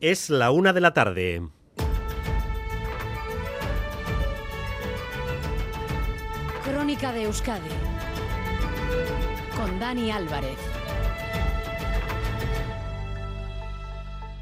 Es 0.00 0.28
la 0.28 0.50
una 0.50 0.74
de 0.74 0.80
la 0.82 0.92
tarde. 0.92 1.48
Crónica 6.62 7.12
de 7.12 7.22
Euskadi 7.22 7.70
con 9.56 9.78
Dani 9.78 10.10
Álvarez. 10.10 10.58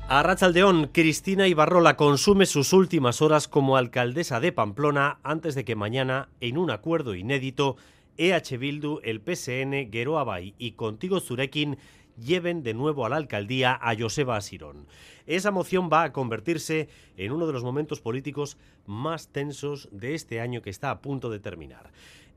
A 0.09 0.25
Rachaldeón, 0.25 0.88
Cristina 0.88 1.47
Ibarrola 1.47 1.97
consume 1.97 2.47
sus 2.47 2.73
últimas 2.73 3.23
horas 3.23 3.47
como 3.47 3.77
alcaldesa 3.77 4.41
de 4.41 4.51
Pamplona 4.51 5.21
antes 5.23 5.55
de 5.55 5.65
que 5.65 5.77
mañana, 5.77 6.31
en 6.41 6.59
un 6.59 6.73
acuerdo 6.73 7.15
inédito, 7.15 7.77
EH 8.17 8.59
Bildu, 8.59 8.99
el 9.05 9.21
PSN, 9.21 9.93
Geroa 9.93 10.25
Bay 10.25 10.55
y 10.59 10.73
Contigo 10.73 11.21
Zurekin 11.21 11.79
lleven 12.17 12.62
de 12.62 12.74
nuevo 12.74 13.04
a 13.04 13.08
la 13.08 13.17
alcaldía 13.17 13.78
a 13.80 13.94
Joseba 13.97 14.37
Asirón. 14.37 14.87
Esa 15.26 15.51
moción 15.51 15.88
va 15.92 16.02
a 16.02 16.12
convertirse 16.12 16.88
en 17.16 17.33
uno 17.33 17.47
de 17.47 17.52
los 17.52 17.65
momentos 17.65 18.01
políticos 18.01 18.56
más 18.87 19.29
tensos 19.29 19.89
de 19.91 20.15
este 20.15 20.41
año 20.41 20.62
que 20.62 20.70
está 20.70 20.91
a 20.91 21.01
punto 21.01 21.30
de 21.30 21.41
terminar. 21.41 21.91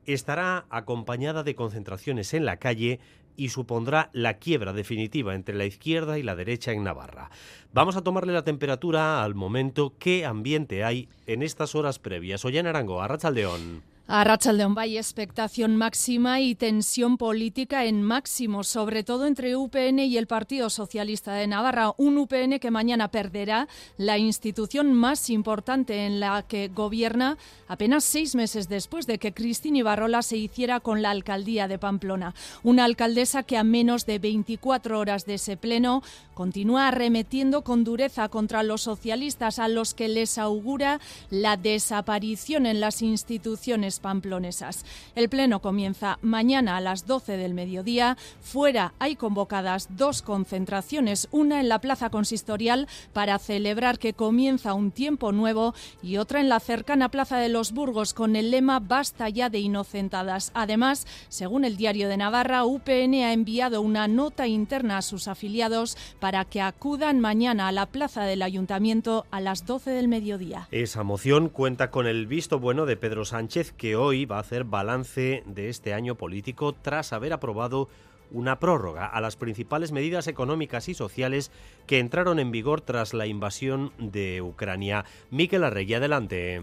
Estará 0.06 0.64
acompañada 0.70 1.42
de 1.42 1.54
concentraciones 1.54 2.32
en 2.32 2.46
la 2.46 2.56
calle 2.56 3.00
y 3.36 3.50
supondrá 3.50 4.10
la 4.12 4.34
quiebra 4.34 4.72
definitiva 4.72 5.34
entre 5.34 5.54
la 5.54 5.64
izquierda 5.64 6.18
y 6.18 6.22
la 6.22 6.34
derecha 6.34 6.72
en 6.72 6.82
Navarra. 6.82 7.30
Vamos 7.72 7.96
a 7.96 8.02
tomarle 8.02 8.32
la 8.32 8.42
temperatura 8.42 9.22
al 9.22 9.34
momento, 9.34 9.94
qué 9.98 10.26
ambiente 10.26 10.82
hay 10.82 11.08
en 11.26 11.42
estas 11.42 11.74
horas 11.74 11.98
previas. 12.00 12.44
Ollán 12.44 12.66
Arango, 12.66 13.00
Arrachaldeón. 13.00 13.82
A 14.10 14.24
Rachaldeón 14.24 14.74
hay 14.78 14.96
expectación 14.96 15.76
máxima 15.76 16.40
y 16.40 16.54
tensión 16.54 17.18
política 17.18 17.84
en 17.84 18.02
máximo, 18.02 18.64
sobre 18.64 19.04
todo 19.04 19.26
entre 19.26 19.54
UPN 19.54 19.98
y 19.98 20.16
el 20.16 20.26
Partido 20.26 20.70
Socialista 20.70 21.34
de 21.34 21.46
Navarra. 21.46 21.92
Un 21.98 22.16
UPN 22.16 22.58
que 22.58 22.70
mañana 22.70 23.08
perderá 23.08 23.68
la 23.98 24.16
institución 24.16 24.94
más 24.94 25.28
importante 25.28 26.06
en 26.06 26.20
la 26.20 26.42
que 26.42 26.68
gobierna 26.68 27.36
apenas 27.68 28.02
seis 28.02 28.34
meses 28.34 28.70
después 28.70 29.06
de 29.06 29.18
que 29.18 29.34
Cristina 29.34 29.76
Ibarrola 29.76 30.22
se 30.22 30.38
hiciera 30.38 30.80
con 30.80 31.02
la 31.02 31.10
alcaldía 31.10 31.68
de 31.68 31.78
Pamplona. 31.78 32.34
Una 32.62 32.86
alcaldesa 32.86 33.42
que 33.42 33.58
a 33.58 33.62
menos 33.62 34.06
de 34.06 34.18
24 34.18 34.98
horas 34.98 35.26
de 35.26 35.34
ese 35.34 35.58
pleno 35.58 36.02
continúa 36.32 36.88
arremetiendo 36.88 37.62
con 37.62 37.84
dureza 37.84 38.30
contra 38.30 38.62
los 38.62 38.80
socialistas 38.80 39.58
a 39.58 39.68
los 39.68 39.92
que 39.92 40.08
les 40.08 40.38
augura 40.38 40.98
la 41.28 41.58
desaparición 41.58 42.64
en 42.64 42.80
las 42.80 43.02
instituciones 43.02 43.97
pamplonesas. 43.98 44.84
El 45.14 45.28
pleno 45.28 45.60
comienza 45.60 46.18
mañana 46.22 46.76
a 46.76 46.80
las 46.80 47.06
12 47.06 47.36
del 47.36 47.54
mediodía. 47.54 48.16
Fuera 48.40 48.92
hay 48.98 49.16
convocadas 49.16 49.88
dos 49.96 50.22
concentraciones, 50.22 51.28
una 51.30 51.60
en 51.60 51.68
la 51.68 51.80
Plaza 51.80 52.10
Consistorial 52.10 52.88
para 53.12 53.38
celebrar 53.38 53.98
que 53.98 54.14
comienza 54.14 54.74
un 54.74 54.90
tiempo 54.90 55.32
nuevo 55.32 55.74
y 56.02 56.16
otra 56.16 56.40
en 56.40 56.48
la 56.48 56.60
cercana 56.60 57.10
Plaza 57.10 57.38
de 57.38 57.48
los 57.48 57.72
Burgos 57.72 58.14
con 58.14 58.36
el 58.36 58.50
lema 58.50 58.80
Basta 58.80 59.28
ya 59.28 59.50
de 59.50 59.58
inocentadas. 59.58 60.50
Además, 60.54 61.06
según 61.28 61.64
el 61.64 61.76
diario 61.76 62.08
de 62.08 62.16
Navarra, 62.16 62.64
UPN 62.64 63.14
ha 63.24 63.32
enviado 63.32 63.80
una 63.80 64.08
nota 64.08 64.46
interna 64.46 64.98
a 64.98 65.02
sus 65.02 65.28
afiliados 65.28 65.96
para 66.20 66.44
que 66.44 66.60
acudan 66.60 67.20
mañana 67.20 67.68
a 67.68 67.72
la 67.72 67.86
Plaza 67.86 68.24
del 68.24 68.42
Ayuntamiento 68.42 69.26
a 69.30 69.40
las 69.40 69.66
12 69.66 69.90
del 69.90 70.08
mediodía. 70.08 70.68
Esa 70.70 71.02
moción 71.02 71.48
cuenta 71.48 71.90
con 71.90 72.06
el 72.06 72.26
visto 72.26 72.58
bueno 72.58 72.86
de 72.86 72.96
Pedro 72.96 73.24
Sánchez, 73.24 73.72
que 73.72 73.87
hoy 73.96 74.24
va 74.24 74.36
a 74.36 74.40
hacer 74.40 74.64
balance 74.64 75.42
de 75.46 75.68
este 75.68 75.94
año 75.94 76.14
político 76.14 76.72
tras 76.72 77.12
haber 77.12 77.32
aprobado 77.32 77.88
una 78.30 78.58
prórroga 78.58 79.06
a 79.06 79.20
las 79.20 79.36
principales 79.36 79.92
medidas 79.92 80.26
económicas 80.26 80.88
y 80.88 80.94
sociales 80.94 81.50
que 81.86 81.98
entraron 81.98 82.38
en 82.38 82.50
vigor 82.50 82.80
tras 82.80 83.14
la 83.14 83.26
invasión 83.26 83.92
de 83.98 84.42
Ucrania. 84.42 85.04
Miquel 85.30 85.64
Arregui, 85.64 85.94
adelante. 85.94 86.62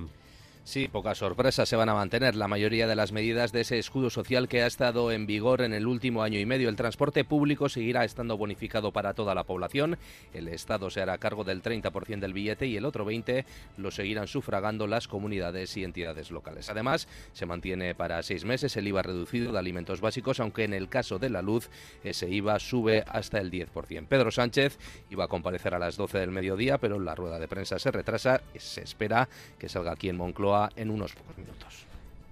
Sí, 0.66 0.88
pocas 0.88 1.20
sorpresas 1.20 1.70
se 1.70 1.76
van 1.76 1.90
a 1.90 1.94
mantener 1.94 2.36
la 2.36 2.48
mayoría 2.48 2.88
de 2.88 2.96
las 2.96 3.12
medidas 3.12 3.52
de 3.52 3.62
ese 3.62 3.78
escudo 3.78 4.10
social 4.10 4.48
que 4.48 4.64
ha 4.64 4.66
estado 4.66 5.12
en 5.12 5.28
vigor 5.28 5.62
en 5.62 5.74
el 5.74 5.86
último 5.86 6.24
año 6.24 6.40
y 6.40 6.48
medio. 6.48 6.70
El 6.70 6.76
transporte 6.76 7.24
público 7.24 7.70
seguirá 7.70 8.04
estando 8.04 8.36
bonificado 8.36 8.92
para 8.92 9.14
toda 9.14 9.36
la 9.36 9.44
población. 9.44 10.00
El 10.34 10.48
Estado 10.48 10.90
se 10.90 11.02
hará 11.02 11.20
cargo 11.20 11.44
del 11.44 11.62
30% 11.62 12.20
del 12.20 12.34
billete 12.34 12.66
y 12.66 12.78
el 12.78 12.86
otro 12.86 13.06
20% 13.06 13.46
lo 13.78 13.92
seguirán 13.92 14.26
sufragando 14.26 14.88
las 14.88 15.08
comunidades 15.08 15.78
y 15.78 15.84
entidades 15.84 16.32
locales. 16.32 16.68
Además, 16.72 17.08
se 17.34 17.46
mantiene 17.46 17.94
para 17.94 18.24
seis 18.24 18.44
meses 18.44 18.76
el 18.76 18.88
IVA 18.88 19.04
reducido 19.04 19.52
de 19.52 19.60
alimentos 19.60 20.02
básicos, 20.02 20.40
aunque 20.40 20.64
en 20.64 20.74
el 20.74 20.90
caso 20.90 21.20
de 21.20 21.30
la 21.30 21.44
luz 21.44 21.70
ese 22.04 22.28
IVA 22.28 22.58
sube 22.58 23.04
hasta 23.08 23.38
el 23.38 23.52
10%. 23.52 24.08
Pedro 24.08 24.32
Sánchez 24.32 24.80
iba 25.12 25.26
a 25.26 25.28
comparecer 25.28 25.76
a 25.76 25.80
las 25.80 25.96
12 25.96 26.18
del 26.18 26.32
mediodía, 26.32 26.80
pero 26.80 27.00
la 27.00 27.14
rueda 27.14 27.38
de 27.38 27.48
prensa 27.48 27.78
se 27.78 27.92
retrasa. 27.92 28.42
Se 28.58 28.82
espera 28.82 29.30
que 29.60 29.70
salga 29.70 29.92
aquí 29.92 30.10
en 30.10 30.18
Moncloa 30.18 30.55
en 30.76 30.90
unos 30.90 31.14
pocos 31.14 31.38
minutos. 31.38 31.86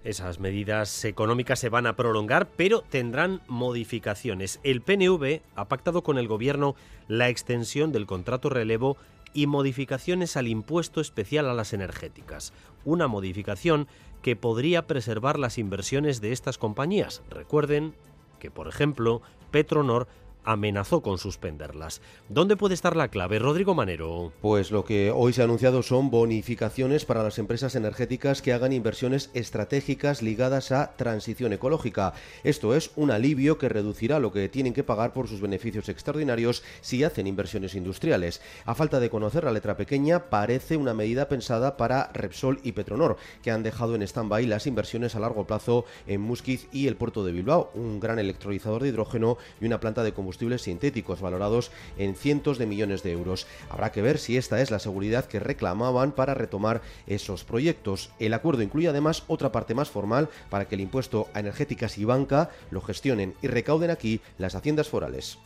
Esas 0.04 0.40
medidas 0.40 1.06
económicas 1.06 1.60
se 1.60 1.70
van 1.70 1.88
a 1.88 1.96
prolongar, 1.96 2.48
pero 2.58 2.82
tendrán 2.82 3.42
modificaciones. 3.48 4.60
El 4.64 4.82
PNV 4.82 5.42
ha 5.56 5.66
pactado 5.70 6.04
con 6.04 6.18
el 6.18 6.28
Gobierno 6.28 6.76
la 7.08 7.30
extensión 7.30 7.94
del 7.94 8.06
contrato 8.06 8.50
relevo 8.50 8.98
y 9.34 9.48
modificaciones 9.48 10.36
al 10.36 10.48
impuesto 10.48 11.00
especial 11.00 11.50
a 11.50 11.54
las 11.54 11.72
energéticas. 11.72 12.52
Una 12.84 13.08
modificación 13.08 13.88
que 14.22 14.36
podría 14.36 14.88
preservar 14.88 15.40
las 15.40 15.58
inversiones 15.58 16.22
de 16.22 16.34
estas 16.34 16.58
compañías. 16.58 17.24
Recuerden 17.30 17.94
que, 18.40 18.52
por 18.52 18.68
ejemplo, 18.68 19.22
Petronor 19.52 20.08
amenazó 20.44 21.02
con 21.02 21.18
suspenderlas. 21.18 22.02
¿Dónde 22.30 22.58
puede 22.58 22.74
estar 22.74 22.96
la 22.96 23.08
clave, 23.08 23.40
Rodrigo 23.40 23.76
Manero? 23.76 24.32
Pues 24.42 24.72
lo 24.72 24.84
que 24.86 25.12
hoy 25.12 25.34
se 25.34 25.42
ha 25.42 25.46
anunciado 25.46 25.84
son 25.84 26.10
bonificaciones 26.10 27.06
para 27.06 27.24
las 27.24 27.40
empresas 27.40 27.76
energéticas 27.76 28.42
que 28.42 28.54
hagan 28.54 28.74
inversiones 28.74 29.30
estratégicas 29.34 30.22
ligadas 30.22 30.72
a 30.72 30.96
transición 30.96 31.54
ecológica. 31.54 32.14
Esto 32.44 32.76
es 32.76 32.92
un 32.96 33.12
alivio 33.12 33.58
que 33.58 33.70
reducirá 33.70 34.20
lo 34.20 34.32
que 34.32 34.50
tienen 34.50 34.74
que 34.74 34.84
pagar 34.84 35.14
por 35.14 35.28
sus 35.28 35.42
beneficios 35.42 35.90
extraordinarios 35.90 36.64
si 36.82 37.04
hacen 37.04 37.28
inversiones 37.28 37.76
industriales. 37.76 38.42
A 38.66 38.76
falta 38.76 39.00
de 39.00 39.10
conocer 39.10 39.44
la 39.46 39.52
letra 39.52 39.78
pequeña, 39.78 40.30
parece 40.30 40.78
una 40.78 40.94
medida 40.94 41.30
pensada 41.30 41.78
para 41.78 42.12
Repsol 42.14 42.60
y 42.64 42.74
Petronor, 42.74 43.18
que 43.42 43.52
han 43.52 43.64
dejado 43.64 43.96
en 43.96 44.02
stand-by 44.02 44.46
las 44.46 44.68
inversiones 44.68 45.16
a 45.16 45.20
largo 45.20 45.48
plazo 45.48 45.86
en 46.08 46.22
Musquiz 46.22 46.68
y 46.72 46.88
el 46.88 46.96
puerto 46.96 47.24
de 47.24 47.32
Bilbao, 47.32 47.72
un 47.74 48.00
gran 48.00 48.20
electrolizador 48.20 48.84
de 48.84 48.90
hidrógeno 48.90 49.38
y 49.62 49.66
una 49.66 49.80
planta 49.80 50.04
de 50.04 50.14
combustible 50.14 50.33
combustibles 50.34 50.64
sintéticos 50.64 51.22
valorados 51.22 51.72
en 51.96 52.16
cientos 52.16 52.58
de 52.58 52.66
millones 52.66 53.04
de 53.04 53.12
euros. 53.12 53.46
Habrá 53.70 53.92
que 53.92 54.02
ver 54.02 54.18
si 54.18 54.36
esta 54.36 54.62
es 54.62 54.72
la 54.72 54.80
seguridad 54.80 55.26
que 55.26 55.40
reclamaban 55.40 56.12
para 56.12 56.34
retomar 56.34 56.82
esos 57.06 57.44
proyectos. 57.44 58.10
El 58.18 58.34
acuerdo 58.34 58.64
incluye 58.64 58.88
además 58.88 59.26
otra 59.28 59.52
parte 59.52 59.76
más 59.76 59.92
formal 59.92 60.30
para 60.50 60.68
que 60.68 60.74
el 60.74 60.82
impuesto 60.82 61.28
a 61.36 61.40
energéticas 61.40 62.00
y 62.00 62.06
banca 62.06 62.50
lo 62.72 62.82
gestionen 62.82 63.36
y 63.44 63.48
recauden 63.48 63.92
aquí 63.92 64.22
las 64.40 64.56
haciendas 64.56 64.90
forales. 64.90 65.38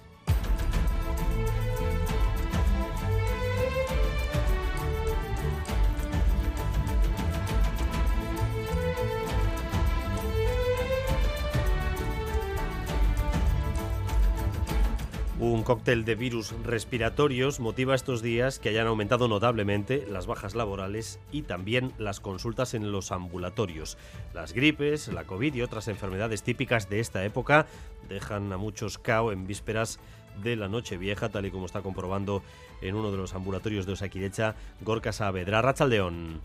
Un 15.39 15.61
cóctel 15.61 16.03
de 16.03 16.15
virus 16.15 16.55
respiratorios 16.63 17.59
motiva 17.59 17.93
estos 17.93 18.23
días 18.23 18.57
que 18.57 18.69
hayan 18.69 18.87
aumentado 18.87 19.27
notablemente 19.27 20.03
las 20.09 20.25
bajas 20.25 20.55
laborales 20.55 21.19
y 21.31 21.43
también 21.43 21.93
las 21.99 22.19
consultas 22.19 22.73
en 22.73 22.91
los 22.91 23.11
ambulatorios. 23.11 23.99
Las 24.33 24.53
gripes, 24.53 25.09
la 25.09 25.25
COVID 25.25 25.53
y 25.53 25.61
otras 25.61 25.89
enfermedades 25.89 26.41
típicas 26.41 26.89
de 26.89 27.01
esta 27.01 27.23
época 27.23 27.67
dejan 28.09 28.51
a 28.51 28.57
muchos 28.57 28.97
cao 28.97 29.31
en 29.31 29.45
vísperas 29.45 29.99
de 30.41 30.55
la 30.55 30.69
noche 30.69 30.97
vieja, 30.97 31.29
tal 31.29 31.45
y 31.45 31.51
como 31.51 31.67
está 31.67 31.81
comprobando 31.81 32.41
en 32.81 32.95
uno 32.95 33.11
de 33.11 33.17
los 33.17 33.35
ambulatorios 33.35 33.85
de 33.85 33.93
Osaquirecha, 33.93 34.55
Gorka 34.81 35.13
Saavedra, 35.13 35.61
Rachaldeón. 35.61 36.41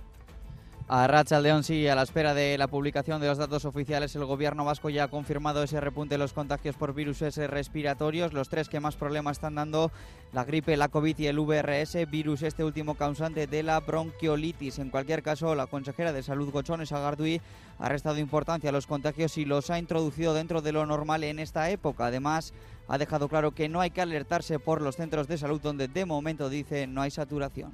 A 0.94 1.06
Racha 1.06 1.40
León 1.40 1.64
sí, 1.64 1.88
a 1.88 1.94
la 1.94 2.02
espera 2.02 2.34
de 2.34 2.58
la 2.58 2.66
publicación 2.66 3.18
de 3.18 3.26
los 3.26 3.38
datos 3.38 3.64
oficiales, 3.64 4.14
el 4.14 4.26
gobierno 4.26 4.66
vasco 4.66 4.90
ya 4.90 5.04
ha 5.04 5.08
confirmado 5.08 5.62
ese 5.62 5.80
repunte 5.80 6.16
de 6.16 6.18
los 6.18 6.34
contagios 6.34 6.76
por 6.76 6.92
virus 6.92 7.20
respiratorios. 7.20 8.34
Los 8.34 8.50
tres 8.50 8.68
que 8.68 8.78
más 8.78 8.96
problemas 8.96 9.38
están 9.38 9.54
dando, 9.54 9.90
la 10.34 10.44
gripe, 10.44 10.76
la 10.76 10.88
COVID 10.88 11.18
y 11.18 11.28
el 11.28 11.40
VRS, 11.40 12.10
virus 12.10 12.42
este 12.42 12.62
último 12.62 12.94
causante 12.94 13.46
de 13.46 13.62
la 13.62 13.80
bronquiolitis. 13.80 14.80
En 14.80 14.90
cualquier 14.90 15.22
caso, 15.22 15.54
la 15.54 15.66
consejera 15.66 16.12
de 16.12 16.22
Salud 16.22 16.50
Gochones 16.50 16.92
Agardui 16.92 17.40
ha 17.78 17.88
restado 17.88 18.18
importancia 18.18 18.68
a 18.68 18.74
los 18.74 18.86
contagios 18.86 19.38
y 19.38 19.46
los 19.46 19.70
ha 19.70 19.78
introducido 19.78 20.34
dentro 20.34 20.60
de 20.60 20.72
lo 20.72 20.84
normal 20.84 21.24
en 21.24 21.38
esta 21.38 21.70
época. 21.70 22.04
Además, 22.04 22.52
ha 22.86 22.98
dejado 22.98 23.30
claro 23.30 23.52
que 23.52 23.70
no 23.70 23.80
hay 23.80 23.92
que 23.92 24.02
alertarse 24.02 24.58
por 24.58 24.82
los 24.82 24.96
centros 24.96 25.26
de 25.26 25.38
salud 25.38 25.62
donde 25.62 25.88
de 25.88 26.04
momento 26.04 26.50
dice 26.50 26.86
no 26.86 27.00
hay 27.00 27.10
saturación. 27.10 27.72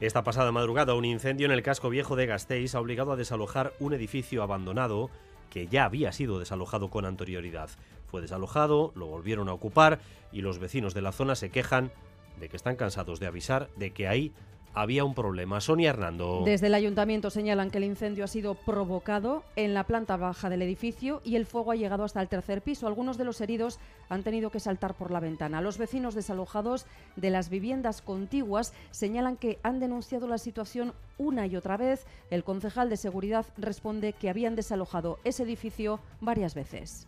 Esta 0.00 0.24
pasada 0.24 0.50
madrugada, 0.50 0.94
un 0.94 1.04
incendio 1.04 1.46
en 1.46 1.52
el 1.52 1.62
casco 1.62 1.88
viejo 1.88 2.16
de 2.16 2.26
Gasteiz 2.26 2.74
ha 2.74 2.80
obligado 2.80 3.12
a 3.12 3.16
desalojar 3.16 3.74
un 3.78 3.94
edificio 3.94 4.42
abandonado 4.42 5.08
que 5.50 5.68
ya 5.68 5.84
había 5.84 6.10
sido 6.10 6.40
desalojado 6.40 6.90
con 6.90 7.04
anterioridad. 7.04 7.70
Fue 8.06 8.20
desalojado, 8.20 8.92
lo 8.96 9.06
volvieron 9.06 9.48
a 9.48 9.52
ocupar 9.52 10.00
y 10.32 10.40
los 10.40 10.58
vecinos 10.58 10.94
de 10.94 11.02
la 11.02 11.12
zona 11.12 11.36
se 11.36 11.50
quejan 11.50 11.92
de 12.40 12.48
que 12.48 12.56
están 12.56 12.74
cansados 12.74 13.20
de 13.20 13.28
avisar 13.28 13.70
de 13.76 13.92
que 13.92 14.08
hay 14.08 14.32
había 14.74 15.04
un 15.04 15.14
problema. 15.14 15.60
Sonia 15.60 15.90
Hernando. 15.90 16.42
Desde 16.44 16.66
el 16.66 16.74
ayuntamiento 16.74 17.30
señalan 17.30 17.70
que 17.70 17.78
el 17.78 17.84
incendio 17.84 18.24
ha 18.24 18.28
sido 18.28 18.54
provocado 18.54 19.44
en 19.56 19.72
la 19.72 19.84
planta 19.84 20.16
baja 20.16 20.50
del 20.50 20.62
edificio 20.62 21.20
y 21.24 21.36
el 21.36 21.46
fuego 21.46 21.70
ha 21.70 21.76
llegado 21.76 22.04
hasta 22.04 22.20
el 22.20 22.28
tercer 22.28 22.60
piso. 22.60 22.86
Algunos 22.86 23.16
de 23.16 23.24
los 23.24 23.40
heridos 23.40 23.78
han 24.08 24.24
tenido 24.24 24.50
que 24.50 24.60
saltar 24.60 24.94
por 24.94 25.10
la 25.10 25.20
ventana. 25.20 25.60
Los 25.60 25.78
vecinos 25.78 26.14
desalojados 26.14 26.86
de 27.16 27.30
las 27.30 27.48
viviendas 27.48 28.02
contiguas 28.02 28.74
señalan 28.90 29.36
que 29.36 29.58
han 29.62 29.78
denunciado 29.78 30.26
la 30.26 30.38
situación 30.38 30.92
una 31.18 31.46
y 31.46 31.56
otra 31.56 31.76
vez. 31.76 32.06
El 32.30 32.42
concejal 32.42 32.90
de 32.90 32.96
seguridad 32.96 33.46
responde 33.56 34.12
que 34.12 34.28
habían 34.28 34.56
desalojado 34.56 35.18
ese 35.24 35.44
edificio 35.44 36.00
varias 36.20 36.54
veces. 36.54 37.06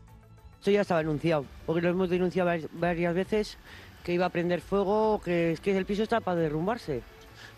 Esto 0.61 0.71
ya 0.71 0.81
estaba 0.81 1.01
anunciado, 1.01 1.45
porque 1.67 1.83
lo 1.83 1.91
hemos 1.91 2.09
denunciado 2.09 2.51
varias 2.73 3.15
veces 3.15 3.59
que 4.05 4.13
iba 4.13 4.27
a 4.27 4.31
prender 4.31 4.61
fuego, 4.61 5.21
que 5.23 5.53
es 5.53 5.61
que 5.61 5.77
el 5.77 5.85
piso 5.85 6.05
está 6.05 6.21
para 6.21 6.41
derrumbarse 6.41 7.03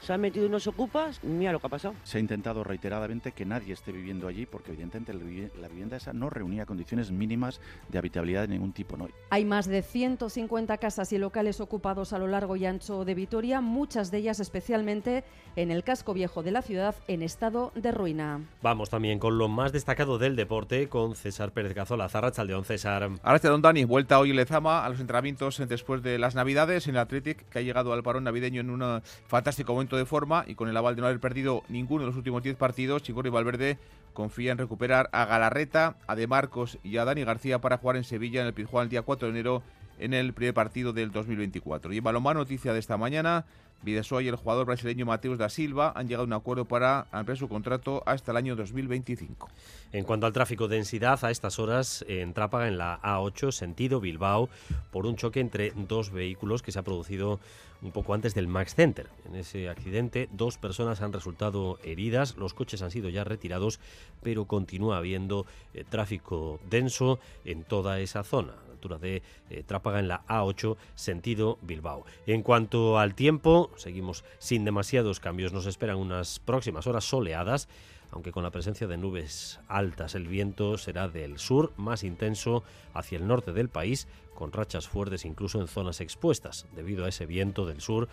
se 0.01 0.13
han 0.13 0.21
metido 0.21 0.47
unos 0.47 0.67
ocupas, 0.67 1.23
mira 1.23 1.53
lo 1.53 1.61
que 1.61 1.67
ha 1.67 1.71
pasado. 1.71 1.95
Se 2.05 2.19
ha 2.19 2.21
intentado 2.21 2.65
reiteradamente 2.65 3.33
que 3.33 3.45
nadie 3.45 3.73
esté 3.73 3.93
viviendo 3.93 4.29
allí 4.29 4.47
porque 4.47 4.73
evidentemente 4.73 5.13
la 5.13 5.69
vivienda 5.69 5.97
esa 5.97 6.13
no 6.13 6.31
reunía 6.31 6.67
condiciones 6.67 7.11
mínimas 7.11 7.61
de 7.89 7.99
habitabilidad 7.99 8.43
de 8.43 8.49
ningún 8.49 8.73
tipo. 8.73 8.97
¿no? 8.97 9.09
Hay 9.31 9.45
más 9.45 9.67
de 9.67 9.83
150 9.83 10.79
casas 10.79 11.13
y 11.13 11.19
locales 11.19 11.61
ocupados 11.61 12.13
a 12.13 12.19
lo 12.19 12.27
largo 12.27 12.57
y 12.57 12.67
ancho 12.67 13.05
de 13.05 13.15
Vitoria, 13.15 13.61
muchas 13.61 14.11
de 14.11 14.19
ellas 14.19 14.41
especialmente 14.41 15.25
en 15.57 15.71
el 15.71 15.85
casco 15.85 16.15
viejo 16.15 16.43
de 16.43 16.53
la 16.53 16.63
ciudad 16.63 16.95
en 17.09 17.23
estado 17.23 17.73
de 17.75 17.93
ruina. 17.93 18.41
Vamos 18.63 18.91
también 18.91 19.19
con 19.19 19.39
lo 19.39 19.49
más 19.49 19.73
destacado 19.73 20.19
del 20.19 20.37
deporte 20.37 20.89
con 20.89 21.15
César 21.15 21.53
Pérez 21.53 21.75
Cazola, 21.75 22.09
Zarrachaldeón 22.09 22.65
César. 22.65 23.11
Ahora 23.23 23.39
don 23.39 23.63
Dani, 23.63 23.85
vuelta 23.85 24.19
hoy 24.19 24.33
Lezama 24.33 24.85
a 24.85 24.89
los 24.89 25.01
entrenamientos 25.01 25.63
después 25.67 26.03
de 26.03 26.19
las 26.19 26.35
Navidades 26.35 26.87
en 26.87 26.95
el 26.95 27.01
Athletic 27.01 27.49
que 27.49 27.59
ha 27.59 27.63
llegado 27.63 27.93
al 27.93 28.03
parón 28.03 28.25
navideño 28.25 28.61
en 28.61 28.71
un 28.71 29.03
fantástico 29.27 29.75
de 29.97 30.07
forma 30.07 30.45
y 30.47 30.55
con 30.55 30.69
el 30.69 30.77
aval 30.77 30.95
de 30.95 31.01
no 31.01 31.07
haber 31.07 31.21
perdido 31.21 31.63
ninguno 31.69 32.03
de 32.03 32.09
los 32.09 32.17
últimos 32.17 32.43
10 32.43 32.57
partidos, 32.57 33.03
Chicorri 33.03 33.31
Valverde 33.31 33.79
confía 34.13 34.53
en 34.53 34.59
recuperar 34.59 35.09
a 35.13 35.25
Galarreta, 35.25 35.97
a 36.07 36.17
De 36.17 36.27
Marcos 36.27 36.79
y 36.83 36.97
a 36.97 37.05
Dani 37.05 37.25
García 37.25 37.61
para 37.61 37.79
jugar 37.79 37.97
en 37.97 38.05
Sevilla 38.05 38.41
en 38.41 38.49
el 38.49 38.55
Pizjuán 38.55 38.85
el 38.85 38.91
día 38.91 39.03
4 39.03 39.29
de 39.29 39.31
enero 39.33 39.63
en 39.99 40.15
el 40.15 40.33
primer 40.33 40.55
partido 40.55 40.93
del 40.93 41.13
2024. 41.13 41.93
Y 41.93 41.99
en 41.99 42.05
balonmano, 42.05 42.41
noticia 42.41 42.73
de 42.73 42.79
esta 42.79 42.97
mañana, 42.97 43.45
Videsoa 43.83 44.23
y 44.23 44.29
el 44.29 44.37
jugador 44.37 44.67
brasileño 44.67 45.07
Mateus 45.07 45.39
da 45.39 45.49
Silva 45.49 45.93
han 45.95 46.09
llegado 46.09 46.25
a 46.25 46.27
un 46.27 46.33
acuerdo 46.33 46.65
para 46.65 47.07
ampliar 47.13 47.39
su 47.39 47.49
contrato 47.49 48.03
hasta 48.07 48.33
el 48.33 48.37
año 48.37 48.57
2025. 48.57 49.49
En 49.93 50.05
cuanto 50.05 50.27
al 50.27 50.33
tráfico 50.33 50.67
de 50.67 50.77
densidad, 50.77 51.25
a 51.25 51.31
estas 51.31 51.59
horas 51.59 52.05
en 52.09 52.35
Trápaga, 52.35 52.69
en 52.69 52.77
la 52.77 53.01
A8, 53.03 53.53
sentido 53.53 54.01
Bilbao, 54.01 54.49
por 54.91 55.07
un 55.07 55.17
choque 55.17 55.41
entre 55.41 55.73
dos 55.77 56.11
vehículos 56.11 56.63
que 56.63 56.73
se 56.73 56.79
ha 56.79 56.83
producido 56.83 57.39
un 57.81 57.93
poco 57.93 58.15
antes 58.15 58.35
del 58.35 58.49
Max 58.49 58.75
Center. 58.75 59.09
En 59.27 59.37
ese 59.37 59.69
accidente, 59.69 60.29
dos 60.33 60.59
personas 60.59 61.01
han 61.01 61.13
resultado 61.13 61.79
heridas, 61.85 62.37
los 62.37 62.55
coches 62.55 62.83
han 62.83 62.91
sido 62.91 63.09
ya 63.09 63.23
retirados, 63.23 63.79
pero 64.23 64.47
continúa 64.47 64.99
habiendo 64.99 65.47
eh, 65.75 65.85
tráfico 65.89 66.59
denso 66.69 67.21
en 67.45 67.63
toda 67.63 68.01
esa 68.01 68.25
zona 68.25 68.55
altura 68.79 68.99
de 68.99 69.23
eh, 69.51 69.63
Trápaga 69.67 69.99
en 69.99 70.09
la 70.09 70.25
A8 70.27 70.77
sentido 70.95 71.59
Bilbao. 71.63 72.07
En 72.27 72.43
cuanto 72.43 72.99
al 72.99 73.15
tiempo, 73.15 73.71
seguimos 73.77 74.25
sin 74.39 74.65
demasiados 74.65 75.21
cambios. 75.21 75.53
Nos 75.53 75.67
esperan 75.67 75.97
unas 75.97 76.39
próximas 76.39 76.87
horas 76.87 77.05
soleadas 77.05 77.69
aunque 78.11 78.33
con 78.33 78.43
la 78.43 78.51
presencia 78.51 78.87
de 78.87 78.97
nubes 78.97 79.61
altas. 79.69 80.15
El 80.15 80.29
viento 80.29 80.79
será 80.79 81.09
del 81.09 81.39
sur, 81.39 81.75
más 81.77 82.05
intenso 82.05 82.65
hacia 82.95 83.19
el 83.19 83.27
norte 83.27 83.53
del 83.53 83.69
país, 83.69 84.09
con 84.35 84.51
rachas 84.51 84.89
fuertes 84.89 85.27
incluso 85.27 85.61
en 85.61 85.69
zonas 85.69 86.01
expuestas. 86.01 86.67
Debido 86.75 87.05
a 87.05 87.11
ese 87.11 87.27
viento 87.27 87.67
del 87.67 87.83
sur 87.83 88.09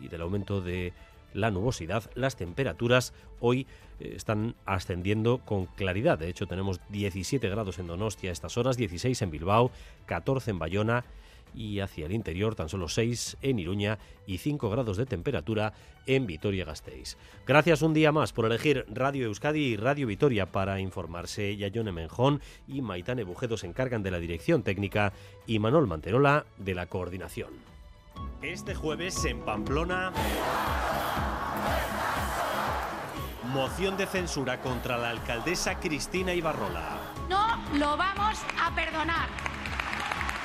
y 0.00 0.08
del 0.08 0.20
aumento 0.20 0.60
de 0.60 0.92
la 1.34 1.50
nubosidad, 1.50 2.10
las 2.14 2.36
temperaturas 2.36 3.12
hoy 3.40 3.66
eh, 4.00 4.12
están 4.16 4.54
ascendiendo 4.64 5.38
con 5.38 5.66
claridad. 5.66 6.18
De 6.18 6.28
hecho, 6.28 6.46
tenemos 6.46 6.80
17 6.90 7.48
grados 7.48 7.78
en 7.78 7.86
Donostia 7.86 8.30
a 8.30 8.32
estas 8.32 8.56
horas, 8.56 8.76
16 8.76 9.20
en 9.22 9.30
Bilbao, 9.30 9.70
14 10.06 10.50
en 10.50 10.58
Bayona 10.58 11.04
y 11.54 11.80
hacia 11.80 12.06
el 12.06 12.12
interior 12.12 12.54
tan 12.54 12.68
solo 12.68 12.88
6 12.88 13.38
en 13.42 13.58
Iruña 13.58 13.98
y 14.26 14.38
5 14.38 14.70
grados 14.70 14.96
de 14.96 15.06
temperatura 15.06 15.72
en 16.06 16.26
Vitoria-Gasteiz. 16.26 17.16
Gracias 17.46 17.82
un 17.82 17.94
día 17.94 18.12
más 18.12 18.32
por 18.32 18.46
elegir 18.46 18.84
Radio 18.88 19.26
Euskadi 19.26 19.60
y 19.60 19.76
Radio 19.76 20.06
Vitoria 20.06 20.46
para 20.46 20.80
informarse. 20.80 21.56
Yayone 21.56 21.92
Menjón 21.92 22.40
y 22.66 22.82
Maitane 22.82 23.24
Bujedo 23.24 23.56
se 23.56 23.66
encargan 23.66 24.02
de 24.02 24.10
la 24.10 24.20
dirección 24.20 24.62
técnica 24.62 25.12
y 25.46 25.58
Manol 25.58 25.86
Manterola 25.86 26.46
de 26.58 26.74
la 26.74 26.86
coordinación. 26.86 27.77
Este 28.42 28.74
jueves 28.74 29.24
en 29.24 29.40
Pamplona... 29.40 30.12
Moción 33.52 33.96
de 33.96 34.06
censura 34.06 34.60
contra 34.60 34.98
la 34.98 35.08
alcaldesa 35.08 35.80
Cristina 35.80 36.34
Ibarrola. 36.34 36.98
No 37.30 37.56
lo 37.78 37.96
vamos 37.96 38.38
a 38.60 38.74
perdonar. 38.74 39.28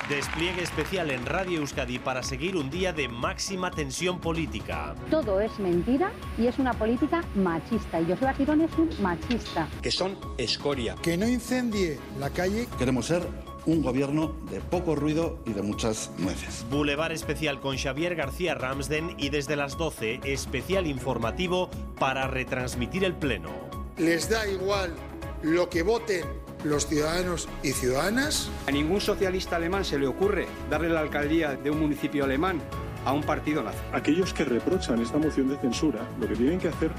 Despliegue 0.08 0.62
especial 0.62 1.10
en 1.10 1.24
Radio 1.24 1.60
Euskadi 1.60 1.98
para 1.98 2.22
seguir 2.22 2.56
un 2.56 2.68
día 2.68 2.92
de 2.92 3.08
máxima 3.08 3.70
tensión 3.70 4.20
política. 4.20 4.94
Todo 5.10 5.40
es 5.40 5.58
mentira 5.58 6.12
y 6.36 6.46
es 6.46 6.58
una 6.58 6.74
política 6.74 7.22
machista. 7.34 8.00
Y 8.00 8.06
José 8.06 8.34
Girón 8.34 8.60
es 8.60 8.70
un 8.76 8.90
machista. 9.00 9.66
Que 9.80 9.90
son 9.90 10.18
escoria. 10.36 10.94
Que 10.96 11.16
no 11.16 11.26
incendie 11.26 11.98
la 12.18 12.28
calle. 12.30 12.68
Queremos 12.78 13.06
ser 13.06 13.26
un 13.66 13.82
gobierno 13.82 14.34
de 14.50 14.60
poco 14.60 14.94
ruido 14.94 15.38
y 15.46 15.52
de 15.52 15.62
muchas 15.62 16.10
nueces. 16.18 16.64
Boulevard 16.70 17.12
especial 17.12 17.60
con 17.60 17.76
Xavier 17.76 18.14
García 18.14 18.54
Ramsden 18.54 19.14
y 19.18 19.30
desde 19.30 19.56
las 19.56 19.76
12 19.76 20.20
especial 20.24 20.86
informativo 20.86 21.70
para 21.98 22.26
retransmitir 22.26 23.04
el 23.04 23.14
pleno. 23.14 23.50
Les 23.96 24.28
da 24.28 24.46
igual 24.48 24.94
lo 25.42 25.68
que 25.68 25.82
voten 25.82 26.24
los 26.64 26.86
ciudadanos 26.86 27.48
y 27.62 27.72
ciudadanas. 27.72 28.50
A 28.66 28.70
ningún 28.70 29.00
socialista 29.00 29.56
alemán 29.56 29.84
se 29.84 29.98
le 29.98 30.06
ocurre 30.06 30.46
darle 30.70 30.88
la 30.88 31.00
alcaldía 31.00 31.56
de 31.56 31.70
un 31.70 31.80
municipio 31.80 32.24
alemán 32.24 32.60
a 33.04 33.12
un 33.12 33.22
partido 33.22 33.62
nazi. 33.62 33.78
Aquellos 33.92 34.32
que 34.32 34.44
reprochan 34.44 35.00
esta 35.00 35.18
moción 35.18 35.48
de 35.48 35.58
censura, 35.58 36.00
lo 36.18 36.26
que 36.26 36.34
tienen 36.34 36.58
que 36.58 36.68
hacer 36.68 36.90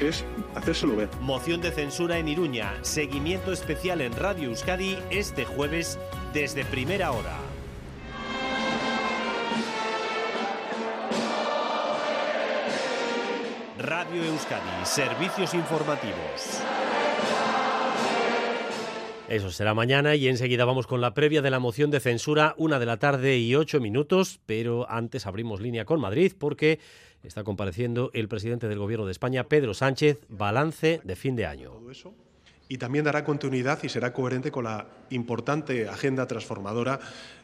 es 0.00 0.24
hacérselo 0.54 0.96
ver. 0.96 1.08
Moción 1.20 1.60
de 1.60 1.70
censura 1.70 2.18
en 2.18 2.28
Iruña. 2.28 2.72
Seguimiento 2.82 3.52
especial 3.52 4.00
en 4.00 4.14
Radio 4.14 4.48
Euskadi 4.48 4.98
este 5.10 5.44
jueves 5.44 5.98
desde 6.32 6.64
primera 6.64 7.12
hora. 7.12 7.36
Radio 13.78 14.24
Euskadi, 14.24 14.84
servicios 14.84 15.52
informativos. 15.52 16.62
Eso 19.28 19.50
será 19.50 19.74
mañana 19.74 20.16
y 20.16 20.28
enseguida 20.28 20.64
vamos 20.64 20.86
con 20.86 21.00
la 21.00 21.14
previa 21.14 21.42
de 21.42 21.50
la 21.50 21.58
moción 21.58 21.90
de 21.90 22.00
censura, 22.00 22.54
una 22.56 22.78
de 22.78 22.86
la 22.86 22.98
tarde 22.98 23.38
y 23.38 23.54
ocho 23.54 23.80
minutos, 23.80 24.38
pero 24.46 24.88
antes 24.90 25.26
abrimos 25.26 25.60
línea 25.60 25.84
con 25.84 25.98
Madrid 25.98 26.32
porque 26.38 26.78
está 27.24 27.44
compareciendo 27.44 28.10
el 28.12 28.28
presidente 28.28 28.68
del 28.68 28.78
Gobierno 28.78 29.06
de 29.06 29.12
España, 29.12 29.44
Pedro 29.44 29.74
Sánchez, 29.74 30.18
balance 30.28 31.00
de 31.04 31.16
fin 31.16 31.36
de 31.36 31.46
año. 31.46 31.72
y 32.66 32.78
también 32.78 33.04
dará 33.04 33.24
continuidad 33.24 33.82
y 33.82 33.90
será 33.90 34.12
coherente 34.12 34.50
con 34.50 34.64
la 34.64 34.86
importante 35.10 35.86
agenda 35.86 36.26
transformadora 36.26 36.98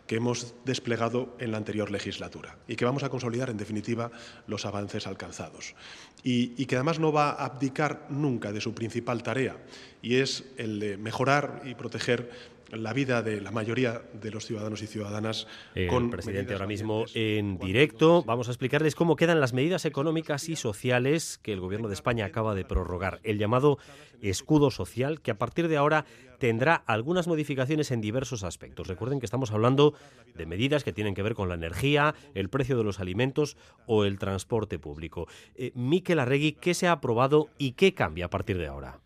que 0.07 0.17
hemos 0.17 0.55
desplegado 0.65 1.37
en 1.39 1.53
la 1.53 1.59
anterior 1.59 1.91
legislatura 1.91 2.57
y 2.67 2.75
que 2.75 2.85
vamos 2.85 3.05
a 3.05 3.11
consolidar, 3.11 3.49
en 3.49 3.57
definitiva, 3.57 4.11
los 4.49 4.67
avances 4.67 5.07
alcanzados. 5.07 5.77
Y, 6.25 6.67
que 6.67 6.75
además 6.75 6.99
no 6.99 7.13
va 7.13 7.31
a 7.31 7.45
abdicar 7.45 8.07
nunca 8.09 8.51
de 8.51 8.61
su 8.61 8.75
principal 8.75 9.23
tarea, 9.23 9.57
y 10.03 10.17
es 10.17 10.45
el 10.57 10.81
de 10.81 10.97
mejorar 10.97 11.63
y 11.65 11.77
proteger 11.77 12.31
la 12.73 12.93
vida 12.93 13.23
de 13.23 13.41
la 13.41 13.51
mayoría 13.51 14.03
de 14.13 14.31
los 14.31 14.47
ciudadanos 14.47 14.83
y 14.83 14.87
ciudadanas. 14.87 15.47
El 15.75 16.11
presidente 16.11 16.53
ahora 16.53 16.67
mismo 16.67 17.05
en 17.15 17.59
directo. 17.59 18.23
Vamos 18.25 18.49
a 18.49 18.53
explicarles 18.53 18.95
cómo 18.95 19.17
quedan 19.17 19.41
las 19.41 19.53
medidas 19.53 19.85
económicas 19.85 20.49
y 20.49 20.57
sociales 20.57 21.39
que 21.43 21.53
el 21.53 21.61
Gobierno 21.61 21.89
de 21.89 21.95
España 21.95 22.27
acaba 22.27 22.55
de 22.55 22.65
prorrogar. 22.65 23.21
El 23.23 23.39
llamado 23.39 23.79
escudo 24.23 24.71
social, 24.71 25.21
que 25.21 25.31
a 25.31 25.39
partir 25.39 25.69
de 25.69 25.77
ahora 25.77 26.05
tendrá 26.39 26.75
algunas 26.75 27.27
modificaciones 27.27 27.91
en 27.91 28.01
diversos 28.01 28.45
aspectos. 28.45 28.89
Recuerden 28.89 29.21
que 29.21 29.27
estamos 29.27 29.53
hablando 29.53 29.95
de 30.35 30.47
medidas 30.47 30.85
que 30.85 30.93
tienen 30.93 31.15
que 31.15 31.23
ver 31.23 31.35
con 31.35 31.49
la 31.49 31.55
energía, 31.55 32.15
el 32.35 32.49
precio 32.49 32.77
de 32.77 32.85
los 32.85 33.01
alimentos 33.01 33.57
o 33.87 34.05
el 34.05 34.19
transporte 34.19 34.79
público. 34.79 35.29
Eh, 35.55 35.73
Miquel 35.75 36.19
Arregui, 36.19 36.53
¿qué 36.53 36.75
se 36.75 36.89
ha 36.89 36.93
aprobado 36.93 37.49
y 37.59 37.73
qué 37.73 37.95
cambia 37.95 38.27
a 38.27 38.31
partir 38.31 38.59
de 38.59 38.67
ahora? 38.67 39.01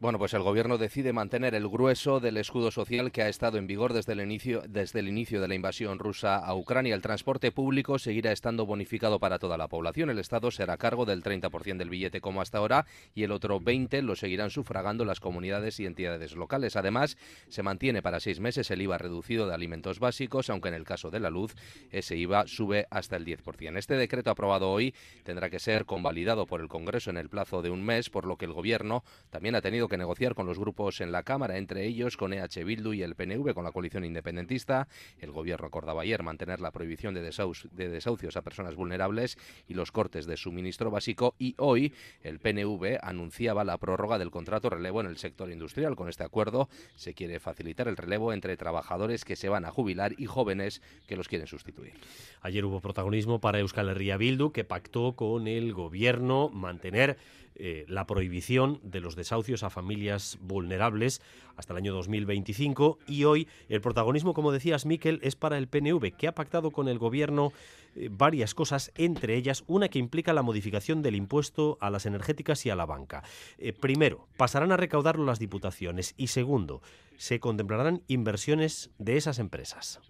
Bueno, 0.00 0.18
pues 0.18 0.32
el 0.32 0.40
gobierno 0.40 0.78
decide 0.78 1.12
mantener 1.12 1.54
el 1.54 1.68
grueso 1.68 2.20
del 2.20 2.38
escudo 2.38 2.70
social 2.70 3.12
que 3.12 3.20
ha 3.20 3.28
estado 3.28 3.58
en 3.58 3.66
vigor 3.66 3.92
desde 3.92 4.14
el 4.14 4.22
inicio, 4.22 4.62
desde 4.66 5.00
el 5.00 5.08
inicio 5.08 5.42
de 5.42 5.48
la 5.48 5.54
invasión 5.54 5.98
rusa 5.98 6.38
a 6.38 6.54
Ucrania. 6.54 6.94
El 6.94 7.02
transporte 7.02 7.52
público 7.52 7.98
seguirá 7.98 8.32
estando 8.32 8.64
bonificado 8.64 9.18
para 9.18 9.38
toda 9.38 9.58
la 9.58 9.68
población. 9.68 10.08
El 10.08 10.18
Estado 10.18 10.50
será 10.50 10.78
cargo 10.78 11.04
del 11.04 11.22
30% 11.22 11.76
del 11.76 11.90
billete 11.90 12.22
como 12.22 12.40
hasta 12.40 12.56
ahora 12.56 12.86
y 13.14 13.24
el 13.24 13.30
otro 13.30 13.60
20% 13.60 14.00
lo 14.00 14.16
seguirán 14.16 14.48
sufragando 14.48 15.04
las 15.04 15.20
comunidades 15.20 15.78
y 15.80 15.84
entidades 15.84 16.34
locales. 16.34 16.76
Además, 16.76 17.18
se 17.50 17.62
mantiene 17.62 18.00
para 18.00 18.20
seis 18.20 18.40
meses 18.40 18.70
el 18.70 18.80
IVA 18.80 18.96
reducido 18.96 19.46
de 19.46 19.52
alimentos 19.52 19.98
básicos, 19.98 20.48
aunque 20.48 20.68
en 20.68 20.76
el 20.76 20.84
caso 20.84 21.10
de 21.10 21.20
la 21.20 21.28
luz 21.28 21.54
ese 21.90 22.16
IVA 22.16 22.46
sube 22.46 22.86
hasta 22.90 23.16
el 23.16 23.26
10%. 23.26 23.76
Este 23.76 23.96
decreto 23.96 24.30
aprobado 24.30 24.70
hoy 24.70 24.94
tendrá 25.24 25.50
que 25.50 25.58
ser 25.58 25.84
convalidado 25.84 26.46
por 26.46 26.62
el 26.62 26.68
Congreso 26.68 27.10
en 27.10 27.18
el 27.18 27.28
plazo 27.28 27.60
de 27.60 27.68
un 27.68 27.84
mes, 27.84 28.08
por 28.08 28.24
lo 28.24 28.38
que 28.38 28.46
el 28.46 28.54
gobierno 28.54 29.04
también 29.28 29.56
ha 29.56 29.60
tenido 29.60 29.89
que 29.90 29.98
negociar 29.98 30.34
con 30.34 30.46
los 30.46 30.58
grupos 30.58 31.02
en 31.02 31.12
la 31.12 31.24
Cámara, 31.24 31.58
entre 31.58 31.84
ellos 31.84 32.16
con 32.16 32.32
EH 32.32 32.64
Bildu 32.64 32.94
y 32.94 33.02
el 33.02 33.16
PNV, 33.16 33.52
con 33.52 33.64
la 33.64 33.72
coalición 33.72 34.06
independentista. 34.06 34.88
El 35.18 35.32
Gobierno 35.32 35.66
acordaba 35.66 36.02
ayer 36.02 36.22
mantener 36.22 36.60
la 36.60 36.70
prohibición 36.70 37.12
de, 37.12 37.20
de 37.20 37.88
desahucios 37.88 38.36
a 38.36 38.42
personas 38.42 38.76
vulnerables 38.76 39.36
y 39.68 39.74
los 39.74 39.92
cortes 39.92 40.24
de 40.26 40.38
suministro 40.38 40.90
básico 40.90 41.34
y 41.38 41.54
hoy 41.58 41.92
el 42.22 42.38
PNV 42.38 42.98
anunciaba 43.02 43.64
la 43.64 43.76
prórroga 43.76 44.18
del 44.18 44.30
contrato 44.30 44.70
relevo 44.70 45.00
en 45.00 45.08
el 45.08 45.18
sector 45.18 45.50
industrial. 45.50 45.96
Con 45.96 46.08
este 46.08 46.24
acuerdo 46.24 46.68
se 46.94 47.12
quiere 47.12 47.40
facilitar 47.40 47.88
el 47.88 47.96
relevo 47.96 48.32
entre 48.32 48.56
trabajadores 48.56 49.24
que 49.24 49.36
se 49.36 49.48
van 49.48 49.64
a 49.64 49.70
jubilar 49.70 50.14
y 50.16 50.26
jóvenes 50.26 50.80
que 51.06 51.16
los 51.16 51.28
quieren 51.28 51.48
sustituir. 51.48 51.94
Ayer 52.40 52.64
hubo 52.64 52.80
protagonismo 52.80 53.40
para 53.40 53.58
Euskal 53.58 53.88
Herria 53.88 54.16
Bildu, 54.16 54.52
que 54.52 54.64
pactó 54.64 55.16
con 55.16 55.48
el 55.48 55.74
Gobierno 55.74 56.48
mantener 56.50 57.18
eh, 57.56 57.84
la 57.88 58.06
prohibición 58.06 58.80
de 58.82 59.00
los 59.00 59.16
desahucios 59.16 59.62
a 59.62 59.70
familias 59.70 60.38
vulnerables 60.40 61.20
hasta 61.56 61.72
el 61.72 61.78
año 61.78 61.92
2025 61.92 62.98
y 63.06 63.24
hoy 63.24 63.48
el 63.68 63.80
protagonismo, 63.80 64.34
como 64.34 64.52
decías, 64.52 64.86
Miquel, 64.86 65.20
es 65.22 65.36
para 65.36 65.58
el 65.58 65.68
PNV, 65.68 66.16
que 66.16 66.28
ha 66.28 66.34
pactado 66.34 66.70
con 66.70 66.88
el 66.88 66.98
Gobierno 66.98 67.52
eh, 67.96 68.08
varias 68.10 68.54
cosas, 68.54 68.92
entre 68.96 69.36
ellas 69.36 69.64
una 69.66 69.88
que 69.88 69.98
implica 69.98 70.32
la 70.32 70.42
modificación 70.42 71.02
del 71.02 71.16
impuesto 71.16 71.76
a 71.80 71.90
las 71.90 72.06
energéticas 72.06 72.64
y 72.66 72.70
a 72.70 72.76
la 72.76 72.86
banca. 72.86 73.22
Eh, 73.58 73.72
primero, 73.72 74.28
pasarán 74.36 74.72
a 74.72 74.76
recaudarlo 74.76 75.24
las 75.24 75.38
diputaciones 75.38 76.14
y 76.16 76.28
segundo, 76.28 76.82
se 77.16 77.40
contemplarán 77.40 78.02
inversiones 78.06 78.90
de 78.98 79.16
esas 79.16 79.38
empresas. 79.38 80.00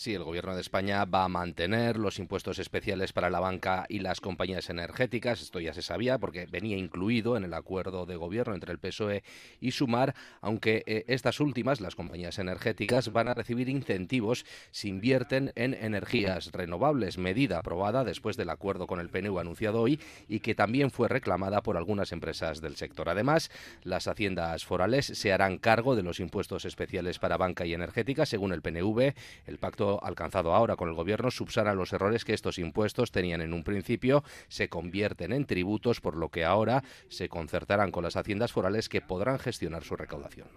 Sí, 0.00 0.14
el 0.14 0.24
Gobierno 0.24 0.54
de 0.54 0.62
España 0.62 1.04
va 1.04 1.24
a 1.24 1.28
mantener 1.28 1.98
los 1.98 2.18
impuestos 2.18 2.58
especiales 2.58 3.12
para 3.12 3.28
la 3.28 3.38
banca 3.38 3.84
y 3.86 3.98
las 3.98 4.22
compañías 4.22 4.70
energéticas. 4.70 5.42
Esto 5.42 5.60
ya 5.60 5.74
se 5.74 5.82
sabía 5.82 6.16
porque 6.16 6.46
venía 6.46 6.78
incluido 6.78 7.36
en 7.36 7.44
el 7.44 7.52
acuerdo 7.52 8.06
de 8.06 8.16
gobierno 8.16 8.54
entre 8.54 8.72
el 8.72 8.78
PSOE 8.78 9.22
y 9.60 9.72
Sumar, 9.72 10.14
aunque 10.40 10.84
eh, 10.86 11.04
estas 11.08 11.38
últimas, 11.38 11.82
las 11.82 11.96
compañías 11.96 12.38
energéticas, 12.38 13.12
van 13.12 13.28
a 13.28 13.34
recibir 13.34 13.68
incentivos 13.68 14.46
si 14.70 14.88
invierten 14.88 15.52
en 15.54 15.74
energías 15.74 16.50
renovables, 16.52 17.18
medida 17.18 17.58
aprobada 17.58 18.02
después 18.02 18.38
del 18.38 18.48
acuerdo 18.48 18.86
con 18.86 19.00
el 19.00 19.10
PNU 19.10 19.38
anunciado 19.38 19.82
hoy 19.82 20.00
y 20.28 20.40
que 20.40 20.54
también 20.54 20.90
fue 20.90 21.08
reclamada 21.08 21.62
por 21.62 21.76
algunas 21.76 22.12
empresas 22.12 22.62
del 22.62 22.76
sector. 22.76 23.10
Además, 23.10 23.50
las 23.82 24.08
haciendas 24.08 24.64
forales 24.64 25.04
se 25.04 25.30
harán 25.34 25.58
cargo 25.58 25.94
de 25.94 26.04
los 26.04 26.20
impuestos 26.20 26.64
especiales 26.64 27.18
para 27.18 27.36
banca 27.36 27.66
y 27.66 27.74
energética, 27.74 28.24
según 28.24 28.54
el 28.54 28.62
PNV. 28.62 29.12
El 29.46 29.58
pacto 29.58 29.89
alcanzado 30.02 30.54
ahora 30.54 30.76
con 30.76 30.88
el 30.88 30.94
gobierno 30.94 31.30
subsana 31.30 31.74
los 31.74 31.92
errores 31.92 32.24
que 32.24 32.34
estos 32.34 32.58
impuestos 32.58 33.10
tenían 33.10 33.40
en 33.40 33.52
un 33.52 33.64
principio, 33.64 34.22
se 34.48 34.68
convierten 34.68 35.32
en 35.32 35.46
tributos, 35.46 36.00
por 36.00 36.16
lo 36.16 36.28
que 36.28 36.44
ahora 36.44 36.84
se 37.08 37.28
concertarán 37.28 37.90
con 37.90 38.04
las 38.04 38.16
haciendas 38.16 38.52
forales 38.52 38.88
que 38.88 39.00
podrán 39.00 39.38
gestionar 39.38 39.82
su 39.82 39.96
recaudación. 39.96 40.48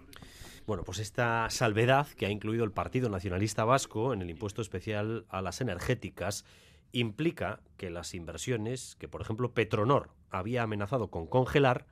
Bueno, 0.66 0.82
pues 0.84 0.98
esta 0.98 1.48
salvedad 1.50 2.06
que 2.16 2.26
ha 2.26 2.30
incluido 2.30 2.64
el 2.64 2.72
Partido 2.72 3.10
Nacionalista 3.10 3.64
Vasco 3.64 4.14
en 4.14 4.22
el 4.22 4.30
impuesto 4.30 4.62
especial 4.62 5.26
a 5.28 5.42
las 5.42 5.60
energéticas 5.60 6.44
implica 6.92 7.60
que 7.76 7.90
las 7.90 8.14
inversiones 8.14 8.96
que, 8.98 9.08
por 9.08 9.20
ejemplo, 9.20 9.52
Petronor 9.52 10.10
había 10.30 10.62
amenazado 10.62 11.08
con 11.08 11.26
congelar 11.26 11.86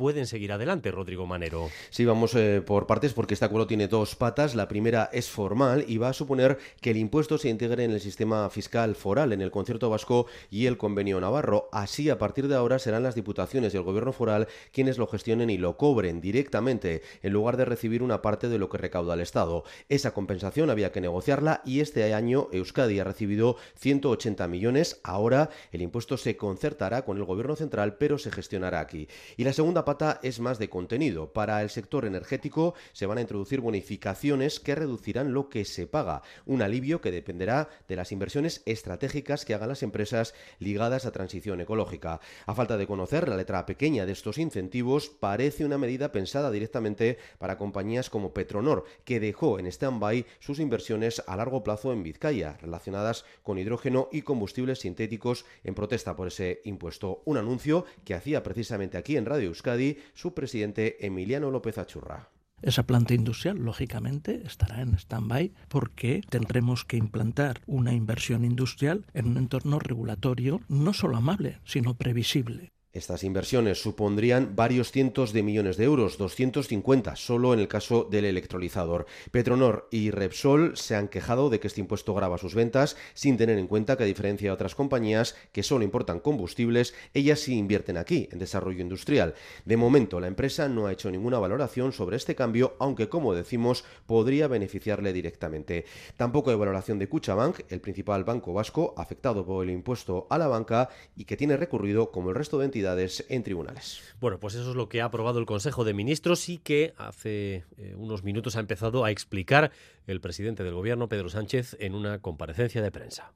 pueden 0.00 0.26
seguir 0.26 0.50
adelante, 0.50 0.90
Rodrigo 0.90 1.26
Manero. 1.26 1.68
Sí, 1.90 2.06
vamos 2.06 2.34
eh, 2.34 2.62
por 2.64 2.86
partes 2.86 3.12
porque 3.12 3.34
este 3.34 3.44
acuerdo 3.44 3.66
tiene 3.66 3.86
dos 3.86 4.16
patas. 4.16 4.54
La 4.54 4.66
primera 4.66 5.10
es 5.12 5.28
formal 5.28 5.84
y 5.86 5.98
va 5.98 6.08
a 6.08 6.14
suponer 6.14 6.56
que 6.80 6.92
el 6.92 6.96
impuesto 6.96 7.36
se 7.36 7.50
integre 7.50 7.84
en 7.84 7.90
el 7.90 8.00
sistema 8.00 8.48
fiscal 8.48 8.94
foral, 8.94 9.34
en 9.34 9.42
el 9.42 9.50
concierto 9.50 9.90
vasco 9.90 10.24
y 10.50 10.64
el 10.64 10.78
convenio 10.78 11.20
navarro. 11.20 11.68
Así, 11.70 12.08
a 12.08 12.16
partir 12.16 12.48
de 12.48 12.56
ahora, 12.56 12.78
serán 12.78 13.02
las 13.02 13.14
diputaciones 13.14 13.74
y 13.74 13.76
el 13.76 13.82
gobierno 13.82 14.14
foral 14.14 14.48
quienes 14.72 14.96
lo 14.96 15.06
gestionen 15.06 15.50
y 15.50 15.58
lo 15.58 15.76
cobren 15.76 16.22
directamente, 16.22 17.02
en 17.22 17.34
lugar 17.34 17.58
de 17.58 17.66
recibir 17.66 18.02
una 18.02 18.22
parte 18.22 18.48
de 18.48 18.58
lo 18.58 18.70
que 18.70 18.78
recauda 18.78 19.12
el 19.12 19.20
Estado. 19.20 19.64
Esa 19.90 20.14
compensación 20.14 20.70
había 20.70 20.92
que 20.92 21.02
negociarla 21.02 21.60
y 21.66 21.80
este 21.80 22.14
año 22.14 22.48
Euskadi 22.52 22.98
ha 23.00 23.04
recibido 23.04 23.56
180 23.74 24.48
millones. 24.48 24.98
Ahora 25.04 25.50
el 25.72 25.82
impuesto 25.82 26.16
se 26.16 26.38
concertará 26.38 27.04
con 27.04 27.18
el 27.18 27.24
gobierno 27.24 27.54
central, 27.54 27.98
pero 27.98 28.16
se 28.16 28.30
gestionará 28.30 28.80
aquí. 28.80 29.06
Y 29.36 29.44
la 29.44 29.52
segunda 29.52 29.84
es 30.22 30.38
más 30.38 30.58
de 30.58 30.70
contenido. 30.70 31.32
Para 31.32 31.62
el 31.62 31.70
sector 31.70 32.04
energético 32.04 32.74
se 32.92 33.06
van 33.06 33.18
a 33.18 33.22
introducir 33.22 33.60
bonificaciones 33.60 34.60
que 34.60 34.76
reducirán 34.76 35.32
lo 35.32 35.48
que 35.48 35.64
se 35.64 35.88
paga, 35.88 36.22
un 36.46 36.62
alivio 36.62 37.00
que 37.00 37.10
dependerá 37.10 37.68
de 37.88 37.96
las 37.96 38.12
inversiones 38.12 38.62
estratégicas 38.66 39.44
que 39.44 39.52
hagan 39.52 39.68
las 39.68 39.82
empresas 39.82 40.32
ligadas 40.60 41.06
a 41.06 41.10
transición 41.10 41.60
ecológica. 41.60 42.20
A 42.46 42.54
falta 42.54 42.76
de 42.76 42.86
conocer 42.86 43.28
la 43.28 43.36
letra 43.36 43.66
pequeña 43.66 44.06
de 44.06 44.12
estos 44.12 44.38
incentivos, 44.38 45.08
parece 45.08 45.64
una 45.64 45.78
medida 45.78 46.12
pensada 46.12 46.52
directamente 46.52 47.18
para 47.38 47.58
compañías 47.58 48.10
como 48.10 48.32
Petronor, 48.32 48.84
que 49.04 49.18
dejó 49.18 49.58
en 49.58 49.66
stand-by 49.66 50.24
sus 50.38 50.60
inversiones 50.60 51.20
a 51.26 51.36
largo 51.36 51.64
plazo 51.64 51.92
en 51.92 52.04
Vizcaya, 52.04 52.58
relacionadas 52.60 53.24
con 53.42 53.58
hidrógeno 53.58 54.08
y 54.12 54.22
combustibles 54.22 54.80
sintéticos 54.80 55.44
en 55.64 55.74
protesta 55.74 56.14
por 56.14 56.28
ese 56.28 56.60
impuesto. 56.64 57.22
Un 57.24 57.38
anuncio 57.38 57.84
que 58.04 58.14
hacía 58.14 58.44
precisamente 58.44 58.96
aquí 58.96 59.16
en 59.16 59.26
Radio 59.26 59.48
Euskadi 59.48 59.69
su 60.14 60.34
presidente 60.34 61.04
Emiliano 61.06 61.50
López 61.50 61.78
Achurra. 61.78 62.30
Esa 62.62 62.82
planta 62.82 63.14
industrial, 63.14 63.58
lógicamente, 63.58 64.42
estará 64.44 64.82
en 64.82 64.94
stand-by 64.94 65.52
porque 65.68 66.20
tendremos 66.28 66.84
que 66.84 66.98
implantar 66.98 67.62
una 67.66 67.94
inversión 67.94 68.44
industrial 68.44 69.06
en 69.14 69.28
un 69.28 69.38
entorno 69.38 69.78
regulatorio 69.78 70.60
no 70.68 70.92
solo 70.92 71.16
amable, 71.16 71.58
sino 71.64 71.94
previsible. 71.94 72.72
Estas 72.92 73.22
inversiones 73.22 73.80
supondrían 73.80 74.56
varios 74.56 74.90
cientos 74.90 75.32
de 75.32 75.44
millones 75.44 75.76
de 75.76 75.84
euros, 75.84 76.18
250 76.18 77.14
solo 77.14 77.54
en 77.54 77.60
el 77.60 77.68
caso 77.68 78.08
del 78.10 78.24
electrolizador. 78.24 79.06
Petronor 79.30 79.86
y 79.92 80.10
Repsol 80.10 80.76
se 80.76 80.96
han 80.96 81.06
quejado 81.06 81.50
de 81.50 81.60
que 81.60 81.68
este 81.68 81.80
impuesto 81.80 82.14
grava 82.14 82.36
sus 82.36 82.56
ventas 82.56 82.96
sin 83.14 83.36
tener 83.36 83.60
en 83.60 83.68
cuenta 83.68 83.96
que 83.96 84.02
a 84.02 84.06
diferencia 84.06 84.48
de 84.48 84.54
otras 84.54 84.74
compañías 84.74 85.36
que 85.52 85.62
solo 85.62 85.84
importan 85.84 86.18
combustibles, 86.18 86.92
ellas 87.14 87.38
sí 87.38 87.56
invierten 87.56 87.96
aquí 87.96 88.28
en 88.32 88.40
desarrollo 88.40 88.80
industrial. 88.80 89.34
De 89.64 89.76
momento 89.76 90.18
la 90.18 90.26
empresa 90.26 90.68
no 90.68 90.86
ha 90.88 90.92
hecho 90.92 91.12
ninguna 91.12 91.38
valoración 91.38 91.92
sobre 91.92 92.16
este 92.16 92.34
cambio, 92.34 92.74
aunque 92.80 93.08
como 93.08 93.34
decimos 93.34 93.84
podría 94.06 94.48
beneficiarle 94.48 95.12
directamente. 95.12 95.84
Tampoco 96.16 96.50
hay 96.50 96.56
valoración 96.56 96.98
de 96.98 97.08
Cuchabank, 97.08 97.60
el 97.68 97.80
principal 97.80 98.24
banco 98.24 98.52
vasco 98.52 98.94
afectado 98.96 99.46
por 99.46 99.62
el 99.62 99.70
impuesto 99.70 100.26
a 100.28 100.38
la 100.38 100.48
banca 100.48 100.88
y 101.14 101.24
que 101.24 101.36
tiene 101.36 101.56
recurrido 101.56 102.10
como 102.10 102.30
el 102.30 102.34
resto 102.34 102.58
de 102.58 102.64
entidades 102.64 102.79
en 103.28 103.42
tribunales. 103.42 104.00
Bueno, 104.20 104.38
pues 104.38 104.54
eso 104.54 104.70
es 104.70 104.76
lo 104.76 104.88
que 104.88 105.00
ha 105.00 105.06
aprobado 105.06 105.38
el 105.38 105.46
Consejo 105.46 105.84
de 105.84 105.94
Ministros 105.94 106.48
y 106.48 106.58
que 106.58 106.94
hace 106.96 107.64
eh, 107.76 107.94
unos 107.96 108.22
minutos 108.24 108.56
ha 108.56 108.60
empezado 108.60 109.04
a 109.04 109.10
explicar 109.10 109.70
el 110.06 110.20
presidente 110.20 110.64
del 110.64 110.74
Gobierno, 110.74 111.08
Pedro 111.08 111.28
Sánchez, 111.28 111.76
en 111.80 111.94
una 111.94 112.18
comparecencia 112.18 112.82
de 112.82 112.90
prensa 112.90 113.32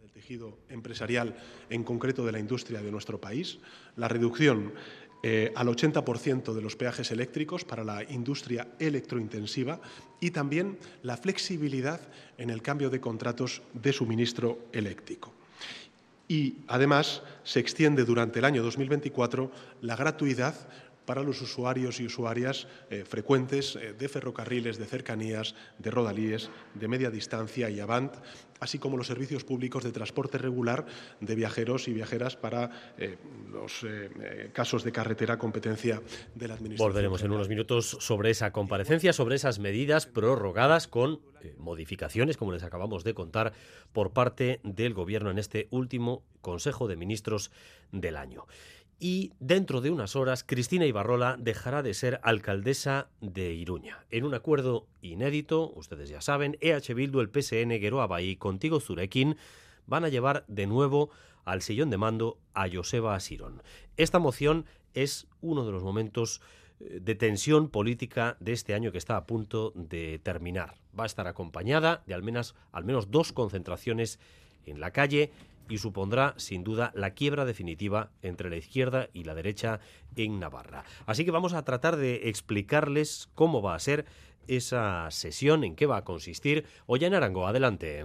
del 0.00 0.12
tejido 0.12 0.58
empresarial, 0.68 1.36
en 1.68 1.84
concreto 1.84 2.24
de 2.24 2.32
la 2.32 2.38
industria 2.38 2.80
de 2.80 2.90
nuestro 2.90 3.20
país, 3.20 3.58
la 3.96 4.08
reducción 4.08 4.72
eh, 5.22 5.52
al 5.56 5.68
80% 5.68 6.52
de 6.52 6.62
los 6.62 6.76
peajes 6.76 7.10
eléctricos 7.10 7.64
para 7.64 7.84
la 7.84 8.02
industria 8.04 8.68
electrointensiva 8.78 9.80
y 10.20 10.30
también 10.30 10.78
la 11.02 11.16
flexibilidad 11.16 12.00
en 12.38 12.50
el 12.50 12.62
cambio 12.62 12.90
de 12.90 13.00
contratos 13.00 13.62
de 13.72 13.92
suministro 13.92 14.58
eléctrico 14.72 15.35
y 16.28 16.56
además 16.66 17.22
se 17.44 17.60
extiende 17.60 18.04
durante 18.04 18.38
el 18.40 18.44
año 18.44 18.62
2024 18.62 19.50
la 19.80 19.96
gratuidad 19.96 20.54
para 21.06 21.22
los 21.22 21.40
usuarios 21.40 22.00
y 22.00 22.06
usuarias 22.06 22.66
eh, 22.90 23.04
frecuentes 23.08 23.76
eh, 23.76 23.94
de 23.94 24.08
ferrocarriles, 24.08 24.76
de 24.76 24.84
cercanías, 24.84 25.54
de 25.78 25.90
rodalíes, 25.90 26.50
de 26.74 26.88
media 26.88 27.10
distancia 27.10 27.70
y 27.70 27.80
avant, 27.80 28.12
así 28.60 28.78
como 28.78 28.96
los 28.96 29.06
servicios 29.06 29.44
públicos 29.44 29.84
de 29.84 29.92
transporte 29.92 30.36
regular 30.38 30.84
de 31.20 31.34
viajeros 31.34 31.88
y 31.88 31.92
viajeras 31.92 32.36
para 32.36 32.94
eh, 32.98 33.16
los 33.52 33.86
casos 34.52 34.82
de 34.82 34.92
carretera 34.92 35.38
competencia 35.38 36.02
de 36.34 36.48
la 36.48 36.54
Administración. 36.54 36.90
Volveremos 36.90 37.22
en 37.22 37.30
unos 37.30 37.48
minutos 37.48 37.96
sobre 38.00 38.30
esa 38.30 38.52
comparecencia, 38.52 39.12
sobre 39.12 39.36
esas 39.36 39.58
medidas 39.58 40.06
prorrogadas 40.06 40.88
con 40.88 41.20
modificaciones, 41.58 42.36
como 42.36 42.52
les 42.52 42.64
acabamos 42.64 43.04
de 43.04 43.14
contar, 43.14 43.52
por 43.92 44.12
parte 44.12 44.60
del 44.64 44.94
Gobierno 44.94 45.30
en 45.30 45.38
este 45.38 45.68
último 45.70 46.24
Consejo 46.40 46.88
de 46.88 46.96
Ministros 46.96 47.50
del 47.92 48.16
año. 48.16 48.46
Y 48.98 49.32
dentro 49.40 49.80
de 49.80 49.90
unas 49.90 50.16
horas 50.16 50.44
Cristina 50.44 50.86
Ibarrola 50.86 51.36
dejará 51.38 51.82
de 51.82 51.94
ser 51.94 52.20
alcaldesa 52.22 53.08
de 53.20 53.52
Iruña. 53.52 54.04
En 54.10 54.24
un 54.24 54.34
acuerdo 54.34 54.86
inédito, 55.02 55.70
ustedes 55.74 56.08
ya 56.08 56.20
saben, 56.20 56.56
EH 56.60 56.94
Bildu, 56.94 57.20
el 57.20 57.30
PSN, 57.30 57.78
Geroa 57.78 58.06
Bahí, 58.06 58.36
Contigo 58.36 58.80
Zurekin, 58.80 59.36
van 59.86 60.04
a 60.04 60.08
llevar 60.08 60.44
de 60.48 60.66
nuevo 60.66 61.10
al 61.44 61.62
sillón 61.62 61.90
de 61.90 61.98
mando 61.98 62.38
a 62.54 62.68
Joseba 62.68 63.14
Asirón. 63.14 63.62
Esta 63.96 64.18
moción 64.18 64.64
es 64.94 65.26
uno 65.40 65.64
de 65.66 65.72
los 65.72 65.82
momentos 65.82 66.40
eh, 66.80 66.98
de 67.00 67.14
tensión 67.14 67.68
política 67.68 68.36
de 68.40 68.52
este 68.52 68.74
año 68.74 68.92
que 68.92 68.98
está 68.98 69.16
a 69.16 69.26
punto 69.26 69.72
de 69.74 70.18
terminar. 70.18 70.74
Va 70.98 71.04
a 71.04 71.06
estar 71.06 71.26
acompañada 71.26 72.02
de 72.06 72.14
al 72.14 72.22
menos, 72.22 72.54
al 72.72 72.84
menos 72.84 73.10
dos 73.10 73.32
concentraciones 73.32 74.18
en 74.64 74.80
la 74.80 74.90
calle 74.90 75.30
y 75.68 75.78
supondrá 75.78 76.34
sin 76.36 76.64
duda 76.64 76.92
la 76.94 77.10
quiebra 77.10 77.44
definitiva 77.44 78.10
entre 78.22 78.50
la 78.50 78.56
izquierda 78.56 79.08
y 79.12 79.24
la 79.24 79.34
derecha 79.34 79.80
en 80.14 80.38
Navarra. 80.40 80.84
Así 81.06 81.24
que 81.24 81.30
vamos 81.30 81.54
a 81.54 81.64
tratar 81.64 81.96
de 81.96 82.28
explicarles 82.28 83.28
cómo 83.34 83.62
va 83.62 83.74
a 83.74 83.80
ser 83.80 84.06
esa 84.48 85.10
sesión, 85.10 85.64
en 85.64 85.76
qué 85.76 85.86
va 85.86 85.98
a 85.98 86.04
consistir. 86.04 86.66
en 87.06 87.14
Arango, 87.14 87.46
adelante. 87.46 88.04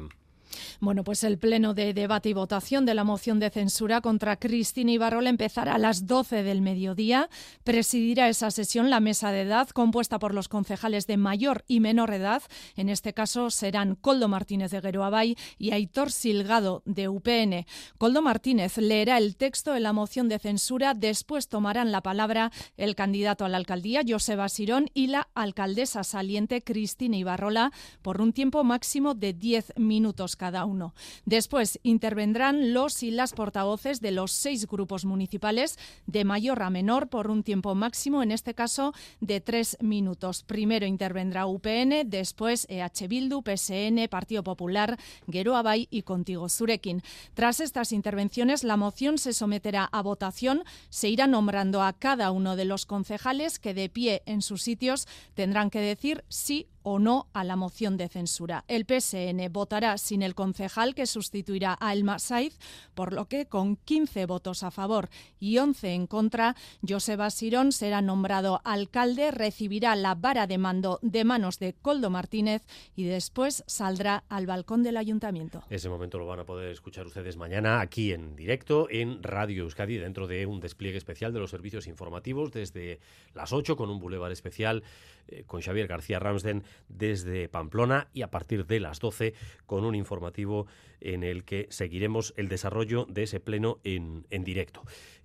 Bueno, 0.80 1.04
pues 1.04 1.24
el 1.24 1.38
pleno 1.38 1.74
de 1.74 1.94
debate 1.94 2.30
y 2.30 2.34
votación 2.34 2.86
de 2.86 2.94
la 2.94 3.04
moción 3.04 3.40
de 3.40 3.50
censura 3.50 4.02
contra 4.02 4.38
Cristina 4.38 4.92
Ibarrola 4.92 5.30
empezará 5.30 5.76
a 5.76 5.78
las 5.78 6.08
12 6.08 6.44
del 6.44 6.62
mediodía. 6.62 7.30
Presidirá 7.64 8.30
esa 8.30 8.52
sesión 8.52 8.90
la 8.90 9.00
mesa 9.00 9.32
de 9.32 9.42
edad 9.42 9.70
compuesta 9.70 10.20
por 10.20 10.34
los 10.34 10.48
concejales 10.48 11.08
de 11.08 11.18
mayor 11.18 11.64
y 11.68 11.80
menor 11.80 12.14
edad. 12.14 12.44
En 12.76 12.90
este 12.90 13.14
caso 13.14 13.50
serán 13.50 13.96
Coldo 13.96 14.28
Martínez 14.28 14.72
de 14.72 14.82
Gueroabay 14.82 15.36
y 15.58 15.72
Aitor 15.72 16.12
Silgado 16.12 16.82
de 16.86 17.08
UPN. 17.08 17.66
Coldo 17.98 18.22
Martínez 18.22 18.78
leerá 18.78 19.18
el 19.18 19.36
texto 19.36 19.74
de 19.74 19.80
la 19.80 19.94
moción 19.94 20.30
de 20.30 20.40
censura. 20.40 20.94
Después 20.94 21.48
tomarán 21.48 21.92
la 21.92 22.02
palabra 22.02 22.52
el 22.78 22.96
candidato 22.96 23.46
a 23.46 23.50
la 23.50 23.58
alcaldía, 23.58 24.02
Joseba 24.08 24.50
Sirón, 24.50 24.90
y 24.94 25.08
la 25.08 25.30
alcaldesa 25.34 26.04
saliente, 26.04 26.62
Cristina 26.62 27.18
Ibarrola, 27.18 27.72
por 28.02 28.22
un 28.22 28.34
tiempo 28.34 28.64
máximo 28.64 29.14
de 29.14 29.34
10 29.34 29.74
minutos 29.78 30.36
cada 30.42 30.66
uno. 30.66 30.96
Después 31.26 31.80
intervendrán 31.84 32.74
los 32.74 33.04
y 33.04 33.12
las 33.12 33.34
portavoces 33.34 34.02
de 34.02 34.10
los 34.10 34.32
seis 34.32 34.66
grupos 34.66 35.06
municipales 35.06 35.78
de 36.08 36.26
mayor 36.26 36.64
a 36.64 36.72
menor 36.72 37.10
por 37.10 37.30
un 37.30 37.44
tiempo 37.44 37.76
máximo, 37.76 38.24
en 38.24 38.32
este 38.32 38.56
caso 38.56 38.96
de 39.20 39.40
tres 39.40 39.78
minutos. 39.82 40.42
Primero 40.42 40.88
intervendrá 40.88 41.46
UPN, 41.46 42.10
después 42.10 42.66
EH 42.70 43.08
Bildu, 43.08 43.44
PSN, 43.44 44.08
Partido 44.10 44.44
Popular, 44.44 44.98
Geroabay 45.30 45.88
y 45.92 46.02
Contigo 46.02 46.50
Zurekin. 46.50 47.04
Tras 47.36 47.60
estas 47.60 47.92
intervenciones, 47.92 48.64
la 48.64 48.78
moción 48.78 49.20
se 49.20 49.34
someterá 49.34 49.90
a 49.92 50.02
votación. 50.02 50.64
Se 50.90 51.08
irá 51.08 51.28
nombrando 51.28 51.84
a 51.84 51.94
cada 51.94 52.32
uno 52.32 52.56
de 52.56 52.66
los 52.66 52.88
concejales 52.88 53.60
que 53.60 53.76
de 53.76 53.90
pie 53.90 54.24
en 54.26 54.42
sus 54.42 54.64
sitios 54.64 55.08
tendrán 55.36 55.70
que 55.70 55.82
decir 55.82 56.24
sí 56.30 56.66
o 56.84 57.00
no 57.00 57.28
a 57.34 57.44
la 57.44 57.56
moción 57.56 57.98
de 57.98 58.10
censura. 58.10 58.64
El 58.68 58.86
PSN 58.86 59.52
votará 59.52 59.98
sin 59.98 60.22
el 60.22 60.36
concejal 60.36 60.96
que 60.96 61.06
sustituirá 61.06 61.78
a 61.80 61.94
Elma 61.94 62.20
Saiz, 62.20 62.58
por 62.94 63.14
lo 63.14 63.26
que 63.26 63.46
con 63.46 63.76
15 63.76 64.26
votos 64.26 64.64
a 64.64 64.72
favor 64.72 65.10
y 65.40 65.58
11 65.58 65.94
en 65.94 66.08
contra, 66.08 66.56
Joseba 66.88 67.30
Sirón 67.30 67.72
será 67.72 68.02
nombrado 68.02 68.62
alcalde, 68.64 69.32
recibirá 69.32 69.96
la 69.96 70.16
vara 70.16 70.48
de 70.48 70.58
mando 70.58 71.00
de 71.02 71.24
manos 71.24 71.60
de 71.60 71.74
Coldo 71.74 72.10
Martínez 72.10 72.64
y 72.96 73.04
después 73.04 73.64
saldrá 73.68 74.24
al 74.30 74.46
balcón 74.46 74.84
del 74.84 74.98
ayuntamiento. 74.98 75.64
Ese 75.70 75.90
momento 75.90 76.18
lo 76.20 76.26
van 76.26 76.40
a 76.40 76.46
poder 76.46 76.72
escuchar 76.72 77.06
ustedes 77.06 77.38
mañana 77.38 77.82
aquí 77.82 78.12
en 78.14 78.36
directo 78.36 78.88
en 78.90 79.22
Radio 79.24 79.64
Euskadi 79.64 79.98
dentro 79.98 80.28
de 80.28 80.46
un 80.46 80.60
despliegue 80.60 80.98
especial 80.98 81.34
de 81.34 81.40
los 81.40 81.52
servicios 81.52 81.88
informativos 81.88 82.52
desde 82.52 83.00
las 83.34 83.54
8 83.54 83.76
con 83.76 83.90
un 83.90 84.00
bulevar 84.00 84.32
especial 84.32 84.84
eh, 85.32 85.44
con 85.46 85.62
Xavier 85.62 85.88
García 85.88 86.20
Ramsden 86.20 86.64
desde 86.90 87.50
Pamplona 87.50 88.08
y 88.14 88.22
a 88.22 88.32
partir 88.32 88.66
de 88.66 88.80
las 88.80 89.00
12 89.00 89.34
con 89.66 89.86
un 89.86 89.96
informativo 89.96 90.68
en 91.00 91.24
el 91.24 91.44
que 91.44 91.68
seguiremos 91.70 92.34
el 92.38 92.48
desarrollo 92.48 93.06
de 93.10 93.24
ese 93.24 93.40
pleno 93.40 93.80
en, 93.84 94.26
directo. 94.44 94.84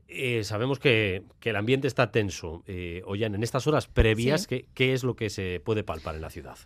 Eh, 0.08 0.44
sabemos 0.44 0.78
que, 0.78 1.24
el 1.42 1.56
ambiente 1.56 1.88
está 1.88 2.10
tenso. 2.10 2.62
Eh, 2.66 3.02
oigan, 3.04 3.34
en 3.34 3.42
estas 3.42 3.66
horas 3.66 3.86
previas, 3.86 4.46
¿qué 4.46 4.92
es 4.92 5.04
lo 5.04 5.16
que 5.16 5.30
se 5.30 5.60
puede 5.64 5.84
palpar 5.84 6.14
en 6.14 6.22
la 6.22 6.30
ciudad? 6.30 6.58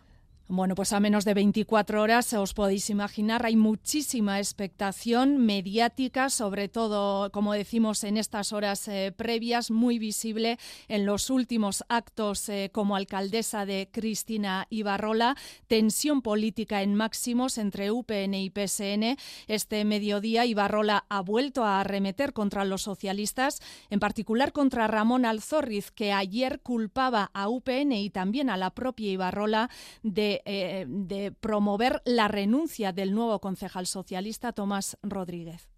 Bueno, 0.52 0.74
pues 0.74 0.92
a 0.92 0.98
menos 0.98 1.24
de 1.24 1.32
24 1.32 2.02
horas 2.02 2.32
os 2.32 2.54
podéis 2.54 2.90
imaginar, 2.90 3.46
hay 3.46 3.54
muchísima 3.54 4.40
expectación 4.40 5.38
mediática, 5.38 6.28
sobre 6.28 6.66
todo, 6.66 7.30
como 7.30 7.52
decimos, 7.52 8.02
en 8.02 8.16
estas 8.16 8.52
horas 8.52 8.88
eh, 8.88 9.14
previas, 9.16 9.70
muy 9.70 10.00
visible 10.00 10.58
en 10.88 11.06
los 11.06 11.30
últimos 11.30 11.84
actos 11.88 12.48
eh, 12.48 12.70
como 12.72 12.96
alcaldesa 12.96 13.64
de 13.64 13.90
Cristina 13.92 14.66
Ibarrola, 14.70 15.36
tensión 15.68 16.20
política 16.20 16.82
en 16.82 16.96
máximos 16.96 17.56
entre 17.56 17.92
UPN 17.92 18.34
y 18.34 18.50
PSN. 18.50 19.16
Este 19.46 19.84
mediodía 19.84 20.46
Ibarrola 20.46 21.06
ha 21.08 21.20
vuelto 21.20 21.62
a 21.62 21.78
arremeter 21.78 22.32
contra 22.32 22.64
los 22.64 22.82
socialistas, 22.82 23.60
en 23.88 24.00
particular 24.00 24.50
contra 24.50 24.88
Ramón 24.88 25.26
Alzorriz, 25.26 25.92
que 25.92 26.10
ayer 26.10 26.58
culpaba 26.60 27.30
a 27.34 27.48
UPN 27.48 27.92
y 27.92 28.10
también 28.10 28.50
a 28.50 28.56
la 28.56 28.70
propia 28.70 29.12
Ibarrola 29.12 29.70
de 30.02 30.39
eh, 30.44 30.86
de, 30.88 31.32
promover 31.32 32.02
la 32.04 32.28
renuncia 32.28 32.92
del 32.92 33.14
nuevo 33.14 33.40
concejal 33.40 33.86
socialista 33.86 34.52
Tomás 34.52 34.96
Rodríguez 35.02 35.68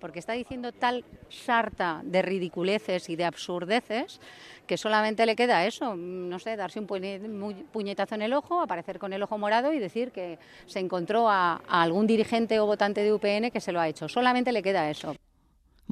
porque 0.00 0.18
está 0.18 0.32
diciendo 0.32 0.72
tal 0.72 1.04
sarta 1.28 2.00
de 2.04 2.22
ridiculeces 2.22 3.08
y 3.08 3.16
de 3.16 3.24
absurdeces 3.24 4.20
que 4.66 4.76
solamente 4.76 5.26
le 5.26 5.36
queda 5.36 5.66
eso, 5.66 5.96
no 5.96 6.38
sé, 6.38 6.56
darse 6.56 6.80
un 6.80 6.86
puñetazo 6.86 8.14
en 8.14 8.22
el 8.22 8.32
ojo, 8.32 8.60
aparecer 8.60 8.98
con 8.98 9.12
el 9.12 9.22
ojo 9.22 9.36
morado 9.36 9.72
y 9.72 9.78
decir 9.78 10.12
que 10.12 10.38
se 10.66 10.78
encontró 10.78 11.28
a 11.28 11.60
algún 11.68 12.06
dirigente 12.06 12.58
o 12.60 12.66
votante 12.66 13.02
de 13.02 13.12
UPN 13.12 13.50
que 13.50 13.60
se 13.60 13.72
lo 13.72 13.80
ha 13.80 13.88
hecho. 13.88 14.08
Solamente 14.08 14.52
le 14.52 14.62
queda 14.62 14.88
eso. 14.88 15.14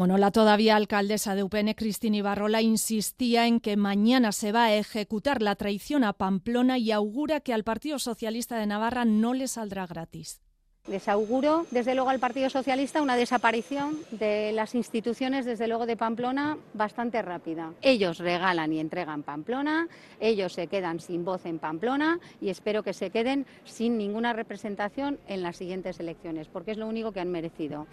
Bueno, 0.01 0.17
la 0.17 0.31
todavía 0.31 0.77
alcaldesa 0.77 1.35
de 1.35 1.43
UPN, 1.43 1.75
Cristina 1.75 2.17
Ibarrola, 2.17 2.63
insistía 2.63 3.47
en 3.47 3.61
que 3.61 3.77
mañana 3.77 4.33
se 4.33 4.51
va 4.51 4.65
a 4.65 4.75
ejecutar 4.75 5.43
la 5.43 5.57
traición 5.57 6.05
a 6.05 6.15
Pamplona 6.15 6.79
y 6.79 6.91
augura 6.91 7.41
que 7.41 7.53
al 7.53 7.65
Partido 7.65 7.99
Socialista 7.99 8.57
de 8.57 8.67
Navarra 8.67 9.05
no 9.05 9.35
le 9.35 9.47
saldrá 9.47 9.87
gratis. 9.87 10.41
Les 10.89 11.07
auguro, 11.07 11.67
desde 11.71 11.95
luego, 11.95 12.09
al 12.09 12.19
Partido 12.19 12.49
Socialista 12.49 13.03
una 13.03 13.15
desaparición 13.15 13.99
de 14.11 14.53
las 14.53 14.75
instituciones, 14.75 15.45
desde 15.45 15.69
luego, 15.69 15.85
de 15.85 15.99
Pamplona 15.99 16.57
bastante 16.73 17.21
rápida. 17.21 17.75
Ellos 17.83 18.21
regalan 18.21 18.73
y 18.73 18.81
entregan 18.81 19.23
Pamplona, 19.23 19.87
ellos 20.19 20.55
se 20.55 20.67
quedan 20.67 21.01
sin 21.01 21.27
voz 21.27 21.45
en 21.45 21.59
Pamplona 21.59 22.21
y 22.41 22.49
espero 22.49 22.83
que 22.83 22.95
se 22.95 23.11
queden 23.11 23.45
sin 23.67 23.99
ninguna 23.99 24.33
representación 24.33 25.19
en 25.27 25.43
las 25.43 25.59
siguientes 25.59 26.01
elecciones, 26.01 26.49
porque 26.49 26.71
es 26.71 26.79
lo 26.79 26.87
único 26.87 27.13
que 27.13 27.21
han 27.21 27.31
merecido. 27.31 27.87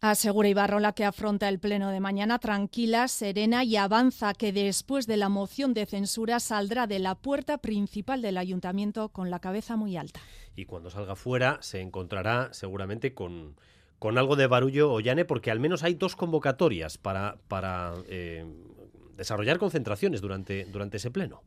Asegura 0.00 0.48
Ibarrola 0.48 0.92
que 0.92 1.04
afronta 1.04 1.48
el 1.48 1.58
pleno 1.58 1.90
de 1.90 2.00
mañana 2.00 2.38
tranquila, 2.38 3.08
serena 3.08 3.64
y 3.64 3.76
avanza 3.76 4.34
que 4.34 4.52
después 4.52 5.06
de 5.06 5.16
la 5.16 5.28
moción 5.28 5.74
de 5.74 5.86
censura 5.86 6.38
saldrá 6.40 6.86
de 6.86 6.98
la 6.98 7.14
puerta 7.14 7.58
principal 7.58 8.20
del 8.22 8.36
ayuntamiento 8.36 9.08
con 9.08 9.30
la 9.30 9.40
cabeza 9.40 9.76
muy 9.76 9.96
alta. 9.96 10.20
Y 10.54 10.66
cuando 10.66 10.90
salga 10.90 11.16
fuera 11.16 11.58
se 11.62 11.80
encontrará 11.80 12.52
seguramente 12.52 13.14
con, 13.14 13.56
con 13.98 14.18
algo 14.18 14.36
de 14.36 14.46
barullo 14.46 14.92
Ollane, 14.92 15.24
porque 15.24 15.50
al 15.50 15.60
menos 15.60 15.82
hay 15.82 15.94
dos 15.94 16.16
convocatorias 16.16 16.98
para, 16.98 17.38
para 17.48 17.94
eh, 18.08 18.44
desarrollar 19.16 19.58
concentraciones 19.58 20.20
durante, 20.20 20.66
durante 20.66 20.98
ese 20.98 21.10
pleno. 21.10 21.42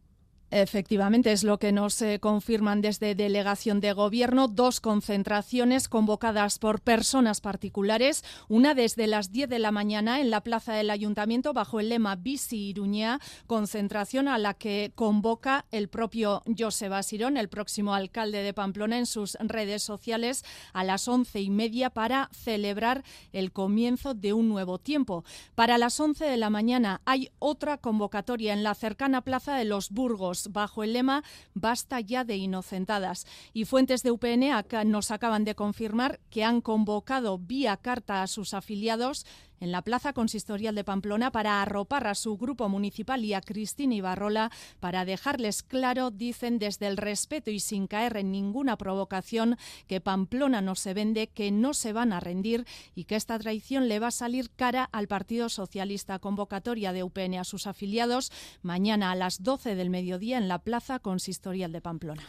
Efectivamente, 0.52 1.32
es 1.32 1.44
lo 1.44 1.60
que 1.60 1.72
nos 1.72 2.02
eh, 2.02 2.20
confirman 2.20 2.82
desde 2.82 3.14
Delegación 3.14 3.80
de 3.82 3.94
Gobierno. 3.94 4.48
Dos 4.48 4.80
concentraciones 4.80 5.88
convocadas 5.88 6.58
por 6.58 6.82
personas 6.82 7.40
particulares. 7.40 8.24
Una 8.48 8.74
desde 8.74 9.06
las 9.06 9.32
10 9.32 9.48
de 9.48 9.60
la 9.60 9.72
mañana 9.72 10.20
en 10.20 10.32
la 10.32 10.42
Plaza 10.42 10.74
del 10.74 10.90
Ayuntamiento 10.90 11.54
bajo 11.54 11.80
el 11.80 11.90
lema 11.90 12.16
Bici 12.16 12.70
Iruña, 12.70 13.20
concentración 13.46 14.28
a 14.28 14.40
la 14.40 14.56
que 14.56 14.92
convoca 14.96 15.66
el 15.70 15.88
propio 15.88 16.42
José 16.58 16.90
Basirón, 16.90 17.38
el 17.38 17.50
próximo 17.50 17.94
alcalde 17.94 18.42
de 18.42 18.54
Pamplona, 18.54 18.98
en 18.98 19.06
sus 19.06 19.38
redes 19.40 19.84
sociales 19.84 20.44
a 20.74 20.84
las 20.84 21.08
once 21.08 21.42
y 21.42 21.52
media 21.52 21.92
para 21.92 22.28
celebrar 22.34 23.04
el 23.34 23.52
comienzo 23.52 24.16
de 24.16 24.34
un 24.34 24.50
nuevo 24.50 24.80
tiempo. 24.80 25.24
Para 25.54 25.78
las 25.78 26.00
11 26.00 26.26
de 26.26 26.38
la 26.38 26.50
mañana 26.50 27.02
hay 27.06 27.30
otra 27.38 27.78
convocatoria 27.78 28.54
en 28.54 28.64
la 28.64 28.74
cercana 28.74 29.22
Plaza 29.22 29.56
de 29.56 29.66
los 29.66 29.92
Burgos 29.92 30.39
bajo 30.48 30.84
el 30.84 30.94
lema 30.94 31.24
Basta 31.54 32.00
ya 32.00 32.24
de 32.24 32.38
inocentadas. 32.38 33.26
Y 33.54 33.66
fuentes 33.66 34.04
de 34.04 34.12
UPN 34.12 34.46
nos 34.86 35.12
acaban 35.12 35.44
de 35.44 35.56
confirmar 35.56 36.20
que 36.30 36.44
han 36.44 36.62
convocado 36.62 37.38
vía 37.38 37.78
carta 37.78 38.24
a 38.24 38.28
sus 38.28 38.54
afiliados 38.54 39.26
en 39.60 39.72
la 39.72 39.82
Plaza 39.82 40.14
Consistorial 40.14 40.76
de 40.76 40.84
Pamplona 40.84 41.32
para 41.32 41.62
arropar 41.62 42.08
a 42.08 42.16
su 42.16 42.38
grupo 42.38 42.70
municipal 42.70 43.24
y 43.24 43.34
a 43.34 43.42
Cristina 43.42 43.96
Ibarrola 43.96 44.52
para 44.80 45.06
dejarles 45.06 45.64
claro, 45.64 46.12
dicen 46.12 46.60
desde 46.60 46.88
el 46.88 46.98
respeto 46.98 47.52
y 47.52 47.60
sin 47.60 47.88
caer 47.88 48.18
en 48.18 48.32
ninguna 48.32 48.78
provocación, 48.78 49.58
que 49.88 50.02
Pamplona 50.02 50.62
no 50.62 50.76
se 50.76 50.94
vende, 50.94 51.28
que 51.28 51.52
no 51.52 51.74
se 51.74 51.94
van 51.94 52.14
a 52.14 52.20
rendir 52.20 52.66
y 52.96 53.06
que 53.06 53.16
esta 53.16 53.40
traición 53.40 53.88
le 53.88 54.00
va 54.00 54.08
a 54.08 54.12
salir 54.12 54.50
cara 54.52 54.90
al 54.92 55.08
Partido 55.08 55.50
Socialista. 55.50 56.20
Convocatoria 56.20 56.94
de 56.94 57.04
UPN 57.04 57.36
a 57.36 57.44
sus 57.44 57.68
afiliados 57.68 58.32
mañana 58.62 59.12
a 59.12 59.16
las 59.16 59.44
12 59.44 59.76
del 59.76 59.90
mediodía 59.90 60.38
en 60.38 60.48
la 60.48 60.60
Plaza 60.60 61.00
Consistorial 61.00 61.72
de 61.72 61.82
Pamplona. 61.82 62.24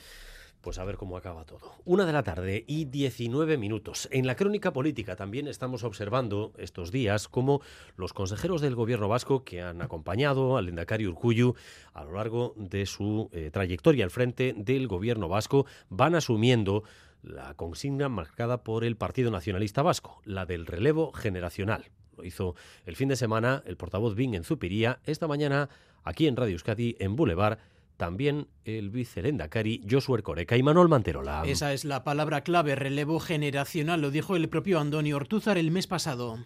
Pues 0.61 0.79
a 0.79 0.85
ver 0.85 0.97
cómo 0.97 1.17
acaba 1.17 1.45
todo. 1.45 1.73
Una 1.87 2.05
de 2.05 2.13
la 2.13 2.23
tarde 2.23 2.65
y 2.67 2.85
19 2.85 3.57
minutos. 3.57 4.09
En 4.13 4.27
la 4.27 4.37
crónica 4.37 4.73
política 4.73 5.17
también 5.17 5.49
estamos 5.49 5.85
observando 5.85 6.53
estos 6.59 6.93
días 6.93 7.29
cómo 7.29 7.63
los 7.97 8.13
consejeros 8.13 8.61
del 8.61 8.75
gobierno 8.75 9.09
vasco 9.09 9.43
que 9.43 9.63
han 9.63 9.81
acompañado 9.81 10.59
al 10.59 10.69
Endacari 10.69 11.07
Urcuyu 11.07 11.55
a 11.95 12.05
lo 12.05 12.13
largo 12.13 12.55
de 12.57 12.85
su 12.85 13.31
eh, 13.33 13.51
trayectoria 13.51 14.05
al 14.05 14.11
frente 14.11 14.55
del 14.57 14.87
gobierno 14.87 15.29
vasco 15.29 15.65
van 15.89 16.15
asumiendo 16.15 16.85
la 17.23 17.55
consigna 17.55 18.09
marcada 18.09 18.63
por 18.63 18.85
el 18.85 18.97
Partido 18.97 19.31
Nacionalista 19.31 19.83
Vasco, 19.83 20.21
la 20.25 20.47
del 20.47 20.67
relevo 20.67 21.13
generacional. 21.13 21.91
Lo 22.17 22.25
hizo 22.25 22.55
el 22.87 22.97
fin 22.97 23.09
de 23.09 23.17
semana 23.17 23.63
el 23.67 23.77
portavoz 23.77 24.15
Bing 24.15 24.35
en 24.35 24.45
Zupiría, 24.45 25.01
esta 25.05 25.27
mañana 25.27 25.69
aquí 26.05 26.27
en 26.27 26.37
Radio 26.37 26.53
Euskadi, 26.53 26.97
en 26.99 27.17
Boulevard, 27.17 27.59
también 28.01 28.49
el 28.65 28.89
vicelendacari 28.89 29.87
Josué 29.89 30.21
Ercoreca 30.21 30.57
y 30.57 30.63
Manuel 30.63 30.89
Manterola. 30.89 31.43
Esa 31.45 31.75
es 31.75 31.85
la 31.85 32.03
palabra 32.03 32.41
clave, 32.41 32.75
relevo 32.75 33.21
generacional, 33.21 34.01
lo 34.01 34.11
dijo 34.11 34.37
el 34.37 34.49
propio 34.49 34.81
Andoni 34.81 35.13
Ortúzar 35.13 35.59
el 35.59 35.71
mes 35.71 35.87
pasado. 35.87 36.39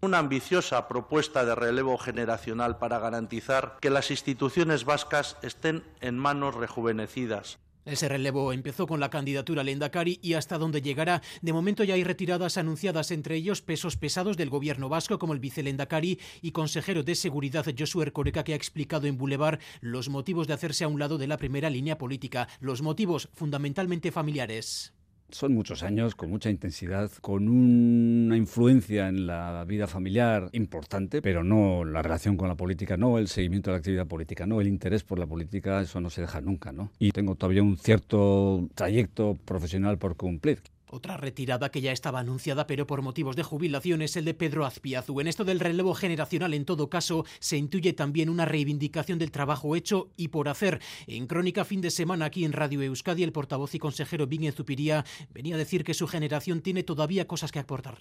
Una 0.00 0.18
ambiciosa 0.18 0.88
propuesta 0.88 1.44
de 1.44 1.54
relevo 1.54 1.98
generacional 1.98 2.78
para 2.78 2.98
garantizar 2.98 3.76
que 3.80 3.90
las 3.90 4.10
instituciones 4.10 4.84
vascas 4.84 5.36
estén 5.42 5.84
en 6.00 6.18
manos 6.18 6.56
rejuvenecidas. 6.56 7.60
Ese 7.88 8.06
relevo 8.06 8.52
empezó 8.52 8.86
con 8.86 9.00
la 9.00 9.08
candidatura 9.08 9.62
al 9.62 9.68
Endacari 9.70 10.18
y 10.22 10.34
hasta 10.34 10.58
donde 10.58 10.82
llegará. 10.82 11.22
De 11.40 11.54
momento 11.54 11.84
ya 11.84 11.94
hay 11.94 12.04
retiradas 12.04 12.58
anunciadas, 12.58 13.10
entre 13.10 13.36
ellos 13.36 13.62
pesos 13.62 13.96
pesados 13.96 14.36
del 14.36 14.50
gobierno 14.50 14.90
vasco, 14.90 15.18
como 15.18 15.32
el 15.32 15.40
vicelendacari 15.40 16.20
y 16.42 16.52
consejero 16.52 17.02
de 17.02 17.14
seguridad 17.14 17.64
Josué 17.78 18.04
Ercoreca, 18.04 18.44
que 18.44 18.52
ha 18.52 18.56
explicado 18.56 19.06
en 19.06 19.16
Boulevard 19.16 19.60
los 19.80 20.10
motivos 20.10 20.46
de 20.46 20.52
hacerse 20.52 20.84
a 20.84 20.88
un 20.88 20.98
lado 20.98 21.16
de 21.16 21.28
la 21.28 21.38
primera 21.38 21.70
línea 21.70 21.96
política. 21.96 22.46
Los 22.60 22.82
motivos 22.82 23.30
fundamentalmente 23.32 24.12
familiares. 24.12 24.92
Son 25.30 25.52
muchos 25.52 25.82
años, 25.82 26.14
con 26.14 26.30
mucha 26.30 26.48
intensidad, 26.48 27.10
con 27.20 27.48
una 27.48 28.34
influencia 28.36 29.08
en 29.08 29.26
la 29.26 29.62
vida 29.66 29.86
familiar 29.86 30.48
importante, 30.52 31.20
pero 31.20 31.44
no 31.44 31.84
la 31.84 32.00
relación 32.00 32.38
con 32.38 32.48
la 32.48 32.54
política, 32.54 32.96
no 32.96 33.18
el 33.18 33.28
seguimiento 33.28 33.70
de 33.70 33.74
la 33.74 33.78
actividad 33.78 34.06
política, 34.06 34.46
no 34.46 34.62
el 34.62 34.68
interés 34.68 35.04
por 35.04 35.18
la 35.18 35.26
política, 35.26 35.82
eso 35.82 36.00
no 36.00 36.08
se 36.08 36.22
deja 36.22 36.40
nunca, 36.40 36.72
¿no? 36.72 36.90
Y 36.98 37.10
tengo 37.10 37.34
todavía 37.34 37.62
un 37.62 37.76
cierto 37.76 38.68
trayecto 38.74 39.36
profesional 39.44 39.98
por 39.98 40.16
cumplir. 40.16 40.62
Otra 40.90 41.16
retirada 41.16 41.70
que 41.70 41.80
ya 41.80 41.92
estaba 41.92 42.20
anunciada 42.20 42.66
pero 42.66 42.86
por 42.86 43.02
motivos 43.02 43.36
de 43.36 43.42
jubilación 43.42 44.00
es 44.02 44.16
el 44.16 44.24
de 44.24 44.34
Pedro 44.34 44.64
Azpiazu. 44.64 45.20
En 45.20 45.26
esto 45.26 45.44
del 45.44 45.60
relevo 45.60 45.94
generacional, 45.94 46.54
en 46.54 46.64
todo 46.64 46.88
caso, 46.88 47.24
se 47.40 47.58
intuye 47.58 47.92
también 47.92 48.30
una 48.30 48.46
reivindicación 48.46 49.18
del 49.18 49.30
trabajo 49.30 49.76
hecho 49.76 50.10
y 50.16 50.28
por 50.28 50.48
hacer. 50.48 50.80
En 51.06 51.26
Crónica 51.26 51.64
fin 51.64 51.80
de 51.80 51.90
semana 51.90 52.24
aquí 52.24 52.44
en 52.44 52.52
Radio 52.52 52.82
Euskadi, 52.82 53.22
el 53.22 53.32
portavoz 53.32 53.74
y 53.74 53.78
consejero 53.78 54.26
Víñez 54.26 54.54
Zupiría 54.54 55.04
venía 55.30 55.56
a 55.56 55.58
decir 55.58 55.84
que 55.84 55.94
su 55.94 56.06
generación 56.06 56.62
tiene 56.62 56.82
todavía 56.82 57.26
cosas 57.26 57.52
que 57.52 57.58
aportar 57.58 57.98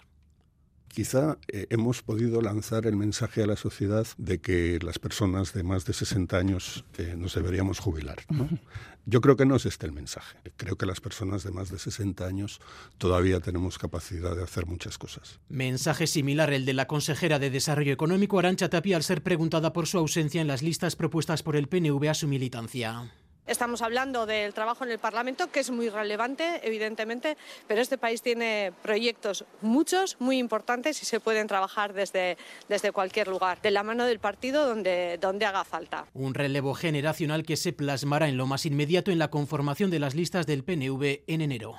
quizá 0.98 1.38
eh, 1.48 1.68
hemos 1.70 2.02
podido 2.02 2.42
lanzar 2.42 2.88
el 2.88 2.96
mensaje 2.96 3.44
a 3.44 3.46
la 3.46 3.56
sociedad 3.56 4.08
de 4.18 4.40
que 4.40 4.80
las 4.82 4.98
personas 4.98 5.54
de 5.54 5.62
más 5.62 5.86
de 5.86 5.94
60 5.94 6.36
años 6.36 6.86
eh, 6.98 7.14
nos 7.16 7.36
deberíamos 7.36 7.78
jubilar. 7.78 8.18
¿no? 8.30 8.50
Yo 9.06 9.22
creo 9.22 9.38
que 9.38 9.46
no 9.46 9.58
es 9.58 9.68
este 9.68 9.86
el 9.86 9.92
mensaje. 9.92 10.40
Creo 10.56 10.76
que 10.76 10.88
las 10.88 11.00
personas 11.00 11.44
de 11.44 11.52
más 11.52 11.70
de 11.70 11.78
60 11.78 12.26
años 12.26 12.60
todavía 12.98 13.40
tenemos 13.42 13.78
capacidad 13.78 14.36
de 14.36 14.42
hacer 14.42 14.66
muchas 14.66 14.98
cosas. 14.98 15.40
Mensaje 15.50 16.08
similar 16.08 16.52
el 16.52 16.66
de 16.66 16.74
la 16.74 16.88
consejera 16.88 17.38
de 17.38 17.52
Desarrollo 17.52 17.94
Económico, 17.94 18.40
Arancha 18.40 18.68
Tapia, 18.68 18.98
al 18.98 19.04
ser 19.04 19.22
preguntada 19.22 19.74
por 19.74 19.86
su 19.86 20.00
ausencia 20.00 20.42
en 20.42 20.48
las 20.48 20.64
listas 20.64 20.96
propuestas 20.96 21.44
por 21.44 21.56
el 21.56 21.68
PNV 21.68 22.10
a 22.10 22.16
su 22.16 22.28
militancia. 22.28 23.12
Estamos 23.48 23.82
hablando 23.82 24.26
del 24.26 24.54
trabajo 24.54 24.84
en 24.84 24.92
el 24.92 25.00
Parlamento, 25.00 25.50
que 25.50 25.62
es 25.62 25.72
muy 25.72 25.90
relevante, 25.90 26.60
evidentemente, 26.64 27.38
pero 27.68 27.82
este 27.82 27.98
país 27.98 28.22
tiene 28.22 28.74
proyectos 28.84 29.46
muchos, 29.62 30.18
muy 30.20 30.38
importantes 30.38 31.02
y 31.02 31.06
se 31.06 31.22
pueden 31.22 31.48
trabajar 31.48 31.94
desde, 31.94 32.38
desde 32.68 32.92
cualquier 32.92 33.30
lugar, 33.30 33.62
de 33.62 33.72
la 33.72 33.84
mano 33.84 34.06
del 34.06 34.20
partido 34.20 34.68
donde, 34.68 35.18
donde 35.20 35.46
haga 35.46 35.64
falta. 35.64 36.06
Un 36.14 36.34
relevo 36.34 36.74
generacional 36.74 37.44
que 37.44 37.56
se 37.56 37.72
plasmará 37.72 38.28
en 38.28 38.36
lo 38.36 38.48
más 38.48 38.66
inmediato 38.66 39.12
en 39.12 39.20
la 39.20 39.30
conformación 39.30 39.92
de 39.92 40.00
las 40.00 40.14
listas 40.14 40.46
del 40.46 40.66
PNV 40.66 41.24
en 41.28 41.42
enero. 41.42 41.76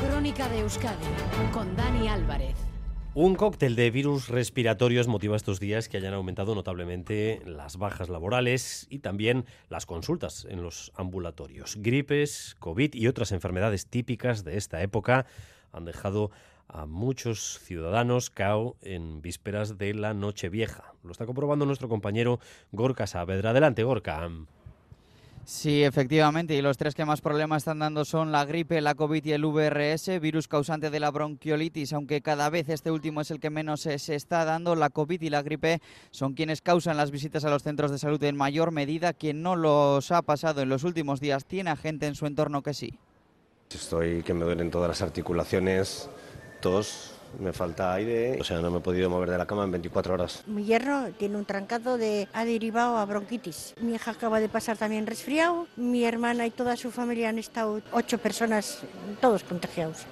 Crónica 0.00 0.48
de 0.48 0.60
Euskadi 0.60 1.06
con 1.52 1.74
Dani 1.76 2.08
Álvarez. 2.08 2.69
Un 3.12 3.34
cóctel 3.34 3.74
de 3.74 3.90
virus 3.90 4.28
respiratorios 4.28 5.08
motiva 5.08 5.34
estos 5.34 5.58
días 5.58 5.88
que 5.88 5.96
hayan 5.96 6.14
aumentado 6.14 6.54
notablemente 6.54 7.42
las 7.44 7.76
bajas 7.76 8.08
laborales 8.08 8.86
y 8.88 9.00
también 9.00 9.46
las 9.68 9.84
consultas 9.84 10.46
en 10.48 10.62
los 10.62 10.92
ambulatorios. 10.94 11.74
Gripes, 11.80 12.54
COVID 12.60 12.94
y 12.94 13.08
otras 13.08 13.32
enfermedades 13.32 13.88
típicas 13.88 14.44
de 14.44 14.56
esta 14.56 14.80
época 14.82 15.26
han 15.72 15.86
dejado 15.86 16.30
a 16.68 16.86
muchos 16.86 17.58
ciudadanos 17.58 18.30
cao 18.30 18.76
en 18.80 19.20
vísperas 19.22 19.76
de 19.76 19.92
la 19.92 20.14
Nochevieja. 20.14 20.94
Lo 21.02 21.10
está 21.10 21.26
comprobando 21.26 21.66
nuestro 21.66 21.88
compañero 21.88 22.38
Gorka 22.70 23.08
Saavedra. 23.08 23.50
Adelante, 23.50 23.82
Gorka. 23.82 24.30
Sí, 25.50 25.82
efectivamente, 25.82 26.54
y 26.54 26.62
los 26.62 26.76
tres 26.76 26.94
que 26.94 27.04
más 27.04 27.20
problemas 27.20 27.62
están 27.62 27.80
dando 27.80 28.04
son 28.04 28.30
la 28.30 28.44
gripe, 28.44 28.80
la 28.80 28.94
COVID 28.94 29.24
y 29.24 29.32
el 29.32 29.44
VRS, 29.44 30.20
virus 30.20 30.46
causante 30.46 30.90
de 30.90 31.00
la 31.00 31.10
bronquiolitis, 31.10 31.92
aunque 31.92 32.22
cada 32.22 32.48
vez 32.50 32.68
este 32.68 32.92
último 32.92 33.20
es 33.20 33.32
el 33.32 33.40
que 33.40 33.50
menos 33.50 33.80
se 33.80 34.14
está 34.14 34.44
dando. 34.44 34.76
La 34.76 34.90
COVID 34.90 35.20
y 35.20 35.28
la 35.28 35.42
gripe 35.42 35.82
son 36.12 36.34
quienes 36.34 36.62
causan 36.62 36.96
las 36.96 37.10
visitas 37.10 37.44
a 37.44 37.50
los 37.50 37.64
centros 37.64 37.90
de 37.90 37.98
salud 37.98 38.22
en 38.22 38.36
mayor 38.36 38.70
medida. 38.70 39.12
Quien 39.12 39.42
no 39.42 39.56
los 39.56 40.12
ha 40.12 40.22
pasado 40.22 40.62
en 40.62 40.68
los 40.68 40.84
últimos 40.84 41.18
días 41.18 41.44
tiene 41.44 41.70
a 41.70 41.76
gente 41.76 42.06
en 42.06 42.14
su 42.14 42.26
entorno 42.26 42.62
que 42.62 42.72
sí. 42.72 42.96
Estoy 43.70 44.22
que 44.22 44.32
me 44.34 44.44
duelen 44.44 44.70
todas 44.70 44.88
las 44.88 45.02
articulaciones, 45.02 46.08
tos, 46.60 47.19
me 47.38 47.52
falta 47.52 47.94
aire, 47.94 48.38
o 48.40 48.44
sea, 48.44 48.60
no 48.60 48.70
me 48.70 48.78
he 48.78 48.80
podido 48.80 49.08
mover 49.10 49.30
de 49.30 49.38
la 49.38 49.46
cama 49.46 49.64
en 49.64 49.70
24 49.72 50.14
horas. 50.14 50.42
Mi 50.46 50.64
hierro 50.64 51.10
tiene 51.18 51.36
un 51.36 51.44
trancado 51.44 51.98
de 51.98 52.28
ha 52.32 52.44
derivado 52.44 52.98
a 52.98 53.04
bronquitis. 53.04 53.74
Mi 53.80 53.94
hija 53.94 54.10
acaba 54.10 54.40
de 54.40 54.48
pasar 54.48 54.76
también 54.76 55.06
resfriado, 55.06 55.66
mi 55.76 56.04
hermana 56.04 56.46
y 56.46 56.50
toda 56.50 56.76
su 56.76 56.90
familia 56.90 57.28
han 57.28 57.38
estado 57.38 57.80
ocho 57.92 58.18
personas, 58.18 58.80
todos 59.20 59.44
contagiados. 59.44 60.06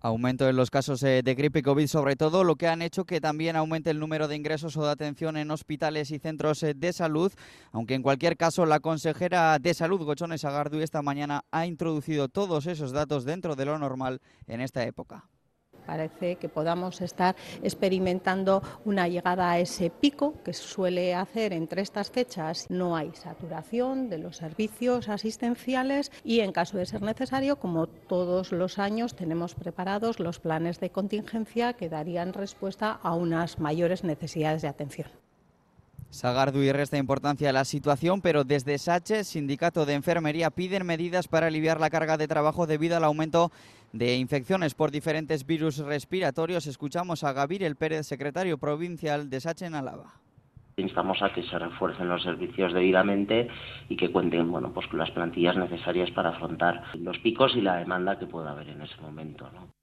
Aumento 0.00 0.48
en 0.48 0.54
los 0.54 0.70
casos 0.70 1.02
eh, 1.02 1.22
de 1.24 1.34
gripe 1.34 1.58
y 1.60 1.62
COVID, 1.62 1.86
sobre 1.88 2.14
todo, 2.14 2.44
lo 2.44 2.54
que 2.54 2.68
han 2.68 2.80
hecho 2.80 3.04
que 3.04 3.20
también 3.20 3.56
aumente 3.56 3.90
el 3.90 3.98
número 3.98 4.28
de 4.28 4.36
ingresos 4.36 4.76
o 4.76 4.84
de 4.84 4.92
atención 4.92 5.36
en 5.36 5.50
hospitales 5.50 6.12
y 6.12 6.20
centros 6.20 6.62
eh, 6.62 6.74
de 6.74 6.92
salud, 6.92 7.32
aunque 7.72 7.94
en 7.94 8.02
cualquier 8.02 8.36
caso 8.36 8.66
la 8.66 8.78
consejera 8.78 9.58
de 9.58 9.74
salud, 9.74 10.04
Gochones 10.04 10.44
Agardu, 10.44 10.78
esta 10.78 11.02
mañana 11.02 11.44
ha 11.50 11.66
introducido 11.66 12.28
todos 12.28 12.66
esos 12.66 12.92
datos 12.92 13.24
dentro 13.24 13.56
de 13.56 13.64
lo 13.64 13.78
normal 13.78 14.20
en 14.46 14.60
esta 14.60 14.84
época. 14.84 15.28
Parece 15.86 16.36
que 16.36 16.48
podamos 16.48 17.00
estar 17.00 17.36
experimentando 17.62 18.62
una 18.84 19.08
llegada 19.08 19.50
a 19.50 19.58
ese 19.58 19.90
pico 19.90 20.34
que 20.44 20.52
suele 20.52 21.14
hacer 21.14 21.52
entre 21.52 21.82
estas 21.82 22.10
fechas. 22.10 22.66
No 22.68 22.96
hay 22.96 23.12
saturación 23.14 24.08
de 24.10 24.18
los 24.18 24.36
servicios 24.36 25.08
asistenciales 25.08 26.10
y 26.24 26.40
en 26.40 26.52
caso 26.52 26.78
de 26.78 26.86
ser 26.86 27.02
necesario, 27.02 27.56
como 27.56 27.86
todos 27.86 28.52
los 28.52 28.78
años, 28.78 29.14
tenemos 29.14 29.54
preparados 29.54 30.20
los 30.20 30.40
planes 30.40 30.80
de 30.80 30.90
contingencia 30.90 31.74
que 31.74 31.88
darían 31.88 32.32
respuesta 32.32 32.90
a 33.02 33.14
unas 33.14 33.58
mayores 33.58 34.04
necesidades 34.04 34.62
de 34.62 34.68
atención. 34.68 35.08
Sagardu 36.10 36.62
y 36.62 36.72
resta 36.72 36.96
importancia 36.96 37.50
a 37.50 37.52
la 37.52 37.64
situación, 37.64 38.22
pero 38.22 38.44
desde 38.44 38.78
SACHE, 38.78 39.24
Sindicato 39.24 39.84
de 39.84 39.94
Enfermería, 39.94 40.50
piden 40.50 40.86
medidas 40.86 41.28
para 41.28 41.48
aliviar 41.48 41.80
la 41.80 41.90
carga 41.90 42.16
de 42.16 42.28
trabajo 42.28 42.66
debido 42.66 42.96
al 42.96 43.04
aumento 43.04 43.50
de 43.98 44.16
infecciones 44.16 44.74
por 44.74 44.90
diferentes 44.90 45.46
virus 45.46 45.78
respiratorios. 45.78 46.66
Escuchamos 46.66 47.24
a 47.24 47.32
Gabriel 47.32 47.76
Pérez, 47.76 48.06
secretario 48.06 48.58
provincial 48.58 49.30
de 49.30 49.40
SACHE 49.40 49.66
en 49.66 49.74
Álava. 49.74 50.14
Instamos 50.76 51.22
a 51.22 51.32
que 51.32 51.42
se 51.42 51.58
refuercen 51.58 52.08
los 52.08 52.22
servicios 52.22 52.74
debidamente 52.74 53.48
y 53.88 53.96
que 53.96 54.12
cuenten 54.12 54.50
bueno, 54.50 54.72
pues 54.74 54.86
con 54.88 54.98
las 54.98 55.10
plantillas 55.10 55.56
necesarias 55.56 56.10
para 56.10 56.30
afrontar 56.30 56.82
los 56.94 57.18
picos 57.18 57.56
y 57.56 57.62
la 57.62 57.76
demanda 57.76 58.18
que 58.18 58.26
pueda 58.26 58.50
haber 58.50 58.68
en 58.68 58.82
ese 58.82 59.00
momento. 59.00 59.48
¿no? 59.54 59.75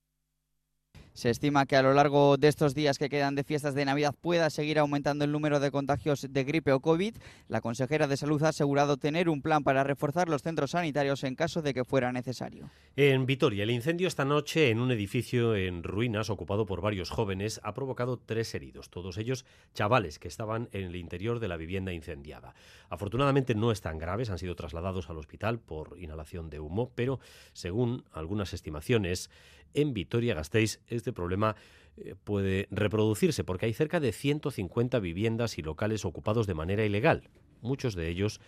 Se 1.13 1.29
estima 1.29 1.67
que 1.67 1.75
a 1.75 1.83
lo 1.83 1.93
largo 1.93 2.37
de 2.37 2.47
estos 2.47 2.73
días 2.73 2.97
que 2.97 3.07
quedan 3.07 3.35
de 3.35 3.43
fiestas 3.43 3.75
de 3.75 3.85
Navidad 3.85 4.15
pueda 4.19 4.49
seguir 4.49 4.79
aumentando 4.79 5.23
el 5.23 5.31
número 5.31 5.59
de 5.59 5.69
contagios 5.69 6.25
de 6.27 6.43
gripe 6.43 6.73
o 6.73 6.79
COVID. 6.79 7.15
La 7.47 7.61
consejera 7.61 8.07
de 8.07 8.17
Salud 8.17 8.41
ha 8.41 8.49
asegurado 8.49 8.97
tener 8.97 9.29
un 9.29 9.43
plan 9.43 9.63
para 9.63 9.83
reforzar 9.83 10.27
los 10.27 10.41
centros 10.41 10.71
sanitarios 10.71 11.23
en 11.23 11.35
caso 11.35 11.61
de 11.61 11.75
que 11.75 11.85
fuera 11.85 12.11
necesario. 12.11 12.71
En 12.95 13.27
Vitoria, 13.27 13.61
el 13.61 13.69
incendio 13.69 14.07
esta 14.07 14.25
noche 14.25 14.71
en 14.71 14.79
un 14.79 14.91
edificio 14.91 15.55
en 15.55 15.83
ruinas 15.83 16.31
ocupado 16.31 16.65
por 16.65 16.81
varios 16.81 17.11
jóvenes 17.11 17.61
ha 17.63 17.75
provocado 17.75 18.17
tres 18.17 18.55
heridos, 18.55 18.89
todos 18.89 19.19
ellos 19.19 19.45
chavales 19.75 20.17
que 20.17 20.27
estaban 20.27 20.67
en 20.71 20.85
el 20.85 20.95
interior 20.95 21.39
de 21.39 21.47
la 21.47 21.57
vivienda 21.57 21.93
incendiada. 21.93 22.55
Afortunadamente 22.89 23.53
no 23.53 23.71
están 23.71 23.99
graves, 23.99 24.31
han 24.31 24.39
sido 24.39 24.55
trasladados 24.55 25.11
al 25.11 25.19
hospital 25.19 25.59
por 25.59 25.95
inhalación 25.99 26.49
de 26.49 26.59
humo, 26.59 26.91
pero 26.95 27.19
según 27.53 28.03
algunas 28.13 28.53
estimaciones, 28.53 29.29
en 29.73 29.93
Vitoria-Gasteiz 29.93 30.79
este 30.87 31.13
problema 31.13 31.55
eh, 31.97 32.15
puede 32.23 32.67
reproducirse 32.71 33.43
porque 33.43 33.65
hay 33.67 33.73
cerca 33.73 33.99
de 33.99 34.11
150 34.11 34.99
viviendas 34.99 35.57
y 35.57 35.61
locales 35.61 36.05
ocupados 36.05 36.47
de 36.47 36.53
manera 36.53 36.85
ilegal, 36.85 37.29
muchos 37.61 37.95
de 37.95 38.09
ellos 38.09 38.39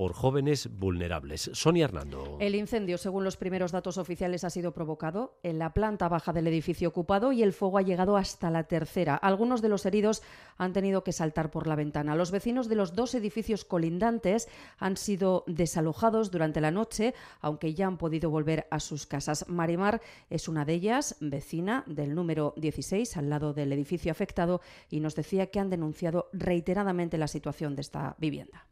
por 0.00 0.14
jóvenes 0.14 0.70
vulnerables. 0.78 1.50
Sonia 1.52 1.84
Hernando. 1.84 2.38
El 2.40 2.54
incendio, 2.54 2.96
según 2.96 3.22
los 3.22 3.36
primeros 3.36 3.70
datos 3.70 3.98
oficiales, 3.98 4.44
ha 4.44 4.48
sido 4.48 4.72
provocado 4.72 5.38
en 5.42 5.58
la 5.58 5.74
planta 5.74 6.08
baja 6.08 6.32
del 6.32 6.46
edificio 6.46 6.88
ocupado 6.88 7.32
y 7.32 7.42
el 7.42 7.52
fuego 7.52 7.76
ha 7.76 7.82
llegado 7.82 8.16
hasta 8.16 8.48
la 8.48 8.64
tercera. 8.64 9.14
Algunos 9.14 9.60
de 9.60 9.68
los 9.68 9.84
heridos 9.84 10.22
han 10.56 10.72
tenido 10.72 11.04
que 11.04 11.12
saltar 11.12 11.50
por 11.50 11.66
la 11.66 11.76
ventana. 11.76 12.14
Los 12.14 12.30
vecinos 12.30 12.66
de 12.70 12.76
los 12.76 12.94
dos 12.94 13.14
edificios 13.14 13.66
colindantes 13.66 14.48
han 14.78 14.96
sido 14.96 15.44
desalojados 15.46 16.30
durante 16.30 16.62
la 16.62 16.70
noche, 16.70 17.12
aunque 17.42 17.74
ya 17.74 17.86
han 17.86 17.98
podido 17.98 18.30
volver 18.30 18.68
a 18.70 18.80
sus 18.80 19.04
casas. 19.04 19.50
Marimar 19.50 20.00
es 20.30 20.48
una 20.48 20.64
de 20.64 20.72
ellas, 20.72 21.18
vecina 21.20 21.84
del 21.86 22.14
número 22.14 22.54
16, 22.56 23.18
al 23.18 23.28
lado 23.28 23.52
del 23.52 23.70
edificio 23.70 24.10
afectado, 24.10 24.62
y 24.88 25.00
nos 25.00 25.14
decía 25.14 25.48
que 25.48 25.60
han 25.60 25.68
denunciado 25.68 26.30
reiteradamente 26.32 27.18
la 27.18 27.28
situación 27.28 27.76
de 27.76 27.82
esta 27.82 28.16
vivienda. 28.18 28.66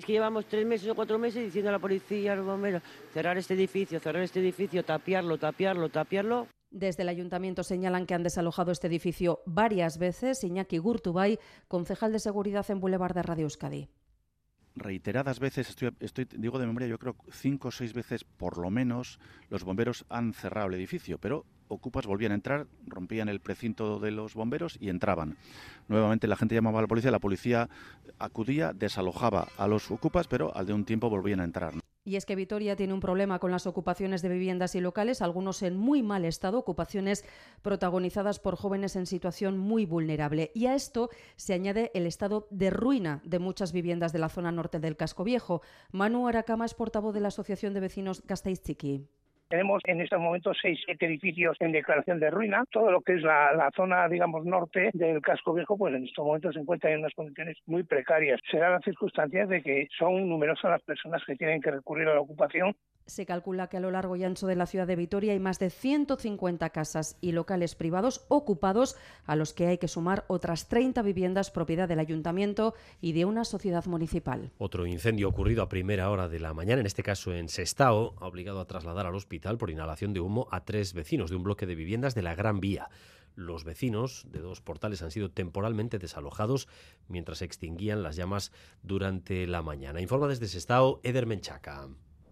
Es 0.00 0.06
que 0.06 0.12
llevamos 0.12 0.46
tres 0.46 0.64
meses 0.64 0.88
o 0.88 0.94
cuatro 0.94 1.18
meses 1.18 1.44
diciendo 1.44 1.70
a 1.70 1.72
la 1.72 1.80
policía, 1.80 2.32
a 2.32 2.36
los 2.36 2.46
bomberos, 2.46 2.84
cerrar 3.12 3.36
este 3.36 3.54
edificio, 3.54 3.98
cerrar 3.98 4.22
este 4.22 4.38
edificio, 4.38 4.84
tapiarlo, 4.84 5.38
tapiarlo, 5.38 5.88
tapiarlo. 5.88 6.46
Desde 6.70 7.02
el 7.02 7.08
ayuntamiento 7.08 7.64
señalan 7.64 8.06
que 8.06 8.14
han 8.14 8.22
desalojado 8.22 8.70
este 8.70 8.86
edificio 8.86 9.40
varias 9.44 9.98
veces. 9.98 10.44
Iñaki 10.44 10.78
Gurtubay, 10.78 11.40
concejal 11.66 12.12
de 12.12 12.20
seguridad 12.20 12.64
en 12.70 12.78
Boulevard 12.78 13.12
de 13.14 13.22
Radio 13.22 13.44
Euskadi 13.44 13.88
reiteradas 14.76 15.40
veces, 15.40 15.70
estoy, 15.70 15.90
estoy, 15.98 16.28
digo 16.36 16.60
de 16.60 16.66
memoria, 16.66 16.86
yo 16.86 17.00
creo 17.00 17.16
cinco 17.32 17.66
o 17.66 17.70
seis 17.72 17.92
veces 17.92 18.22
por 18.22 18.58
lo 18.58 18.70
menos, 18.70 19.18
los 19.50 19.64
bomberos 19.64 20.06
han 20.08 20.32
cerrado 20.32 20.68
el 20.68 20.74
edificio, 20.74 21.18
pero 21.18 21.44
ocupas 21.68 22.06
volvían 22.06 22.32
a 22.32 22.34
entrar, 22.34 22.66
rompían 22.86 23.28
el 23.28 23.40
precinto 23.40 23.98
de 24.00 24.10
los 24.10 24.34
bomberos 24.34 24.76
y 24.80 24.88
entraban. 24.88 25.36
Nuevamente 25.88 26.26
la 26.26 26.36
gente 26.36 26.54
llamaba 26.54 26.78
a 26.78 26.82
la 26.82 26.88
policía, 26.88 27.10
la 27.10 27.18
policía 27.18 27.68
acudía, 28.18 28.72
desalojaba 28.72 29.48
a 29.56 29.66
los 29.68 29.90
ocupas, 29.90 30.26
pero 30.28 30.54
al 30.56 30.66
de 30.66 30.72
un 30.72 30.84
tiempo 30.84 31.08
volvían 31.10 31.40
a 31.40 31.44
entrar. 31.44 31.74
Y 32.08 32.16
es 32.16 32.24
que 32.24 32.36
Vitoria 32.36 32.74
tiene 32.74 32.94
un 32.94 33.00
problema 33.00 33.38
con 33.38 33.50
las 33.50 33.66
ocupaciones 33.66 34.22
de 34.22 34.30
viviendas 34.30 34.74
y 34.74 34.80
locales, 34.80 35.20
algunos 35.20 35.62
en 35.62 35.76
muy 35.76 36.02
mal 36.02 36.24
estado, 36.24 36.58
ocupaciones 36.58 37.22
protagonizadas 37.60 38.40
por 38.40 38.56
jóvenes 38.56 38.96
en 38.96 39.04
situación 39.04 39.58
muy 39.58 39.84
vulnerable. 39.84 40.50
Y 40.54 40.64
a 40.66 40.74
esto 40.74 41.10
se 41.36 41.52
añade 41.52 41.90
el 41.92 42.06
estado 42.06 42.48
de 42.50 42.70
ruina 42.70 43.20
de 43.24 43.38
muchas 43.38 43.72
viviendas 43.72 44.14
de 44.14 44.20
la 44.20 44.30
zona 44.30 44.50
norte 44.50 44.80
del 44.80 44.96
casco 44.96 45.22
viejo. 45.22 45.60
Manu 45.92 46.26
Aracama 46.28 46.64
es 46.64 46.72
portavoz 46.72 47.12
de 47.12 47.20
la 47.20 47.28
Asociación 47.28 47.74
de 47.74 47.80
Vecinos 47.80 48.22
Gasteiz. 48.26 48.62
Tenemos 49.48 49.80
en 49.86 50.02
estos 50.02 50.20
momentos 50.20 50.58
seis, 50.60 50.78
siete 50.84 51.06
edificios 51.06 51.56
en 51.60 51.72
declaración 51.72 52.20
de 52.20 52.30
ruina. 52.30 52.64
Todo 52.70 52.90
lo 52.90 53.00
que 53.00 53.14
es 53.14 53.22
la, 53.22 53.70
zona, 53.74 54.06
digamos, 54.06 54.44
norte 54.44 54.90
del 54.92 55.22
casco 55.22 55.54
viejo, 55.54 55.78
pues 55.78 55.94
en 55.94 56.04
estos 56.04 56.22
momentos 56.22 56.52
se 56.52 56.60
encuentra 56.60 56.92
en 56.92 56.98
unas 56.98 57.14
condiciones 57.14 57.56
muy 57.64 57.82
precarias. 57.82 58.40
Se 58.50 58.58
dan 58.58 58.72
las 58.72 58.84
circunstancias 58.84 59.48
de 59.48 59.62
que 59.62 59.88
son 59.98 60.28
numerosas 60.28 60.70
las 60.72 60.82
personas 60.82 61.22
que 61.26 61.34
tienen 61.34 61.62
que 61.62 61.70
recurrir 61.70 62.08
a 62.08 62.14
la 62.14 62.20
ocupación 62.20 62.76
se 63.08 63.24
calcula 63.24 63.68
que 63.68 63.78
a 63.78 63.80
lo 63.80 63.90
largo 63.90 64.16
y 64.16 64.24
ancho 64.24 64.46
de 64.46 64.54
la 64.54 64.66
ciudad 64.66 64.86
de 64.86 64.94
Vitoria 64.94 65.32
hay 65.32 65.40
más 65.40 65.58
de 65.58 65.70
150 65.70 66.68
casas 66.68 67.16
y 67.22 67.32
locales 67.32 67.74
privados 67.74 68.26
ocupados, 68.28 68.96
a 69.24 69.34
los 69.34 69.54
que 69.54 69.66
hay 69.66 69.78
que 69.78 69.88
sumar 69.88 70.26
otras 70.28 70.68
30 70.68 71.00
viviendas 71.00 71.50
propiedad 71.50 71.88
del 71.88 72.00
ayuntamiento 72.00 72.74
y 73.00 73.14
de 73.14 73.24
una 73.24 73.46
sociedad 73.46 73.86
municipal. 73.86 74.50
Otro 74.58 74.86
incendio 74.86 75.30
ocurrido 75.30 75.62
a 75.62 75.70
primera 75.70 76.10
hora 76.10 76.28
de 76.28 76.38
la 76.38 76.52
mañana, 76.52 76.80
en 76.80 76.86
este 76.86 77.02
caso 77.02 77.32
en 77.32 77.48
Sestao, 77.48 78.14
ha 78.20 78.26
obligado 78.26 78.60
a 78.60 78.66
trasladar 78.66 79.06
al 79.06 79.14
hospital 79.14 79.37
por 79.40 79.70
inhalación 79.70 80.12
de 80.12 80.20
humo 80.20 80.48
a 80.50 80.64
tres 80.64 80.92
vecinos 80.92 81.30
de 81.30 81.36
un 81.36 81.44
bloque 81.44 81.66
de 81.66 81.74
viviendas 81.74 82.14
de 82.14 82.22
la 82.22 82.34
Gran 82.34 82.60
Vía. 82.60 82.88
Los 83.34 83.64
vecinos 83.64 84.26
de 84.30 84.40
dos 84.40 84.60
portales 84.60 85.00
han 85.02 85.12
sido 85.12 85.30
temporalmente 85.30 85.98
desalojados 85.98 86.66
mientras 87.06 87.40
extinguían 87.40 88.02
las 88.02 88.16
llamas 88.16 88.52
durante 88.82 89.46
la 89.46 89.62
mañana. 89.62 90.00
Informa 90.00 90.26
desde 90.26 90.48
Sestao 90.48 91.00
Eder 91.04 91.26
Menchaca. 91.26 91.88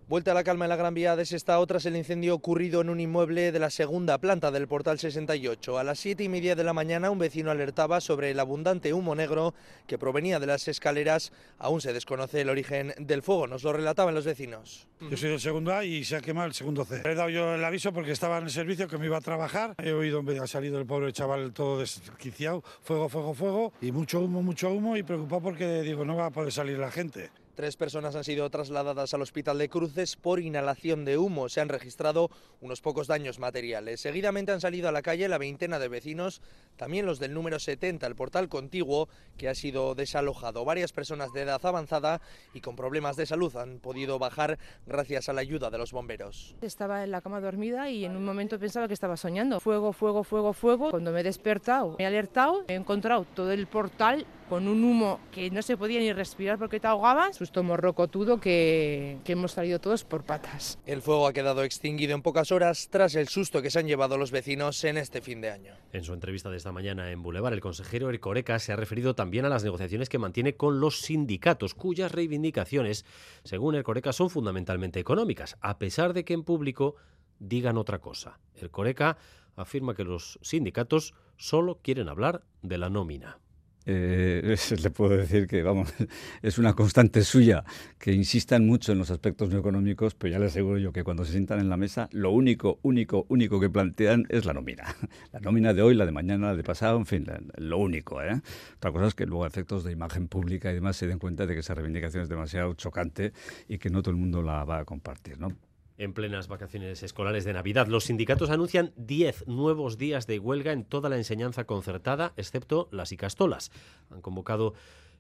Vuelta 0.09 0.31
a 0.31 0.35
la 0.35 0.45
calma 0.45 0.67
en 0.67 0.69
la 0.69 0.77
Gran 0.77 0.95
Vía 0.95 1.17
de 1.17 1.27
Sestao 1.27 1.67
tras 1.67 1.85
el 1.85 1.97
incendio 1.97 2.33
ocurrido 2.37 2.81
en 2.81 2.91
un 2.91 3.01
inmueble 3.01 3.51
de 3.51 3.59
la 3.59 3.71
segunda 3.71 4.19
planta 4.19 4.53
del 4.53 4.69
portal 4.69 5.01
68. 5.01 5.81
A 5.81 5.83
las 5.83 5.99
siete 5.99 6.23
y 6.23 6.29
media 6.29 6.55
de 6.55 6.63
la 6.63 6.73
mañana 6.73 7.11
un 7.11 7.19
vecino 7.19 7.51
alertaba 7.51 8.01
sobre 8.01 8.31
el 8.31 8.39
abundante 8.39 8.93
humo 8.93 9.17
negro 9.17 9.53
que 9.89 9.99
provenía 9.99 10.39
de 10.39 10.47
las 10.47 10.69
escaleras. 10.69 11.33
Aún 11.59 11.81
se 11.81 11.93
desconoce 11.93 12.43
el 12.43 12.51
origen 12.51 12.95
del 13.01 13.23
fuego, 13.23 13.49
nos 13.49 13.65
lo 13.65 13.73
relataban 13.73 14.15
los 14.15 14.25
vecinos. 14.25 14.87
Yo 15.01 15.17
soy 15.17 15.31
del 15.31 15.41
segundo 15.41 15.75
A 15.75 15.85
y 15.85 16.05
se 16.05 16.15
ha 16.15 16.21
quemado 16.21 16.47
el 16.47 16.55
segundo 16.55 16.85
C. 16.85 17.03
He 17.05 17.17
dado 17.17 17.29
yo 17.29 17.57
el 17.57 17.65
aviso 17.65 17.93
porque 17.93 18.13
estaba 18.13 18.39
en 18.39 18.45
el 18.45 18.51
servicio 18.51 18.87
que 18.87 18.99
me 18.99 19.07
iba 19.07 19.17
a 19.17 19.23
trabajar. 19.23 19.75
He 19.83 19.91
oído, 19.91 20.23
ha 20.41 20.47
salido 20.47 20.79
el 20.79 20.87
pobre 20.87 21.13
chaval 21.13 21.53
todo 21.53 21.81
desquiciado, 21.81 22.63
fuego, 22.81 23.09
fuego, 23.09 23.35
fuego 23.35 23.73
y 23.81 23.91
mucho 23.91 24.21
humo, 24.21 24.41
mucho 24.41 24.71
humo 24.71 24.97
y 24.97 25.03
preocupado 25.03 25.43
porque 25.43 25.83
digo, 25.83 26.05
no 26.05 26.15
va 26.15 26.27
a 26.27 26.31
poder 26.31 26.53
salir 26.53 26.79
la 26.79 26.93
gente. 26.93 27.29
Tres 27.57 27.79
personas 27.79 28.15
han 28.15 28.23
sido 28.23 28.51
trasladadas 28.51 29.15
al 29.15 29.23
hospital 29.23 29.57
de 29.57 29.71
Cruces 29.71 30.17
por 30.17 30.41
inhalación 30.41 31.07
de 31.07 31.17
humo. 31.17 31.49
Se 31.49 31.63
han 31.63 31.71
registrado 31.71 32.29
unos 32.61 32.83
pocos 32.83 33.07
daños 33.07 33.39
materiales. 33.39 34.03
Seguidamente 34.03 34.53
han 34.53 34.61
salido 34.61 34.91
a 34.91 34.93
la 34.93 35.01
calle 35.01 35.27
la 35.27 35.39
veintena 35.39 35.79
de 35.79 35.89
vecinos, 35.89 36.43
también 36.77 37.07
los 37.07 37.19
del 37.19 37.33
número 37.33 37.59
70, 37.59 38.07
el 38.07 38.15
portal 38.15 38.51
contiguo, 38.51 39.09
que 39.39 39.49
ha 39.49 39.55
sido 39.55 39.95
desalojado. 39.95 40.67
Varias 40.67 40.93
personas 40.93 41.33
de 41.33 41.41
edad 41.41 41.65
avanzada 41.65 42.21
y 42.53 42.61
con 42.61 42.77
problemas 42.77 43.17
de 43.17 43.25
salud 43.25 43.57
han 43.57 43.79
podido 43.79 44.19
bajar 44.19 44.59
gracias 44.85 45.31
a 45.31 45.33
la 45.33 45.41
ayuda 45.41 45.71
de 45.71 45.79
los 45.79 45.93
bomberos. 45.93 46.55
Estaba 46.61 47.05
en 47.05 47.11
la 47.11 47.23
cama 47.23 47.41
dormida 47.41 47.89
y 47.89 48.05
en 48.05 48.19
un 48.19 48.25
momento 48.27 48.59
pensaba 48.59 48.87
que 48.87 48.93
estaba 48.93 49.17
soñando. 49.17 49.61
Fuego, 49.61 49.95
fuego, 49.95 50.25
fuego, 50.25 50.53
fuego. 50.53 50.91
Cuando 50.91 51.11
me 51.11 51.21
he 51.21 51.25
despertado, 51.25 51.97
me 51.99 52.05
he 52.05 52.07
alertado, 52.07 52.67
he 52.69 52.75
encontrado 52.75 53.25
todo 53.35 53.51
el 53.51 53.67
portal 53.67 54.27
con 54.49 54.69
un 54.69 54.85
humo 54.85 55.21
que 55.33 55.51
no 55.51 55.63
se 55.63 55.77
podía 55.77 56.01
ni 56.01 56.13
respirar 56.13 56.59
porque 56.59 56.81
te 56.81 56.87
ahogabas, 56.87 57.37
susto 57.37 57.63
morrocotudo 57.63 58.41
que, 58.41 59.19
que 59.25 59.33
hemos 59.33 59.53
salido 59.53 59.81
todos 59.81 60.05
por 60.05 60.25
patas. 60.25 60.79
El 60.87 61.03
fuego 61.03 61.27
ha 61.27 61.33
quedado 61.33 61.63
extinguido 61.65 62.15
en 62.15 62.23
pocas 62.23 62.53
horas 62.53 62.89
tras 62.91 63.15
el 63.15 63.29
susto 63.29 63.63
que 63.63 63.71
se 63.71 63.79
han 63.79 63.87
llevado 63.87 64.19
los 64.19 64.31
vecinos 64.31 64.83
en 64.85 64.99
este 64.99 65.21
fin 65.21 65.41
de 65.41 65.51
año. 65.51 65.75
En 65.93 66.05
su 66.05 66.13
entrevista 66.13 66.51
de 66.51 66.57
esta 66.57 66.73
mañana 66.73 67.11
en 67.11 67.23
Boulevard, 67.23 67.55
el 67.55 67.61
consejero 67.61 68.11
Ercoreca 68.11 68.59
se 68.59 68.73
ha 68.73 68.77
referido 68.77 69.15
también 69.15 69.45
a 69.45 69.49
las 69.49 69.65
negociaciones 69.65 70.09
que 70.09 70.19
mantiene 70.19 70.55
con 70.57 70.81
los 70.81 71.01
sindicatos, 71.01 71.75
cuyas 71.75 72.13
reivindicaciones, 72.13 73.05
según 73.45 73.75
Ercoreca, 73.75 74.13
son 74.13 74.31
fundamentalmente 74.31 75.01
económicas, 75.01 75.57
a 75.61 75.79
pesar 75.79 76.13
de 76.13 76.25
que 76.25 76.35
en 76.35 76.45
público 76.45 76.97
digan 77.39 77.77
otra 77.77 77.99
cosa. 77.99 78.39
Ercoreca 78.55 79.19
afirma 79.57 79.95
que 79.95 80.05
los 80.05 80.39
sindicatos 80.43 81.15
solo 81.37 81.81
quieren 81.83 82.09
hablar 82.09 82.45
de 82.63 82.79
la 82.79 82.91
nómina. 82.91 83.39
Eh, 83.87 84.57
le 84.83 84.91
puedo 84.91 85.17
decir 85.17 85.47
que, 85.47 85.63
vamos, 85.63 85.95
es 86.43 86.59
una 86.59 86.75
constante 86.75 87.23
suya 87.23 87.65
que 87.99 88.13
insistan 88.13 88.67
mucho 88.67 88.93
en 88.93 88.99
los 88.99 89.11
aspectos 89.11 89.49
no 89.49 89.59
económicos, 89.59 90.15
pero 90.15 90.33
ya 90.33 90.39
le 90.39 90.47
aseguro 90.47 90.79
yo 90.79 90.93
que 90.93 91.05
cuando 91.05 91.25
se 91.25 91.33
sientan 91.33 91.61
en 91.61 91.69
la 91.69 91.77
mesa, 91.77 92.09
lo 92.13 92.33
único, 92.33 92.81
único, 92.83 93.27
único 93.29 93.61
que 93.61 93.71
plantean 93.71 94.27
es 94.29 94.45
la 94.45 94.53
nómina. 94.53 94.85
La 95.33 95.41
nómina 95.41 95.75
de 95.75 95.83
hoy, 95.83 95.95
la 95.95 96.07
de 96.07 96.13
mañana, 96.13 96.49
la 96.49 96.57
de 96.57 96.63
pasado, 96.63 96.97
en 96.97 97.07
fin, 97.07 97.27
lo 97.57 97.79
único. 97.79 98.23
¿eh? 98.23 98.41
Otra 98.77 98.91
cosa 98.91 99.07
es 99.07 99.15
que 99.15 99.27
luego 99.27 99.47
efectos 99.47 99.85
de 99.85 99.93
imagen 99.93 100.29
pública 100.29 100.71
y 100.71 100.75
demás 100.75 100.97
se 100.97 101.07
den 101.07 101.19
cuenta 101.19 101.47
de 101.47 101.55
que 101.55 101.61
esa 101.61 101.75
reivindicación 101.75 102.23
es 102.23 102.29
demasiado 102.29 102.75
chocante 102.75 103.33
y 103.69 103.79
que 103.79 103.91
no 103.91 104.03
todo 104.03 104.13
el 104.13 104.17
mundo 104.17 104.43
la 104.43 104.65
va 104.65 104.79
a 104.79 104.85
compartir, 104.85 105.39
¿no? 105.39 105.49
En 105.99 106.13
plenas 106.13 106.47
vacaciones 106.47 107.03
escolares 107.03 107.45
de 107.47 107.55
Navidad, 107.55 107.87
los 107.87 108.05
sindicatos 108.05 108.51
anuncian 108.51 108.93
10 108.97 109.49
nuevos 109.49 109.97
días 109.97 110.27
de 110.27 110.39
huelga 110.39 110.73
en 110.73 110.85
toda 110.85 111.09
la 111.09 111.17
enseñanza 111.17 111.65
concertada, 111.65 112.35
excepto 112.37 112.89
las 112.93 113.13
icastolas. 113.13 113.73
Han 114.11 114.21
convocado 114.21 114.75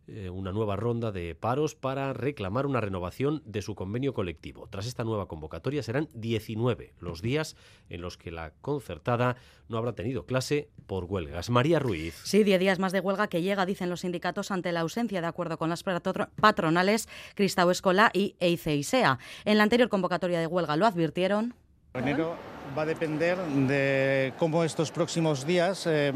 eh, 0.08 0.30
una 0.30 0.52
nueva 0.52 0.76
ronda 0.76 1.10
de 1.10 1.34
paros 1.34 1.74
para 1.74 2.12
reclamar 2.12 2.66
una 2.66 2.80
renovación 2.80 3.42
de 3.44 3.60
su 3.60 3.74
convenio 3.74 4.14
colectivo. 4.14 4.68
Tras 4.70 4.86
esta 4.86 5.02
nueva 5.02 5.26
convocatoria 5.26 5.82
serán 5.82 6.08
19 6.14 6.94
los 7.00 7.22
días 7.22 7.56
en 7.88 8.02
los 8.02 8.16
que 8.16 8.30
la 8.30 8.52
concertada 8.60 9.36
no 9.68 9.78
habrá 9.78 9.94
tenido 9.94 10.24
clase 10.24 10.70
por 10.86 11.06
huelgas. 11.06 11.50
María 11.50 11.80
Ruiz. 11.80 12.14
Sí, 12.24 12.44
10 12.44 12.60
días 12.60 12.78
más 12.78 12.92
de 12.92 13.00
huelga 13.00 13.26
que 13.26 13.42
llega, 13.42 13.66
dicen 13.66 13.90
los 13.90 14.02
sindicatos, 14.02 14.52
ante 14.52 14.70
la 14.70 14.80
ausencia 14.80 15.20
de 15.20 15.26
acuerdo 15.26 15.58
con 15.58 15.70
las 15.70 15.82
patronales 15.82 17.08
Cristau 17.34 17.70
Escola 17.70 18.10
y 18.12 18.36
EICEISEA. 18.38 19.18
En 19.44 19.58
la 19.58 19.64
anterior 19.64 19.88
convocatoria 19.88 20.38
de 20.38 20.46
huelga 20.46 20.76
lo 20.76 20.86
advirtieron. 20.86 21.54
Enero 21.94 22.36
va 22.76 22.82
a 22.82 22.86
depender 22.86 23.38
de 23.38 24.34
cómo 24.38 24.62
estos 24.62 24.90
próximos 24.90 25.46
días 25.46 25.86
eh, 25.86 26.12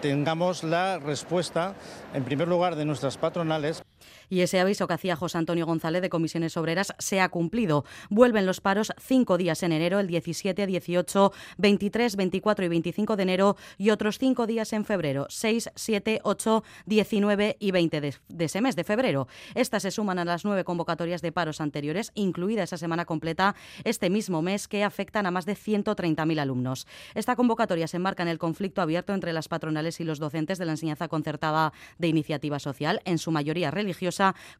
tengamos 0.00 0.62
la 0.62 0.98
respuesta, 0.98 1.74
en 2.14 2.22
primer 2.22 2.46
lugar, 2.46 2.76
de 2.76 2.84
nuestras 2.84 3.16
patronales. 3.16 3.82
Y 4.28 4.40
ese 4.40 4.60
aviso 4.60 4.86
que 4.86 4.94
hacía 4.94 5.16
José 5.16 5.38
Antonio 5.38 5.66
González 5.66 6.02
de 6.02 6.10
Comisiones 6.10 6.56
Obreras 6.56 6.94
se 6.98 7.20
ha 7.20 7.28
cumplido. 7.28 7.84
Vuelven 8.10 8.46
los 8.46 8.60
paros 8.60 8.92
cinco 9.00 9.38
días 9.38 9.62
en 9.62 9.72
enero, 9.72 10.00
el 10.00 10.06
17, 10.06 10.66
18, 10.66 11.32
23, 11.58 12.16
24 12.16 12.64
y 12.64 12.68
25 12.68 13.16
de 13.16 13.22
enero, 13.22 13.56
y 13.78 13.90
otros 13.90 14.18
cinco 14.18 14.46
días 14.46 14.72
en 14.72 14.84
febrero, 14.84 15.26
6, 15.28 15.70
7, 15.74 16.20
8, 16.22 16.64
19 16.86 17.56
y 17.58 17.70
20 17.70 18.00
de, 18.00 18.14
de 18.28 18.44
ese 18.44 18.60
mes 18.60 18.76
de 18.76 18.84
febrero. 18.84 19.28
Estas 19.54 19.82
se 19.82 19.90
suman 19.90 20.18
a 20.18 20.24
las 20.24 20.44
nueve 20.44 20.64
convocatorias 20.64 21.22
de 21.22 21.32
paros 21.32 21.60
anteriores, 21.60 22.12
incluida 22.14 22.62
esa 22.62 22.76
semana 22.76 23.04
completa 23.04 23.54
este 23.84 24.10
mismo 24.10 24.42
mes, 24.42 24.68
que 24.68 24.84
afectan 24.84 25.26
a 25.26 25.30
más 25.30 25.46
de 25.46 25.54
130.000 25.54 26.40
alumnos. 26.40 26.86
Esta 27.14 27.36
convocatoria 27.36 27.86
se 27.86 27.96
enmarca 27.96 28.22
en 28.22 28.28
el 28.28 28.38
conflicto 28.38 28.82
abierto 28.82 29.12
entre 29.12 29.32
las 29.32 29.48
patronales 29.48 30.00
y 30.00 30.04
los 30.04 30.18
docentes 30.18 30.58
de 30.58 30.64
la 30.64 30.72
enseñanza 30.72 31.08
concertada 31.08 31.72
de 31.98 32.08
iniciativa 32.08 32.58
social, 32.58 33.00
en 33.04 33.18
su 33.18 33.30
mayoría 33.30 33.70
religiosa, 33.70 33.93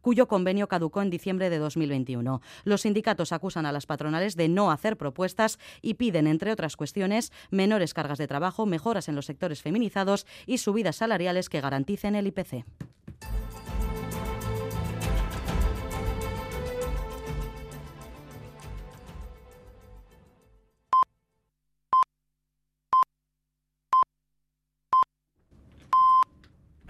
cuyo 0.01 0.29
convenio 0.29 0.68
caducó 0.68 1.03
en 1.03 1.11
diciembre 1.11 1.51
de 1.51 1.59
2021. 1.59 2.40
Los 2.64 2.83
sindicatos 2.83 3.33
acusan 3.33 3.66
a 3.66 3.73
las 3.73 3.87
patronales 3.87 4.37
de 4.37 4.49
no 4.49 4.70
hacer 4.70 4.97
propuestas 4.97 5.59
y 5.83 5.94
piden, 5.94 6.27
entre 6.27 6.53
otras 6.53 6.77
cuestiones, 6.77 7.33
menores 7.51 7.94
cargas 7.94 8.18
de 8.18 8.27
trabajo, 8.27 8.66
mejoras 8.66 9.09
en 9.09 9.16
los 9.16 9.27
sectores 9.27 9.62
feminizados 9.62 10.27
y 10.47 10.59
subidas 10.59 10.97
salariales 10.97 11.49
que 11.49 11.61
garanticen 11.61 12.14
el 12.14 12.27
IPC. 12.27 12.64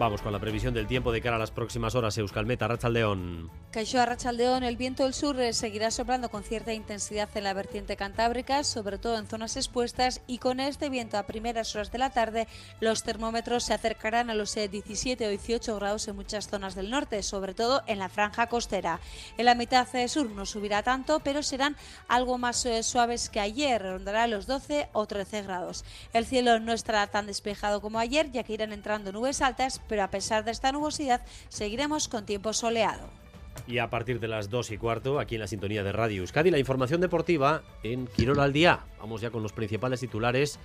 Vamos 0.00 0.22
con 0.22 0.32
la 0.32 0.38
previsión 0.38 0.72
del 0.72 0.86
tiempo 0.86 1.12
de 1.12 1.20
cara 1.20 1.36
a 1.36 1.38
las 1.38 1.50
próximas 1.50 1.94
horas. 1.94 2.16
Euskalmeta, 2.16 2.66
Rachaldeón. 2.66 3.50
Caixó 3.70 4.02
Rachaldeón, 4.02 4.64
el 4.64 4.78
viento 4.78 5.04
del 5.04 5.12
sur 5.12 5.38
eh, 5.38 5.52
seguirá 5.52 5.90
soplando 5.90 6.30
con 6.30 6.42
cierta 6.42 6.72
intensidad 6.72 7.28
en 7.34 7.44
la 7.44 7.52
vertiente 7.52 7.96
cantábrica, 7.96 8.64
sobre 8.64 8.96
todo 8.96 9.18
en 9.18 9.26
zonas 9.26 9.58
expuestas, 9.58 10.22
y 10.26 10.38
con 10.38 10.58
este 10.58 10.88
viento 10.88 11.18
a 11.18 11.26
primeras 11.26 11.76
horas 11.76 11.92
de 11.92 11.98
la 11.98 12.08
tarde, 12.08 12.48
los 12.80 13.02
termómetros 13.02 13.64
se 13.64 13.74
acercarán 13.74 14.30
a 14.30 14.34
los 14.34 14.54
17 14.54 15.26
o 15.26 15.28
18 15.28 15.76
grados 15.76 16.08
en 16.08 16.16
muchas 16.16 16.48
zonas 16.48 16.74
del 16.74 16.88
norte, 16.88 17.22
sobre 17.22 17.52
todo 17.52 17.82
en 17.86 17.98
la 17.98 18.08
franja 18.08 18.46
costera. 18.46 19.00
En 19.36 19.44
la 19.44 19.54
mitad 19.54 19.86
eh, 19.94 20.08
sur 20.08 20.30
no 20.30 20.46
subirá 20.46 20.82
tanto, 20.82 21.20
pero 21.20 21.42
serán 21.42 21.76
algo 22.08 22.38
más 22.38 22.64
eh, 22.64 22.82
suaves 22.82 23.28
que 23.28 23.38
ayer, 23.38 23.82
rondará 23.82 24.26
los 24.28 24.46
12 24.46 24.88
o 24.94 25.04
13 25.04 25.42
grados. 25.42 25.84
El 26.14 26.24
cielo 26.24 26.58
no 26.58 26.72
estará 26.72 27.06
tan 27.08 27.26
despejado 27.26 27.82
como 27.82 27.98
ayer, 27.98 28.32
ya 28.32 28.44
que 28.44 28.54
irán 28.54 28.72
entrando 28.72 29.12
nubes 29.12 29.42
altas, 29.42 29.78
pero 29.90 30.04
a 30.04 30.10
pesar 30.10 30.44
de 30.44 30.52
esta 30.52 30.70
nubosidad 30.70 31.20
seguiremos 31.48 32.06
con 32.08 32.24
tiempo 32.24 32.52
soleado. 32.52 33.10
Y 33.66 33.78
a 33.78 33.90
partir 33.90 34.20
de 34.20 34.28
las 34.28 34.48
2 34.48 34.70
y 34.70 34.78
cuarto, 34.78 35.18
aquí 35.18 35.34
en 35.34 35.40
la 35.40 35.48
sintonía 35.48 35.82
de 35.82 35.90
Radio 35.90 36.20
Euskadi, 36.22 36.52
la 36.52 36.60
información 36.60 37.00
deportiva 37.00 37.62
en 37.82 38.06
Quirol 38.06 38.38
al 38.38 38.52
día. 38.52 38.84
Vamos 39.00 39.20
ya 39.20 39.30
con 39.30 39.42
los 39.42 39.52
principales 39.52 39.98
titulares 39.98 40.60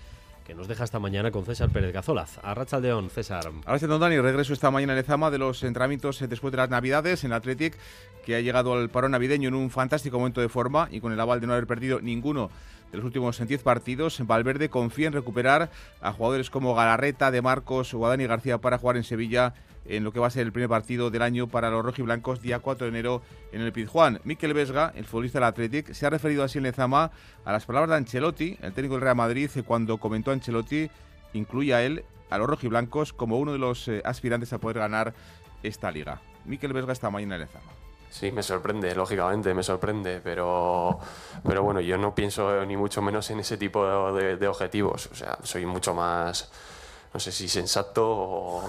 que 0.46 0.54
nos 0.54 0.68
deja 0.68 0.84
esta 0.84 1.00
mañana 1.00 1.32
con 1.32 1.44
César 1.44 1.72
Pérez 1.72 1.92
Gazolaz. 1.92 2.38
A 2.44 2.54
Rachaldeón, 2.54 3.10
César. 3.10 3.52
Ahora 3.66 3.80
sí, 3.80 3.88
don 3.88 4.00
Dani, 4.00 4.20
regreso 4.20 4.54
esta 4.54 4.70
mañana 4.70 4.94
en 4.94 5.00
Ezama 5.00 5.32
de 5.32 5.40
los 5.40 5.64
entrenamientos 5.64 6.24
después 6.30 6.52
de 6.52 6.58
las 6.58 6.70
Navidades 6.70 7.24
en 7.24 7.34
Athletic, 7.34 7.76
que 8.24 8.36
ha 8.36 8.42
llegado 8.42 8.74
al 8.74 8.92
parón 8.92 9.12
navideño 9.12 9.50
en 9.50 9.56
un 9.56 9.72
fantástico 9.72 10.20
momento 10.20 10.42
de 10.42 10.50
forma 10.50 10.88
y 10.92 11.02
con 11.02 11.12
el 11.12 11.20
aval 11.20 11.42
de 11.42 11.48
no 11.48 11.54
haber 11.54 11.66
perdido 11.66 12.00
ninguno 12.00 12.52
los 12.96 13.06
últimos 13.06 13.46
10 13.46 13.64
partidos, 13.64 14.26
Valverde 14.26 14.70
confía 14.70 15.08
en 15.08 15.14
recuperar 15.14 15.70
a 16.02 16.12
jugadores 16.12 16.50
como 16.50 16.76
Galarreta, 16.76 17.32
De 17.32 17.42
Marcos 17.42 17.94
o 17.94 18.06
a 18.06 18.10
Dani 18.10 18.26
García 18.28 18.58
para 18.60 18.78
jugar 18.78 18.98
en 18.98 19.04
Sevilla 19.04 19.54
en 19.88 20.04
lo 20.04 20.12
que 20.12 20.20
va 20.20 20.28
a 20.28 20.32
ser 20.32 20.46
el 20.46 20.52
primer 20.52 20.70
partido 20.70 21.12
del 21.12 21.22
año 21.22 21.48
para 21.48 21.70
los 21.70 21.86
rojiblancos, 21.86 22.42
día 22.42 22.60
4 22.60 22.86
de 22.86 22.90
enero 22.90 23.22
en 23.52 23.62
el 23.62 23.72
Pizjuán. 23.72 24.20
Miquel 24.24 24.54
Vesga, 24.54 24.92
el 24.96 25.06
futbolista 25.06 25.40
del 25.40 25.48
Athletic, 25.48 25.94
se 25.94 26.06
ha 26.06 26.10
referido 26.10 26.44
así 26.44 26.58
en 26.58 26.64
Lezama 26.64 27.12
a 27.44 27.52
las 27.52 27.66
palabras 27.66 27.92
de 27.92 27.98
Ancelotti, 27.98 28.58
el 28.62 28.74
técnico 28.74 28.96
del 28.96 29.04
Real 29.04 29.16
Madrid, 29.16 29.50
cuando 29.66 29.98
comentó 29.98 30.32
a 30.32 30.34
Ancelotti, 30.34 30.90
incluye 31.34 31.74
a 31.74 31.84
él, 31.84 32.04
a 32.30 32.38
los 32.38 32.48
rojiblancos, 32.48 33.14
como 33.14 33.38
uno 33.38 33.54
de 33.54 33.60
los 33.60 33.88
eh, 33.88 34.02
aspirantes 34.06 34.52
a 34.54 34.58
poder 34.58 34.80
ganar 34.80 35.14
esta 35.62 35.92
liga. 35.92 36.22
Miquel 36.46 36.74
Vesga 36.74 36.94
esta 36.94 37.10
mañana 37.10 37.36
en 37.36 37.42
Lezama. 37.42 37.85
Sí, 38.10 38.32
me 38.32 38.44
sorprende, 38.44 38.96
lógicamente, 38.96 39.54
me 39.54 39.64
sorprende, 39.64 40.22
pero, 40.24 40.98
pero 41.44 41.64
bueno, 41.64 41.82
yo 41.82 41.98
no 41.98 42.16
pienso 42.16 42.66
ni 42.66 42.78
mucho 42.78 43.02
menos 43.02 43.30
en 43.30 43.42
ese 43.42 43.58
tipo 43.58 44.14
de, 44.14 44.48
objetivos. 44.48 45.08
O 45.12 45.16
sea, 45.16 45.38
soy 45.44 45.66
mucho 45.66 45.94
más, 45.94 46.50
no 47.14 47.20
sé 47.20 47.32
si 47.32 47.50
sensato 47.50 48.04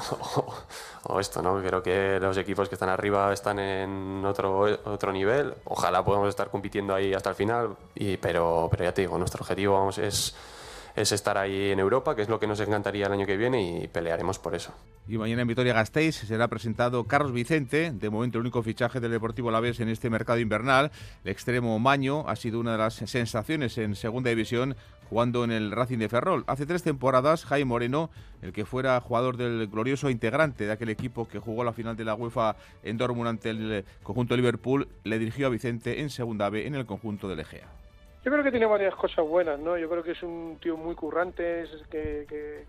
o, 1.05 1.21
esto, 1.21 1.43
¿no? 1.43 1.63
Creo 1.63 1.83
que 1.83 2.19
los 2.21 2.37
equipos 2.39 2.69
que 2.69 2.75
están 2.75 2.89
arriba 2.89 3.33
están 3.33 3.59
en 3.61 4.25
otro, 4.25 4.63
otro 4.85 5.13
nivel. 5.13 5.55
Ojalá 5.65 6.05
podamos 6.05 6.29
estar 6.29 6.51
compitiendo 6.51 6.95
ahí 6.95 7.15
hasta 7.15 7.31
el 7.31 7.37
final, 7.37 7.77
pero, 8.21 8.69
pero 8.71 8.85
ya 8.85 8.93
te 8.93 9.03
digo, 9.03 9.17
nuestro 9.17 9.43
objetivo 9.43 9.75
vamos, 9.75 9.99
es 9.99 10.35
es 10.97 11.13
estar 11.13 11.37
ahí 11.37 11.71
en 11.71 11.79
Europa, 11.79 12.17
que 12.17 12.23
es 12.23 12.29
lo 12.29 12.41
que 12.41 12.47
nos 12.47 12.59
encantaría 12.59 13.07
el 13.07 13.13
año 13.13 13.27
que 13.27 13.37
viene 13.37 13.83
y 13.83 13.87
pelearemos 13.87 14.39
por 14.39 14.55
eso. 14.55 14.73
Y 15.07 15.19
mañana 15.19 15.43
en 15.43 15.49
Vitoria-Gasteiz 15.49 16.17
será 16.17 16.49
presentado 16.49 17.05
Carlos 17.05 17.33
Vicente, 17.33 17.93
de 17.93 18.11
momento 18.11 18.39
el 18.39 18.43
único 18.43 18.63
fichaje 18.63 18.99
del 18.99 19.11
Deportivo 19.11 19.51
Alavés 19.51 19.79
en 19.81 19.91
este 19.91 20.09
mercado 20.09 20.41
invernal. 20.41 20.91
El 21.23 21.31
extremo 21.31 21.79
Maño 21.79 22.27
ha 22.27 22.35
sido 22.35 22.59
una 22.59 22.73
de 22.73 22.79
las 22.79 22.95
sensaciones 22.95 23.77
en 23.77 23.95
Segunda 23.95 24.31
División 24.31 24.75
jugando 25.11 25.45
en 25.45 25.53
el 25.53 25.71
Racing 25.71 25.99
de 25.99 26.09
Ferrol. 26.09 26.45
Hace 26.47 26.65
tres 26.65 26.83
temporadas, 26.83 27.45
Jaime 27.45 27.67
Moreno, 27.67 28.11
el 28.41 28.53
que 28.53 28.65
fuera 28.65 28.99
jugador 29.01 29.37
del 29.37 29.69
glorioso 29.69 30.09
integrante 30.09 30.65
de 30.65 30.73
aquel 30.73 30.89
equipo 30.89 31.29
que 31.29 31.39
jugó 31.39 31.63
la 31.63 31.75
final 31.75 31.97
de 31.97 32.05
la 32.05 32.15
UEFA 32.15 32.57
en 32.83 32.97
Dortmund 32.97 33.29
ante 33.29 33.51
el 33.51 33.85
conjunto 34.03 34.35
de 34.35 34.39
Liverpool, 34.39 34.89
le 35.05 35.19
dirigió 35.19 35.47
a 35.47 35.51
Vicente 35.51 36.01
en 36.01 36.09
Segunda 36.09 36.49
B 36.49 36.67
en 36.67 36.75
el 36.75 36.87
conjunto 36.87 37.29
del 37.29 37.41
Egea. 37.41 37.69
Yo 38.27 38.33
creo 38.33 38.43
que 38.43 38.51
tiene 38.51 38.67
varias 38.67 38.97
cosas 38.97 39.25
buenas, 39.25 39.57
¿no? 39.61 39.79
Yo 39.79 39.89
creo 39.89 40.03
que 40.03 40.11
es 40.11 40.23
un 40.25 40.59
tío 40.61 40.77
muy 40.77 40.97
currante, 40.97 41.63
es 41.63 41.71
que, 41.89 42.67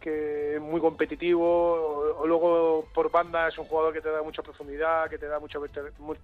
que, 0.00 0.58
muy 0.60 0.80
competitivo, 0.80 2.16
o, 2.18 2.26
luego 2.26 2.88
por 2.92 3.08
banda 3.08 3.46
es 3.46 3.56
un 3.56 3.66
jugador 3.66 3.92
que 3.92 4.00
te 4.00 4.10
da 4.10 4.20
mucha 4.20 4.42
profundidad, 4.42 5.08
que 5.08 5.16
te 5.16 5.28
da 5.28 5.38
mucha, 5.38 5.60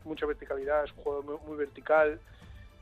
mucha 0.02 0.26
verticalidad, 0.26 0.82
es 0.82 0.90
un 0.96 1.04
jugador 1.04 1.24
muy, 1.24 1.36
muy 1.46 1.56
vertical. 1.56 2.18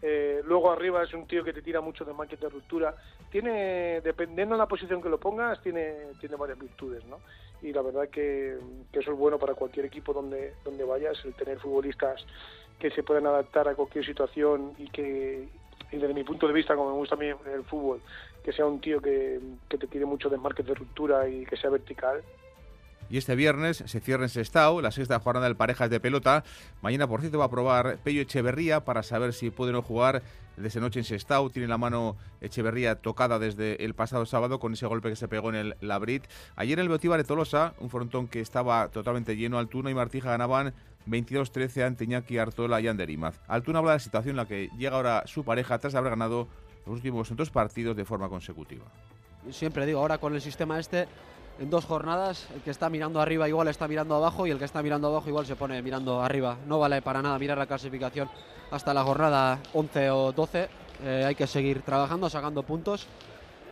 Eh, 0.01 0.40
luego 0.47 0.73
arriba 0.73 1.03
es 1.03 1.12
un 1.12 1.27
tío 1.27 1.44
que 1.44 1.53
te 1.53 1.61
tira 1.61 1.83
mucho 1.83 2.07
de 2.07 2.14
máquina 2.14 2.40
de 2.40 2.49
ruptura. 2.49 2.94
Tiene, 3.31 4.01
dependiendo 4.01 4.55
de 4.55 4.61
la 4.61 4.66
posición 4.66 5.03
que 5.03 5.11
lo 5.11 5.20
pongas, 5.20 5.61
tiene, 5.61 6.14
tiene 6.18 6.37
varias 6.37 6.59
virtudes, 6.59 7.05
¿no? 7.05 7.18
Y 7.61 7.75
la 7.75 7.83
verdad 7.83 8.09
que, 8.09 8.57
que 8.90 9.01
eso 9.01 9.12
es 9.12 9.18
bueno 9.18 9.38
para 9.38 9.53
cualquier 9.53 9.85
equipo 9.85 10.14
donde, 10.14 10.55
donde 10.64 10.85
vayas, 10.85 11.23
el 11.27 11.35
tener 11.35 11.59
futbolistas 11.59 12.25
que 12.79 12.90
se 12.90 13.03
puedan 13.03 13.27
adaptar 13.27 13.68
a 13.68 13.75
cualquier 13.75 14.05
situación 14.05 14.73
y 14.79 14.88
que, 14.90 15.49
y 15.90 15.99
desde 15.99 16.14
mi 16.14 16.25
punto 16.25 16.47
de 16.47 16.53
vista, 16.53 16.75
como 16.75 16.90
me 16.90 16.97
gusta 16.97 17.14
a 17.14 17.18
mí 17.18 17.27
el 17.27 17.64
fútbol, 17.64 18.03
que 18.42 18.53
sea 18.53 18.66
un 18.66 18.81
tío 18.81 19.01
que, 19.01 19.40
que 19.68 19.79
te 19.79 19.87
tire 19.87 20.07
mucho 20.07 20.29
desmarques 20.29 20.66
de 20.66 20.75
ruptura 20.75 21.29
y 21.29 21.44
que 21.47 21.57
sea 21.57 21.70
vertical. 21.70 22.25
Y 23.14 23.16
este 23.16 23.37
viernes 23.37 23.85
se 23.87 24.00
cierra 24.00 24.24
en 24.24 24.29
Sestao 24.29 24.81
la 24.81 24.90
sexta 24.90 25.20
jornada 25.20 25.46
del 25.46 25.55
Parejas 25.55 25.88
de 25.88 26.00
Pelota. 26.00 26.42
Mañana, 26.83 27.07
por 27.07 27.20
cierto, 27.20 27.38
va 27.38 27.44
a 27.44 27.48
probar 27.48 27.98
Pello 28.03 28.22
Echeverría 28.22 28.85
para 28.85 29.05
saber 29.05 29.33
si 29.33 29.50
puede 29.50 29.70
no 29.70 29.83
jugar 29.83 30.24
desde 30.57 30.81
noche 30.81 30.98
en 30.98 31.05
Sestao. 31.05 31.48
Tiene 31.48 31.68
la 31.68 31.79
mano 31.79 32.16
Echeverría 32.40 32.96
tocada 32.96 33.38
desde 33.38 33.85
el 33.85 33.94
pasado 33.94 34.27
sábado 34.27 34.59
con 34.59 34.72
ese 34.72 34.87
golpe 34.87 35.11
que 35.11 35.14
se 35.14 35.29
pegó 35.29 35.50
en 35.50 35.55
el 35.55 35.77
Labrit. 35.81 36.24
Ayer 36.57 36.77
en 36.81 36.83
el 36.83 36.88
Beotíbar 36.88 37.18
de 37.18 37.24
Tolosa, 37.24 37.74
un 37.79 37.88
frontón 37.88 38.27
que 38.27 38.40
estaba 38.40 38.88
totalmente 38.88 39.37
lleno, 39.37 39.61
Altuna 39.61 39.92
y 39.92 39.94
Martija 39.94 40.31
ganaban 40.31 40.74
22-13 41.07 41.87
ante 41.87 42.03
Iñaki 42.03 42.38
Artola 42.38 42.81
y 42.81 42.88
Ander 42.88 43.11
Imaz. 43.11 43.38
Altuna 43.46 43.79
habla 43.79 43.92
de 43.92 43.98
la 43.98 44.00
situación 44.00 44.31
en 44.31 44.38
la 44.38 44.48
que 44.48 44.70
llega 44.77 44.96
ahora 44.96 45.22
su 45.27 45.44
pareja 45.44 45.79
tras 45.79 45.94
haber 45.94 46.11
ganado 46.11 46.48
los 46.85 46.96
últimos 46.96 47.37
dos 47.37 47.50
partidos 47.50 47.96
de 47.96 48.05
forma 48.05 48.29
consecutiva. 48.29 48.87
Siempre 49.53 49.87
digo, 49.87 50.00
ahora 50.00 50.18
con 50.18 50.35
el 50.35 50.40
sistema 50.40 50.81
este, 50.81 51.07
en 51.59 51.71
dos 51.71 51.85
jornadas, 51.85 52.49
el 52.55 52.62
que 52.62 52.71
está 52.71 52.90
mirando 52.90 53.21
arriba 53.21 53.49
igual 53.49 53.69
está 53.69 53.87
mirando 53.87 54.14
abajo 54.17 54.47
y 54.47 54.51
el 54.51 54.59
que 54.59 54.64
está 54.64 54.83
mirando 54.83 55.09
abajo 55.09 55.29
igual 55.29 55.47
se 55.47 55.57
pone 55.57 55.81
mirando 55.83 56.23
arriba. 56.23 56.57
No 56.67 56.79
vale 56.79 57.03
para 57.03 57.23
nada 57.23 57.38
mirar 57.38 57.59
la 57.59 57.67
clasificación 57.67 58.29
hasta 58.71 58.93
la 58.93 59.05
jornada 59.05 59.61
11 59.73 60.11
o 60.11 60.33
12. 60.33 60.69
Eh, 61.05 61.25
hay 61.27 61.35
que 61.35 61.47
seguir 61.47 61.83
trabajando, 61.83 62.29
sacando 62.31 62.62
puntos 62.62 63.07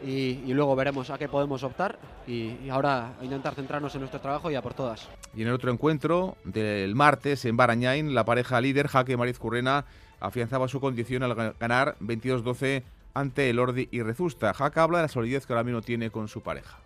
y, 0.05 0.41
y, 0.45 0.53
luego 0.55 0.75
veremos 0.75 1.11
a 1.11 1.19
qué 1.19 1.29
podemos 1.29 1.63
optar 1.63 1.99
y, 2.27 2.57
y, 2.65 2.69
ahora 2.71 3.13
intentar 3.23 3.55
centrarnos 3.55 3.95
en 3.95 4.01
nuestro 4.01 4.21
trabajo 4.21 4.51
y 4.51 4.57
a 4.57 4.63
por 4.63 4.75
todas. 4.75 5.09
Y 5.35 5.43
en 5.43 5.49
el 5.49 5.55
otro 5.55 5.71
encuentro 5.71 6.37
del 6.45 6.95
martes 6.97 7.45
en 7.45 7.57
Barañain, 7.57 8.15
la 8.15 8.25
pareja 8.25 8.61
líder, 8.61 8.89
Jaque 8.89 9.17
Mariz 9.17 9.39
Currena, 9.39 9.85
afianzaba 10.19 10.67
su 10.67 10.81
condición 10.81 11.23
al 11.23 11.35
ganar 11.35 11.97
22-12 12.01 12.83
ante 13.15 13.51
el 13.51 13.61
Ordi 13.61 13.89
y 13.93 14.03
Rezusta. 14.03 14.53
Jaca 14.55 14.83
habla 14.83 14.99
de 14.99 15.03
la 15.03 15.09
solidez 15.09 15.47
que 15.47 15.53
ahora 15.53 15.65
mismo 15.65 15.83
tiene 15.83 16.11
con 16.11 16.27
su 16.27 16.43
pareja 16.43 16.79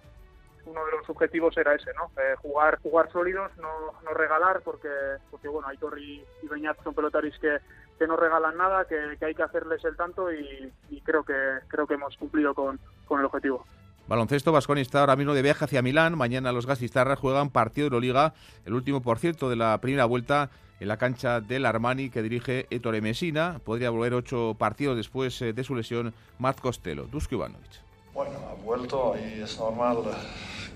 los 1.06 1.16
objetivos 1.16 1.56
era 1.56 1.74
ese, 1.74 1.90
¿no? 1.94 2.10
Eh, 2.20 2.34
jugar, 2.42 2.78
jugar 2.82 3.10
sólidos, 3.12 3.50
no, 3.58 3.68
no 4.04 4.14
regalar, 4.14 4.60
porque, 4.62 4.88
porque 5.30 5.48
bueno, 5.48 5.68
Aitor 5.68 5.98
y, 5.98 6.24
y 6.42 6.48
Beñat 6.48 6.82
son 6.82 6.94
pelotaris 6.94 7.38
que, 7.38 7.58
que 7.98 8.06
no 8.06 8.16
regalan 8.16 8.56
nada, 8.56 8.84
que, 8.84 9.16
que 9.18 9.24
hay 9.24 9.34
que 9.34 9.42
hacerles 9.42 9.84
el 9.84 9.96
tanto 9.96 10.32
y, 10.32 10.72
y, 10.90 11.00
creo 11.02 11.24
que 11.24 11.34
creo 11.68 11.86
que 11.86 11.94
hemos 11.94 12.16
cumplido 12.16 12.54
con, 12.54 12.78
con 13.06 13.20
el 13.20 13.26
objetivo. 13.26 13.64
Baloncesto, 14.08 14.52
Vasconi 14.52 14.82
está 14.82 15.00
ahora 15.00 15.16
mismo 15.16 15.34
de 15.34 15.42
viaje 15.42 15.64
hacia 15.64 15.82
Milán. 15.82 16.16
Mañana 16.16 16.52
los 16.52 16.66
Gasistarras 16.66 17.18
juegan 17.18 17.50
partido 17.50 17.84
de 17.84 17.96
Euroliga, 17.96 18.34
el 18.64 18.74
último, 18.74 19.02
por 19.02 19.18
cierto, 19.18 19.48
de 19.50 19.56
la 19.56 19.78
primera 19.80 20.04
vuelta 20.04 20.50
en 20.78 20.88
la 20.88 20.96
cancha 20.96 21.40
del 21.40 21.66
Armani 21.66 22.10
que 22.10 22.22
dirige 22.22 22.66
Ettore 22.70 23.00
Messina. 23.00 23.60
Podría 23.64 23.90
volver 23.90 24.14
ocho 24.14 24.54
partidos 24.56 24.96
después 24.96 25.40
de 25.40 25.64
su 25.64 25.74
lesión 25.74 26.14
Matt 26.38 26.60
Costello. 26.60 27.06
Dusko 27.10 27.34
Ivanovic. 27.34 27.86
Bueno, 28.16 28.38
ha 28.50 28.54
vuelto 28.54 29.14
y 29.14 29.42
es 29.42 29.58
normal, 29.58 29.98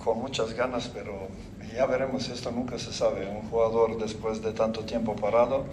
con 0.04 0.18
muchas 0.18 0.54
ganas, 0.54 0.88
pero 0.88 1.28
ya 1.74 1.86
veremos, 1.86 2.28
esto 2.28 2.50
nunca 2.50 2.78
se 2.78 2.92
sabe. 2.92 3.28
Un 3.28 3.48
jugador 3.48 3.98
después 3.98 4.42
de 4.42 4.52
tanto 4.52 4.80
tiempo 4.80 5.14
parado, 5.16 5.64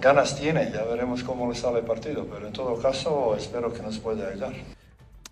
ganas 0.00 0.38
tiene, 0.38 0.70
ya 0.72 0.84
veremos 0.84 1.22
cómo 1.22 1.48
le 1.50 1.54
sale 1.54 1.80
el 1.80 1.84
partido, 1.84 2.26
pero 2.26 2.46
en 2.46 2.52
todo 2.52 2.80
caso 2.80 3.34
espero 3.36 3.72
que 3.72 3.82
nos 3.82 3.98
pueda 3.98 4.28
ayudar. 4.28 4.52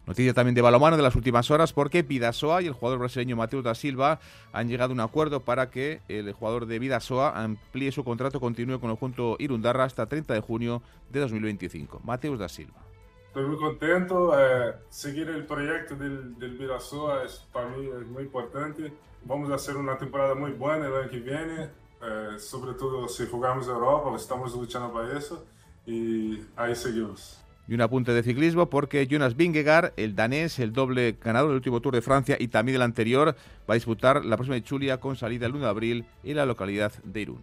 Noticia 0.06 0.34
también 0.34 0.56
de 0.56 0.62
balomano 0.62 0.96
de 0.96 1.04
las 1.04 1.14
últimas 1.14 1.52
horas 1.52 1.72
porque 1.72 2.02
Vidasoa 2.02 2.62
y 2.62 2.66
el 2.66 2.72
jugador 2.72 2.98
brasileño 2.98 3.36
Mateus 3.36 3.62
da 3.62 3.76
Silva 3.76 4.18
han 4.52 4.68
llegado 4.68 4.90
a 4.90 4.94
un 4.94 5.00
acuerdo 5.00 5.40
para 5.44 5.70
que 5.70 6.00
el 6.08 6.32
jugador 6.32 6.66
de 6.66 6.80
Vidasoa 6.80 7.40
amplíe 7.40 7.92
su 7.92 8.02
contrato, 8.02 8.40
continúe 8.40 8.80
con 8.80 8.90
el 8.90 8.96
junto 8.96 9.36
Irundarra 9.38 9.84
hasta 9.84 10.06
30 10.06 10.34
de 10.34 10.40
junio 10.40 10.82
de 11.12 11.20
2025. 11.20 12.00
Mateus 12.02 12.40
da 12.40 12.48
Silva. 12.48 12.89
Estoy 13.31 13.45
muy 13.45 13.59
contento. 13.59 14.37
Eh, 14.37 14.74
seguir 14.89 15.28
el 15.28 15.47
proyecto 15.47 15.95
del, 15.95 16.37
del 16.37 16.59
Vidasoa 16.59 17.22
es, 17.22 17.47
para 17.53 17.68
mí 17.68 17.87
es 17.87 18.05
muy 18.09 18.24
importante. 18.24 18.93
Vamos 19.24 19.49
a 19.53 19.55
hacer 19.55 19.76
una 19.76 19.97
temporada 19.97 20.35
muy 20.35 20.51
buena 20.51 20.89
el 20.89 20.95
año 20.97 21.11
que 21.11 21.20
viene, 21.20 21.68
eh, 22.03 22.39
sobre 22.41 22.74
todo 22.74 23.07
si 23.07 23.28
jugamos 23.28 23.68
Europa, 23.68 24.11
estamos 24.16 24.53
luchando 24.53 24.93
para 24.93 25.16
eso 25.16 25.47
y 25.87 26.41
ahí 26.57 26.74
seguimos. 26.74 27.41
Y 27.68 27.74
un 27.74 27.83
apunte 27.83 28.12
de 28.12 28.24
ciclismo 28.24 28.68
porque 28.68 29.07
Jonas 29.07 29.37
Vingegaard, 29.37 29.93
el 29.97 30.16
danés, 30.16 30.59
el 30.59 30.72
doble 30.72 31.16
ganador 31.22 31.51
del 31.51 31.57
último 31.59 31.81
Tour 31.81 31.95
de 31.95 32.03
Francia 32.03 32.37
y 32.37 32.49
también 32.49 32.74
del 32.74 32.83
anterior, 32.83 33.37
va 33.68 33.74
a 33.74 33.74
disputar 33.74 34.24
la 34.24 34.37
próxima 34.37 34.61
Chulia 34.61 34.99
con 34.99 35.14
salida 35.14 35.47
el 35.47 35.55
1 35.55 35.66
de 35.66 35.70
abril 35.70 36.05
en 36.24 36.37
la 36.37 36.47
localidad 36.47 36.93
de 37.05 37.20
Irún. 37.20 37.43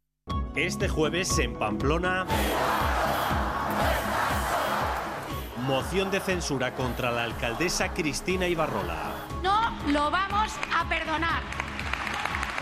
Este 0.55 0.89
jueves 0.89 1.39
en 1.39 1.53
Pamplona. 1.53 2.25
Moción 5.65 6.11
de 6.11 6.19
censura 6.19 6.75
contra 6.75 7.09
la 7.09 7.23
alcaldesa 7.23 7.93
Cristina 7.93 8.47
Ibarrola. 8.47 9.13
No 9.41 9.71
lo 9.89 10.11
vamos 10.11 10.51
a 10.75 10.89
perdonar. 10.89 11.41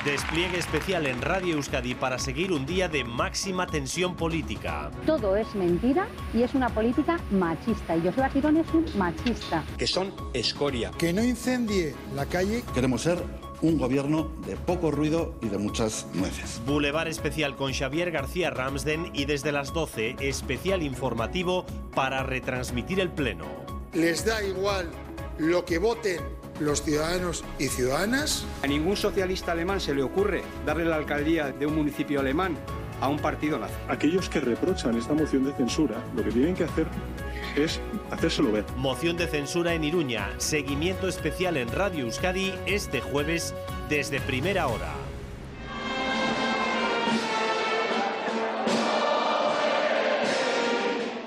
Despliegue 0.06 0.60
especial 0.60 1.08
en 1.08 1.20
Radio 1.20 1.56
Euskadi 1.56 1.96
para 1.96 2.20
seguir 2.20 2.52
un 2.52 2.68
día 2.68 2.88
de 2.88 3.04
máxima 3.04 3.66
tensión 3.66 4.16
política. 4.16 4.92
Todo 5.08 5.36
es 5.36 5.56
mentira 5.56 6.08
y 6.32 6.44
es 6.44 6.54
una 6.54 6.70
política 6.70 7.20
machista. 7.32 7.96
Y 7.98 8.02
José 8.02 8.30
Girón 8.30 8.58
es 8.58 8.68
un 8.72 8.86
machista. 9.00 9.64
Que 9.80 9.88
son 9.88 10.14
escoria. 10.34 10.92
Que 10.92 11.12
no 11.12 11.24
incendie 11.24 11.96
la 12.16 12.28
calle. 12.28 12.64
Queremos 12.76 13.02
ser 13.02 13.24
un 13.62 13.78
gobierno 13.78 14.32
de 14.46 14.56
poco 14.56 14.92
ruido 14.92 15.36
y 15.42 15.50
de 15.50 15.58
muchas 15.58 16.08
nueces. 16.14 16.62
Boulevard 16.66 17.08
especial 17.08 17.56
con 17.56 17.74
Xavier 17.74 18.12
García 18.12 18.50
Ramsden 18.50 19.12
y 19.14 19.26
desde 19.26 19.52
las 19.52 19.74
12 19.74 20.18
especial 20.20 20.84
informativo 20.84 21.66
para 21.94 22.24
retransmitir 22.24 23.00
el 23.00 23.10
pleno. 23.10 23.46
¿Les 23.94 24.26
da 24.26 24.44
igual 24.44 24.90
lo 25.38 25.66
que 25.66 25.78
voten 25.78 26.22
los 26.60 26.84
ciudadanos 26.84 27.44
y 27.58 27.68
ciudadanas? 27.68 28.46
A 28.64 28.68
ningún 28.68 28.96
socialista 28.96 29.52
alemán 29.52 29.80
se 29.80 29.94
le 29.94 30.04
ocurre 30.04 30.44
darle 30.66 30.86
la 30.86 30.96
alcaldía 30.96 31.52
de 31.52 31.66
un 31.66 31.76
municipio 31.76 32.20
alemán 32.20 32.58
a 33.02 33.08
un 33.08 33.18
partido 33.20 33.58
nazi. 33.58 33.74
Aquellos 33.88 34.30
que 34.30 34.40
reprochan 34.40 34.98
esta 34.98 35.14
moción 35.14 35.46
de 35.46 35.54
censura 35.54 35.96
lo 36.16 36.24
que 36.24 36.32
tienen 36.32 36.56
que 36.56 36.66
hacer 36.66 36.88
es 37.64 37.82
hacérselo 38.12 38.52
ver. 38.52 38.66
Moción 38.78 39.18
de 39.18 39.28
censura 39.28 39.74
en 39.74 39.84
Iruña. 39.84 40.30
Seguimiento 40.38 41.08
especial 41.08 41.58
en 41.58 41.72
Radio 41.72 42.06
Euskadi 42.06 42.54
este 42.66 43.02
jueves 43.02 43.54
desde 43.90 44.20
primera 44.22 44.68
hora. 44.68 44.94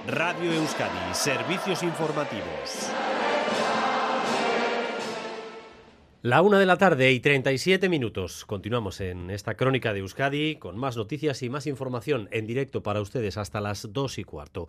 Radio 0.07 0.53
Euskadi, 0.53 1.15
servicios 1.15 1.83
informativos. 1.83 2.91
La 6.25 6.41
una 6.41 6.61
de 6.61 6.67
la 6.67 6.79
tarde 6.79 7.11
y 7.11 7.19
37 7.19 7.89
minutos. 7.89 8.47
Continuamos 8.47 9.01
en 9.01 9.29
esta 9.29 9.57
crónica 9.57 9.93
de 9.93 9.99
Euskadi 9.99 10.55
con 10.55 10.79
más 10.79 10.97
noticias 10.97 11.43
y 11.43 11.51
más 11.51 11.67
información 11.67 12.29
en 12.31 12.47
directo 12.47 12.81
para 12.81 13.01
ustedes 13.01 13.37
hasta 13.37 13.61
las 13.61 13.93
dos 13.93 14.19
y 14.19 14.23
cuarto. 14.23 14.69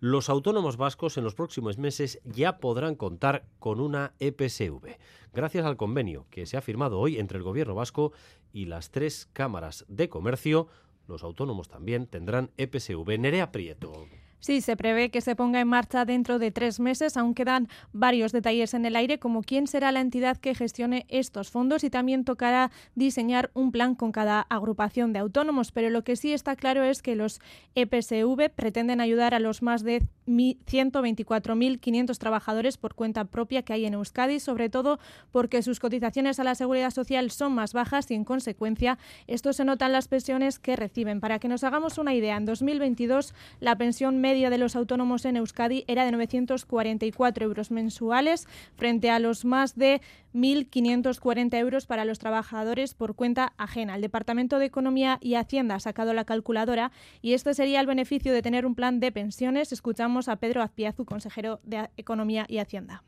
Los 0.00 0.30
autónomos 0.30 0.78
vascos 0.78 1.18
en 1.18 1.24
los 1.24 1.34
próximos 1.34 1.76
meses 1.76 2.22
ya 2.24 2.56
podrán 2.56 2.94
contar 2.94 3.44
con 3.58 3.80
una 3.80 4.14
EPSV, 4.18 4.96
gracias 5.34 5.66
al 5.66 5.76
convenio 5.76 6.26
que 6.30 6.46
se 6.46 6.56
ha 6.56 6.62
firmado 6.62 6.98
hoy 6.98 7.18
entre 7.18 7.36
el 7.36 7.44
Gobierno 7.44 7.74
vasco 7.74 8.14
y 8.54 8.64
las 8.64 8.90
tres 8.90 9.28
cámaras 9.34 9.84
de 9.88 10.08
comercio. 10.08 10.68
Los 11.06 11.22
autónomos 11.22 11.68
también 11.68 12.06
tendrán 12.06 12.50
EPSV. 12.56 13.18
Nerea 13.18 13.52
Prieto. 13.52 14.08
Sí, 14.44 14.60
se 14.60 14.76
prevé 14.76 15.10
que 15.10 15.22
se 15.22 15.34
ponga 15.36 15.58
en 15.58 15.68
marcha 15.68 16.04
dentro 16.04 16.38
de 16.38 16.50
tres 16.50 16.78
meses. 16.78 17.16
Aún 17.16 17.32
quedan 17.32 17.66
varios 17.94 18.30
detalles 18.30 18.74
en 18.74 18.84
el 18.84 18.94
aire, 18.94 19.18
como 19.18 19.42
quién 19.42 19.66
será 19.66 19.90
la 19.90 20.02
entidad 20.02 20.36
que 20.36 20.54
gestione 20.54 21.06
estos 21.08 21.50
fondos 21.50 21.82
y 21.82 21.88
también 21.88 22.26
tocará 22.26 22.70
diseñar 22.94 23.50
un 23.54 23.72
plan 23.72 23.94
con 23.94 24.12
cada 24.12 24.42
agrupación 24.42 25.14
de 25.14 25.20
autónomos. 25.20 25.72
Pero 25.72 25.88
lo 25.88 26.04
que 26.04 26.16
sí 26.16 26.34
está 26.34 26.56
claro 26.56 26.82
es 26.82 27.00
que 27.00 27.16
los 27.16 27.40
EPSV 27.74 28.50
pretenden 28.54 29.00
ayudar 29.00 29.32
a 29.32 29.38
los 29.38 29.62
más 29.62 29.82
de 29.82 30.02
124.500 30.26 32.18
trabajadores 32.18 32.76
por 32.76 32.94
cuenta 32.94 33.24
propia 33.24 33.62
que 33.62 33.72
hay 33.72 33.86
en 33.86 33.94
Euskadi, 33.94 34.40
sobre 34.40 34.68
todo 34.68 34.98
porque 35.32 35.62
sus 35.62 35.80
cotizaciones 35.80 36.38
a 36.38 36.44
la 36.44 36.54
seguridad 36.54 36.90
social 36.90 37.30
son 37.30 37.54
más 37.54 37.72
bajas 37.72 38.10
y, 38.10 38.14
en 38.14 38.24
consecuencia, 38.24 38.98
esto 39.26 39.54
se 39.54 39.64
nota 39.64 39.86
en 39.86 39.92
las 39.92 40.08
pensiones 40.08 40.58
que 40.58 40.76
reciben. 40.76 41.20
Para 41.20 41.38
que 41.38 41.48
nos 41.48 41.64
hagamos 41.64 41.96
una 41.96 42.12
idea, 42.12 42.36
en 42.36 42.44
2022 42.44 43.32
la 43.60 43.78
pensión 43.78 44.20
media 44.20 44.33
de 44.34 44.58
los 44.58 44.74
autónomos 44.74 45.24
en 45.24 45.36
Euskadi 45.36 45.84
era 45.86 46.04
de 46.04 46.10
944 46.10 47.44
euros 47.44 47.70
mensuales 47.70 48.48
frente 48.76 49.10
a 49.10 49.20
los 49.20 49.44
más 49.44 49.76
de 49.76 50.00
1.540 50.34 51.56
euros 51.56 51.86
para 51.86 52.04
los 52.04 52.18
trabajadores 52.18 52.94
por 52.94 53.14
cuenta 53.14 53.52
ajena. 53.58 53.94
El 53.94 54.02
Departamento 54.02 54.58
de 54.58 54.66
Economía 54.66 55.18
y 55.20 55.36
Hacienda 55.36 55.76
ha 55.76 55.80
sacado 55.80 56.12
la 56.14 56.24
calculadora 56.24 56.90
y 57.22 57.34
este 57.34 57.54
sería 57.54 57.80
el 57.80 57.86
beneficio 57.86 58.32
de 58.32 58.42
tener 58.42 58.66
un 58.66 58.74
plan 58.74 58.98
de 58.98 59.12
pensiones. 59.12 59.72
Escuchamos 59.72 60.28
a 60.28 60.36
Pedro 60.36 60.62
Azpiazu, 60.62 61.04
consejero 61.04 61.60
de 61.62 61.88
Economía 61.96 62.44
y 62.48 62.58
Hacienda. 62.58 63.04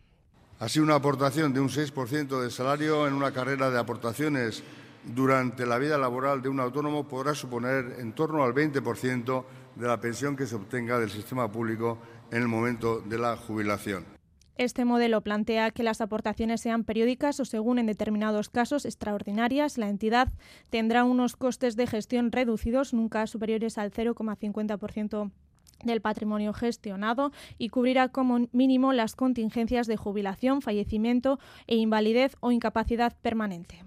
Así, 0.61 0.79
una 0.79 0.95
aportación 0.95 1.53
de 1.53 1.61
un 1.61 1.69
6% 1.69 2.41
de 2.41 2.51
salario 2.51 3.09
en 3.09 3.15
una 3.15 3.33
carrera 3.33 3.71
de 3.71 3.79
aportaciones 3.79 4.63
durante 5.15 5.67
la 5.67 5.79
vida 5.79 5.99
laboral 5.99 6.43
de 6.43 6.49
un 6.49 6.61
autónomo 6.61 7.07
podrá 7.07 7.35
suponer 7.35 7.97
en 7.99 8.13
torno 8.13 8.43
al 8.43 8.55
20% 8.55 9.45
de 9.77 9.87
la 9.87 10.01
pensión 10.01 10.37
que 10.37 10.47
se 10.47 10.57
obtenga 10.57 10.99
del 10.99 11.11
sistema 11.11 11.51
público 11.51 11.99
en 12.31 12.43
el 12.43 12.49
momento 12.49 13.01
de 13.01 13.19
la 13.19 13.37
jubilación. 13.37 14.05
Este 14.59 14.87
modelo 14.87 15.21
plantea 15.21 15.71
que 15.71 15.83
las 15.83 16.01
aportaciones 16.01 16.63
sean 16.63 16.85
periódicas 16.85 17.39
o, 17.41 17.45
según 17.45 17.79
en 17.79 17.87
determinados 17.87 18.49
casos, 18.49 18.87
extraordinarias. 18.87 19.77
La 19.77 19.91
entidad 19.91 20.33
tendrá 20.71 21.05
unos 21.05 21.37
costes 21.37 21.77
de 21.77 21.87
gestión 21.87 22.33
reducidos, 22.33 22.95
nunca 22.95 23.27
superiores 23.27 23.77
al 23.77 23.93
0,50% 23.93 25.31
del 25.85 26.01
patrimonio 26.01 26.55
gestionado 26.55 27.33
y 27.59 27.69
cubrirá 27.69 28.09
como 28.09 28.49
mínimo 28.53 28.95
las 28.95 29.15
contingencias 29.15 29.87
de 29.87 29.99
jubilación, 29.99 30.63
fallecimiento 30.63 31.39
e 31.67 31.77
invalidez 31.77 32.35
o 32.41 32.51
incapacidad 32.51 33.15
permanente. 33.21 33.85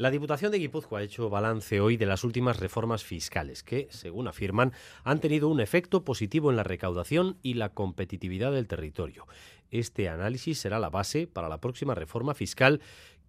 La 0.00 0.10
Diputación 0.10 0.50
de 0.50 0.56
Guipúzcoa 0.56 1.00
ha 1.00 1.02
hecho 1.02 1.28
balance 1.28 1.78
hoy 1.78 1.98
de 1.98 2.06
las 2.06 2.24
últimas 2.24 2.58
reformas 2.58 3.04
fiscales 3.04 3.62
que, 3.62 3.86
según 3.90 4.28
afirman, 4.28 4.72
han 5.04 5.20
tenido 5.20 5.48
un 5.48 5.60
efecto 5.60 6.06
positivo 6.06 6.48
en 6.48 6.56
la 6.56 6.62
recaudación 6.62 7.36
y 7.42 7.52
la 7.52 7.74
competitividad 7.74 8.50
del 8.50 8.66
territorio. 8.66 9.26
Este 9.70 10.08
análisis 10.08 10.58
será 10.58 10.78
la 10.78 10.88
base 10.88 11.26
para 11.26 11.50
la 11.50 11.60
próxima 11.60 11.94
reforma 11.94 12.32
fiscal 12.32 12.80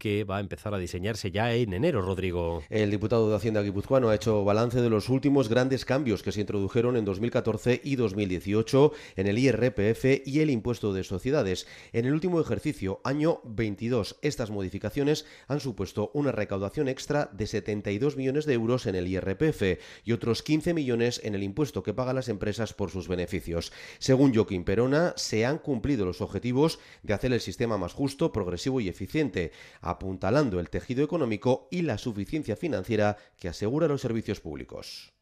que 0.02 0.24
va 0.24 0.38
a 0.38 0.39
empezar 0.39 0.74
a 0.74 0.80
diseñarse 0.80 1.30
ya 1.30 1.54
en 1.54 1.74
enero, 1.74 2.02
Rodrigo. 2.02 2.64
El 2.72 2.89
diputado 2.89 3.30
de 3.30 3.36
Hacienda 3.36 3.62
guipuzcoano 3.62 4.10
ha 4.10 4.16
hecho 4.16 4.43
balance 4.43 4.82
de 4.82 4.89
los 4.89 5.10
últimos 5.10 5.47
grandes 5.47 5.86
cambios 5.86 6.24
que 6.24 6.32
se 6.32 6.41
introdujeron 6.41 6.97
en 6.97 7.06
2014 7.06 7.82
y 7.84 7.97
2018 7.97 8.93
en 9.18 9.28
el 9.28 9.38
IRPF 9.38 10.26
y 10.26 10.39
el 10.39 10.49
impuesto 10.49 10.91
de 10.91 11.04
sociedades. 11.04 11.68
En 11.93 12.06
el 12.06 12.14
último 12.14 12.41
ejercicio, 12.41 12.99
año 13.04 13.41
22, 13.43 14.18
estas 14.24 14.49
modificaciones 14.49 15.28
han 15.47 15.60
supuesto 15.60 16.10
una 16.16 16.32
recaudación 16.32 16.88
extra 16.88 17.30
de 17.32 17.45
72 17.45 18.18
millones 18.18 18.47
de 18.47 18.56
euros 18.56 18.88
en 18.88 18.95
el 18.95 19.08
IRPF 19.08 19.80
y 20.04 20.14
otros 20.14 20.41
15 20.41 20.74
millones 20.74 21.22
en 21.24 21.36
el 21.36 21.43
impuesto 21.43 21.84
que 21.84 21.93
pagan 21.93 22.16
las 22.16 22.28
empresas 22.28 22.74
por 22.74 22.89
sus 22.89 23.08
beneficios. 23.08 23.72
Según 23.99 24.34
Joaquín 24.34 24.64
Perona, 24.64 25.14
se 25.16 25.45
han 25.45 25.60
cumplido 25.60 26.08
los 26.08 26.22
objetivos 26.22 26.80
de 27.04 27.14
hacer 27.14 27.32
el 27.34 27.39
sistema 27.39 27.78
más 27.78 27.93
justo, 27.93 28.32
progresivo 28.32 28.82
y 28.82 28.89
eficiente 28.89 29.52
apuntalando 29.92 30.60
el 30.60 30.70
tejido 30.70 31.04
económico 31.04 31.68
y 31.72 31.84
la 31.84 31.98
suficiencia 31.98 32.56
financiera 32.56 33.18
que 33.38 33.48
asegura 33.48 33.88
los 33.88 34.02
servicios 34.02 34.39
públicos. 34.39 35.14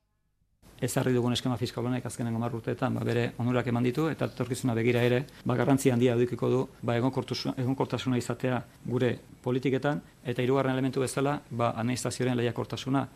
ezarri 0.81 1.13
dugun 1.13 1.33
eskema 1.35 1.57
fiskal 1.59 1.85
honek 1.85 2.05
azkenen 2.05 2.35
hamar 2.35 2.53
urteetan 2.55 2.95
ba, 2.95 3.03
bere 3.03 3.33
onurak 3.37 3.67
eman 3.67 3.83
ditu 3.83 4.07
eta 4.09 4.29
etorkizuna 4.31 4.73
begira 4.77 5.01
ere 5.03 5.25
ba, 5.43 5.55
garrantzi 5.55 5.91
handia 5.91 6.15
edukiko 6.15 6.49
du 6.49 6.61
ba, 6.81 6.95
egonkortasuna 6.95 8.17
izatea 8.17 8.61
gure 8.85 9.17
politiketan 9.43 10.01
eta 10.23 10.41
hirugarren 10.41 10.73
elementu 10.73 11.03
bezala 11.03 11.41
ba, 11.51 11.73
administrazioaren 11.75 12.37
lehiakortasuna. 12.37 13.07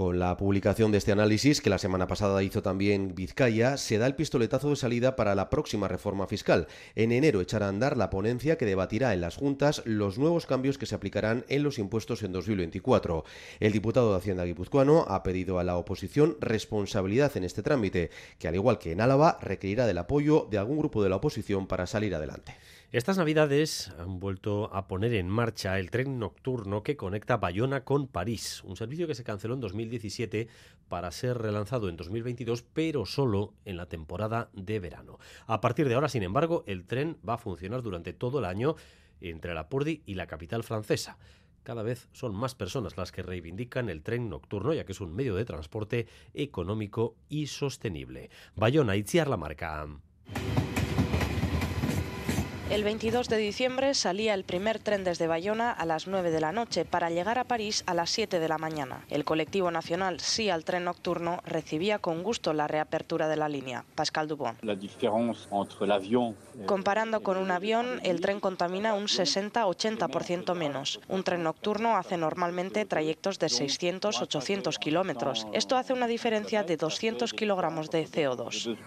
Con 0.00 0.18
la 0.18 0.34
publicación 0.38 0.92
de 0.92 0.96
este 0.96 1.12
análisis, 1.12 1.60
que 1.60 1.68
la 1.68 1.76
semana 1.76 2.06
pasada 2.06 2.42
hizo 2.42 2.62
también 2.62 3.14
Vizcaya, 3.14 3.76
se 3.76 3.98
da 3.98 4.06
el 4.06 4.14
pistoletazo 4.14 4.70
de 4.70 4.76
salida 4.76 5.14
para 5.14 5.34
la 5.34 5.50
próxima 5.50 5.88
reforma 5.88 6.26
fiscal. 6.26 6.68
En 6.94 7.12
enero 7.12 7.42
echará 7.42 7.66
a 7.66 7.68
andar 7.68 7.98
la 7.98 8.08
ponencia 8.08 8.56
que 8.56 8.64
debatirá 8.64 9.12
en 9.12 9.20
las 9.20 9.36
juntas 9.36 9.82
los 9.84 10.16
nuevos 10.16 10.46
cambios 10.46 10.78
que 10.78 10.86
se 10.86 10.94
aplicarán 10.94 11.44
en 11.50 11.62
los 11.62 11.78
impuestos 11.78 12.22
en 12.22 12.32
2024. 12.32 13.24
El 13.60 13.72
diputado 13.72 14.12
de 14.12 14.16
Hacienda 14.16 14.46
guipuzcoano 14.46 15.04
ha 15.06 15.22
pedido 15.22 15.58
a 15.58 15.64
la 15.64 15.76
oposición 15.76 16.38
responsabilidad 16.40 17.36
en 17.36 17.44
este 17.44 17.62
trámite, 17.62 18.08
que 18.38 18.48
al 18.48 18.54
igual 18.54 18.78
que 18.78 18.92
en 18.92 19.02
Álava 19.02 19.36
requerirá 19.42 19.86
del 19.86 19.98
apoyo 19.98 20.48
de 20.50 20.56
algún 20.56 20.78
grupo 20.78 21.02
de 21.02 21.10
la 21.10 21.16
oposición 21.16 21.66
para 21.66 21.86
salir 21.86 22.14
adelante. 22.14 22.56
Estas 22.92 23.18
navidades 23.18 23.92
han 24.00 24.18
vuelto 24.18 24.74
a 24.74 24.88
poner 24.88 25.14
en 25.14 25.28
marcha 25.28 25.78
el 25.78 25.92
tren 25.92 26.18
nocturno 26.18 26.82
que 26.82 26.96
conecta 26.96 27.36
Bayona 27.36 27.84
con 27.84 28.08
París, 28.08 28.64
un 28.64 28.76
servicio 28.76 29.06
que 29.06 29.14
se 29.14 29.22
canceló 29.22 29.54
en 29.54 29.60
2017 29.60 30.48
para 30.88 31.12
ser 31.12 31.38
relanzado 31.38 31.88
en 31.88 31.96
2022, 31.96 32.64
pero 32.72 33.06
solo 33.06 33.54
en 33.64 33.76
la 33.76 33.86
temporada 33.86 34.50
de 34.54 34.80
verano. 34.80 35.20
A 35.46 35.60
partir 35.60 35.86
de 35.86 35.94
ahora, 35.94 36.08
sin 36.08 36.24
embargo, 36.24 36.64
el 36.66 36.84
tren 36.84 37.16
va 37.26 37.34
a 37.34 37.38
funcionar 37.38 37.82
durante 37.82 38.12
todo 38.12 38.40
el 38.40 38.44
año 38.44 38.74
entre 39.20 39.54
la 39.54 39.68
Purdi 39.68 40.02
y 40.04 40.14
la 40.14 40.26
capital 40.26 40.64
francesa. 40.64 41.16
Cada 41.62 41.84
vez 41.84 42.08
son 42.10 42.34
más 42.34 42.56
personas 42.56 42.96
las 42.96 43.12
que 43.12 43.22
reivindican 43.22 43.88
el 43.88 44.02
tren 44.02 44.28
nocturno, 44.28 44.74
ya 44.74 44.84
que 44.84 44.90
es 44.90 45.00
un 45.00 45.14
medio 45.14 45.36
de 45.36 45.44
transporte 45.44 46.08
económico 46.34 47.14
y 47.28 47.46
sostenible. 47.46 48.30
Bayona, 48.56 48.96
Itziar 48.96 49.28
la 49.28 49.36
marca. 49.36 49.86
El 52.70 52.84
22 52.84 53.28
de 53.28 53.36
diciembre 53.36 53.94
salía 53.94 54.32
el 54.32 54.44
primer 54.44 54.78
tren 54.78 55.02
desde 55.02 55.26
Bayona 55.26 55.72
a 55.72 55.84
las 55.84 56.06
9 56.06 56.30
de 56.30 56.40
la 56.40 56.52
noche 56.52 56.84
para 56.84 57.10
llegar 57.10 57.36
a 57.36 57.42
París 57.42 57.82
a 57.86 57.94
las 57.94 58.10
7 58.10 58.38
de 58.38 58.48
la 58.48 58.58
mañana. 58.58 59.04
El 59.10 59.24
colectivo 59.24 59.72
nacional 59.72 60.20
Sí 60.20 60.50
al 60.50 60.64
tren 60.64 60.84
nocturno 60.84 61.40
recibía 61.44 61.98
con 61.98 62.22
gusto 62.22 62.52
la 62.52 62.68
reapertura 62.68 63.26
de 63.26 63.36
la 63.36 63.48
línea. 63.48 63.84
Pascal 63.96 64.28
Dubon. 64.28 64.56
Comparando 66.66 67.24
con 67.24 67.38
un 67.38 67.50
avión, 67.50 67.98
el 68.04 68.20
tren 68.20 68.38
contamina 68.38 68.94
un 68.94 69.06
60-80% 69.06 70.54
menos. 70.54 71.00
Un 71.08 71.24
tren 71.24 71.42
nocturno 71.42 71.96
hace 71.96 72.16
normalmente 72.18 72.84
trayectos 72.84 73.40
de 73.40 73.48
600-800 73.48 74.78
kilómetros. 74.78 75.44
Esto 75.52 75.76
hace 75.76 75.92
una 75.92 76.06
diferencia 76.06 76.62
de 76.62 76.76
200 76.76 77.32
kilogramos 77.32 77.90
de 77.90 78.06
CO2. 78.06 78.78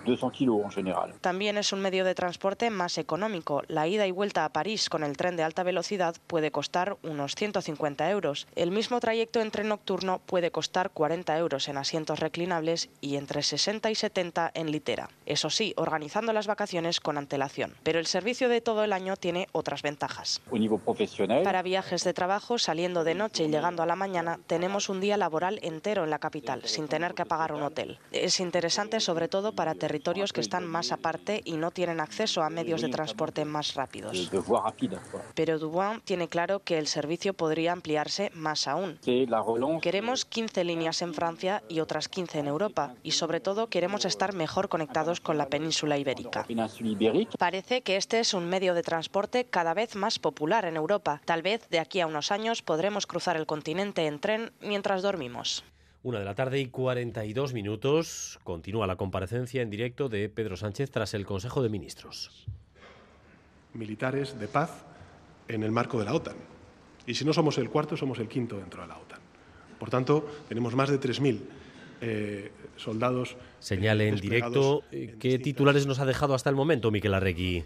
También 1.19 1.57
es 1.57 1.73
un 1.73 1.81
medio 1.81 2.05
de 2.05 2.15
transporte 2.15 2.69
más 2.69 2.97
económico 2.97 3.61
la 3.73 3.87
ida 3.87 4.07
y 4.07 4.11
vuelta 4.11 4.45
a 4.45 4.49
París 4.49 4.89
con 4.89 5.03
el 5.03 5.17
tren 5.17 5.35
de 5.35 5.43
alta 5.43 5.63
velocidad 5.63 6.15
puede 6.27 6.51
costar 6.51 6.97
unos 7.03 7.35
150 7.35 8.09
euros. 8.11 8.47
El 8.55 8.71
mismo 8.71 8.99
trayecto 8.99 9.41
en 9.41 9.51
tren 9.51 9.67
nocturno 9.67 10.21
puede 10.25 10.51
costar 10.51 10.91
40 10.91 11.37
euros 11.37 11.67
en 11.67 11.77
asientos 11.77 12.19
reclinables 12.19 12.89
y 13.01 13.15
entre 13.15 13.41
60 13.41 13.89
y 13.91 13.95
70 13.95 14.51
en 14.53 14.71
litera. 14.71 15.09
Eso 15.25 15.49
sí, 15.49 15.73
organizando 15.77 16.33
las 16.33 16.47
vacaciones 16.47 16.99
con 16.99 17.17
antelación. 17.17 17.73
Pero 17.83 17.99
el 17.99 18.05
servicio 18.05 18.49
de 18.49 18.61
todo 18.61 18.83
el 18.83 18.93
año 18.93 19.17
tiene 19.17 19.47
otras 19.51 19.81
ventajas. 19.81 20.41
Para 21.43 21.61
viajes 21.61 22.03
de 22.03 22.13
trabajo, 22.13 22.57
saliendo 22.57 23.03
de 23.03 23.15
noche 23.15 23.45
y 23.45 23.49
llegando 23.49 23.83
a 23.83 23.85
la 23.85 23.95
mañana, 23.95 24.39
tenemos 24.47 24.89
un 24.89 25.01
día 25.01 25.17
laboral 25.17 25.59
entero 25.63 26.03
en 26.03 26.09
la 26.09 26.19
capital, 26.19 26.61
sin 26.65 26.87
tener 26.87 27.13
que 27.13 27.25
pagar 27.25 27.53
un 27.53 27.63
hotel. 27.63 27.99
Es 28.11 28.39
interesante 28.39 28.99
sobre 28.99 29.27
todo 29.27 29.53
para 29.53 29.75
territorios 29.75 30.33
que 30.33 30.41
están 30.41 30.65
más 30.65 30.91
aparte 30.91 31.41
y 31.43 31.53
no 31.53 31.71
tienen 31.71 31.99
acceso 31.99 32.43
a 32.43 32.49
medios 32.49 32.81
de 32.81 32.89
transporte 32.89 33.45
más 33.45 33.62
rápidos. 33.75 34.29
Pero 35.35 35.59
Dubois 35.59 36.01
tiene 36.03 36.27
claro 36.27 36.59
que 36.59 36.77
el 36.77 36.87
servicio 36.87 37.33
podría 37.33 37.71
ampliarse 37.71 38.31
más 38.33 38.67
aún. 38.67 38.99
Queremos 39.81 40.25
15 40.25 40.63
líneas 40.63 41.01
en 41.01 41.13
Francia 41.13 41.63
y 41.69 41.79
otras 41.79 42.07
15 42.07 42.39
en 42.39 42.47
Europa 42.47 42.95
y 43.03 43.11
sobre 43.11 43.39
todo 43.39 43.67
queremos 43.67 44.05
estar 44.05 44.33
mejor 44.33 44.69
conectados 44.69 45.21
con 45.21 45.37
la 45.37 45.47
península 45.47 45.97
ibérica. 45.97 46.45
Parece 47.39 47.81
que 47.81 47.97
este 47.97 48.19
es 48.19 48.33
un 48.33 48.47
medio 48.47 48.73
de 48.73 48.83
transporte 48.83 49.45
cada 49.45 49.73
vez 49.73 49.95
más 49.95 50.19
popular 50.19 50.65
en 50.65 50.75
Europa. 50.75 51.21
Tal 51.25 51.41
vez 51.41 51.67
de 51.69 51.79
aquí 51.79 51.99
a 52.01 52.07
unos 52.07 52.31
años 52.31 52.61
podremos 52.61 53.07
cruzar 53.07 53.37
el 53.37 53.45
continente 53.45 54.07
en 54.07 54.19
tren 54.19 54.51
mientras 54.61 55.01
dormimos. 55.01 55.63
Una 56.03 56.19
de 56.19 56.25
la 56.25 56.35
tarde 56.35 56.59
y 56.59 56.67
42 56.67 57.53
minutos. 57.53 58.39
Continúa 58.43 58.87
la 58.87 58.97
comparecencia 58.97 59.61
en 59.61 59.69
directo 59.69 60.09
de 60.09 60.27
Pedro 60.27 60.57
Sánchez 60.57 60.91
tras 60.91 61.13
el 61.13 61.25
Consejo 61.25 61.63
de 61.63 61.69
Ministros 61.69 62.45
militares 63.73 64.39
de 64.39 64.47
paz 64.47 64.83
en 65.47 65.63
el 65.63 65.71
marco 65.71 65.99
de 65.99 66.05
la 66.05 66.13
OTAN. 66.13 66.35
Y 67.05 67.13
si 67.15 67.25
no 67.25 67.33
somos 67.33 67.57
el 67.57 67.69
cuarto, 67.69 67.97
somos 67.97 68.19
el 68.19 68.27
quinto 68.27 68.57
dentro 68.57 68.81
de 68.81 68.87
la 68.87 68.97
OTAN. 68.97 69.19
Por 69.79 69.89
tanto, 69.89 70.25
tenemos 70.47 70.75
más 70.75 70.89
de 70.89 70.99
3.000 70.99 71.39
eh, 72.01 72.51
soldados. 72.77 73.35
Señale 73.59 74.07
en 74.07 74.15
directo 74.15 74.83
qué 74.91 75.39
titulares 75.39 75.85
nos 75.85 75.99
ha 75.99 76.05
dejado 76.05 76.33
hasta 76.33 76.49
el 76.49 76.55
momento, 76.55 76.91
Miquel 76.91 77.13
Arregui. 77.13 77.63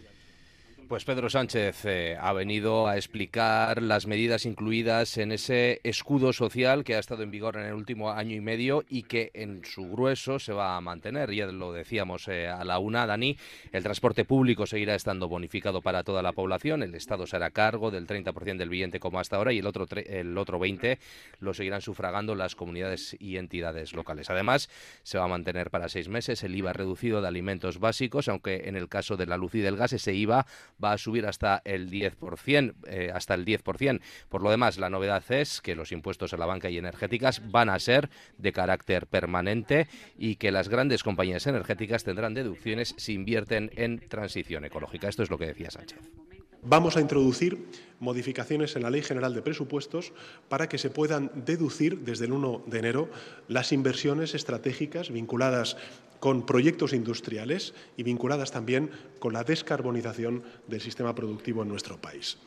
Pues 0.87 1.03
Pedro 1.03 1.29
Sánchez 1.29 1.83
eh, 1.83 2.17
ha 2.17 2.31
venido 2.31 2.87
a 2.87 2.95
explicar 2.95 3.81
las 3.81 4.07
medidas 4.07 4.45
incluidas 4.45 5.17
en 5.17 5.33
ese 5.33 5.81
escudo 5.83 6.31
social 6.31 6.85
que 6.85 6.95
ha 6.95 6.99
estado 6.99 7.23
en 7.23 7.31
vigor 7.31 7.57
en 7.57 7.65
el 7.65 7.73
último 7.73 8.11
año 8.11 8.37
y 8.37 8.39
medio 8.39 8.85
y 8.87 9.03
que 9.03 9.31
en 9.33 9.65
su 9.65 9.89
grueso 9.89 10.39
se 10.39 10.53
va 10.53 10.77
a 10.77 10.81
mantener. 10.81 11.33
Ya 11.33 11.47
lo 11.47 11.73
decíamos 11.73 12.29
eh, 12.29 12.47
a 12.47 12.63
la 12.63 12.79
una, 12.79 13.05
Dani, 13.05 13.37
el 13.73 13.83
transporte 13.83 14.23
público 14.23 14.65
seguirá 14.65 14.95
estando 14.95 15.27
bonificado 15.27 15.81
para 15.81 16.03
toda 16.03 16.21
la 16.21 16.31
población, 16.31 16.81
el 16.83 16.95
Estado 16.95 17.27
se 17.27 17.35
hará 17.35 17.49
cargo 17.49 17.91
del 17.91 18.07
30% 18.07 18.55
del 18.55 18.69
billete 18.69 19.01
como 19.01 19.19
hasta 19.19 19.35
ahora 19.35 19.51
y 19.51 19.59
el 19.59 19.67
otro, 19.67 19.87
el 19.91 20.37
otro 20.37 20.57
20% 20.57 20.99
lo 21.41 21.53
seguirán 21.53 21.81
sufragando 21.81 22.33
las 22.33 22.55
comunidades 22.55 23.17
y 23.19 23.35
entidades 23.35 23.91
locales. 23.91 24.29
Además, 24.29 24.69
se 25.03 25.17
va 25.17 25.25
a 25.25 25.27
mantener 25.27 25.69
para 25.69 25.89
seis 25.89 26.07
meses 26.07 26.43
el 26.43 26.55
IVA 26.55 26.71
reducido 26.71 27.21
de 27.21 27.27
alimentos 27.27 27.79
básicos, 27.79 28.29
aunque 28.29 28.69
en 28.69 28.77
el 28.77 28.87
caso 28.87 29.17
de 29.17 29.25
la 29.25 29.35
luz 29.35 29.53
y 29.55 29.59
del 29.59 29.75
gas 29.75 29.91
ese 29.91 30.13
IVA 30.13 30.45
va 30.83 30.93
a 30.93 30.97
subir 30.97 31.25
hasta 31.25 31.61
el 31.65 31.89
10%, 31.89 32.75
eh, 32.87 33.11
hasta 33.13 33.33
el 33.33 33.45
10%. 33.45 34.01
Por 34.29 34.41
lo 34.41 34.51
demás, 34.51 34.77
la 34.77 34.89
novedad 34.89 35.23
es 35.29 35.61
que 35.61 35.75
los 35.75 35.91
impuestos 35.91 36.33
a 36.33 36.37
la 36.37 36.45
banca 36.45 36.69
y 36.69 36.77
energéticas 36.77 37.41
van 37.51 37.69
a 37.69 37.79
ser 37.79 38.09
de 38.37 38.51
carácter 38.51 39.07
permanente 39.07 39.87
y 40.17 40.35
que 40.35 40.51
las 40.51 40.69
grandes 40.69 41.03
compañías 41.03 41.47
energéticas 41.47 42.03
tendrán 42.03 42.33
deducciones 42.33 42.95
si 42.97 43.13
invierten 43.13 43.71
en 43.75 43.99
transición 44.07 44.65
ecológica. 44.65 45.07
Esto 45.09 45.23
es 45.23 45.29
lo 45.29 45.37
que 45.37 45.47
decía 45.47 45.71
Sánchez. 45.71 45.99
Vamos 46.63 46.97
a 46.97 47.01
introducir 47.01 47.65
modificaciones 47.99 48.75
en 48.75 48.83
la 48.83 48.89
Ley 48.89 49.01
General 49.01 49.33
de 49.33 49.41
Presupuestos 49.41 50.11
para 50.49 50.67
que 50.67 50.77
se 50.77 50.89
puedan 50.89 51.31
deducir 51.45 51.99
desde 51.99 52.25
el 52.25 52.33
1 52.33 52.63
de 52.65 52.79
enero 52.79 53.09
las 53.47 53.71
inversiones 53.71 54.35
estratégicas 54.35 55.09
vinculadas 55.09 55.77
con 56.19 56.45
proyectos 56.45 56.93
industriales 56.93 57.73
y 57.95 58.03
vinculadas 58.03 58.51
también 58.51 58.91
con 59.19 59.33
la 59.33 59.43
descarbonización 59.43 60.43
del 60.67 60.81
sistema 60.81 61.15
productivo 61.15 61.63
en 61.63 61.69
nuestro 61.69 61.97
país. 61.97 62.37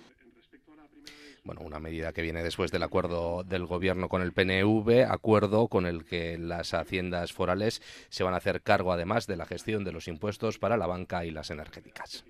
Bueno, 1.43 1.63
una 1.63 1.81
medida 1.81 2.13
que 2.13 2.23
viene 2.23 2.43
después 2.43 2.71
del 2.71 2.83
acuerdo 2.83 3.45
del 3.45 3.65
Gobierno 3.65 4.09
con 4.09 4.21
el 4.21 4.33
PNV, 4.33 5.11
acuerdo 5.11 5.69
con 5.69 5.87
el 5.87 6.05
que 6.05 6.37
las 6.37 6.75
haciendas 6.75 7.33
forales 7.33 7.81
se 8.11 8.23
van 8.23 8.35
a 8.35 8.37
hacer 8.37 8.61
cargo 8.61 8.93
además 8.93 9.27
de 9.27 9.37
la 9.37 9.47
gestión 9.47 9.83
de 9.83 9.93
los 9.93 10.07
impuestos 10.07 10.59
para 10.59 10.77
la 10.77 10.87
banca 10.87 11.25
y 11.25 11.31
las 11.31 11.51
energéticas 11.51 12.25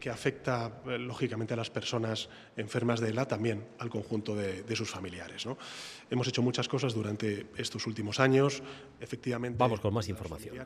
que, 0.00 0.10
afecta 0.10 0.82
eh, 0.86 0.98
lógicamente 0.98 1.54
a 1.54 1.56
las 1.56 1.70
personas 1.70 2.28
enfermas 2.56 3.00
de 3.00 3.10
ELA, 3.10 3.26
también 3.26 3.66
al 3.78 3.90
conjunto 3.90 4.34
de, 4.34 4.76
sus 4.76 4.90
familiares. 4.90 5.46
Hemos 6.10 6.28
hecho 6.28 6.42
muchas 6.42 6.68
cosas 6.68 6.94
durante 6.94 7.46
estos 7.56 7.86
últimos 7.86 8.20
años. 8.20 8.62
Efectivamente. 9.00 9.56
Vamos 9.58 9.80
con 9.80 9.94
más 9.94 10.08
información. 10.08 10.56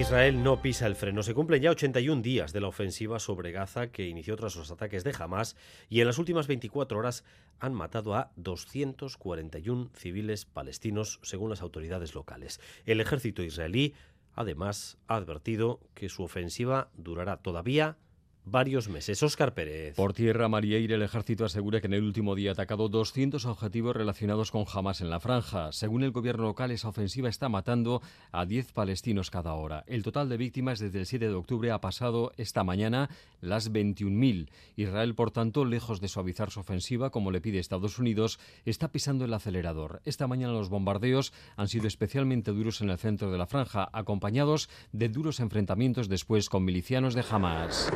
Israel 0.00 0.42
no 0.42 0.62
pisa 0.62 0.86
el 0.86 0.96
freno. 0.96 1.22
Se 1.22 1.34
cumplen 1.34 1.60
ya 1.60 1.70
81 1.70 2.22
días 2.22 2.54
de 2.54 2.62
la 2.62 2.68
ofensiva 2.68 3.18
sobre 3.18 3.52
Gaza 3.52 3.88
que 3.88 4.08
inició 4.08 4.34
tras 4.34 4.56
los 4.56 4.70
ataques 4.70 5.04
de 5.04 5.14
Hamas 5.18 5.56
y 5.90 6.00
en 6.00 6.06
las 6.06 6.16
últimas 6.16 6.46
24 6.46 6.98
horas 6.98 7.22
han 7.58 7.74
matado 7.74 8.14
a 8.14 8.32
241 8.36 9.90
civiles 9.94 10.46
palestinos 10.46 11.20
según 11.22 11.50
las 11.50 11.60
autoridades 11.60 12.14
locales. 12.14 12.60
El 12.86 13.02
ejército 13.02 13.42
israelí 13.42 13.92
además 14.32 14.96
ha 15.06 15.16
advertido 15.16 15.80
que 15.92 16.08
su 16.08 16.22
ofensiva 16.22 16.88
durará 16.94 17.36
todavía 17.36 17.98
varios 18.50 18.88
meses. 18.88 19.22
Óscar 19.22 19.54
Pérez. 19.54 19.94
Por 19.94 20.12
tierra, 20.12 20.48
Marieire, 20.48 20.96
el 20.96 21.02
ejército 21.02 21.44
asegura 21.44 21.80
que 21.80 21.86
en 21.86 21.94
el 21.94 22.02
último 22.02 22.34
día 22.34 22.50
ha 22.50 22.52
atacado 22.52 22.88
200 22.88 23.44
objetivos 23.46 23.94
relacionados 23.94 24.50
con 24.50 24.64
Hamas 24.72 25.00
en 25.00 25.10
la 25.10 25.20
franja. 25.20 25.72
Según 25.72 26.02
el 26.02 26.10
gobierno 26.10 26.44
local, 26.44 26.70
esa 26.70 26.88
ofensiva 26.88 27.28
está 27.28 27.48
matando 27.48 28.02
a 28.32 28.46
10 28.46 28.72
palestinos 28.72 29.30
cada 29.30 29.54
hora. 29.54 29.84
El 29.86 30.02
total 30.02 30.28
de 30.28 30.36
víctimas 30.36 30.78
desde 30.78 30.98
el 30.98 31.06
7 31.06 31.28
de 31.28 31.34
octubre 31.34 31.70
ha 31.70 31.80
pasado 31.80 32.32
esta 32.36 32.64
mañana 32.64 33.08
las 33.40 33.72
21.000. 33.72 34.48
Israel, 34.76 35.14
por 35.14 35.30
tanto, 35.30 35.64
lejos 35.64 36.00
de 36.00 36.08
suavizar 36.08 36.50
su 36.50 36.60
ofensiva, 36.60 37.10
como 37.10 37.30
le 37.30 37.40
pide 37.40 37.58
Estados 37.58 37.98
Unidos, 37.98 38.38
está 38.64 38.88
pisando 38.88 39.24
el 39.24 39.34
acelerador. 39.34 40.00
Esta 40.04 40.26
mañana 40.26 40.52
los 40.52 40.68
bombardeos 40.68 41.32
han 41.56 41.68
sido 41.68 41.86
especialmente 41.86 42.50
duros 42.50 42.80
en 42.80 42.90
el 42.90 42.98
centro 42.98 43.30
de 43.30 43.38
la 43.38 43.46
franja, 43.46 43.88
acompañados 43.92 44.68
de 44.92 45.08
duros 45.08 45.40
enfrentamientos 45.40 46.08
después 46.08 46.48
con 46.48 46.64
milicianos 46.64 47.14
de 47.14 47.24
Hamas. 47.30 47.90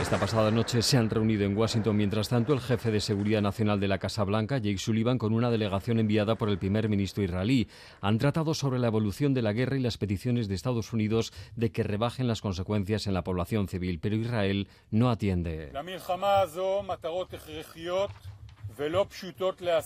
Esta 0.00 0.20
pasada 0.20 0.52
noche 0.52 0.80
se 0.80 0.96
han 0.96 1.10
reunido 1.10 1.44
en 1.44 1.56
Washington, 1.56 1.96
mientras 1.96 2.28
tanto, 2.28 2.52
el 2.52 2.60
jefe 2.60 2.92
de 2.92 3.00
seguridad 3.00 3.42
nacional 3.42 3.80
de 3.80 3.88
la 3.88 3.98
Casa 3.98 4.22
Blanca, 4.22 4.58
Jake 4.58 4.78
Sullivan, 4.78 5.18
con 5.18 5.32
una 5.32 5.50
delegación 5.50 5.98
enviada 5.98 6.36
por 6.36 6.48
el 6.48 6.58
primer 6.58 6.88
ministro 6.88 7.24
israelí. 7.24 7.68
Han 8.00 8.18
tratado 8.18 8.54
sobre 8.54 8.78
la 8.78 8.86
evolución 8.86 9.34
de 9.34 9.42
la 9.42 9.52
guerra 9.52 9.76
y 9.76 9.80
las 9.80 9.98
peticiones 9.98 10.46
de 10.46 10.54
Estados 10.54 10.92
Unidos 10.92 11.32
de 11.56 11.72
que 11.72 11.82
rebajen 11.82 12.28
las 12.28 12.40
consecuencias 12.40 13.08
en 13.08 13.14
la 13.14 13.24
población 13.24 13.66
civil, 13.66 13.98
pero 13.98 14.14
Israel 14.14 14.68
no 14.92 15.10
atiende. 15.10 15.72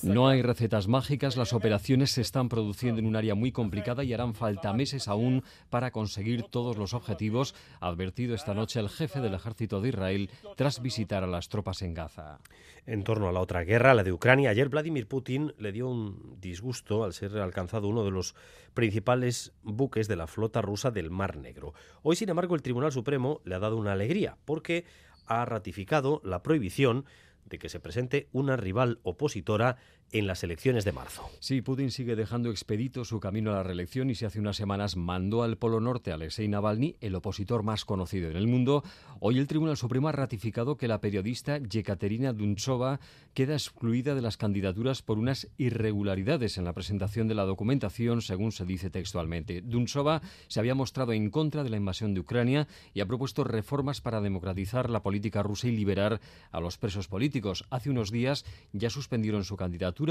No 0.03 0.29
hay 0.29 0.43
recetas 0.43 0.87
mágicas, 0.87 1.39
las 1.39 1.55
operaciones 1.55 2.11
se 2.11 2.21
están 2.21 2.51
produciendo 2.51 3.01
en 3.01 3.07
un 3.07 3.17
área 3.17 3.35
muy 3.35 3.51
complicada 3.51 4.05
y 4.05 4.13
harán 4.13 4.35
falta 4.35 4.75
meses 4.75 5.09
aún 5.09 5.45
para 5.71 5.91
conseguir 5.91 6.43
todos 6.43 6.77
los 6.77 6.93
objetivos, 6.93 7.55
ha 7.81 7.89
advertido 7.89 8.35
esta 8.35 8.53
noche 8.53 8.81
el 8.81 8.91
jefe 8.91 9.21
del 9.21 9.33
ejército 9.33 9.81
de 9.81 9.89
Israel 9.89 10.31
tras 10.57 10.83
visitar 10.83 11.25
a 11.25 11.27
las 11.27 11.49
tropas 11.49 11.81
en 11.81 11.95
Gaza. 11.95 12.39
En 12.85 13.03
torno 13.03 13.29
a 13.29 13.33
la 13.33 13.41
otra 13.41 13.65
guerra, 13.65 13.95
la 13.95 14.05
de 14.05 14.13
Ucrania, 14.13 14.51
ayer 14.51 14.69
Vladimir 14.69 15.09
Putin 15.09 15.55
le 15.59 15.73
dio 15.73 15.89
un 15.89 16.37
disgusto 16.39 17.05
al 17.05 17.15
ser 17.15 17.39
alcanzado 17.39 17.89
uno 17.89 18.05
de 18.05 18.11
los 18.11 18.35
principales 18.75 19.53
buques 19.63 20.07
de 20.07 20.17
la 20.17 20.27
flota 20.27 20.61
rusa 20.61 20.91
del 20.91 21.11
Mar 21.11 21.39
Negro. 21.39 21.73
Hoy, 22.03 22.17
sin 22.17 22.29
embargo, 22.29 22.55
el 22.55 22.63
Tribunal 22.63 22.93
Supremo 22.93 23.41
le 23.45 23.55
ha 23.55 23.59
dado 23.59 23.79
una 23.79 23.93
alegría 23.93 24.37
porque 24.45 24.85
ha 25.27 25.45
ratificado 25.45 26.21
la 26.25 26.43
prohibición 26.43 27.07
de 27.45 27.59
que 27.59 27.69
se 27.69 27.81
presente 27.81 28.29
una 28.33 28.57
rival 28.57 29.01
opositora 29.03 29.77
en 30.13 30.27
las 30.27 30.45
elecciones 30.45 30.85
de 30.85 30.93
marzo. 30.93 31.31
Sí, 31.41 31.63
Putin 31.63 31.91
sigue 31.91 32.17
dejando 32.17 32.51
expedito 32.51 33.05
su 33.05 33.19
camino 33.19 33.51
a 33.51 33.55
la 33.55 33.63
reelección 33.63 34.11
y 34.11 34.15
si 34.15 34.25
hace 34.25 34.39
unas 34.39 34.57
semanas 34.57 34.97
mandó 34.97 35.43
al 35.43 35.57
Polo 35.57 35.81
Norte 35.81 36.11
a 36.11 36.15
Alexei 36.15 36.49
Navalny, 36.49 36.97
el 37.01 37.15
opositor 37.15 37.63
más 37.63 37.85
conocido 37.85 38.31
en 38.31 38.37
el 38.37 38.47
mundo, 38.47 38.85
hoy 39.21 39.39
el 39.39 39.47
Tribunal 39.47 39.77
Supremo 39.77 40.09
ha 40.09 40.13
ratificado 40.13 40.77
que 40.77 40.89
la 40.89 41.01
periodista 41.01 41.59
Yekaterina 41.59 42.33
Dunchova 42.33 43.01
queda 43.35 43.55
excluida 43.55 44.15
de 44.15 44.21
las 44.21 44.37
candidaturas 44.37 45.01
por 45.01 45.19
unas 45.19 45.49
irregularidades 45.57 46.59
en 46.59 46.65
la 46.65 46.75
presentación 46.75 47.29
de 47.29 47.35
la 47.35 47.45
documentación, 47.45 48.21
según 48.21 48.53
se 48.53 48.67
dice 48.67 48.91
textualmente. 48.91 49.63
Dunchova 49.63 50.21
se 50.49 50.61
había 50.61 50.75
mostrado 50.75 51.13
en 51.13 51.31
contra 51.31 51.65
de 51.65 51.71
la 51.71 51.79
invasión 51.79 52.13
de 52.13 52.21
Ucrania 52.21 52.69
y 52.93 53.01
ha 53.01 53.07
propuesto 53.07 53.45
reformas 53.45 54.01
para 54.03 54.21
democratizar 54.21 54.91
la 54.91 55.03
política 55.03 55.43
rusa 55.43 55.69
y 55.69 55.77
liberar 55.77 56.21
a 56.51 56.61
los 56.61 56.77
presos 56.77 57.09
políticos. 57.09 57.65
Hace 57.71 57.89
unos 57.89 58.11
días 58.11 58.45
ya 58.73 58.91
suspendieron 58.91 59.45
su 59.45 59.57
candidatura 59.57 60.02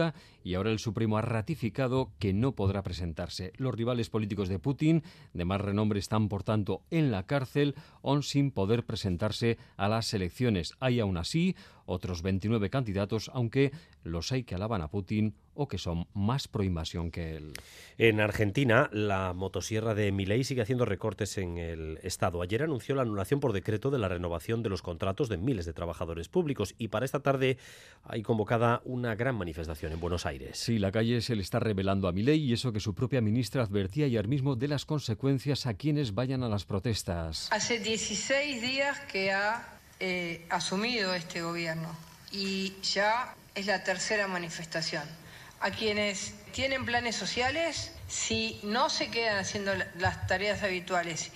y 0.43 0.53
ahora 0.53 0.71
el 0.71 0.79
Supremo 0.79 1.17
ha 1.17 1.21
ratificado 1.21 2.11
que 2.19 2.33
no 2.33 2.53
podrá 2.53 2.81
presentarse. 2.81 3.51
Los 3.57 3.75
rivales 3.75 4.09
políticos 4.09 4.49
de 4.49 4.59
Putin, 4.59 5.03
de 5.33 5.45
más 5.45 5.61
renombre, 5.61 5.99
están 5.99 6.29
por 6.29 6.43
tanto 6.43 6.81
en 6.91 7.11
la 7.11 7.23
cárcel, 7.23 7.75
aún 8.03 8.23
sin 8.23 8.51
poder 8.51 8.85
presentarse 8.85 9.57
a 9.77 9.89
las 9.89 10.13
elecciones. 10.13 10.73
Hay 10.79 10.99
aún 10.99 11.17
así 11.17 11.55
otros 11.91 12.21
29 12.21 12.69
candidatos, 12.69 13.29
aunque 13.33 13.71
los 14.03 14.31
hay 14.31 14.43
que 14.43 14.55
alaban 14.55 14.81
a 14.81 14.89
Putin 14.89 15.35
o 15.53 15.67
que 15.67 15.77
son 15.77 16.07
más 16.13 16.47
pro 16.47 16.63
invasión 16.63 17.11
que 17.11 17.35
él. 17.35 17.53
En 17.97 18.19
Argentina, 18.19 18.89
la 18.93 19.33
motosierra 19.33 19.93
de 19.93 20.11
Milei 20.11 20.43
sigue 20.43 20.61
haciendo 20.61 20.85
recortes 20.85 21.37
en 21.37 21.57
el 21.57 21.99
Estado. 22.03 22.41
Ayer 22.41 22.63
anunció 22.63 22.95
la 22.95 23.01
anulación 23.01 23.39
por 23.39 23.53
decreto 23.53 23.91
de 23.91 23.99
la 23.99 24.07
renovación 24.07 24.63
de 24.63 24.69
los 24.69 24.81
contratos 24.81 25.29
de 25.29 25.37
miles 25.37 25.65
de 25.65 25.73
trabajadores 25.73 26.29
públicos 26.29 26.73
y 26.77 26.87
para 26.87 27.05
esta 27.05 27.19
tarde 27.19 27.57
hay 28.03 28.21
convocada 28.23 28.81
una 28.85 29.15
gran 29.15 29.35
manifestación 29.35 29.91
en 29.91 29.99
Buenos 29.99 30.25
Aires. 30.25 30.57
Sí, 30.57 30.79
la 30.79 30.91
calle 30.91 31.21
se 31.21 31.35
le 31.35 31.41
está 31.41 31.59
revelando 31.59 32.07
a 32.07 32.11
Milei 32.11 32.39
y 32.39 32.53
eso 32.53 32.71
que 32.71 32.79
su 32.79 32.95
propia 32.95 33.21
ministra 33.21 33.63
advertía 33.63 34.05
ayer 34.05 34.27
mismo 34.27 34.55
de 34.55 34.67
las 34.67 34.85
consecuencias 34.85 35.65
a 35.65 35.73
quienes 35.73 36.15
vayan 36.15 36.43
a 36.43 36.49
las 36.49 36.65
protestas. 36.65 37.49
Hace 37.51 37.79
16 37.79 38.61
días 38.61 38.99
que 39.11 39.31
ha 39.31 39.80
eh, 40.03 40.43
asumido 40.49 41.13
este 41.13 41.43
gobierno 41.43 41.87
y 42.31 42.73
ya 42.81 43.35
es 43.53 43.67
la 43.67 43.83
tercera 43.83 44.27
manifestación. 44.27 45.03
A 45.59 45.69
quienes 45.69 46.33
tienen 46.53 46.85
planes 46.85 47.15
sociales, 47.15 47.91
si 48.07 48.59
no 48.63 48.89
se 48.89 49.11
quedan 49.11 49.37
haciendo 49.37 49.73
las 49.99 50.25
tareas 50.25 50.63
habituales 50.63 51.31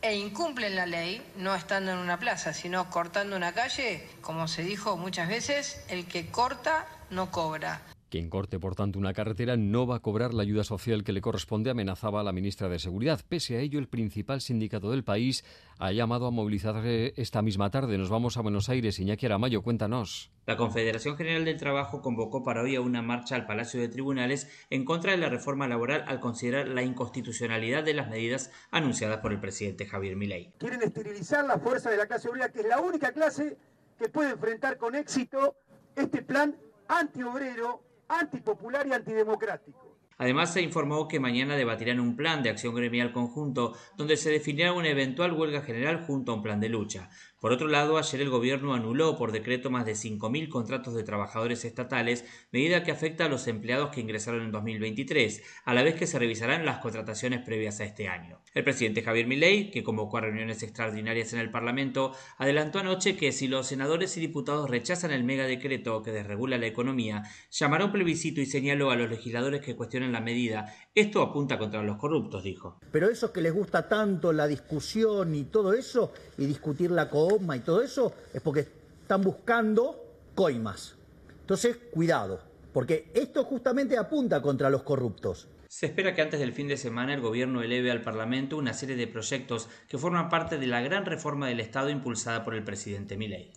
e 0.00 0.14
incumplen 0.14 0.76
la 0.76 0.86
ley, 0.86 1.22
no 1.36 1.54
estando 1.54 1.92
en 1.92 1.98
una 1.98 2.18
plaza, 2.18 2.54
sino 2.54 2.88
cortando 2.88 3.36
una 3.36 3.52
calle, 3.52 4.08
como 4.22 4.48
se 4.48 4.62
dijo 4.62 4.96
muchas 4.96 5.28
veces, 5.28 5.80
el 5.88 6.06
que 6.06 6.30
corta 6.30 6.86
no 7.10 7.30
cobra. 7.30 7.82
Quien 8.08 8.30
corte, 8.30 8.60
por 8.60 8.76
tanto, 8.76 9.00
una 9.00 9.12
carretera 9.12 9.56
no 9.56 9.84
va 9.84 9.96
a 9.96 10.00
cobrar 10.00 10.32
la 10.32 10.42
ayuda 10.42 10.62
social 10.62 11.02
que 11.02 11.12
le 11.12 11.20
corresponde, 11.20 11.70
amenazaba 11.70 12.20
a 12.20 12.24
la 12.24 12.32
ministra 12.32 12.68
de 12.68 12.78
Seguridad. 12.78 13.20
Pese 13.28 13.56
a 13.56 13.60
ello, 13.60 13.80
el 13.80 13.88
principal 13.88 14.40
sindicato 14.40 14.92
del 14.92 15.02
país 15.02 15.44
ha 15.78 15.90
llamado 15.90 16.28
a 16.28 16.30
movilizarse 16.30 17.14
esta 17.16 17.42
misma 17.42 17.70
tarde. 17.70 17.98
Nos 17.98 18.08
vamos 18.08 18.36
a 18.36 18.42
Buenos 18.42 18.68
Aires. 18.68 19.00
Iñaki 19.00 19.26
Aramayo, 19.26 19.62
cuéntanos. 19.62 20.30
La 20.46 20.56
Confederación 20.56 21.16
General 21.16 21.44
del 21.44 21.56
Trabajo 21.56 22.00
convocó 22.00 22.44
para 22.44 22.62
hoy 22.62 22.76
a 22.76 22.80
una 22.80 23.02
marcha 23.02 23.34
al 23.34 23.46
Palacio 23.46 23.80
de 23.80 23.88
Tribunales 23.88 24.48
en 24.70 24.84
contra 24.84 25.10
de 25.10 25.18
la 25.18 25.28
reforma 25.28 25.66
laboral 25.66 26.04
al 26.06 26.20
considerar 26.20 26.68
la 26.68 26.84
inconstitucionalidad 26.84 27.82
de 27.82 27.94
las 27.94 28.08
medidas 28.08 28.52
anunciadas 28.70 29.18
por 29.18 29.32
el 29.32 29.40
presidente 29.40 29.86
Javier 29.86 30.14
Milei. 30.14 30.52
Quieren 30.58 30.82
esterilizar 30.82 31.44
la 31.44 31.58
fuerza 31.58 31.90
de 31.90 31.96
la 31.96 32.06
clase 32.06 32.28
obrera, 32.28 32.52
que 32.52 32.60
es 32.60 32.66
la 32.66 32.80
única 32.80 33.10
clase 33.10 33.56
que 33.98 34.08
puede 34.08 34.30
enfrentar 34.30 34.78
con 34.78 34.94
éxito 34.94 35.56
este 35.96 36.22
plan 36.22 36.56
antiobrero 36.86 37.82
antipopular 38.08 38.86
y 38.86 38.92
antidemocrático. 38.92 39.96
Además, 40.18 40.52
se 40.52 40.62
informó 40.62 41.08
que 41.08 41.20
mañana 41.20 41.56
debatirán 41.56 42.00
un 42.00 42.16
plan 42.16 42.42
de 42.42 42.48
acción 42.48 42.74
gremial 42.74 43.12
conjunto 43.12 43.76
donde 43.96 44.16
se 44.16 44.30
definirá 44.30 44.72
una 44.72 44.88
eventual 44.88 45.32
huelga 45.32 45.60
general 45.60 46.04
junto 46.06 46.32
a 46.32 46.36
un 46.36 46.42
plan 46.42 46.58
de 46.58 46.70
lucha. 46.70 47.10
Por 47.46 47.52
otro 47.52 47.68
lado, 47.68 47.96
ayer 47.96 48.20
el 48.22 48.28
gobierno 48.28 48.74
anuló 48.74 49.16
por 49.16 49.30
decreto 49.30 49.70
más 49.70 49.86
de 49.86 49.92
5.000 49.92 50.48
contratos 50.48 50.94
de 50.94 51.04
trabajadores 51.04 51.64
estatales, 51.64 52.24
medida 52.50 52.82
que 52.82 52.90
afecta 52.90 53.26
a 53.26 53.28
los 53.28 53.46
empleados 53.46 53.90
que 53.90 54.00
ingresaron 54.00 54.42
en 54.42 54.50
2023, 54.50 55.44
a 55.64 55.72
la 55.72 55.84
vez 55.84 55.94
que 55.94 56.08
se 56.08 56.18
revisarán 56.18 56.66
las 56.66 56.78
contrataciones 56.78 57.42
previas 57.42 57.78
a 57.78 57.84
este 57.84 58.08
año. 58.08 58.40
El 58.52 58.64
presidente 58.64 59.02
Javier 59.02 59.28
Milei, 59.28 59.70
que 59.70 59.84
convocó 59.84 60.16
a 60.16 60.22
reuniones 60.22 60.64
extraordinarias 60.64 61.34
en 61.34 61.38
el 61.38 61.52
Parlamento, 61.52 62.16
adelantó 62.36 62.80
anoche 62.80 63.16
que 63.16 63.30
si 63.30 63.46
los 63.46 63.68
senadores 63.68 64.16
y 64.16 64.20
diputados 64.20 64.68
rechazan 64.68 65.12
el 65.12 65.22
megadecreto 65.22 66.02
que 66.02 66.10
desregula 66.10 66.58
la 66.58 66.66
economía, 66.66 67.22
llamará 67.52 67.84
un 67.84 67.92
plebiscito 67.92 68.40
y 68.40 68.46
señaló 68.46 68.90
a 68.90 68.96
los 68.96 69.08
legisladores 69.08 69.60
que 69.60 69.76
cuestionen 69.76 70.10
la 70.10 70.20
medida. 70.20 70.74
Esto 70.96 71.22
apunta 71.22 71.58
contra 71.58 71.84
los 71.84 71.96
corruptos, 71.96 72.42
dijo. 72.42 72.80
Pero 72.90 73.08
eso 73.08 73.32
que 73.32 73.40
les 73.40 73.54
gusta 73.54 73.86
tanto 73.86 74.32
la 74.32 74.48
discusión 74.48 75.36
y 75.36 75.44
todo 75.44 75.74
eso, 75.74 76.12
y 76.38 76.46
discutir 76.46 76.90
la 76.90 77.04
y 77.04 77.60
todo 77.60 77.82
eso, 77.82 78.12
es 78.32 78.40
porque 78.42 78.66
están 79.02 79.22
buscando 79.22 80.04
coimas. 80.34 80.96
Entonces, 81.40 81.76
cuidado, 81.90 82.40
porque 82.72 83.10
esto 83.14 83.44
justamente 83.44 83.96
apunta 83.96 84.42
contra 84.42 84.70
los 84.70 84.82
corruptos. 84.82 85.48
Se 85.68 85.86
espera 85.86 86.14
que 86.14 86.22
antes 86.22 86.40
del 86.40 86.52
fin 86.52 86.68
de 86.68 86.76
semana 86.76 87.14
el 87.14 87.20
gobierno 87.20 87.62
eleve 87.62 87.90
al 87.90 88.02
Parlamento 88.02 88.56
una 88.56 88.72
serie 88.72 88.96
de 88.96 89.06
proyectos 89.06 89.68
que 89.88 89.98
forman 89.98 90.28
parte 90.28 90.58
de 90.58 90.66
la 90.66 90.80
gran 90.80 91.04
reforma 91.04 91.48
del 91.48 91.60
Estado 91.60 91.90
impulsada 91.90 92.44
por 92.44 92.54
el 92.54 92.64
presidente 92.64 93.16
Milei. 93.16 93.52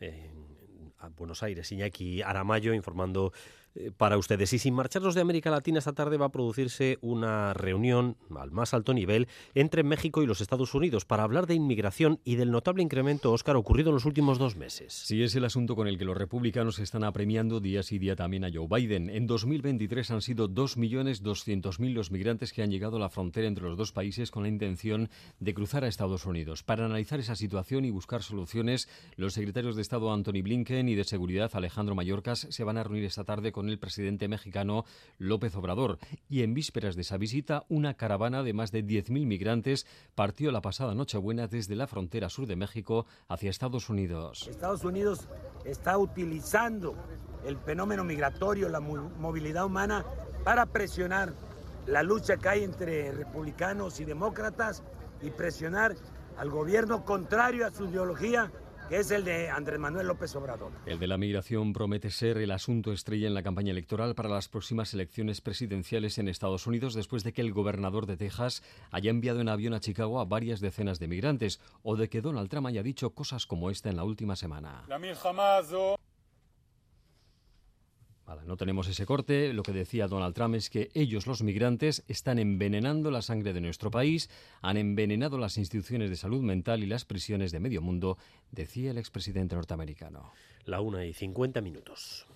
Eh, 0.00 0.30
Buenos 1.16 1.42
Aires. 1.42 1.70
Iñaki 1.72 2.22
Aramayo 2.22 2.74
informando 2.74 3.32
para 3.96 4.18
ustedes. 4.18 4.52
Y 4.52 4.58
sin 4.58 4.74
marcharnos 4.74 5.14
de 5.14 5.20
América 5.20 5.50
Latina, 5.50 5.78
esta 5.78 5.92
tarde 5.92 6.16
va 6.16 6.26
a 6.26 6.32
producirse 6.32 6.98
una 7.00 7.54
reunión 7.54 8.16
al 8.36 8.50
más 8.50 8.74
alto 8.74 8.94
nivel 8.94 9.28
entre 9.54 9.82
México 9.82 10.22
y 10.22 10.26
los 10.26 10.40
Estados 10.40 10.74
Unidos 10.74 11.04
para 11.04 11.22
hablar 11.22 11.46
de 11.46 11.54
inmigración 11.54 12.20
y 12.24 12.36
del 12.36 12.50
notable 12.50 12.82
incremento, 12.82 13.32
Oscar, 13.32 13.56
ocurrido 13.56 13.90
en 13.90 13.94
los 13.94 14.04
últimos 14.04 14.38
dos 14.38 14.56
meses. 14.56 14.92
Sí, 14.92 15.22
es 15.22 15.34
el 15.34 15.44
asunto 15.44 15.76
con 15.76 15.88
el 15.88 15.98
que 15.98 16.04
los 16.04 16.16
republicanos 16.16 16.78
están 16.78 17.04
apremiando 17.04 17.60
día 17.60 17.82
sí 17.82 17.98
día 17.98 18.16
también 18.16 18.44
a 18.44 18.50
Joe 18.52 18.68
Biden. 18.68 19.10
En 19.10 19.26
2023 19.26 20.10
han 20.10 20.22
sido 20.22 20.48
2.200.000 20.48 21.92
los 21.92 22.10
migrantes 22.10 22.52
que 22.52 22.62
han 22.62 22.70
llegado 22.70 22.96
a 22.96 23.00
la 23.00 23.10
frontera 23.10 23.48
entre 23.48 23.64
los 23.64 23.76
dos 23.76 23.92
países 23.92 24.30
con 24.30 24.42
la 24.42 24.48
intención 24.48 25.10
de 25.40 25.54
cruzar 25.54 25.84
a 25.84 25.88
Estados 25.88 26.26
Unidos. 26.26 26.62
Para 26.62 26.84
analizar 26.84 27.20
esa 27.20 27.36
situación 27.36 27.84
y 27.84 27.90
buscar 27.90 28.22
soluciones, 28.22 28.88
los 29.16 29.34
secretarios 29.34 29.76
de 29.76 29.82
Estado 29.82 30.12
Anthony 30.12 30.42
Blinken 30.42 30.88
y 30.88 30.94
de 30.94 31.04
Seguridad 31.04 31.50
Alejandro 31.54 31.94
Mayorkas 31.94 32.46
se 32.50 32.64
van 32.64 32.78
a 32.78 32.84
reunir 32.84 33.04
esta 33.04 33.24
tarde 33.24 33.52
con 33.52 33.67
el 33.70 33.78
presidente 33.78 34.28
mexicano 34.28 34.84
López 35.18 35.54
Obrador. 35.56 35.98
Y 36.28 36.42
en 36.42 36.54
vísperas 36.54 36.96
de 36.96 37.02
esa 37.02 37.16
visita, 37.16 37.64
una 37.68 37.94
caravana 37.94 38.42
de 38.42 38.52
más 38.52 38.72
de 38.72 38.84
10.000 38.84 39.26
migrantes 39.26 39.86
partió 40.14 40.50
la 40.50 40.60
pasada 40.60 40.94
Nochebuena 40.94 41.46
desde 41.46 41.76
la 41.76 41.86
frontera 41.86 42.28
sur 42.28 42.46
de 42.46 42.56
México 42.56 43.06
hacia 43.28 43.50
Estados 43.50 43.88
Unidos. 43.88 44.46
Estados 44.48 44.84
Unidos 44.84 45.28
está 45.64 45.98
utilizando 45.98 46.94
el 47.44 47.56
fenómeno 47.58 48.04
migratorio, 48.04 48.68
la 48.68 48.80
movilidad 48.80 49.64
humana, 49.64 50.04
para 50.44 50.66
presionar 50.66 51.34
la 51.86 52.02
lucha 52.02 52.36
que 52.36 52.48
hay 52.48 52.64
entre 52.64 53.12
republicanos 53.12 54.00
y 54.00 54.04
demócratas 54.04 54.82
y 55.22 55.30
presionar 55.30 55.94
al 56.36 56.50
gobierno 56.50 57.04
contrario 57.04 57.66
a 57.66 57.70
su 57.70 57.86
ideología 57.86 58.52
que 58.88 58.98
es 58.98 59.10
el 59.10 59.24
de 59.24 59.50
Andrés 59.50 59.78
Manuel 59.78 60.06
López 60.06 60.34
Obrador. 60.36 60.72
El 60.86 60.98
de 60.98 61.06
la 61.06 61.18
migración 61.18 61.72
promete 61.72 62.10
ser 62.10 62.38
el 62.38 62.50
asunto 62.50 62.92
estrella 62.92 63.26
en 63.26 63.34
la 63.34 63.42
campaña 63.42 63.72
electoral 63.72 64.14
para 64.14 64.28
las 64.28 64.48
próximas 64.48 64.94
elecciones 64.94 65.40
presidenciales 65.40 66.18
en 66.18 66.28
Estados 66.28 66.66
Unidos 66.66 66.94
después 66.94 67.24
de 67.24 67.32
que 67.32 67.42
el 67.42 67.52
gobernador 67.52 68.06
de 68.06 68.16
Texas 68.16 68.62
haya 68.90 69.10
enviado 69.10 69.40
en 69.40 69.48
avión 69.48 69.74
a 69.74 69.80
Chicago 69.80 70.20
a 70.20 70.24
varias 70.24 70.60
decenas 70.60 70.98
de 70.98 71.08
migrantes 71.08 71.60
o 71.82 71.96
de 71.96 72.08
que 72.08 72.20
Donald 72.20 72.48
Trump 72.48 72.66
haya 72.66 72.82
dicho 72.82 73.10
cosas 73.10 73.46
como 73.46 73.70
esta 73.70 73.90
en 73.90 73.96
la 73.96 74.04
última 74.04 74.36
semana 74.36 74.84
no 78.46 78.56
tenemos 78.56 78.88
ese 78.88 79.06
corte. 79.06 79.52
Lo 79.52 79.62
que 79.62 79.72
decía 79.72 80.08
Donald 80.08 80.34
Trump 80.34 80.54
es 80.54 80.70
que 80.70 80.90
ellos, 80.94 81.26
los 81.26 81.42
migrantes, 81.42 82.04
están 82.08 82.38
envenenando 82.38 83.10
la 83.10 83.22
sangre 83.22 83.52
de 83.52 83.60
nuestro 83.60 83.90
país, 83.90 84.30
han 84.60 84.76
envenenado 84.76 85.38
las 85.38 85.58
instituciones 85.58 86.10
de 86.10 86.16
salud 86.16 86.42
mental 86.42 86.82
y 86.82 86.86
las 86.86 87.04
prisiones 87.04 87.52
de 87.52 87.60
medio 87.60 87.82
mundo, 87.82 88.18
decía 88.50 88.90
el 88.90 88.98
expresidente 88.98 89.54
norteamericano. 89.54 90.32
La 90.64 90.80
una 90.80 91.04
y 91.04 91.14
cincuenta 91.14 91.60
minutos. 91.60 92.26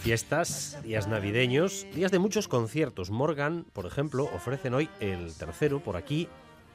Fiestas, 0.00 0.78
días 0.82 1.08
navideños, 1.08 1.86
días 1.94 2.10
de 2.10 2.18
muchos 2.18 2.48
conciertos. 2.48 3.10
Morgan, 3.10 3.66
por 3.72 3.84
ejemplo, 3.84 4.24
ofrecen 4.34 4.72
hoy 4.72 4.88
el 4.98 5.34
tercero 5.34 5.80
por 5.80 5.96
aquí 5.96 6.26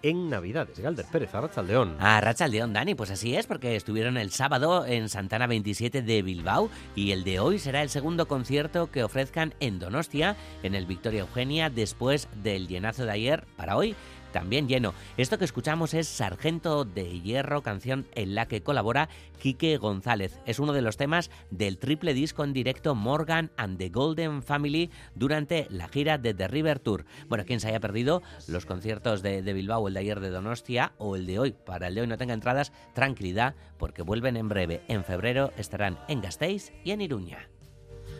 en 0.04 0.30
Navidades. 0.30 0.80
Galder 0.80 1.08
Pérez, 1.12 1.34
Arrachaldeón. 1.34 1.98
A 2.00 2.18
Arrachaldeón, 2.18 2.74
Dani, 2.74 2.94
pues 2.94 3.10
así 3.10 3.36
es, 3.36 3.48
porque 3.48 3.76
estuvieron 3.76 4.18
el 4.18 4.30
sábado 4.30 4.86
en 4.86 5.10
Santana 5.10 5.48
27 5.48 6.04
de 6.04 6.22
Bilbao 6.22 6.70
y 6.96 7.12
el 7.12 7.24
de 7.24 7.40
hoy 7.40 7.58
será 7.58 7.82
el 7.82 7.90
segundo 7.90 8.28
concierto 8.28 8.92
que 8.92 9.04
ofrezcan 9.04 9.56
en 9.60 9.80
Donostia, 9.80 10.36
en 10.62 10.76
el 10.76 10.86
Victoria 10.86 11.22
Eugenia, 11.22 11.72
después 11.72 12.28
del 12.44 12.68
llenazo 12.68 13.06
de 13.06 13.12
ayer 13.12 13.48
para 13.58 13.76
hoy 13.76 13.96
también 14.36 14.68
lleno. 14.68 14.94
Esto 15.16 15.38
que 15.38 15.46
escuchamos 15.46 15.94
es 15.94 16.10
Sargento 16.10 16.84
de 16.84 17.22
Hierro, 17.22 17.62
canción 17.62 18.06
en 18.16 18.36
la 18.36 18.50
que 18.50 18.62
colabora 18.62 19.08
Quique 19.40 19.78
González. 19.78 20.42
Es 20.46 20.60
uno 20.60 20.74
de 20.74 20.82
los 20.82 20.98
temas 20.98 21.32
del 21.52 21.78
triple 21.78 22.14
disco 22.14 22.44
en 22.44 22.52
directo 22.52 22.96
Morgan 22.96 23.50
and 23.56 23.78
the 23.78 23.88
Golden 23.88 24.44
Family 24.44 24.92
durante 25.16 25.68
la 25.70 25.88
gira 25.88 26.18
de 26.18 26.34
The 26.34 26.50
River 26.50 26.80
Tour. 26.80 27.06
Bueno, 27.30 27.46
quien 27.46 27.62
se 27.62 27.70
haya 27.70 27.80
perdido 27.80 28.24
los 28.50 28.66
conciertos 28.66 29.22
de, 29.22 29.42
Bilbao, 29.54 29.88
el 29.88 29.94
de 29.94 30.02
ayer 30.02 30.20
de 30.20 30.32
Donostia 30.32 30.92
o 30.98 31.16
el 31.16 31.28
de 31.28 31.40
hoy, 31.40 31.54
para 31.54 31.88
el 31.88 31.96
de 31.96 32.02
hoy 32.02 32.08
no 32.08 32.18
tenga 32.18 32.34
entradas, 32.34 32.74
tranquilidad, 32.94 33.56
porque 33.78 34.02
vuelven 34.02 34.36
en 34.36 34.50
breve. 34.50 34.82
En 34.90 35.06
febrero 35.06 35.54
estarán 35.56 35.98
en 36.10 36.20
Gasteiz 36.20 36.74
y 36.84 36.92
en 36.92 37.00
Iruña. 37.00 37.48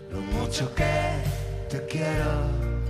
Lo 0.10 0.22
mucho 0.22 0.74
que 0.74 0.86
te 1.70 1.86
quiero. 1.88 2.85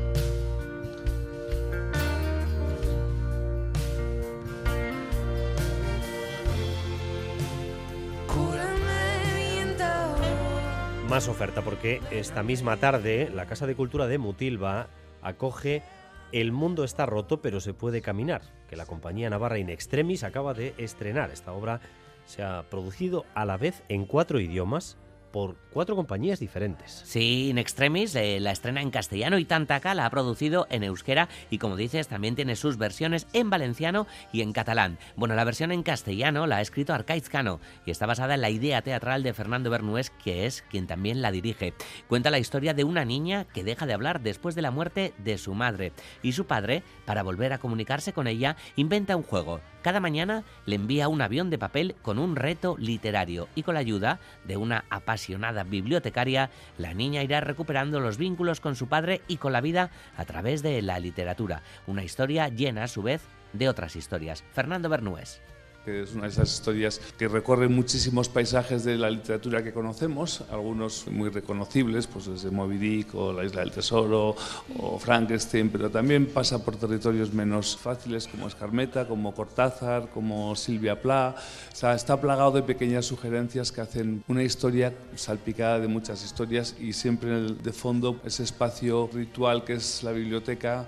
Más 11.10 11.28
oferta 11.28 11.62
porque 11.62 12.02
esta 12.10 12.42
misma 12.42 12.78
tarde 12.78 13.30
la 13.34 13.46
Casa 13.46 13.68
de 13.68 13.76
Cultura 13.76 14.08
de 14.08 14.18
Mutilva 14.18 14.88
acoge 15.22 15.84
El 16.32 16.52
mundo 16.52 16.84
está 16.84 17.06
roto 17.06 17.44
pero 17.44 17.60
se 17.60 17.76
puede 17.76 18.02
caminar, 18.02 18.42
que 18.68 18.76
la 18.76 18.88
compañía 18.88 19.30
navarra 19.30 19.60
In 19.60 19.70
Extremis 19.70 20.24
acaba 20.24 20.56
de 20.56 20.74
estrenar. 20.80 21.30
Esta 21.30 21.54
obra 21.54 21.80
se 22.26 22.42
ha 22.42 22.64
producido 22.72 23.24
a 23.36 23.46
la 23.46 23.56
vez 23.56 23.84
en 23.88 24.06
cuatro 24.08 24.40
idiomas 24.40 24.98
por 25.36 25.58
cuatro 25.70 25.98
compañías 25.98 26.40
diferentes. 26.40 27.02
Sí, 27.04 27.50
In 27.50 27.58
Extremis 27.58 28.16
eh, 28.16 28.40
la 28.40 28.52
estrena 28.52 28.82
en 28.82 28.90
castellano 28.90 29.38
y 29.38 29.44
Tantaca 29.44 29.94
la 29.94 30.06
ha 30.06 30.10
producido 30.10 30.66
en 30.70 30.86
euskera 30.86 31.28
y 31.50 31.58
como 31.58 31.76
dices 31.76 32.08
también 32.08 32.38
tiene 32.38 32.56
sus 32.56 32.78
versiones 32.78 33.28
en 33.34 33.50
valenciano 33.50 34.08
y 34.32 34.44
en 34.44 34.54
catalán. 34.54 34.98
Bueno, 35.18 35.36
la 35.36 35.44
versión 35.44 35.74
en 35.74 35.84
castellano 35.84 36.48
la 36.48 36.56
ha 36.56 36.62
escrito 36.62 36.94
Arcaiz 36.94 37.28
Cano 37.28 37.60
y 37.86 37.92
está 37.92 38.06
basada 38.06 38.36
en 38.36 38.40
la 38.40 38.50
idea 38.50 38.82
teatral 38.82 39.24
de 39.24 39.34
Fernando 39.34 39.70
Bernués, 39.70 40.10
que 40.24 40.46
es 40.46 40.62
quien 40.70 40.88
también 40.88 41.22
la 41.22 41.34
dirige. 41.34 41.74
Cuenta 42.08 42.32
la 42.32 42.40
historia 42.40 42.74
de 42.74 42.86
una 42.86 43.04
niña 43.04 43.44
que 43.44 43.66
deja 43.66 43.86
de 43.86 43.94
hablar 43.94 44.22
después 44.22 44.56
de 44.56 44.62
la 44.62 44.72
muerte 44.72 45.14
de 45.18 45.38
su 45.38 45.54
madre 45.54 45.92
y 46.24 46.32
su 46.32 46.46
padre, 46.46 46.82
para 47.04 47.24
volver 47.24 47.52
a 47.52 47.58
comunicarse 47.58 48.14
con 48.14 48.28
ella, 48.28 48.56
inventa 48.78 49.18
un 49.18 49.24
juego. 49.24 49.60
Cada 49.86 50.00
mañana 50.00 50.44
le 50.66 50.78
envía 50.78 51.08
un 51.10 51.22
avión 51.22 51.52
de 51.52 51.60
papel 51.60 51.96
con 52.02 52.18
un 52.18 52.36
reto 52.36 52.76
literario 52.80 53.48
y 53.54 53.62
con 53.62 53.76
la 53.76 53.82
ayuda 53.82 54.18
de 54.44 54.58
una 54.58 54.84
apasionada 54.90 55.64
bibliotecaria, 55.64 56.50
la 56.80 56.96
niña 56.96 57.22
irá 57.22 57.40
recuperando 57.40 58.00
los 58.00 58.18
vínculos 58.18 58.62
con 58.62 58.76
su 58.76 58.88
padre 58.88 59.22
y 59.28 59.38
con 59.38 59.54
la 59.54 59.62
vida 59.62 59.92
a 60.18 60.26
través 60.26 60.64
de 60.64 60.82
la 60.82 60.98
literatura. 60.98 61.62
Una 61.86 62.04
historia 62.04 62.48
llena 62.48 62.86
a 62.86 62.88
su 62.88 63.04
vez 63.04 63.22
de 63.54 63.70
otras 63.70 63.96
historias. 63.96 64.44
Fernando 64.54 64.90
Bernués. 64.90 65.40
Que 65.86 66.02
es 66.02 66.14
una 66.14 66.24
de 66.24 66.30
esas 66.30 66.52
historias 66.52 67.00
que 67.18 67.28
recorren 67.28 67.74
muchísimos 67.74 68.28
paisajes 68.28 68.84
de 68.84 68.98
la 68.98 69.10
literatura 69.10 69.64
que 69.64 69.72
conocemos, 69.72 70.44
algunos 70.52 71.06
muy 71.08 71.30
reconocibles, 71.30 72.08
pues 72.08 72.26
desde 72.26 72.50
Moby 72.50 72.78
Dick 72.78 73.14
o 73.14 73.32
La 73.32 73.46
Isla 73.46 73.62
del 73.62 73.72
Tesoro 73.72 74.36
o 74.80 75.00
Frankenstein, 75.00 75.70
pero 75.70 75.90
también 75.90 76.26
pasa 76.26 76.64
por 76.64 76.76
territorios 76.76 77.32
menos 77.32 77.78
fáciles 77.78 78.28
como 78.28 78.48
Escarmeta, 78.48 79.08
como 79.08 79.34
Cortázar, 79.34 80.10
como 80.10 80.56
Silvia 80.56 81.00
Pla. 81.02 81.36
O 81.72 81.76
sea, 81.76 81.94
está 81.94 82.20
plagado 82.20 82.52
de 82.52 82.64
pequeñas 82.64 83.06
sugerencias 83.06 83.72
que 83.72 83.82
hacen 83.82 84.24
una 84.28 84.44
historia 84.44 84.94
salpicada 85.16 85.80
de 85.80 85.88
muchas 85.88 86.24
historias 86.26 86.76
y 86.80 86.94
siempre 86.94 87.30
de 87.30 87.74
fondo 87.74 88.20
ese 88.26 88.44
espacio 88.44 89.10
ritual 89.14 89.64
que 89.64 89.74
es 89.74 90.04
la 90.04 90.12
biblioteca. 90.12 90.88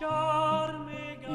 Show. 0.00 0.29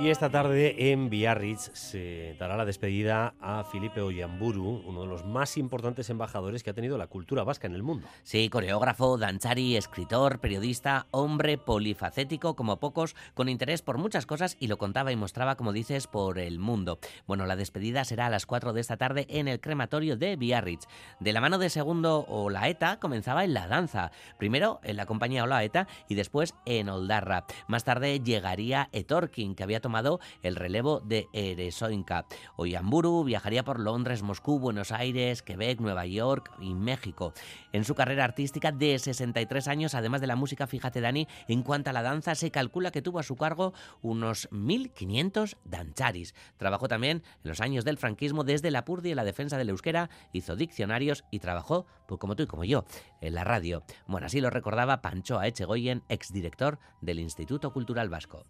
Y 0.02 0.10
esta 0.10 0.30
tarde 0.30 0.92
en 0.92 1.10
Biarritz 1.10 1.72
se 1.74 2.36
dará 2.38 2.58
la 2.58 2.66
despedida 2.66 3.34
a 3.40 3.64
Felipe 3.64 4.02
Oyamburu, 4.02 4.84
uno 4.86 5.02
de 5.02 5.08
los 5.08 5.26
más 5.26 5.56
importantes 5.56 6.10
embajadores 6.10 6.64
que 6.64 6.70
ha 6.70 6.74
tenido 6.74 6.98
la 6.98 7.08
cultura 7.08 7.46
vasca 7.46 7.66
en 7.66 7.76
el 7.76 7.82
mundo. 7.82 8.06
Sí, 8.24 8.50
coreógrafo, 8.50 9.18
danzari, 9.18 9.78
escritor, 9.78 10.40
periodista, 10.40 11.08
hombre 11.12 11.58
polifacético 11.58 12.58
como 12.58 12.78
pocos, 12.78 13.16
con 13.34 13.48
interés 13.48 13.82
por 13.82 13.98
muchas 13.98 14.26
cosas 14.26 14.58
y 14.60 14.68
lo 14.68 14.78
contaba 14.78 15.14
y 15.14 15.16
mostraba, 15.16 15.56
como 15.56 15.72
dices, 15.72 16.08
por 16.08 16.40
el 16.40 16.60
mundo. 16.60 17.00
Bueno, 17.26 17.46
la 17.46 17.56
despedida 17.56 18.04
será 18.04 18.26
a 18.26 18.30
las 18.30 18.46
4 18.46 18.74
de 18.74 18.82
esta 18.82 18.98
tarde 18.98 19.26
en 19.30 19.48
el 19.48 19.62
crematorio 19.62 20.18
de 20.18 20.36
Biarritz. 20.36 20.88
De 21.22 21.32
la 21.32 21.40
mano 21.40 21.58
de 21.58 21.70
Segundo 21.70 22.26
Olaeta 22.28 23.00
comenzaba 23.00 23.46
en 23.46 23.54
la 23.54 23.68
danza. 23.68 24.12
Primero 24.38 24.82
en 24.84 24.98
la 24.98 25.06
compañía 25.06 25.46
Olaeta 25.46 25.88
y 26.10 26.16
después 26.16 26.54
en 26.66 26.90
Oldarra. 26.90 27.46
Más 27.68 27.86
tarde 27.86 28.20
llegaría 28.20 28.90
Etorkin, 28.92 29.56
que 29.56 29.64
había 29.64 29.85
tomado 29.86 30.20
el 30.42 30.56
relevo 30.56 31.00
de 31.00 31.30
Eresoinka. 31.32 32.26
Oyamburu 32.56 33.24
viajaría 33.24 33.64
por 33.64 33.80
Londres, 33.80 34.24
Moscú, 34.24 34.58
Buenos 34.58 34.92
Aires, 34.92 35.44
Quebec, 35.44 35.80
Nueva 35.80 36.08
York 36.08 36.52
y 36.60 36.74
México. 36.74 37.34
En 37.72 37.86
su 37.86 37.94
carrera 37.94 38.24
artística 38.24 38.72
de 38.72 38.98
63 38.98 39.68
años, 39.68 39.94
además 39.94 40.22
de 40.22 40.28
la 40.28 40.36
música, 40.36 40.66
fíjate 40.66 41.02
Dani, 41.02 41.28
en 41.48 41.62
cuanto 41.62 41.92
a 41.92 41.94
la 41.94 42.02
danza, 42.02 42.34
se 42.34 42.50
calcula 42.50 42.90
que 42.90 43.04
tuvo 43.04 43.20
a 43.20 43.24
su 43.24 43.36
cargo 43.36 43.74
unos 44.02 44.50
1.500 44.50 45.56
dancharis. 45.66 46.34
Trabajó 46.58 46.88
también 46.88 47.22
en 47.44 47.50
los 47.50 47.62
años 47.62 47.86
del 47.86 48.00
franquismo 48.00 48.44
desde 48.44 48.72
la 48.72 48.86
Purdi 48.86 49.12
y 49.12 49.14
la 49.14 49.24
defensa 49.24 49.60
del 49.60 49.70
euskera, 49.70 50.10
hizo 50.34 50.56
diccionarios 50.56 51.26
y 51.30 51.38
trabajó, 51.38 51.86
pues 52.08 52.20
como 52.20 52.36
tú 52.36 52.42
y 52.42 52.48
como 52.48 52.64
yo, 52.64 52.86
en 53.22 53.36
la 53.36 53.44
radio. 53.44 53.84
Bueno, 54.08 54.26
así 54.26 54.42
lo 54.42 54.50
recordaba 54.50 55.04
Panchoa 55.04 55.46
Echegoyen, 55.46 56.02
exdirector 56.10 56.80
del 57.02 57.20
Instituto 57.20 57.72
Cultural 57.72 58.10
Vasco. 58.10 58.48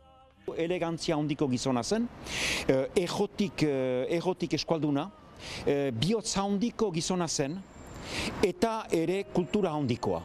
Elegantzia 0.58 1.16
handiko 1.18 1.48
gizona 1.50 1.84
zen, 1.84 2.06
uh, 2.06 2.84
errotik, 2.96 3.66
uh, 3.66 4.06
errotik 4.14 4.54
eskualduna, 4.60 5.08
uh, 5.10 5.90
bihotza 5.92 6.44
handiko 6.44 6.92
gizona 6.92 7.28
zen, 7.28 7.58
eta 8.46 8.86
ere 8.94 9.24
kultura 9.34 9.74
handikoa. 9.74 10.24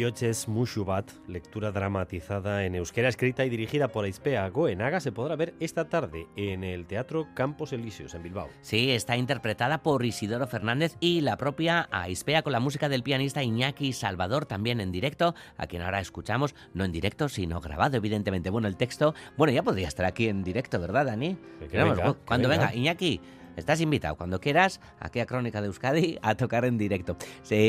Bioches 0.00 0.48
Mushubat, 0.48 1.10
lectura 1.26 1.72
dramatizada 1.72 2.64
en 2.64 2.74
euskera, 2.74 3.10
escrita 3.10 3.44
y 3.44 3.50
dirigida 3.50 3.88
por 3.88 4.06
Aispea 4.06 4.48
Goenaga, 4.48 4.98
se 4.98 5.12
podrá 5.12 5.36
ver 5.36 5.52
esta 5.60 5.90
tarde 5.90 6.26
en 6.36 6.64
el 6.64 6.86
Teatro 6.86 7.28
Campos 7.34 7.74
Elíseos 7.74 8.14
en 8.14 8.22
Bilbao. 8.22 8.48
Sí, 8.62 8.92
está 8.92 9.18
interpretada 9.18 9.82
por 9.82 10.02
Isidoro 10.02 10.46
Fernández 10.46 10.96
y 11.00 11.20
la 11.20 11.36
propia 11.36 11.86
Aispea 11.92 12.40
con 12.40 12.54
la 12.54 12.60
música 12.60 12.88
del 12.88 13.02
pianista 13.02 13.42
Iñaki 13.42 13.92
Salvador, 13.92 14.46
también 14.46 14.80
en 14.80 14.90
directo, 14.90 15.34
a 15.58 15.66
quien 15.66 15.82
ahora 15.82 16.00
escuchamos, 16.00 16.54
no 16.72 16.86
en 16.86 16.92
directo, 16.92 17.28
sino 17.28 17.60
grabado, 17.60 17.98
evidentemente. 17.98 18.48
Bueno, 18.48 18.68
el 18.68 18.78
texto, 18.78 19.14
bueno, 19.36 19.52
ya 19.52 19.62
podría 19.62 19.88
estar 19.88 20.06
aquí 20.06 20.28
en 20.28 20.42
directo, 20.42 20.80
¿verdad, 20.80 21.04
Dani? 21.04 21.36
venga, 21.70 22.16
cuando 22.24 22.48
venga. 22.48 22.68
venga, 22.68 22.74
Iñaki. 22.74 23.20
Estás 23.56 23.80
invitado 23.80 24.16
cuando 24.16 24.40
quieras 24.40 24.80
aquí 24.98 25.20
a 25.20 25.26
Crónica 25.26 25.60
de 25.60 25.68
Euskadi 25.68 26.18
a 26.22 26.34
tocar 26.34 26.64
en 26.64 26.78
directo. 26.78 27.16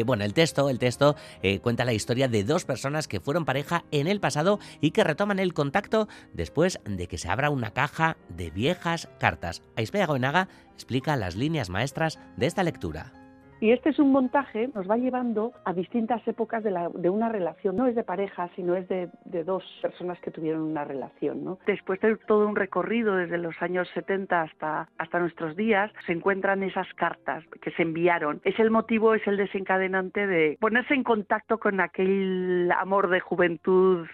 Bueno, 0.06 0.24
el 0.24 0.34
texto, 0.34 0.70
el 0.70 0.80
texto 0.80 1.16
eh, 1.42 1.60
cuenta 1.60 1.86
la 1.86 1.94
historia 1.94 2.28
de 2.28 2.44
dos 2.44 2.66
personas 2.66 3.08
que 3.08 3.20
fueron 3.20 3.46
pareja 3.46 3.84
en 3.92 4.08
el 4.08 4.20
pasado 4.20 4.60
y 4.80 4.92
que 4.92 5.04
retoman 5.04 5.40
el 5.40 5.54
contacto 5.54 6.08
después 6.34 6.80
de 6.86 7.08
que 7.08 7.18
se 7.18 7.30
abra 7.30 7.50
una 7.50 7.72
caja 7.72 8.18
de 8.30 8.52
viejas 8.52 9.10
cartas. 9.20 9.62
Aispea 9.76 10.08
Goenaga 10.08 10.48
explica 10.74 11.16
las 11.16 11.36
líneas 11.36 11.70
maestras 11.70 12.20
de 12.38 12.48
esta 12.48 12.64
lectura. 12.64 13.21
Y 13.62 13.72
este 13.72 13.90
es 13.90 14.00
un 14.00 14.12
montaje, 14.12 14.72
nos 14.74 14.90
va 14.90 14.98
llevando 14.98 15.54
a 15.66 15.74
distintas 15.74 16.28
épocas 16.28 16.64
de, 16.64 16.72
la, 16.72 16.90
de 16.90 17.12
una 17.12 17.30
relación. 17.30 17.76
No 17.76 17.86
es 17.86 17.94
de 17.94 18.04
pareja, 18.04 18.50
sino 18.56 18.76
es 18.76 18.88
de, 18.90 19.08
dos 19.46 19.64
personas 19.84 20.20
que 20.22 20.32
tuvieron 20.32 20.64
una 20.64 20.84
relación. 20.84 21.46
¿no? 21.46 21.60
Después 21.68 22.02
de 22.02 22.18
todo 22.26 22.48
un 22.48 22.56
recorrido 22.56 23.16
desde 23.16 23.38
los 23.38 23.54
años 23.62 23.88
70 23.94 24.42
hasta, 24.42 24.90
hasta 24.98 25.20
nuestros 25.20 25.56
días, 25.56 25.92
se 26.08 26.14
encuentran 26.14 26.64
esas 26.64 26.92
cartas 26.96 27.44
que 27.62 27.70
se 27.74 27.84
enviaron. 27.84 28.42
Es 28.46 28.60
el 28.60 28.72
motivo, 28.72 29.14
es 29.14 29.28
el 29.28 29.38
desencadenante 29.38 30.26
de 30.26 30.58
ponerse 30.60 30.96
en 30.96 31.04
contacto 31.04 31.60
con 31.60 31.82
aquel 31.82 32.72
amor 32.80 33.12
de 33.12 33.20
juventud. 33.20 34.08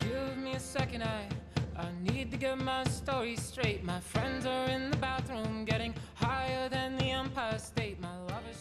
Give 0.00 0.36
me 0.36 0.54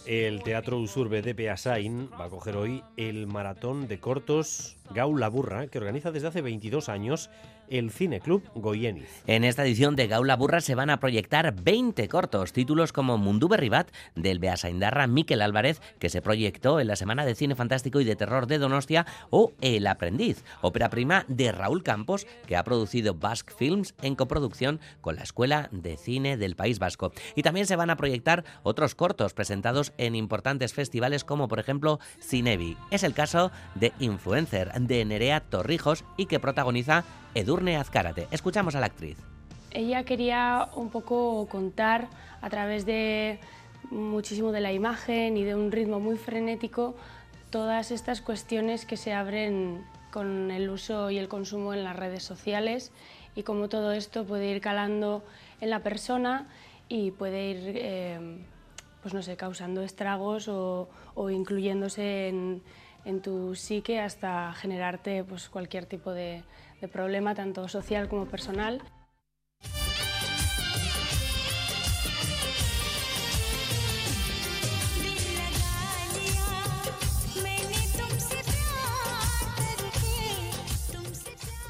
El 0.06 0.42
Teatro 0.42 0.78
Usurbe 0.80 1.22
de 1.22 1.34
Beasain 1.34 2.10
va 2.20 2.26
a 2.26 2.30
coger 2.30 2.56
hoy 2.56 2.84
el 2.96 3.28
maratón 3.28 3.90
de 3.90 4.00
cortos 4.00 4.77
Gau 4.94 5.18
La 5.18 5.30
Burra, 5.30 5.68
que 5.68 5.78
organiza 5.78 6.12
desde 6.12 6.28
hace 6.28 6.42
22 6.42 6.90
años 6.90 7.30
el 7.70 7.92
Cine 7.92 8.20
Club 8.20 8.44
Goyeniz. 8.56 9.24
En 9.28 9.44
esta 9.44 9.66
edición 9.66 9.96
de 9.96 10.08
Gaula 10.08 10.36
Burra 10.36 10.62
se 10.62 10.76
van 10.76 10.90
a 10.90 11.00
proyectar 11.00 11.54
20 11.54 12.08
cortos, 12.08 12.54
títulos 12.54 12.94
como 12.94 13.18
Mundu 13.18 13.48
Berribat 13.48 13.92
del 14.16 14.40
Beasaindarra 14.40 15.08
Miquel 15.08 15.42
Álvarez, 15.42 15.82
que 16.00 16.10
se 16.10 16.22
proyectó 16.22 16.80
en 16.80 16.88
la 16.88 16.96
Semana 16.96 17.26
de 17.26 17.36
Cine 17.36 17.56
Fantástico 17.56 18.00
y 18.00 18.06
de 18.06 18.16
Terror 18.16 18.48
de 18.48 18.58
Donostia, 18.58 19.06
o 19.30 19.54
El 19.62 19.88
Aprendiz, 19.88 20.44
ópera 20.62 20.90
prima 20.90 21.26
de 21.28 21.52
Raúl 21.52 21.84
Campos, 21.84 22.26
que 22.46 22.56
ha 22.56 22.64
producido 22.64 23.16
Basque 23.16 23.54
Films 23.58 23.96
en 24.02 24.16
coproducción 24.16 24.80
con 25.02 25.16
la 25.16 25.24
Escuela 25.24 25.70
de 25.72 25.98
Cine 25.98 26.38
del 26.38 26.56
País 26.56 26.80
Vasco. 26.80 27.12
Y 27.36 27.44
también 27.44 27.66
se 27.66 27.76
van 27.76 27.90
a 27.90 27.98
proyectar 27.98 28.44
otros 28.64 28.96
cortos 28.96 29.34
presentados 29.34 29.94
en 29.98 30.16
importantes 30.16 30.74
festivales 30.74 31.24
como 31.24 31.48
por 31.48 31.60
ejemplo 31.60 32.00
Cinevi. 32.22 32.78
Es 32.92 33.04
el 33.04 33.14
caso 33.14 33.52
de 33.76 33.94
Influencer 34.00 34.72
de 34.80 35.06
Nerea 35.06 35.40
Torrijos 35.40 36.04
y 36.18 36.28
que 36.28 36.40
protagoniza 36.40 37.04
Edurne 37.34 37.78
Azcárate. 37.78 38.28
Escuchamos 38.32 38.76
a 38.76 38.80
la 38.80 38.88
actriz. 38.88 39.18
Ella 39.72 40.04
quería 40.04 40.70
un 40.76 40.90
poco 40.90 41.48
contar 41.50 42.08
a 42.42 42.50
través 42.50 42.86
de 42.86 43.40
muchísimo 43.90 44.52
de 44.52 44.62
la 44.62 44.72
imagen 44.72 45.38
y 45.38 45.44
de 45.44 45.56
un 45.56 45.72
ritmo 45.72 46.00
muy 46.00 46.18
frenético 46.18 46.96
todas 47.50 47.92
estas 47.92 48.22
cuestiones 48.22 48.86
que 48.86 48.98
se 48.98 49.14
abren 49.14 49.86
con 50.12 50.52
el 50.52 50.70
uso 50.70 51.10
y 51.10 51.18
el 51.18 51.28
consumo 51.28 51.74
en 51.74 51.84
las 51.84 51.96
redes 51.96 52.24
sociales 52.24 52.92
y 53.36 53.44
cómo 53.44 53.70
todo 53.70 53.92
esto 53.92 54.26
puede 54.26 54.50
ir 54.52 54.62
calando 54.62 55.24
en 55.62 55.70
la 55.70 55.80
persona 55.84 56.48
y 56.90 57.12
puede 57.12 57.52
ir, 57.52 57.74
eh, 57.76 58.40
pues 59.02 59.14
no 59.14 59.22
sé, 59.22 59.38
causando 59.38 59.84
estragos 59.84 60.48
o, 60.48 60.90
o 61.16 61.30
incluyéndose 61.30 62.30
en, 62.30 62.62
en, 63.08 63.22
tu 63.22 63.56
psique 63.56 64.00
hasta 64.00 64.54
generarte 64.54 65.24
pues, 65.24 65.50
cualquier 65.50 65.86
tipo 65.86 66.12
de, 66.12 66.44
de 66.82 66.88
problema, 66.88 67.34
tanto 67.36 67.68
social 67.68 68.08
como 68.08 68.26
personal. 68.26 68.82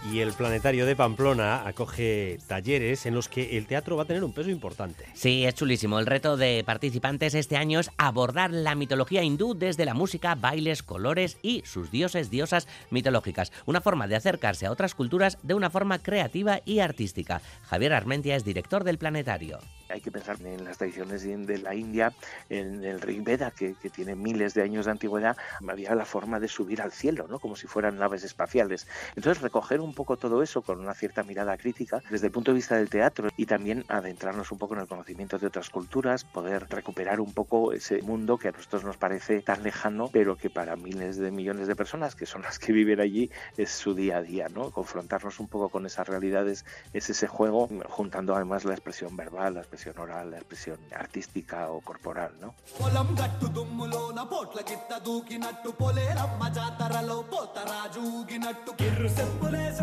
Y 0.09 0.21
el 0.21 0.31
Planetario 0.31 0.85
de 0.85 0.95
Pamplona 0.95 1.67
acoge 1.67 2.39
talleres 2.47 3.05
en 3.05 3.13
los 3.13 3.27
que 3.27 3.57
el 3.57 3.67
teatro 3.67 3.97
va 3.97 4.03
a 4.03 4.05
tener 4.05 4.23
un 4.23 4.31
peso 4.31 4.49
importante. 4.49 5.05
Sí, 5.13 5.45
es 5.45 5.53
chulísimo. 5.53 5.99
El 5.99 6.05
reto 6.05 6.37
de 6.37 6.63
participantes 6.65 7.33
este 7.33 7.57
año 7.57 7.81
es 7.81 7.91
abordar 7.97 8.51
la 8.51 8.75
mitología 8.75 9.23
hindú 9.23 9.53
desde 9.53 9.83
la 9.83 9.93
música, 9.93 10.35
bailes, 10.35 10.81
colores 10.81 11.37
y 11.41 11.61
sus 11.65 11.91
dioses, 11.91 12.29
diosas 12.29 12.67
mitológicas. 12.89 13.51
Una 13.65 13.81
forma 13.81 14.07
de 14.07 14.15
acercarse 14.15 14.65
a 14.65 14.71
otras 14.71 14.95
culturas 14.95 15.39
de 15.43 15.55
una 15.55 15.69
forma 15.69 15.99
creativa 15.99 16.61
y 16.63 16.79
artística. 16.79 17.41
Javier 17.63 17.93
Armentia 17.93 18.37
es 18.37 18.45
director 18.45 18.85
del 18.85 18.97
Planetario. 18.97 19.59
Hay 19.89 20.01
que 20.01 20.11
pensar 20.11 20.37
en 20.41 20.65
las 20.65 20.77
tradiciones 20.77 21.23
de 21.23 21.57
la 21.59 21.73
India, 21.73 22.13
en 22.49 22.83
el 22.83 22.99
Rig 22.99 23.23
Veda, 23.23 23.51
que, 23.51 23.73
que 23.81 23.89
tiene 23.89 24.15
miles 24.15 24.53
de 24.53 24.61
años 24.61 24.85
de 24.85 24.91
antigüedad, 24.91 25.37
había 25.67 25.95
la 25.95 26.05
forma 26.05 26.39
de 26.39 26.47
subir 26.47 26.81
al 26.81 26.91
cielo, 26.91 27.27
¿no? 27.29 27.39
como 27.39 27.55
si 27.55 27.67
fueran 27.67 27.97
naves 27.97 28.23
espaciales. 28.23 28.87
Entonces, 29.15 29.41
recoger 29.41 29.79
un 29.79 29.93
poco 29.97 30.15
todo 30.15 30.43
eso 30.43 30.61
con 30.61 30.79
una 30.79 30.93
cierta 30.93 31.23
mirada 31.23 31.57
crítica 31.57 32.03
desde 32.11 32.27
el 32.27 32.31
punto 32.31 32.51
de 32.51 32.55
vista 32.57 32.75
del 32.75 32.87
teatro 32.87 33.29
y 33.35 33.47
también 33.47 33.83
adentrarnos 33.87 34.51
un 34.51 34.59
poco 34.59 34.75
en 34.75 34.81
el 34.81 34.87
conocimiento 34.87 35.39
de 35.39 35.47
otras 35.47 35.71
culturas, 35.71 36.23
poder 36.23 36.67
recuperar 36.69 37.19
un 37.19 37.33
poco 37.33 37.73
ese 37.73 38.03
mundo 38.03 38.37
que 38.37 38.49
a 38.49 38.51
nosotros 38.51 38.83
nos 38.83 38.97
parece 38.97 39.41
tan 39.41 39.63
lejano, 39.63 40.09
pero 40.13 40.37
que 40.37 40.51
para 40.51 40.75
miles 40.75 41.17
de 41.17 41.31
millones 41.31 41.67
de 41.67 41.75
personas 41.75 42.13
que 42.15 42.27
son 42.27 42.43
las 42.43 42.59
que 42.59 42.73
viven 42.73 42.99
allí 42.99 43.31
es 43.57 43.71
su 43.71 43.95
día 43.95 44.17
a 44.17 44.21
día, 44.21 44.49
¿no? 44.49 44.69
Confrontarnos 44.69 45.39
un 45.39 45.47
poco 45.47 45.69
con 45.69 45.87
esas 45.87 46.07
realidades 46.07 46.63
es 46.93 47.09
ese 47.09 47.25
juego, 47.25 47.67
juntando 47.89 48.35
además 48.35 48.65
la 48.65 48.73
expresión 48.73 49.17
verbal, 49.17 49.55
la 49.55 49.61
expresión 49.61 49.97
oral, 49.97 50.29
la 50.29 50.37
expresión 50.37 50.77
artística 50.95 51.71
o 51.71 51.81
corporal, 51.81 52.33
¿no? 52.39 52.53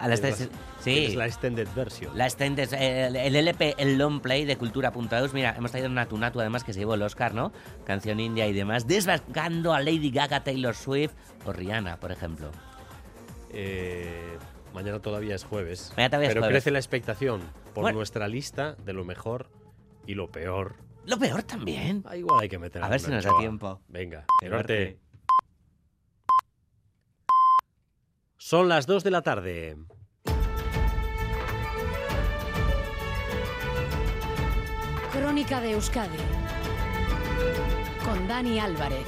A 0.04 0.06
las 0.10 0.18
es 0.18 0.22
tres, 0.24 0.38
la- 0.40 0.56
sí. 0.86 0.94
Es 1.04 1.14
la 1.20 1.26
extended 1.30 1.68
version. 1.76 2.10
La 2.20 2.24
extended, 2.30 2.70
el, 2.86 3.14
el 3.28 3.34
LP, 3.42 3.62
el 3.84 3.90
long 4.00 4.16
play 4.24 4.40
de 4.50 4.54
Cultura.eus. 4.62 5.32
Mira, 5.38 5.50
hemos 5.58 5.70
traído 5.72 5.88
una 5.94 6.04
Natu 6.22 6.40
además 6.44 6.64
que 6.66 6.72
se 6.74 6.80
llevó 6.80 6.94
el 6.98 7.04
Oscar, 7.08 7.30
¿no? 7.40 7.44
Canción 7.90 8.18
india 8.28 8.44
y 8.52 8.54
demás. 8.60 8.80
Desbancando 8.94 9.68
a 9.76 9.78
Lady 9.88 10.10
Gaga, 10.18 10.38
Taylor 10.48 10.74
Swift 10.84 11.14
o 11.46 11.52
Rihanna, 11.60 11.92
por 12.02 12.10
ejemplo. 12.16 12.48
Eh, 13.62 14.36
mañana 14.73 14.99
todavía 14.99 15.35
es 15.35 15.43
jueves. 15.43 15.91
Mañana 15.95 16.09
todavía 16.09 16.27
es 16.29 16.33
pero 16.33 16.41
jueves. 16.41 16.53
crece 16.55 16.71
la 16.71 16.79
expectación 16.79 17.41
por 17.73 17.83
Bueno. 17.83 17.97
nuestra 17.97 18.27
lista 18.27 18.75
de 18.75 18.93
lo 18.93 19.03
mejor 19.05 19.49
y 20.05 20.15
lo 20.15 20.31
peor. 20.31 20.75
Lo 21.05 21.17
peor 21.17 21.43
también. 21.43 22.03
Ah, 22.07 22.15
igual 22.15 22.39
hay 22.41 22.49
que 22.49 22.59
meter 22.59 22.81
A 22.81 22.85
alguna 22.85 22.91
ver 22.91 22.99
si 22.99 23.11
nos 23.11 23.23
da 23.23 23.29
anchoa. 23.29 23.39
tiempo. 23.41 23.81
Venga, 23.87 24.25
Qué 24.39 24.49
norte. 24.49 24.99
Son 28.37 28.67
las 28.69 28.85
2 28.87 29.03
de 29.03 29.11
la 29.11 29.21
tarde. 29.21 29.77
Crónica 35.11 35.59
de 35.61 35.71
Euskadi 35.71 36.17
con 38.05 38.27
Dani 38.27 38.59
Álvarez. 38.59 39.05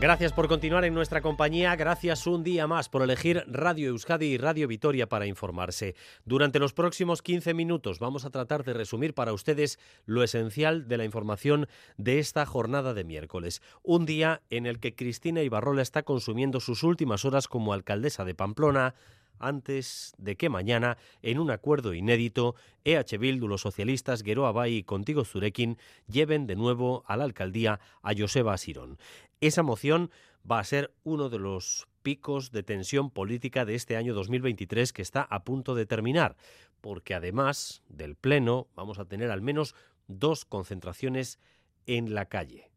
Gracias 0.00 0.32
por 0.32 0.48
continuar 0.48 0.86
en 0.86 0.94
nuestra 0.94 1.20
compañía, 1.20 1.76
gracias 1.76 2.26
un 2.26 2.42
día 2.42 2.66
más 2.66 2.88
por 2.88 3.02
elegir 3.02 3.44
Radio 3.46 3.90
Euskadi 3.90 4.28
y 4.28 4.38
Radio 4.38 4.66
Vitoria 4.66 5.10
para 5.10 5.26
informarse. 5.26 5.94
Durante 6.24 6.58
los 6.58 6.72
próximos 6.72 7.20
15 7.20 7.52
minutos 7.52 7.98
vamos 7.98 8.24
a 8.24 8.30
tratar 8.30 8.64
de 8.64 8.72
resumir 8.72 9.12
para 9.12 9.34
ustedes 9.34 9.78
lo 10.06 10.22
esencial 10.22 10.88
de 10.88 10.96
la 10.96 11.04
información 11.04 11.68
de 11.98 12.18
esta 12.18 12.46
jornada 12.46 12.94
de 12.94 13.04
miércoles, 13.04 13.60
un 13.82 14.06
día 14.06 14.40
en 14.48 14.64
el 14.64 14.80
que 14.80 14.94
Cristina 14.94 15.42
Ibarrola 15.42 15.82
está 15.82 16.02
consumiendo 16.02 16.60
sus 16.60 16.82
últimas 16.82 17.26
horas 17.26 17.46
como 17.46 17.74
alcaldesa 17.74 18.24
de 18.24 18.34
Pamplona, 18.34 18.94
antes 19.40 20.14
de 20.18 20.36
que 20.36 20.48
mañana, 20.48 20.98
en 21.22 21.38
un 21.38 21.50
acuerdo 21.50 21.94
inédito, 21.94 22.54
EH 22.84 23.18
Bildu, 23.18 23.48
los 23.48 23.62
socialistas, 23.62 24.22
Geroa 24.22 24.52
Bai 24.52 24.76
y 24.76 24.82
Contigo 24.84 25.24
Zurekin 25.24 25.78
lleven 26.06 26.46
de 26.46 26.56
nuevo 26.56 27.02
a 27.06 27.16
la 27.16 27.24
alcaldía 27.24 27.80
a 28.02 28.12
Joseba 28.16 28.54
Asirón. 28.54 28.98
Esa 29.40 29.62
moción 29.62 30.10
va 30.48 30.58
a 30.58 30.64
ser 30.64 30.94
uno 31.02 31.28
de 31.28 31.38
los 31.38 31.88
picos 32.02 32.50
de 32.50 32.62
tensión 32.62 33.10
política 33.10 33.64
de 33.64 33.74
este 33.74 33.96
año 33.96 34.14
2023 34.14 34.92
que 34.92 35.02
está 35.02 35.22
a 35.22 35.44
punto 35.44 35.74
de 35.74 35.86
terminar, 35.86 36.36
porque 36.80 37.14
además 37.14 37.82
del 37.88 38.16
Pleno 38.16 38.68
vamos 38.74 38.98
a 38.98 39.04
tener 39.04 39.30
al 39.30 39.42
menos 39.42 39.74
dos 40.08 40.44
concentraciones 40.44 41.38
en 41.86 42.14
la 42.14 42.26
calle. 42.26 42.70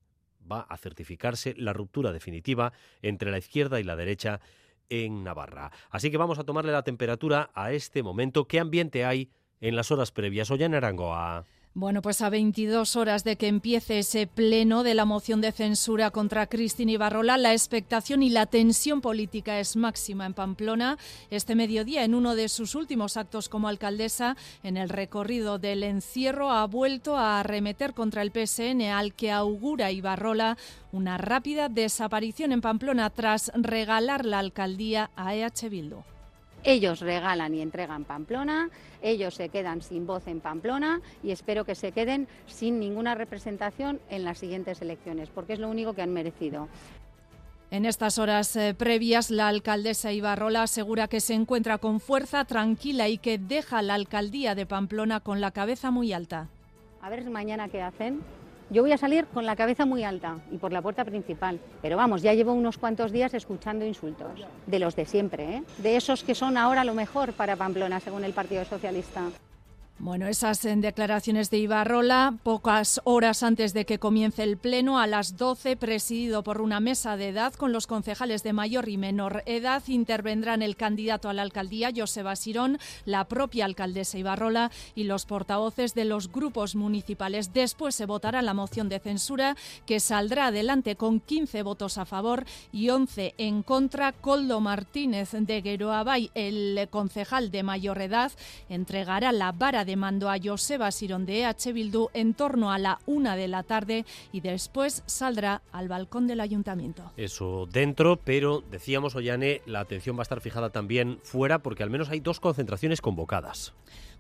Va 0.50 0.62
a 0.62 0.78
certificarse 0.78 1.54
la 1.58 1.74
ruptura 1.74 2.12
definitiva 2.12 2.74
entre 3.02 3.32
la 3.32 3.38
izquierda 3.38 3.80
y 3.80 3.84
la 3.84 3.96
derecha 3.96 4.42
en 4.94 5.24
Navarra. 5.24 5.72
Así 5.90 6.12
que 6.12 6.18
vamos 6.18 6.40
a 6.40 6.44
tomarle 6.44 6.72
la 6.72 6.84
temperatura 6.84 7.50
a 7.54 7.72
este 7.72 8.04
momento. 8.04 8.48
¿Qué 8.48 8.60
ambiente 8.60 9.06
hay 9.06 9.32
en 9.60 9.76
las 9.76 9.92
horas 9.92 10.12
previas? 10.12 10.52
Ollana 10.52 10.78
Arangoa. 10.78 11.46
Bueno, 11.76 12.04
pues 12.04 12.22
a 12.22 12.30
22 12.30 12.96
horas 12.96 13.24
de 13.24 13.36
que 13.36 13.48
empiece 13.48 13.98
ese 13.98 14.28
pleno 14.28 14.84
de 14.84 14.94
la 14.94 15.06
moción 15.06 15.42
de 15.42 15.52
censura 15.52 16.12
contra 16.12 16.46
Cristina 16.46 16.92
Ibarrola, 16.92 17.36
la 17.40 17.52
expectación 17.52 18.22
y 18.22 18.30
la 18.30 18.46
tensión 18.46 19.02
política 19.02 19.60
es 19.60 19.76
máxima 19.76 20.28
en 20.28 20.36
Pamplona. 20.36 21.00
Este 21.32 21.56
mediodía, 21.56 22.04
en 22.04 22.14
uno 22.14 22.36
de 22.36 22.48
sus 22.48 22.76
últimos 22.76 23.18
actos 23.18 23.50
como 23.50 23.70
alcaldesa, 23.70 24.38
en 24.62 24.78
el 24.78 24.88
recorrido 24.88 25.58
del 25.58 25.82
encierro, 25.82 26.52
ha 26.52 26.68
vuelto 26.68 27.18
a 27.18 27.40
arremeter 27.40 27.96
contra 27.96 28.22
el 28.22 28.32
PSN, 28.32 28.84
al 28.92 29.16
que 29.16 29.32
augura 29.32 29.92
Ibarrola 29.92 30.60
una 30.92 31.18
rápida 31.18 31.70
desaparición 31.70 32.52
en 32.52 32.62
Pamplona 32.62 33.10
tras 33.10 33.52
regalar 33.56 34.26
la 34.28 34.38
alcaldía 34.38 35.10
a 35.16 35.34
EH 35.34 35.70
Bildu. 35.72 36.04
Ellos 36.64 37.02
regalan 37.02 37.54
y 37.54 37.62
entregan 37.62 38.06
Pamplona, 38.06 38.70
ellos 39.02 39.36
se 39.36 39.50
quedan 39.50 39.82
sin 39.82 40.08
voz 40.08 40.28
en 40.28 40.40
Pamplona 40.40 41.02
y 41.22 41.32
espero 41.32 41.66
que 41.66 41.76
se 41.76 41.92
queden 41.92 42.28
sin 42.48 42.80
ninguna 42.80 43.16
representación 43.16 44.00
en 44.10 44.24
las 44.24 44.38
siguientes 44.38 44.82
elecciones, 44.82 45.30
porque 45.30 45.54
es 45.54 45.60
lo 45.60 45.70
único 45.70 45.94
que 45.94 46.02
han 46.02 46.14
merecido. 46.14 46.70
En 47.70 47.86
estas 47.86 48.20
horas 48.20 48.56
eh, 48.56 48.76
previas, 48.76 49.32
la 49.32 49.48
alcaldesa 49.48 50.14
Ibarrola 50.14 50.64
asegura 50.64 51.08
que 51.08 51.20
se 51.20 51.34
encuentra 51.34 51.80
con 51.80 52.00
fuerza, 52.00 52.46
tranquila 52.46 53.10
y 53.10 53.18
que 53.18 53.40
deja 53.40 53.82
la 53.82 53.96
alcaldía 53.96 54.54
de 54.54 54.66
Pamplona 54.66 55.20
con 55.20 55.42
la 55.42 55.52
cabeza 55.52 55.90
muy 55.90 56.14
alta. 56.14 56.50
A 57.02 57.10
ver 57.10 57.28
mañana 57.30 57.68
qué 57.68 57.82
hacen. 57.82 58.22
Yo 58.74 58.82
voy 58.82 58.92
a 58.92 58.98
salir 58.98 59.28
con 59.28 59.46
la 59.46 59.56
cabeza 59.56 59.86
muy 59.86 60.04
alta 60.04 60.40
y 60.52 60.58
por 60.58 60.74
la 60.74 60.82
puerta 60.82 61.06
principal. 61.06 61.60
Pero 61.84 61.96
vamos, 61.96 62.24
ya 62.24 62.34
llevo 62.34 62.54
unos 62.54 62.80
cuantos 62.80 63.12
días 63.12 63.36
escuchando 63.36 63.86
insultos. 63.86 64.32
De 64.66 64.80
los 64.80 64.96
de 64.96 65.06
siempre, 65.06 65.58
¿eh? 65.58 65.64
De 65.78 65.96
esos 65.96 66.24
que 66.24 66.34
son 66.34 66.58
ahora 66.58 66.84
lo 66.84 66.96
mejor 66.96 67.34
para 67.34 67.56
Pamplona, 67.56 68.00
según 68.00 68.24
el 68.24 68.34
Partido 68.34 68.66
Socialista. 68.66 69.30
Bueno, 70.00 70.28
esas 70.28 70.66
en 70.66 70.82
declaraciones 70.82 71.50
de 71.50 71.60
Ibarrola, 71.60 72.36
pocas 72.44 73.00
horas 73.06 73.42
antes 73.42 73.74
de 73.74 73.86
que 73.86 74.00
comience 74.00 74.44
el 74.44 74.58
pleno, 74.58 75.00
a 75.00 75.08
las 75.08 75.38
12, 75.38 75.78
presidido 75.78 76.44
por 76.44 76.62
una 76.62 76.82
mesa 76.82 77.16
de 77.16 77.30
edad 77.30 77.54
con 77.54 77.72
los 77.72 77.88
concejales 77.88 78.44
de 78.44 78.54
mayor 78.54 78.90
y 78.90 78.98
menor 78.98 79.44
edad, 79.46 79.82
intervendrán 79.88 80.62
el 80.62 80.76
candidato 80.76 81.30
a 81.30 81.34
la 81.34 81.44
alcaldía, 81.44 81.92
Joseba 81.96 82.36
Sirón, 82.36 82.80
la 83.06 83.26
propia 83.26 83.66
alcaldesa 83.66 84.18
Ibarrola 84.18 84.72
y 84.94 85.04
los 85.04 85.26
portavoces 85.26 85.94
de 85.94 86.06
los 86.06 86.30
grupos 86.30 86.76
municipales. 86.76 87.54
Después 87.54 87.96
se 87.96 88.08
votará 88.08 88.42
la 88.42 88.56
moción 88.56 88.90
de 88.90 89.00
censura 89.00 89.56
que 89.86 90.00
saldrá 90.02 90.48
adelante 90.48 90.98
con 90.98 91.22
15 91.22 91.64
votos 91.64 91.98
a 91.98 92.06
favor 92.06 92.46
y 92.74 92.90
11 92.90 93.36
en 93.38 93.64
contra. 93.64 94.12
Coldo 94.12 94.60
Martínez 94.60 95.32
de 95.32 95.62
Gueroabay, 95.62 96.32
el 96.34 96.88
concejal 96.90 97.52
de 97.52 97.64
mayor 97.64 98.02
edad, 98.02 98.32
entregará 98.70 99.32
la 99.32 99.52
vara 99.52 99.83
de 99.86 99.96
mando 99.96 100.30
a 100.30 100.38
Joseba 100.44 100.92
Sirón 100.92 101.26
de 101.26 101.42
EH 101.42 101.74
Bildu 101.74 102.10
en 102.14 102.34
torno 102.34 102.72
a 102.72 102.78
la 102.78 103.00
una 103.06 103.36
de 103.36 103.48
la 103.48 103.64
tarde 103.64 104.06
y 104.32 104.42
después 104.42 105.04
saldrá 105.06 105.62
al 105.72 105.88
balcón 105.88 106.28
del 106.28 106.40
ayuntamiento. 106.40 107.12
Eso 107.18 107.68
dentro, 107.72 108.18
pero 108.18 108.64
decíamos, 108.72 109.16
Ollane, 109.16 109.62
la 109.66 109.80
atención 109.80 110.16
va 110.16 110.22
a 110.22 110.24
estar 110.24 110.42
fijada 110.42 110.70
también 110.70 111.20
fuera 111.24 111.60
porque 111.60 111.84
al 111.84 111.90
menos 111.90 112.10
hay 112.10 112.20
dos 112.20 112.40
concentraciones 112.40 113.02
convocadas. 113.02 113.74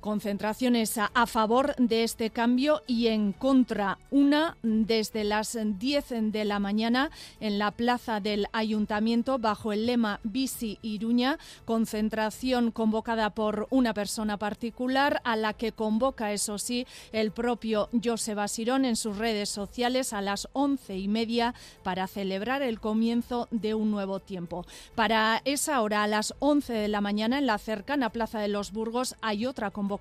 Concentraciones 0.03 0.97
a, 0.97 1.25
favor 1.27 1.77
de 1.77 2.03
este 2.03 2.29
cambio 2.29 2.81
y 2.87 3.07
en 3.07 3.31
contra. 3.31 3.99
Una 4.11 4.57
desde 4.61 5.23
las 5.23 5.57
10 5.57 6.31
de 6.33 6.43
la 6.43 6.59
mañana 6.59 7.09
en 7.39 7.57
la 7.57 7.71
plaza 7.71 8.19
del 8.19 8.47
ayuntamiento 8.51 9.39
bajo 9.39 9.71
el 9.71 9.85
lema 9.85 10.19
Bici 10.25 10.77
Iruña. 10.81 11.39
Concentración 11.63 12.71
convocada 12.71 13.29
por 13.29 13.67
una 13.69 13.93
persona 13.93 14.35
particular 14.35 15.21
a 15.23 15.37
la 15.37 15.53
que 15.53 15.71
convoca, 15.71 16.33
eso 16.33 16.57
sí, 16.57 16.85
el 17.13 17.31
propio 17.31 17.87
Joseba 18.03 18.49
Sirón 18.49 18.83
en 18.83 18.97
sus 18.97 19.17
redes 19.17 19.47
sociales 19.47 20.11
a 20.11 20.19
las 20.19 20.49
once 20.51 20.97
y 20.97 21.07
media 21.07 21.55
para 21.81 22.07
celebrar 22.07 22.61
el 22.61 22.81
comienzo 22.81 23.47
de 23.51 23.73
un 23.73 23.89
nuevo 23.89 24.19
tiempo. 24.19 24.65
Para 24.95 25.41
esa 25.45 25.81
hora, 25.81 26.03
a 26.03 26.07
las 26.07 26.35
11 26.39 26.73
de 26.73 26.87
la 26.89 26.99
mañana, 26.99 27.37
en 27.37 27.45
la 27.45 27.57
cercana 27.57 28.09
Plaza 28.09 28.41
de 28.41 28.49
los 28.49 28.73
Burgos, 28.73 29.15
hay 29.21 29.45
otra 29.45 29.71
convocatoria 29.71 29.92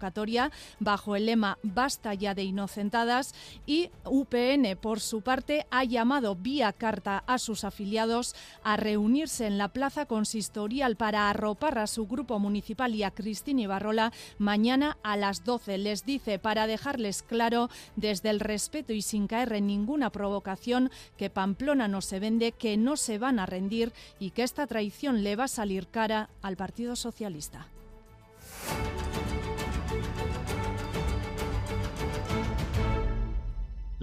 bajo 0.81 1.17
el 1.17 1.27
lema 1.27 1.59
Basta 1.63 2.15
ya 2.15 2.35
de 2.35 2.45
inocentadas 2.45 3.35
y 3.67 3.91
UPN, 4.05 4.77
por 4.81 5.01
su 5.01 5.23
parte, 5.23 5.67
ha 5.71 5.85
llamado 5.85 6.35
vía 6.35 6.73
carta 6.73 7.23
a 7.27 7.39
sus 7.39 7.65
afiliados 7.65 8.35
a 8.63 8.77
reunirse 8.77 9.47
en 9.47 9.59
la 9.59 9.69
plaza 9.69 10.07
consistorial 10.07 10.97
para 10.97 11.31
arropar 11.31 11.79
a 11.79 11.87
su 11.87 12.07
grupo 12.07 12.39
municipal 12.39 12.95
y 12.95 13.03
a 13.03 13.11
Cristina 13.11 13.63
Ibarrola 13.63 14.13
mañana 14.39 14.99
a 15.03 15.17
las 15.17 15.45
12. 15.45 15.79
Les 15.79 16.05
dice, 16.05 16.39
para 16.39 16.67
dejarles 16.67 17.23
claro, 17.23 17.71
desde 17.97 18.31
el 18.31 18.41
respeto 18.41 18.93
y 18.93 19.03
sin 19.03 19.27
caer 19.27 19.53
en 19.53 19.67
ninguna 19.67 20.11
provocación, 20.11 20.91
que 21.17 21.31
Pamplona 21.31 21.89
no 21.89 22.01
se 22.01 22.21
vende, 22.21 22.53
que 22.53 22.77
no 22.77 22.97
se 22.97 23.19
van 23.19 23.39
a 23.39 23.47
rendir 23.47 23.93
y 24.19 24.31
que 24.31 24.43
esta 24.43 24.67
traición 24.67 25.23
le 25.23 25.37
va 25.37 25.45
a 25.45 25.49
salir 25.49 25.89
cara 25.89 26.31
al 26.43 26.57
Partido 26.57 26.97
Socialista. 26.97 27.67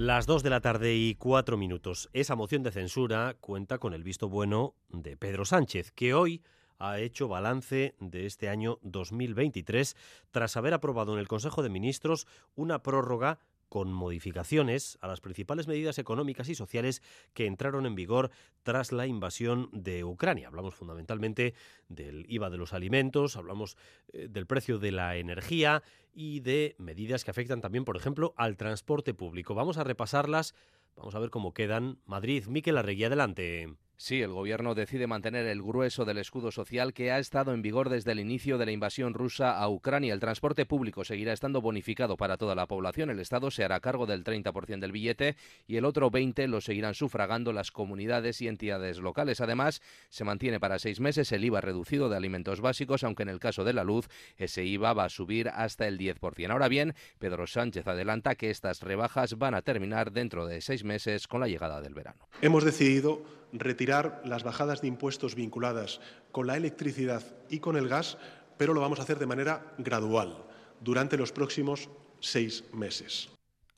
Las 0.01 0.25
2 0.27 0.43
de 0.43 0.49
la 0.49 0.61
tarde 0.61 0.95
y 0.95 1.15
4 1.15 1.57
minutos. 1.57 2.09
Esa 2.13 2.37
moción 2.37 2.63
de 2.63 2.71
censura 2.71 3.35
cuenta 3.41 3.79
con 3.79 3.93
el 3.93 4.01
visto 4.01 4.29
bueno 4.29 4.73
de 4.87 5.17
Pedro 5.17 5.43
Sánchez, 5.43 5.91
que 5.91 6.13
hoy 6.13 6.41
ha 6.77 6.99
hecho 6.99 7.27
balance 7.27 7.95
de 7.99 8.25
este 8.25 8.47
año 8.47 8.79
2023 8.81 9.97
tras 10.31 10.55
haber 10.55 10.73
aprobado 10.73 11.11
en 11.11 11.19
el 11.19 11.27
Consejo 11.27 11.63
de 11.63 11.69
Ministros 11.69 12.27
una 12.55 12.81
prórroga 12.81 13.39
con 13.69 13.93
modificaciones 13.93 14.97
a 15.01 15.07
las 15.07 15.21
principales 15.21 15.67
medidas 15.67 15.97
económicas 15.99 16.49
y 16.49 16.55
sociales 16.55 17.01
que 17.33 17.45
entraron 17.45 17.85
en 17.85 17.95
vigor 17.95 18.31
tras 18.63 18.91
la 18.91 19.07
invasión 19.07 19.69
de 19.71 20.03
Ucrania. 20.03 20.47
Hablamos 20.47 20.75
fundamentalmente 20.75 21.53
del 21.87 22.25
IVA 22.27 22.49
de 22.49 22.57
los 22.57 22.73
alimentos, 22.73 23.35
hablamos 23.35 23.77
eh, 24.11 24.27
del 24.29 24.47
precio 24.47 24.79
de 24.79 24.91
la 24.91 25.15
energía 25.15 25.83
y 26.13 26.41
de 26.41 26.75
medidas 26.77 27.23
que 27.23 27.31
afectan 27.31 27.61
también, 27.61 27.85
por 27.85 27.95
ejemplo, 27.95 28.33
al 28.35 28.57
transporte 28.57 29.13
público. 29.13 29.55
Vamos 29.55 29.77
a 29.77 29.83
repasarlas, 29.83 30.55
vamos 30.95 31.15
a 31.15 31.19
ver 31.19 31.29
cómo 31.29 31.53
quedan. 31.53 31.99
Madrid, 32.05 32.45
Miquel 32.47 32.77
Arregui, 32.77 33.05
adelante. 33.05 33.75
Sí, 34.01 34.21
el 34.21 34.31
gobierno 34.31 34.75
decide 34.75 35.07
mantener 35.07 35.45
el 35.45 35.61
grueso 35.61 36.05
del 36.05 36.19
escudo 36.19 36.51
social 36.51 36.93
que 36.93 37.11
ha 37.11 37.19
estado 37.19 37.53
en 37.53 37.61
vigor 37.61 37.89
desde 37.89 38.13
el 38.13 38.21
inicio 38.21 38.57
de 38.57 38.65
la 38.65 38.71
invasión 38.71 39.13
rusa 39.13 39.59
a 39.59 39.67
Ucrania. 39.67 40.13
El 40.13 40.21
transporte 40.21 40.65
público 40.65 41.03
seguirá 41.03 41.33
estando 41.33 41.59
bonificado 41.61 42.15
para 42.15 42.37
toda 42.37 42.55
la 42.55 42.65
población. 42.65 43.09
El 43.09 43.19
Estado 43.19 43.51
se 43.51 43.65
hará 43.65 43.81
cargo 43.81 44.05
del 44.05 44.23
30% 44.23 44.79
del 44.79 44.93
billete 44.93 45.35
y 45.67 45.75
el 45.75 45.83
otro 45.83 46.09
20% 46.09 46.47
lo 46.47 46.61
seguirán 46.61 46.93
sufragando 46.93 47.51
las 47.51 47.71
comunidades 47.71 48.41
y 48.41 48.47
entidades 48.47 48.99
locales. 48.99 49.41
Además, 49.41 49.81
se 50.07 50.23
mantiene 50.23 50.61
para 50.61 50.79
seis 50.79 51.01
meses 51.01 51.33
el 51.33 51.43
IVA 51.43 51.59
reducido 51.59 52.07
de 52.07 52.15
alimentos 52.15 52.61
básicos, 52.61 53.03
aunque 53.03 53.23
en 53.23 53.29
el 53.29 53.41
caso 53.41 53.65
de 53.65 53.73
la 53.73 53.83
luz 53.83 54.07
ese 54.37 54.63
IVA 54.63 54.93
va 54.93 55.03
a 55.03 55.09
subir 55.09 55.49
hasta 55.49 55.89
el 55.89 55.99
10%. 55.99 56.51
Ahora 56.51 56.69
bien, 56.69 56.95
Pedro 57.17 57.47
Sánchez 57.47 57.85
adelanta 57.85 58.35
que 58.35 58.49
estas 58.49 58.81
rebajas 58.81 59.37
van 59.37 59.55
a 59.55 59.61
terminar 59.61 60.13
dentro 60.13 60.47
de 60.47 60.61
seis 60.61 60.85
meses 60.85 61.27
con 61.27 61.41
la 61.41 61.49
llegada 61.49 61.81
del 61.81 61.95
verano. 61.95 62.29
Hemos 62.41 62.63
decidido 62.63 63.39
retirar 63.51 64.21
las 64.25 64.43
bajadas 64.43 64.81
de 64.81 64.87
impuestos 64.87 65.35
vinculadas 65.35 66.01
con 66.31 66.47
la 66.47 66.57
electricidad 66.57 67.23
y 67.49 67.59
con 67.59 67.75
el 67.75 67.87
gas, 67.87 68.17
pero 68.57 68.73
lo 68.73 68.81
vamos 68.81 68.99
a 68.99 69.03
hacer 69.03 69.19
de 69.19 69.25
manera 69.25 69.73
gradual 69.77 70.45
durante 70.81 71.17
los 71.17 71.31
próximos 71.31 71.89
seis 72.19 72.63
meses. 72.73 73.29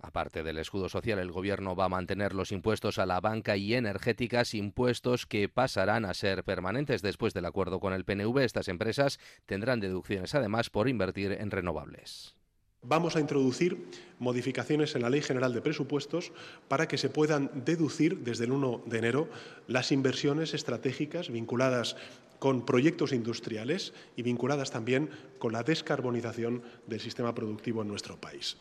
Aparte 0.03 0.41
del 0.41 0.57
escudo 0.57 0.89
social, 0.89 1.19
el 1.19 1.32
Gobierno 1.32 1.76
va 1.76 1.86
a 1.86 1.89
mantener 1.89 2.34
los 2.34 2.51
impuestos 2.51 2.97
a 2.97 3.05
la 3.05 3.22
banca 3.22 3.55
y 3.55 3.76
energéticas, 3.76 4.55
impuestos 4.55 5.28
que 5.28 5.47
pasarán 5.47 6.05
a 6.05 6.15
ser 6.15 6.43
permanentes 6.43 7.03
después 7.03 7.36
del 7.36 7.45
acuerdo 7.45 7.80
con 7.80 7.93
el 7.93 8.03
PNV. 8.03 8.39
Estas 8.39 8.67
empresas 8.67 9.19
tendrán 9.45 9.80
deducciones 9.80 10.34
además 10.34 10.72
por 10.72 10.89
invertir 10.89 11.34
en 11.34 11.51
renovables. 11.51 12.36
Vamos 12.84 13.16
a 13.16 13.20
introducir 13.20 13.86
modificaciones 14.18 14.96
en 14.96 15.04
la 15.04 15.10
Ley 15.12 15.22
General 15.22 15.54
de 15.54 15.62
Presupuestos 15.62 16.32
para 16.68 16.88
que 16.88 16.98
se 16.98 17.10
puedan 17.10 17.52
deducir 17.64 18.20
desde 18.20 18.46
el 18.46 18.52
1 18.52 18.84
de 18.88 18.98
enero 18.98 19.30
las 19.68 19.92
inversiones 19.92 20.56
estratégicas 20.56 21.30
vinculadas 21.30 21.96
con 22.40 22.66
proyectos 22.66 23.14
industriales 23.14 23.94
y 24.16 24.24
vinculadas 24.24 24.72
también 24.72 25.12
con 25.38 25.54
la 25.54 25.62
descarbonización 25.62 26.64
del 26.88 27.00
sistema 27.00 27.36
productivo 27.36 27.84
en 27.84 27.88
nuestro 27.88 28.20
país. 28.20 28.58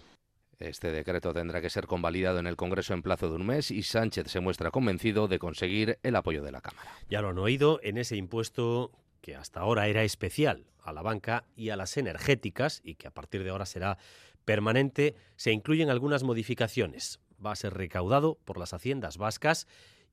Este 0.59 0.91
decreto 0.91 1.33
tendrá 1.33 1.62
que 1.62 1.71
ser 1.71 1.87
convalidado 1.87 2.39
en 2.39 2.47
el 2.47 2.57
Congreso 2.57 2.93
en 2.93 3.01
plazo 3.01 3.31
de 3.31 3.37
un 3.37 3.47
mes 3.47 3.71
y 3.71 3.83
Sánchez 3.83 4.27
se 4.27 4.41
muestra 4.41 4.71
convencido 4.71 5.29
de 5.29 5.39
conseguir 5.39 5.99
el 6.03 6.14
apoyo 6.14 6.43
de 6.43 6.53
la 6.53 6.61
Cámara. 6.61 6.91
Ya 7.09 7.23
lo 7.23 7.31
han 7.31 7.39
oído 7.39 7.81
en 7.83 7.97
ese 7.97 8.16
impuesto 8.16 8.93
que 9.21 9.37
hasta 9.37 9.61
ahora 9.61 9.89
era 9.89 10.03
especial 10.03 10.66
a 10.83 10.93
la 10.93 11.03
banca 11.03 11.45
y 11.57 11.71
a 11.71 11.77
las 11.77 11.97
energéticas 11.97 12.81
y 12.85 12.95
que 12.95 13.07
a 13.07 13.11
partir 13.11 13.45
de 13.45 13.51
ahora 13.51 13.66
será 13.66 13.99
permanente, 14.45 15.14
se 15.37 15.53
incluyen 15.53 15.91
algunas 15.91 16.23
modificaciones. 16.23 17.21
Va 17.45 17.53
a 17.53 17.57
ser 17.57 17.75
recaudado 17.75 18.39
por 18.45 18.59
las 18.59 18.73
haciendas 18.73 19.16
vascas 19.16 19.66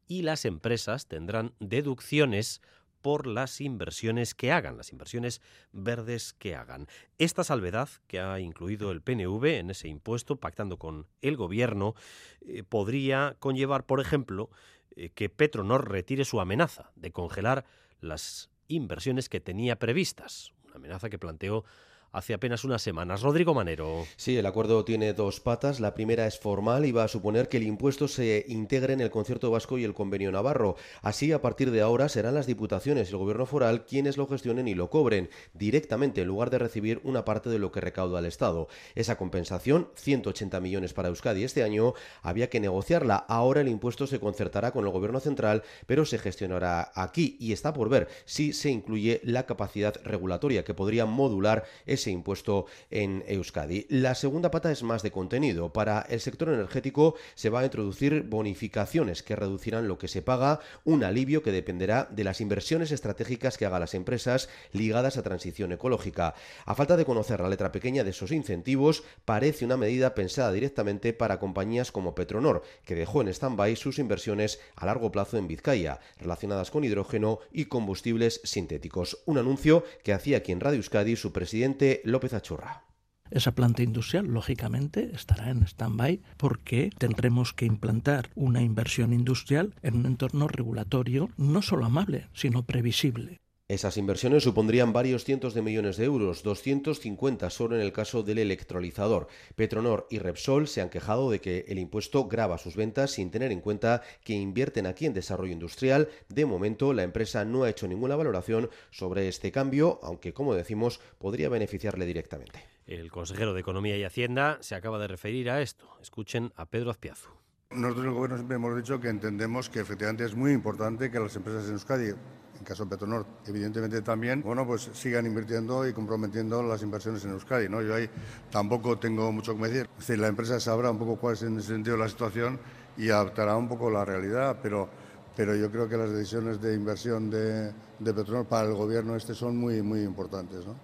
y 0.07 0.21
las 0.21 0.45
empresas 0.45 1.07
tendrán 1.07 1.53
deducciones 1.59 2.61
por 3.01 3.27
las 3.27 3.61
inversiones 3.61 4.33
que 4.33 4.51
hagan, 4.51 4.77
las 4.77 4.91
inversiones 4.91 5.41
verdes 5.71 6.33
que 6.33 6.55
hagan. 6.55 6.87
Esta 7.17 7.43
salvedad 7.43 7.89
que 8.07 8.19
ha 8.19 8.39
incluido 8.39 8.91
el 8.91 9.01
PNV 9.01 9.45
en 9.45 9.69
ese 9.69 9.87
impuesto, 9.87 10.37
pactando 10.37 10.77
con 10.77 11.07
el 11.21 11.37
gobierno, 11.37 11.95
eh, 12.41 12.63
podría 12.63 13.35
conllevar, 13.39 13.85
por 13.85 14.01
ejemplo, 14.01 14.49
eh, 14.95 15.09
que 15.11 15.29
Petronor 15.29 15.89
retire 15.89 16.25
su 16.25 16.41
amenaza 16.41 16.91
de 16.95 17.11
congelar 17.11 17.65
las 18.01 18.49
inversiones 18.67 19.29
que 19.29 19.39
tenía 19.39 19.77
previstas, 19.77 20.53
una 20.65 20.75
amenaza 20.75 21.09
que 21.09 21.19
planteó 21.19 21.63
hace 22.11 22.33
apenas 22.33 22.63
unas 22.63 22.81
semanas. 22.81 23.21
Rodrigo 23.21 23.53
Manero. 23.53 24.05
Sí, 24.15 24.37
el 24.37 24.45
acuerdo 24.45 24.83
tiene 24.85 25.13
dos 25.13 25.39
patas. 25.39 25.79
La 25.79 25.93
primera 25.93 26.27
es 26.27 26.39
formal 26.39 26.85
y 26.85 26.91
va 26.91 27.03
a 27.03 27.07
suponer 27.07 27.49
que 27.49 27.57
el 27.57 27.63
impuesto 27.63 28.07
se 28.07 28.45
integre 28.47 28.93
en 28.93 29.01
el 29.01 29.09
concierto 29.09 29.51
vasco 29.51 29.77
y 29.77 29.83
el 29.83 29.93
convenio 29.93 30.31
navarro. 30.31 30.75
Así, 31.01 31.31
a 31.31 31.41
partir 31.41 31.71
de 31.71 31.81
ahora, 31.81 32.09
serán 32.09 32.35
las 32.35 32.47
diputaciones 32.47 33.09
y 33.09 33.11
el 33.11 33.17
gobierno 33.17 33.45
foral 33.45 33.85
quienes 33.85 34.17
lo 34.17 34.27
gestionen 34.27 34.67
y 34.67 34.75
lo 34.75 34.89
cobren 34.89 35.29
directamente 35.53 36.21
en 36.21 36.27
lugar 36.27 36.49
de 36.49 36.59
recibir 36.59 37.01
una 37.03 37.25
parte 37.25 37.49
de 37.49 37.59
lo 37.59 37.71
que 37.71 37.81
recauda 37.81 38.19
el 38.19 38.25
Estado. 38.25 38.67
Esa 38.95 39.17
compensación, 39.17 39.89
180 39.95 40.59
millones 40.59 40.93
para 40.93 41.09
Euskadi 41.09 41.43
este 41.43 41.63
año, 41.63 41.93
había 42.21 42.49
que 42.49 42.59
negociarla. 42.59 43.15
Ahora 43.15 43.61
el 43.61 43.67
impuesto 43.67 44.07
se 44.07 44.19
concertará 44.19 44.71
con 44.71 44.85
el 44.85 44.91
gobierno 44.91 45.19
central, 45.19 45.63
pero 45.85 46.05
se 46.05 46.17
gestionará 46.17 46.91
aquí 46.95 47.37
y 47.39 47.53
está 47.53 47.73
por 47.73 47.89
ver 47.89 48.07
si 48.25 48.53
se 48.53 48.69
incluye 48.69 49.21
la 49.23 49.45
capacidad 49.45 49.95
regulatoria 50.03 50.63
que 50.63 50.73
podría 50.73 51.05
modular 51.05 51.65
ese 51.97 52.11
impuesto 52.11 52.65
en 52.89 53.23
Euskadi. 53.27 53.85
La 53.89 54.15
segunda 54.15 54.51
pata 54.51 54.71
es 54.71 54.83
más 54.83 55.03
de 55.03 55.11
contenido. 55.11 55.73
Para 55.73 56.01
el 56.09 56.21
sector 56.21 56.49
energético 56.49 57.15
se 57.35 57.49
va 57.49 57.61
a 57.61 57.65
introducir 57.65 58.23
bonificaciones 58.23 59.23
que 59.23 59.35
reducirán 59.35 59.87
lo 59.87 59.97
que 59.97 60.07
se 60.07 60.21
paga, 60.21 60.59
un 60.85 61.03
alivio 61.03 61.43
que 61.43 61.51
dependerá 61.51 62.07
de 62.09 62.23
las 62.23 62.39
inversiones 62.39 62.91
estratégicas 62.91 63.57
que 63.57 63.65
hagan 63.65 63.81
las 63.81 63.93
empresas 63.93 64.49
ligadas 64.71 65.17
a 65.17 65.23
transición 65.23 65.71
ecológica. 65.71 66.35
A 66.65 66.75
falta 66.75 66.95
de 66.97 67.05
conocer 67.05 67.39
la 67.39 67.49
letra 67.49 67.71
pequeña 67.71 68.03
de 68.03 68.11
esos 68.11 68.31
incentivos, 68.31 69.03
parece 69.25 69.65
una 69.65 69.77
medida 69.77 70.13
pensada 70.13 70.51
directamente 70.51 71.13
para 71.13 71.39
compañías 71.39 71.91
como 71.91 72.15
Petronor, 72.15 72.61
que 72.85 72.95
dejó 72.95 73.21
en 73.21 73.29
stand-by 73.29 73.75
sus 73.75 73.99
inversiones 73.99 74.59
a 74.75 74.85
largo 74.85 75.11
plazo 75.11 75.37
en 75.37 75.47
Vizcaya, 75.47 75.99
relacionadas 76.19 76.71
con 76.71 76.83
hidrógeno 76.83 77.39
y 77.51 77.65
combustibles 77.65 78.39
sintéticos. 78.43 79.19
Un 79.25 79.39
anuncio 79.39 79.83
que 80.03 80.13
hacía 80.13 80.37
aquí 80.37 80.51
en 80.51 80.59
Radio 80.59 80.77
Euskadi 80.77 81.15
su 81.15 81.31
presidente 81.31 81.86
López 82.03 82.33
Achurra. 82.33 82.83
Esa 83.29 83.53
planta 83.53 83.83
industrial, 83.83 84.27
lógicamente, 84.27 85.11
estará 85.13 85.49
en 85.49 85.63
stand-by 85.63 86.21
porque 86.37 86.89
tendremos 86.97 87.53
que 87.53 87.65
implantar 87.65 88.29
una 88.35 88.61
inversión 88.61 89.11
industrial 89.11 89.75
en 89.81 89.97
un 89.97 90.05
entorno 90.05 90.47
regulatorio 90.47 91.29
no 91.35 91.61
solo 91.61 91.85
amable, 91.85 92.29
sino 92.33 92.63
previsible. 92.63 93.41
Esas 93.69 93.97
inversiones 93.97 94.43
supondrían 94.43 94.93
varios 94.93 95.25
cientos 95.25 95.53
de 95.53 95.61
millones 95.61 95.97
de 95.97 96.05
euros, 96.05 96.41
250 96.41 97.49
solo 97.49 97.75
en 97.75 97.81
el 97.81 97.91
caso 97.91 98.23
del 98.23 98.37
electrolizador. 98.37 99.27
Petronor 99.57 100.07
y 100.09 100.19
Repsol 100.19 100.69
se 100.69 100.79
han 100.79 100.89
quejado 100.89 101.29
de 101.29 101.41
que 101.41 101.65
el 101.67 101.77
impuesto 101.77 102.29
grava 102.29 102.59
sus 102.59 102.77
ventas 102.77 103.11
sin 103.11 103.29
tener 103.29 103.51
en 103.51 103.59
cuenta 103.59 104.03
que 104.23 104.31
invierten 104.31 104.85
aquí 104.85 105.05
en 105.05 105.13
desarrollo 105.13 105.51
industrial. 105.51 106.07
De 106.29 106.45
momento, 106.45 106.93
la 106.93 107.03
empresa 107.03 107.43
no 107.43 107.63
ha 107.63 107.69
hecho 107.69 107.89
ninguna 107.89 108.15
valoración 108.15 108.69
sobre 108.89 109.27
este 109.27 109.51
cambio, 109.51 109.99
aunque, 110.01 110.33
como 110.33 110.55
decimos, 110.55 111.01
podría 111.17 111.49
beneficiarle 111.49 112.05
directamente. 112.05 112.63
El 112.85 113.11
consejero 113.11 113.53
de 113.53 113.59
Economía 113.59 113.97
y 113.97 114.05
Hacienda 114.05 114.59
se 114.61 114.75
acaba 114.75 114.97
de 114.97 115.09
referir 115.09 115.49
a 115.49 115.61
esto. 115.61 115.89
Escuchen 116.01 116.53
a 116.55 116.67
Pedro 116.67 116.89
Azpiazu. 116.89 117.31
Nosotros 117.71 118.05
en 118.05 118.11
el 118.11 118.15
Gobierno 118.15 118.37
siempre 118.37 118.55
hemos 118.55 118.77
dicho 118.77 119.01
que 119.01 119.09
entendemos 119.09 119.69
que 119.69 119.81
efectivamente 119.81 120.23
es 120.23 120.35
muy 120.35 120.53
importante 120.53 121.11
que 121.11 121.19
las 121.19 121.35
empresas 121.35 121.65
en 121.65 121.73
Euskadi 121.73 122.13
en 122.57 122.65
caso 122.65 122.85
de 122.85 122.89
Petronor, 122.89 123.25
evidentemente 123.45 124.01
también, 124.01 124.41
bueno, 124.41 124.65
pues 124.65 124.89
sigan 124.93 125.25
invirtiendo 125.25 125.87
y 125.87 125.93
comprometiendo 125.93 126.63
las 126.63 126.81
inversiones 126.81 127.23
en 127.25 127.31
Euskadi, 127.31 127.69
¿no? 127.69 127.81
Yo 127.81 127.95
ahí 127.95 128.09
tampoco 128.49 128.97
tengo 128.97 129.31
mucho 129.31 129.55
que 129.55 129.63
decir. 129.63 129.89
Es 129.93 130.07
decir, 130.07 130.19
la 130.19 130.27
empresa 130.27 130.59
sabrá 130.59 130.91
un 130.91 130.97
poco 130.97 131.17
cuál 131.17 131.33
es 131.33 131.43
en 131.43 131.57
ese 131.57 131.69
sentido 131.69 131.97
la 131.97 132.09
situación 132.09 132.59
y 132.97 133.09
adaptará 133.09 133.55
un 133.55 133.67
poco 133.67 133.89
la 133.89 134.03
realidad, 134.05 134.57
pero, 134.61 134.89
pero 135.35 135.55
yo 135.55 135.71
creo 135.71 135.87
que 135.87 135.97
las 135.97 136.11
decisiones 136.11 136.61
de 136.61 136.73
inversión 136.73 137.29
de, 137.29 137.71
de 137.99 138.13
Petronor 138.13 138.45
para 138.45 138.67
el 138.67 138.73
gobierno 138.73 139.15
este 139.15 139.33
son 139.33 139.57
muy, 139.57 139.81
muy 139.81 140.01
importantes, 140.01 140.65
¿no? 140.65 140.75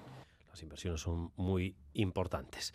Las 0.52 0.62
inversiones 0.62 1.02
son 1.02 1.32
muy 1.36 1.76
importantes. 1.94 2.74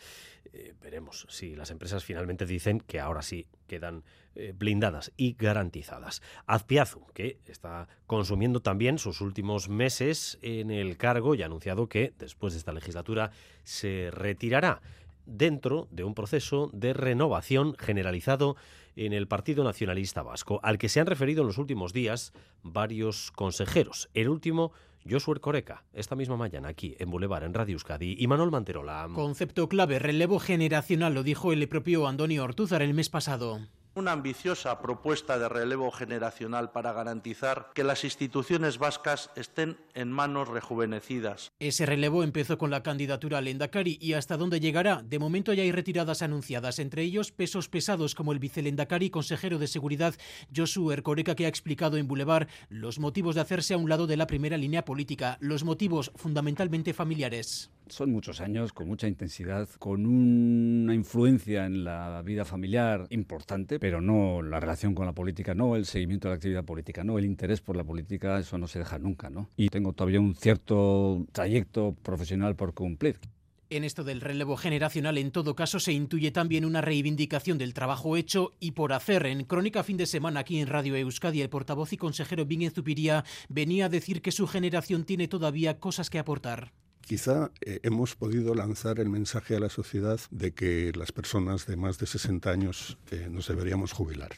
Eh, 0.53 0.75
veremos 0.81 1.27
si 1.29 1.55
las 1.55 1.71
empresas 1.71 2.05
finalmente 2.05 2.47
dicen 2.47 2.81
que 2.81 2.99
ahora 2.99 3.23
sí 3.23 3.47
quedan 3.67 4.03
eh, 4.41 4.55
blindadas 4.57 5.11
y 5.17 5.33
garantizadas. 5.33 6.23
Azpiazu, 6.47 7.05
que 7.13 7.41
está 7.47 7.89
consumiendo 8.07 8.61
también 8.61 8.99
sus 8.99 9.21
últimos 9.21 9.69
meses 9.69 10.39
en 10.43 10.71
el 10.71 10.97
cargo 10.97 11.35
y 11.35 11.43
ha 11.43 11.47
anunciado 11.47 11.89
que 11.89 12.13
después 12.17 12.53
de 12.53 12.61
esta 12.61 12.73
legislatura 12.73 13.33
se 13.65 14.13
retirará 14.13 14.81
dentro 15.27 15.89
de 15.91 16.05
un 16.05 16.15
proceso 16.15 16.71
de 16.73 16.93
renovación 16.93 17.75
generalizado 17.77 18.55
en 18.95 19.13
el 19.13 19.27
Partido 19.27 19.65
Nacionalista 19.65 20.23
Vasco, 20.23 20.61
al 20.63 20.79
que 20.79 20.89
se 20.89 21.01
han 21.01 21.07
referido 21.07 21.41
en 21.41 21.49
los 21.49 21.59
últimos 21.59 21.93
días 21.93 22.33
varios 22.63 23.33
consejeros. 23.33 24.09
El 24.15 24.29
último, 24.29 24.71
Josué 25.11 25.41
Coreca, 25.41 25.83
esta 25.93 26.15
misma 26.15 26.37
mañana 26.37 26.69
aquí 26.69 26.95
en 27.01 27.11
Boulevard, 27.11 27.43
en 27.43 27.55
Radio 27.55 27.73
Euskadi, 27.73 28.15
y 28.17 28.29
Manuel 28.29 28.53
Manterola. 28.53 29.09
Concepto 29.13 29.69
clave, 29.69 29.99
relevo 29.99 30.39
generacional, 30.39 31.15
lo 31.15 31.25
dijo 31.25 31.53
el 31.53 31.69
propio 31.69 32.07
Antonio 32.07 32.45
Ortúzar 32.45 32.83
el 32.83 32.95
mes 32.95 33.09
pasado 33.09 33.67
una 33.99 34.13
ambiciosa 34.13 34.81
propuesta 34.81 35.39
de 35.39 35.49
relevo 35.49 35.91
generacional 35.91 36.71
para 36.71 36.93
garantizar 36.93 37.71
que 37.75 37.85
las 37.85 38.05
instituciones 38.05 38.79
vascas 38.79 39.31
estén 39.37 39.77
en 39.95 40.11
manos 40.11 40.49
rejuvenecidas. 40.49 41.53
Ese 41.59 41.85
relevo 41.85 42.23
empezó 42.23 42.57
con 42.59 42.71
la 42.71 42.83
candidatura 42.83 43.39
al 43.39 43.49
Endacari 43.49 43.99
y 44.01 44.15
hasta 44.15 44.37
dónde 44.37 44.61
llegará. 44.61 45.03
De 45.03 45.19
momento 45.19 45.53
ya 45.53 45.63
hay 45.63 45.73
retiradas 45.73 46.23
anunciadas, 46.23 46.79
entre 46.79 47.03
ellos 47.03 47.33
pesos 47.33 47.69
pesados 47.69 48.15
como 48.15 48.33
el 48.33 48.39
vicelendacari 48.39 49.11
consejero 49.11 49.59
de 49.59 49.67
seguridad 49.67 50.15
Josu 50.55 50.93
Ercoreca 50.93 51.35
que 51.35 51.47
ha 51.47 51.49
explicado 51.49 51.97
en 51.97 52.09
Boulevard 52.09 52.49
los 52.69 52.99
motivos 52.99 53.35
de 53.35 53.41
hacerse 53.41 53.75
a 53.75 53.79
un 53.79 53.89
lado 53.89 54.07
de 54.07 54.17
la 54.17 54.27
primera 54.27 54.57
línea 54.57 54.85
política, 54.85 55.39
los 55.41 55.65
motivos 55.65 56.13
fundamentalmente 56.15 56.95
familiares. 56.95 57.71
Son 57.91 58.11
muchos 58.11 58.41
años, 58.41 58.73
con 58.73 58.87
mucha 58.87 59.09
intensidad, 59.09 59.69
con 59.79 60.07
una 60.07 60.95
influencia 60.95 61.67
en 61.67 61.85
la 61.85 62.23
vida 62.23 62.45
familiar 62.45 63.07
importante, 63.11 63.79
pero 63.79 64.01
no 64.01 64.43
la 64.43 64.61
relación 64.61 64.95
con 64.95 65.07
la 65.07 65.13
política, 65.13 65.55
no 65.55 65.77
el 65.77 65.87
seguimiento 65.87 66.29
de 66.29 66.33
la 66.33 66.37
actividad 66.37 66.65
política, 66.65 67.05
no 67.05 67.19
el 67.19 67.25
interés 67.25 67.61
por 67.61 67.77
la 67.77 67.85
política, 67.85 68.39
eso 68.39 68.59
no 68.59 68.69
se 68.69 68.79
deja 68.79 68.99
nunca, 68.99 69.31
¿no? 69.31 69.49
Y 69.57 69.69
tengo 69.69 69.93
todavía 69.93 70.21
un 70.21 70.35
cierto 70.35 71.27
trayecto 71.33 71.97
profesional 72.03 72.57
por 72.57 72.75
cumplir. 72.75 73.19
En 73.71 73.85
esto 73.85 74.03
del 74.03 74.23
relevo 74.23 74.57
generacional, 74.57 75.19
en 75.19 75.31
todo 75.31 75.55
caso, 75.55 75.79
se 75.79 75.93
intuye 75.93 76.31
también 76.31 76.65
una 76.65 76.81
reivindicación 76.81 77.59
del 77.59 77.75
trabajo 77.75 78.17
hecho 78.17 78.55
y 78.61 78.71
por 78.71 78.95
hacer. 78.95 79.27
En 79.27 79.45
Crónica 79.45 79.83
Fin 79.83 79.99
de 79.99 80.07
Semana, 80.07 80.41
aquí 80.41 80.59
en 80.59 80.69
Radio 80.69 80.97
Euskadi, 80.97 81.43
el 81.43 81.51
portavoz 81.51 81.93
y 81.93 81.99
consejero 81.99 82.47
Bingen 82.47 82.71
Zupiría 82.71 83.25
venía 83.51 83.87
a 83.87 83.91
decir 83.91 84.23
que 84.23 84.33
su 84.33 84.47
generación 84.47 85.05
tiene 85.05 85.29
todavía 85.29 85.81
cosas 85.81 86.09
que 86.09 86.19
aportar. 86.19 86.73
Quizá 87.09 87.51
eh, 87.63 87.81
hemos 87.85 88.17
podido 88.17 88.55
lanzar 88.55 89.01
el 89.01 89.09
mensaje 89.09 89.57
a 89.57 89.61
la 89.61 89.71
sociedad 89.71 90.21
de 90.31 90.53
que 90.53 90.93
las 90.95 91.11
personas 91.11 91.67
de 91.67 91.75
más 91.75 91.97
de 91.99 92.07
60 92.07 92.51
años 92.51 92.99
eh, 93.11 93.29
nos 93.31 93.49
deberíamos 93.49 93.93
jubilar. 93.93 94.33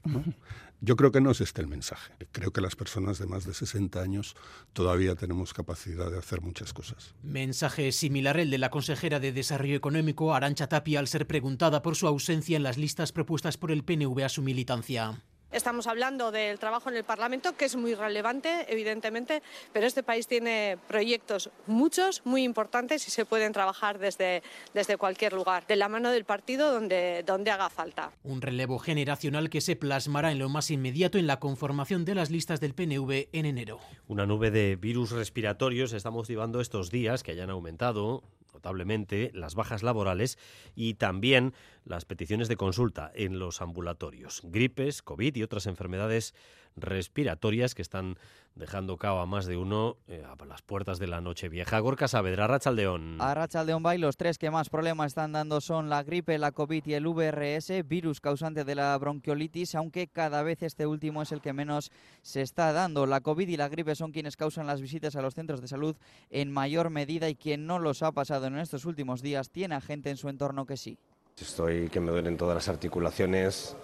Yo 0.80 0.94
creo 0.94 1.10
que 1.10 1.20
no 1.20 1.32
es 1.32 1.40
este 1.40 1.62
el 1.62 1.66
mensaje. 1.66 2.12
Creo 2.30 2.52
que 2.52 2.60
las 2.60 2.76
personas 2.76 3.18
de 3.18 3.26
más 3.26 3.44
de 3.44 3.54
60 3.54 4.00
años 4.00 4.36
todavía 4.72 5.16
tenemos 5.16 5.52
capacidad 5.52 6.12
de 6.12 6.18
hacer 6.18 6.42
muchas 6.42 6.72
cosas. 6.72 7.16
Mensaje 7.24 7.90
similar 7.90 8.38
el 8.38 8.50
de 8.50 8.58
la 8.58 8.70
consejera 8.70 9.18
de 9.18 9.32
Desarrollo 9.32 9.74
Económico, 9.74 10.32
Arancha 10.32 10.68
Tapia, 10.68 11.00
al 11.00 11.08
ser 11.08 11.26
preguntada 11.26 11.82
por 11.82 11.96
su 11.96 12.06
ausencia 12.06 12.56
en 12.56 12.62
las 12.62 12.78
listas 12.78 13.10
propuestas 13.10 13.56
por 13.56 13.72
el 13.72 13.82
PNV 13.82 14.22
a 14.22 14.28
su 14.28 14.42
militancia. 14.42 15.20
Estamos 15.52 15.88
hablando 15.88 16.30
del 16.30 16.60
trabajo 16.60 16.90
en 16.90 16.96
el 16.96 17.02
Parlamento, 17.02 17.56
que 17.56 17.64
es 17.64 17.74
muy 17.74 17.94
relevante, 17.94 18.66
evidentemente, 18.68 19.42
pero 19.72 19.84
este 19.84 20.04
país 20.04 20.28
tiene 20.28 20.78
proyectos 20.86 21.50
muchos, 21.66 22.22
muy 22.24 22.44
importantes 22.44 23.08
y 23.08 23.10
se 23.10 23.24
pueden 23.24 23.52
trabajar 23.52 23.98
desde, 23.98 24.44
desde 24.74 24.96
cualquier 24.96 25.32
lugar, 25.32 25.66
de 25.66 25.74
la 25.74 25.88
mano 25.88 26.12
del 26.12 26.24
partido 26.24 26.72
donde, 26.72 27.24
donde 27.26 27.50
haga 27.50 27.68
falta. 27.68 28.12
Un 28.22 28.40
relevo 28.40 28.78
generacional 28.78 29.50
que 29.50 29.60
se 29.60 29.74
plasmará 29.74 30.30
en 30.30 30.38
lo 30.38 30.48
más 30.48 30.70
inmediato 30.70 31.18
en 31.18 31.26
la 31.26 31.40
conformación 31.40 32.04
de 32.04 32.14
las 32.14 32.30
listas 32.30 32.60
del 32.60 32.74
PNV 32.74 33.28
en 33.32 33.46
enero. 33.46 33.80
Una 34.06 34.26
nube 34.26 34.52
de 34.52 34.76
virus 34.76 35.10
respiratorios 35.10 35.92
está 35.92 36.12
motivando 36.12 36.60
estos 36.60 36.92
días 36.92 37.24
que 37.24 37.32
hayan 37.32 37.50
aumentado 37.50 38.22
notablemente 38.52 39.30
las 39.34 39.54
bajas 39.54 39.82
laborales 39.82 40.38
y 40.74 40.94
también 40.94 41.54
las 41.84 42.04
peticiones 42.04 42.48
de 42.48 42.56
consulta 42.56 43.10
en 43.14 43.38
los 43.38 43.60
ambulatorios. 43.60 44.42
Gripes, 44.44 45.02
COVID 45.02 45.36
y 45.36 45.42
otras 45.42 45.66
enfermedades 45.66 46.34
respiratorias 46.76 47.74
que 47.74 47.82
están 47.82 48.16
dejando 48.54 48.96
cao 48.96 49.20
a 49.20 49.26
más 49.26 49.46
de 49.46 49.56
uno 49.56 49.96
eh, 50.08 50.24
a 50.24 50.44
las 50.44 50.62
puertas 50.62 50.98
de 50.98 51.06
la 51.06 51.20
noche 51.20 51.48
vieja. 51.48 51.78
Gorka 51.78 52.08
Saavedra, 52.08 52.46
Rachaldeón. 52.46 53.16
A 53.20 53.34
Rachaldeón 53.34 53.82
Bay 53.82 53.98
los 53.98 54.16
tres 54.16 54.38
que 54.38 54.50
más 54.50 54.68
problemas 54.68 55.08
están 55.08 55.32
dando 55.32 55.60
son 55.60 55.88
la 55.88 56.02
gripe, 56.02 56.38
la 56.38 56.52
COVID 56.52 56.84
y 56.86 56.94
el 56.94 57.06
VRS, 57.06 57.86
virus 57.86 58.20
causante 58.20 58.64
de 58.64 58.74
la 58.74 58.96
bronquiolitis, 58.98 59.74
aunque 59.74 60.08
cada 60.08 60.42
vez 60.42 60.62
este 60.62 60.86
último 60.86 61.22
es 61.22 61.32
el 61.32 61.40
que 61.40 61.52
menos 61.52 61.90
se 62.22 62.42
está 62.42 62.72
dando. 62.72 63.06
La 63.06 63.20
COVID 63.20 63.48
y 63.48 63.56
la 63.56 63.68
gripe 63.68 63.94
son 63.94 64.12
quienes 64.12 64.36
causan 64.36 64.66
las 64.66 64.80
visitas 64.80 65.16
a 65.16 65.22
los 65.22 65.34
centros 65.34 65.60
de 65.60 65.68
salud 65.68 65.96
en 66.30 66.50
mayor 66.50 66.90
medida 66.90 67.28
y 67.28 67.36
quien 67.36 67.66
no 67.66 67.78
los 67.78 68.02
ha 68.02 68.12
pasado 68.12 68.46
en 68.46 68.58
estos 68.58 68.84
últimos 68.84 69.22
días 69.22 69.50
tiene 69.50 69.74
a 69.74 69.80
gente 69.80 70.10
en 70.10 70.16
su 70.16 70.28
entorno 70.28 70.66
que 70.66 70.76
sí. 70.76 70.98
Estoy 71.40 71.88
que 71.88 72.00
me 72.00 72.10
duelen 72.10 72.36
todas 72.36 72.54
las 72.54 72.68
articulaciones, 72.68 73.76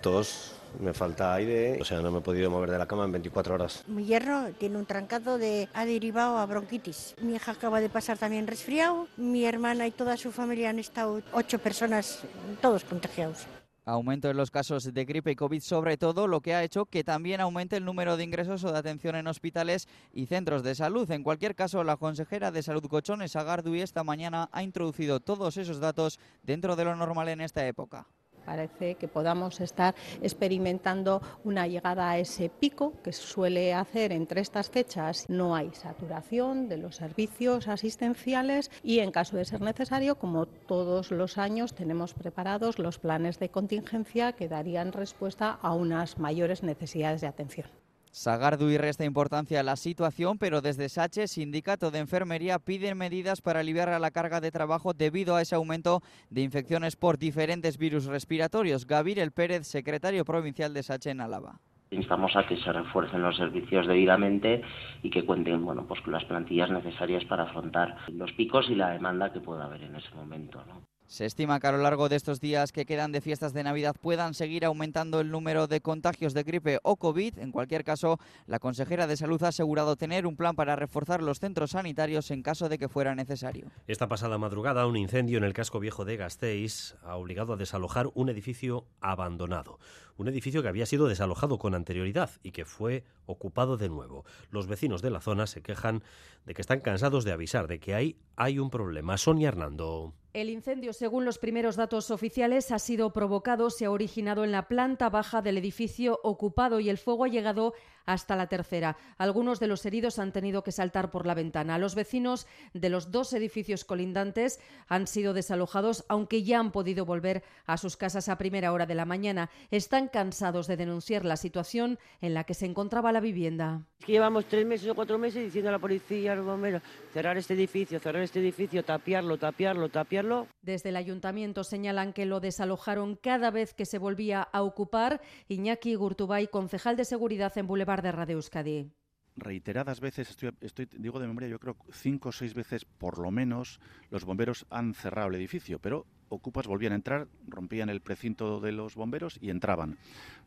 tos, 0.00 0.56
me 0.80 0.92
falta 0.92 1.34
aire, 1.34 1.80
o 1.80 1.84
sea, 1.84 2.00
no 2.00 2.10
me 2.10 2.18
he 2.18 2.22
podido 2.22 2.50
mover 2.50 2.70
de 2.70 2.78
la 2.78 2.86
cama 2.86 3.04
en 3.04 3.12
24 3.12 3.54
horas. 3.54 3.84
Mi 3.86 4.04
hierro 4.04 4.50
tiene 4.58 4.78
un 4.78 4.86
trancado 4.86 5.38
de 5.38 5.68
ha 5.74 5.84
derivado 5.84 6.38
a 6.38 6.46
bronquitis. 6.46 7.14
Mi 7.20 7.34
hija 7.34 7.52
acaba 7.52 7.80
de 7.80 7.88
pasar 7.88 8.18
también 8.18 8.46
resfriado, 8.46 9.08
mi 9.16 9.44
hermana 9.44 9.86
y 9.86 9.90
toda 9.90 10.16
su 10.16 10.32
familia 10.32 10.70
han 10.70 10.78
estado 10.78 11.22
ocho 11.32 11.58
personas, 11.58 12.20
todos 12.60 12.84
contagiados. 12.84 13.46
Aumento 13.86 14.30
en 14.30 14.38
los 14.38 14.50
casos 14.50 14.94
de 14.94 15.04
gripe 15.04 15.32
y 15.32 15.36
COVID 15.36 15.60
sobre 15.60 15.98
todo, 15.98 16.26
lo 16.26 16.40
que 16.40 16.54
ha 16.54 16.62
hecho 16.64 16.86
que 16.86 17.04
también 17.04 17.42
aumente 17.42 17.76
el 17.76 17.84
número 17.84 18.16
de 18.16 18.24
ingresos 18.24 18.64
o 18.64 18.72
de 18.72 18.78
atención 18.78 19.14
en 19.14 19.26
hospitales 19.26 19.88
y 20.10 20.24
centros 20.24 20.62
de 20.62 20.74
salud. 20.74 21.10
En 21.10 21.22
cualquier 21.22 21.54
caso, 21.54 21.84
la 21.84 21.98
consejera 21.98 22.50
de 22.50 22.62
Salud 22.62 22.88
Cochones, 22.88 23.36
Agardui, 23.36 23.82
esta 23.82 24.02
mañana 24.02 24.48
ha 24.52 24.62
introducido 24.62 25.20
todos 25.20 25.58
esos 25.58 25.80
datos 25.80 26.18
dentro 26.42 26.76
de 26.76 26.84
lo 26.86 26.96
normal 26.96 27.28
en 27.28 27.42
esta 27.42 27.66
época. 27.66 28.06
Parece 28.44 28.94
que 28.96 29.08
podamos 29.08 29.60
estar 29.60 29.94
experimentando 30.22 31.22
una 31.44 31.66
llegada 31.66 32.10
a 32.10 32.18
ese 32.18 32.48
pico 32.48 32.92
que 33.02 33.12
suele 33.12 33.74
hacer 33.74 34.12
entre 34.12 34.40
estas 34.40 34.70
fechas. 34.70 35.26
No 35.28 35.54
hay 35.54 35.70
saturación 35.74 36.68
de 36.68 36.78
los 36.78 36.96
servicios 36.96 37.68
asistenciales 37.68 38.70
y 38.82 39.00
en 39.00 39.10
caso 39.10 39.36
de 39.36 39.44
ser 39.44 39.60
necesario, 39.60 40.16
como 40.16 40.46
todos 40.46 41.10
los 41.10 41.38
años, 41.38 41.74
tenemos 41.74 42.14
preparados 42.14 42.78
los 42.78 42.98
planes 42.98 43.38
de 43.38 43.48
contingencia 43.48 44.32
que 44.32 44.48
darían 44.48 44.92
respuesta 44.92 45.58
a 45.62 45.74
unas 45.74 46.18
mayores 46.18 46.62
necesidades 46.62 47.20
de 47.20 47.26
atención. 47.26 47.83
Sagardui 48.14 48.78
resta 48.78 49.04
importancia 49.04 49.58
a 49.58 49.64
la 49.64 49.74
situación, 49.74 50.38
pero 50.38 50.60
desde 50.60 50.88
SACHE, 50.88 51.26
Sindicato 51.26 51.90
de 51.90 51.98
Enfermería, 51.98 52.60
piden 52.60 52.96
medidas 52.96 53.42
para 53.42 53.58
aliviar 53.58 53.88
la 54.00 54.12
carga 54.12 54.40
de 54.40 54.52
trabajo 54.52 54.92
debido 54.94 55.34
a 55.34 55.42
ese 55.42 55.56
aumento 55.56 56.00
de 56.30 56.42
infecciones 56.42 56.94
por 56.94 57.18
diferentes 57.18 57.76
virus 57.76 58.04
respiratorios. 58.04 58.86
Gabriel 58.86 59.32
Pérez, 59.32 59.66
secretario 59.66 60.24
provincial 60.24 60.72
de 60.72 60.84
SACHE 60.84 61.10
en 61.10 61.22
Álava. 61.22 61.60
Instamos 61.90 62.36
a 62.36 62.46
que 62.46 62.56
se 62.56 62.72
refuercen 62.72 63.20
los 63.20 63.36
servicios 63.36 63.88
debidamente 63.88 64.62
y 65.02 65.10
que 65.10 65.26
cuenten 65.26 65.64
bueno, 65.64 65.84
pues 65.84 66.00
con 66.02 66.12
las 66.12 66.24
plantillas 66.24 66.70
necesarias 66.70 67.24
para 67.24 67.42
afrontar 67.42 67.96
los 68.12 68.30
picos 68.34 68.70
y 68.70 68.76
la 68.76 68.90
demanda 68.90 69.32
que 69.32 69.40
pueda 69.40 69.64
haber 69.64 69.82
en 69.82 69.96
ese 69.96 70.14
momento. 70.14 70.62
¿no? 70.68 70.93
Se 71.14 71.26
estima 71.26 71.60
que 71.60 71.68
a 71.68 71.70
lo 71.70 71.78
largo 71.78 72.08
de 72.08 72.16
estos 72.16 72.40
días 72.40 72.72
que 72.72 72.86
quedan 72.86 73.12
de 73.12 73.20
fiestas 73.20 73.52
de 73.52 73.62
Navidad 73.62 73.94
puedan 73.94 74.34
seguir 74.34 74.64
aumentando 74.64 75.20
el 75.20 75.30
número 75.30 75.68
de 75.68 75.80
contagios 75.80 76.34
de 76.34 76.42
gripe 76.42 76.80
o 76.82 76.96
COVID. 76.96 77.38
En 77.38 77.52
cualquier 77.52 77.84
caso, 77.84 78.18
la 78.48 78.58
consejera 78.58 79.06
de 79.06 79.16
Salud 79.16 79.40
ha 79.44 79.48
asegurado 79.50 79.94
tener 79.94 80.26
un 80.26 80.34
plan 80.34 80.56
para 80.56 80.74
reforzar 80.74 81.22
los 81.22 81.38
centros 81.38 81.70
sanitarios 81.70 82.32
en 82.32 82.42
caso 82.42 82.68
de 82.68 82.78
que 82.78 82.88
fuera 82.88 83.14
necesario. 83.14 83.70
Esta 83.86 84.08
pasada 84.08 84.38
madrugada, 84.38 84.88
un 84.88 84.96
incendio 84.96 85.38
en 85.38 85.44
el 85.44 85.52
casco 85.52 85.78
viejo 85.78 86.04
de 86.04 86.16
Gasteiz 86.16 86.96
ha 87.04 87.14
obligado 87.14 87.52
a 87.52 87.56
desalojar 87.56 88.10
un 88.14 88.28
edificio 88.28 88.88
abandonado. 89.00 89.78
Un 90.16 90.28
edificio 90.28 90.62
que 90.62 90.68
había 90.68 90.86
sido 90.86 91.08
desalojado 91.08 91.58
con 91.58 91.74
anterioridad 91.74 92.30
y 92.42 92.52
que 92.52 92.64
fue 92.64 93.04
ocupado 93.26 93.76
de 93.76 93.88
nuevo. 93.88 94.24
Los 94.50 94.66
vecinos 94.66 95.02
de 95.02 95.10
la 95.10 95.20
zona 95.20 95.46
se 95.46 95.62
quejan 95.62 96.02
de 96.46 96.54
que 96.54 96.62
están 96.62 96.80
cansados 96.80 97.24
de 97.24 97.32
avisar 97.32 97.66
de 97.66 97.80
que 97.80 97.94
ahí 97.94 98.16
hay 98.36 98.58
un 98.58 98.70
problema. 98.70 99.18
Sonia 99.18 99.48
Hernando. 99.48 100.14
El 100.32 100.50
incendio, 100.50 100.92
según 100.92 101.24
los 101.24 101.38
primeros 101.38 101.76
datos 101.76 102.10
oficiales, 102.10 102.72
ha 102.72 102.80
sido 102.80 103.12
provocado, 103.12 103.70
se 103.70 103.84
ha 103.84 103.90
originado 103.90 104.42
en 104.44 104.50
la 104.50 104.66
planta 104.66 105.08
baja 105.08 105.42
del 105.42 105.58
edificio 105.58 106.18
ocupado 106.24 106.80
y 106.80 106.90
el 106.90 106.98
fuego 106.98 107.24
ha 107.24 107.28
llegado 107.28 107.72
hasta 108.06 108.36
la 108.36 108.48
tercera. 108.48 108.96
Algunos 109.18 109.60
de 109.60 109.66
los 109.66 109.84
heridos 109.86 110.18
han 110.18 110.32
tenido 110.32 110.62
que 110.62 110.72
saltar 110.72 111.10
por 111.10 111.26
la 111.26 111.34
ventana. 111.34 111.78
Los 111.78 111.94
vecinos 111.94 112.46
de 112.72 112.88
los 112.88 113.10
dos 113.10 113.32
edificios 113.32 113.84
colindantes 113.84 114.60
han 114.88 115.06
sido 115.06 115.32
desalojados, 115.32 116.04
aunque 116.08 116.42
ya 116.42 116.58
han 116.58 116.72
podido 116.72 117.04
volver 117.04 117.42
a 117.66 117.76
sus 117.76 117.96
casas 117.96 118.28
a 118.28 118.38
primera 118.38 118.72
hora 118.72 118.86
de 118.86 118.94
la 118.94 119.04
mañana. 119.04 119.50
Están 119.70 120.08
cansados 120.08 120.66
de 120.66 120.76
denunciar 120.76 121.24
la 121.24 121.36
situación 121.36 121.98
en 122.20 122.34
la 122.34 122.44
que 122.44 122.54
se 122.54 122.66
encontraba 122.66 123.12
la 123.12 123.20
vivienda. 123.20 123.82
que 124.04 124.12
llevamos 124.12 124.44
tres 124.44 124.66
meses 124.66 124.88
o 124.88 124.94
cuatro 124.94 125.16
meses 125.18 125.42
diciendo 125.42 125.70
a 125.70 125.72
la 125.72 125.78
policía, 125.78 126.32
a 126.32 126.34
los 126.36 126.44
bomberos, 126.44 126.82
cerrar 127.12 127.38
este 127.38 127.54
edificio, 127.54 127.98
cerrar 128.00 128.22
este 128.22 128.40
edificio, 128.40 128.84
tapiarlo, 128.84 129.38
tapiarlo, 129.38 129.88
tapiarlo. 129.88 130.46
Desde 130.60 130.90
el 130.90 130.96
ayuntamiento 130.96 131.64
señalan 131.64 132.12
que 132.12 132.26
lo 132.26 132.40
desalojaron 132.40 133.16
cada 133.16 133.50
vez 133.50 133.72
que 133.72 133.86
se 133.86 133.98
volvía 133.98 134.42
a 134.42 134.62
ocupar. 134.62 135.22
Iñaki 135.48 135.94
Gurtubay, 135.94 136.48
concejal 136.48 136.96
de 136.96 137.06
seguridad 137.06 137.56
en 137.56 137.66
Boulevard 137.66 137.93
de 138.02 138.12
Radio 138.12 138.36
Euskadi 138.36 138.90
reiteradas 139.36 140.00
veces, 140.00 140.30
estoy, 140.30 140.50
estoy, 140.60 140.88
digo 140.96 141.18
de 141.18 141.26
memoria, 141.26 141.48
yo 141.48 141.58
creo 141.58 141.76
cinco 141.92 142.28
o 142.28 142.32
seis 142.32 142.54
veces 142.54 142.84
por 142.84 143.18
lo 143.18 143.30
menos, 143.30 143.80
los 144.10 144.24
bomberos 144.24 144.66
han 144.70 144.94
cerrado 144.94 145.28
el 145.28 145.34
edificio, 145.34 145.78
pero 145.78 146.06
ocupas 146.28 146.66
volvían 146.66 146.92
a 146.92 146.96
entrar, 146.96 147.28
rompían 147.48 147.88
el 147.88 148.00
precinto 148.00 148.60
de 148.60 148.72
los 148.72 148.94
bomberos 148.94 149.38
y 149.40 149.50
entraban. 149.50 149.98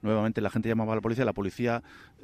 Nuevamente 0.01 0.41
la 0.41 0.49
gente 0.49 0.69
llamaba 0.69 0.93
a 0.93 0.95
la 0.95 1.01
policía, 1.01 1.25
la 1.25 1.33
policía 1.33 1.83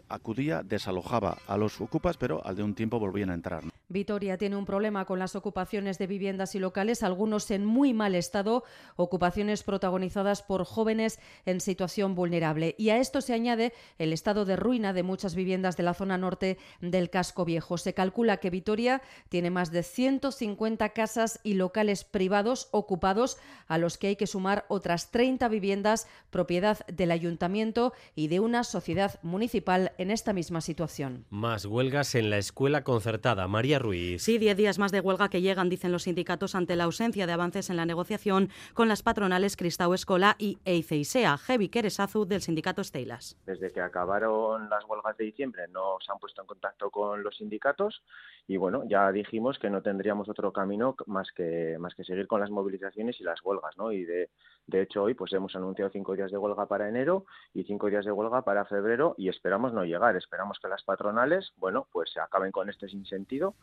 acudía, 0.09 0.63
desalojaba 0.63 1.37
a 1.47 1.57
los 1.57 1.79
ocupas, 1.81 2.17
pero 2.17 2.45
al 2.45 2.55
de 2.55 2.63
un 2.63 2.75
tiempo 2.75 2.99
volvían 2.99 3.29
a 3.29 3.33
entrar. 3.33 3.63
Vitoria 3.93 4.37
tiene 4.37 4.57
un 4.57 4.65
problema 4.65 5.05
con 5.05 5.19
las 5.19 5.35
ocupaciones 5.35 5.97
de 5.99 6.07
viviendas 6.07 6.55
y 6.55 6.59
locales, 6.59 7.03
algunos 7.03 7.49
en 7.51 7.63
muy 7.63 7.93
mal 7.93 8.15
estado, 8.15 8.63
ocupaciones 8.95 9.63
protagonizadas 9.63 10.41
por 10.41 10.65
jóvenes 10.65 11.19
en 11.45 11.61
situación 11.61 12.15
vulnerable. 12.15 12.75
Y 12.77 12.89
a 12.89 12.97
esto 12.97 13.21
se 13.21 13.33
añade 13.33 13.71
el 13.99 14.11
estado 14.11 14.45
de 14.45 14.55
ruina 14.55 14.91
de 14.93 15.03
muchas 15.03 15.35
viviendas 15.35 15.77
de 15.77 15.83
la 15.83 15.93
zona 15.93 16.17
norte 16.17 16.57
del 16.81 17.09
casco 17.09 17.45
viejo. 17.45 17.77
Se 17.77 17.93
calcula 17.93 18.37
que 18.37 18.49
Vitoria 18.49 19.01
tiene 19.29 19.51
más 19.51 19.71
de 19.71 19.83
150 19.83 20.89
casas 20.89 21.39
y 21.43 21.53
locales 21.53 22.03
privados 22.03 22.69
ocupados, 22.71 23.37
a 23.67 23.77
los 23.77 23.97
que 23.97 24.07
hay 24.07 24.15
que 24.15 24.27
sumar 24.27 24.65
otras 24.69 25.11
30 25.11 25.47
viviendas 25.49 26.07
propiedad 26.31 26.85
del 26.87 27.11
ayuntamiento 27.11 27.93
y 28.15 28.27
de 28.27 28.39
una 28.39 28.63
sociedad 28.63 29.19
municipal 29.21 29.91
en 29.99 30.09
esta 30.09 30.33
misma 30.33 30.61
situación. 30.61 31.25
Más 31.29 31.65
huelgas 31.65 32.15
en 32.15 32.31
la 32.31 32.39
escuela 32.39 32.83
concertada. 32.83 33.47
María 33.47 33.82
Ruiz. 33.83 34.23
Sí, 34.23 34.37
diez 34.37 34.55
días 34.55 34.79
más 34.79 34.91
de 34.91 35.01
huelga 35.01 35.29
que 35.29 35.41
llegan, 35.41 35.69
dicen 35.69 35.91
los 35.91 36.03
sindicatos, 36.03 36.55
ante 36.55 36.75
la 36.75 36.85
ausencia 36.85 37.27
de 37.27 37.33
avances 37.33 37.69
en 37.69 37.75
la 37.75 37.85
negociación 37.85 38.49
con 38.73 38.87
las 38.87 39.03
patronales 39.03 39.57
Cristau 39.57 39.93
Escola 39.93 40.35
y 40.39 40.57
Eiceisea. 40.65 41.37
Jevi 41.37 41.67
Keresazu, 41.67 42.25
del 42.25 42.41
sindicato 42.41 42.81
Estelas. 42.81 43.37
Desde 43.45 43.71
que 43.71 43.81
acabaron 43.81 44.69
las 44.69 44.85
huelgas 44.85 45.17
de 45.17 45.25
diciembre 45.25 45.67
no 45.67 45.97
se 45.99 46.11
han 46.11 46.17
puesto 46.17 46.41
en 46.41 46.47
contacto 46.47 46.89
con 46.89 47.21
los 47.23 47.37
sindicatos 47.37 48.01
y 48.47 48.57
bueno, 48.57 48.83
ya 48.87 49.11
dijimos 49.11 49.59
que 49.59 49.69
no 49.69 49.81
tendríamos 49.81 50.29
otro 50.29 50.51
camino 50.51 50.95
más 51.05 51.31
que, 51.33 51.77
más 51.79 51.93
que 51.95 52.03
seguir 52.03 52.27
con 52.27 52.39
las 52.39 52.49
movilizaciones 52.49 53.19
y 53.19 53.23
las 53.23 53.43
huelgas, 53.43 53.77
¿no? 53.77 53.91
Y 53.91 54.05
de, 54.05 54.29
de 54.67 54.81
hecho 54.81 55.03
hoy 55.03 55.13
pues 55.13 55.31
hemos 55.33 55.55
anunciado 55.55 55.91
cinco 55.91 56.15
días 56.15 56.31
de 56.31 56.37
huelga 56.37 56.65
para 56.67 56.87
enero 56.87 57.25
y 57.53 57.63
cinco 57.63 57.87
días 57.89 58.05
de 58.05 58.11
huelga 58.11 58.43
para 58.43 58.65
febrero 58.65 59.15
y 59.17 59.29
esperamos 59.29 59.73
no 59.73 59.83
llegar, 59.83 60.15
esperamos 60.15 60.59
que 60.61 60.69
las 60.69 60.83
patronales, 60.83 61.53
bueno, 61.57 61.87
pues 61.91 62.11
se 62.11 62.19
acaben 62.19 62.51
con 62.51 62.69
este 62.69 62.87
sinsentido. 62.87 63.55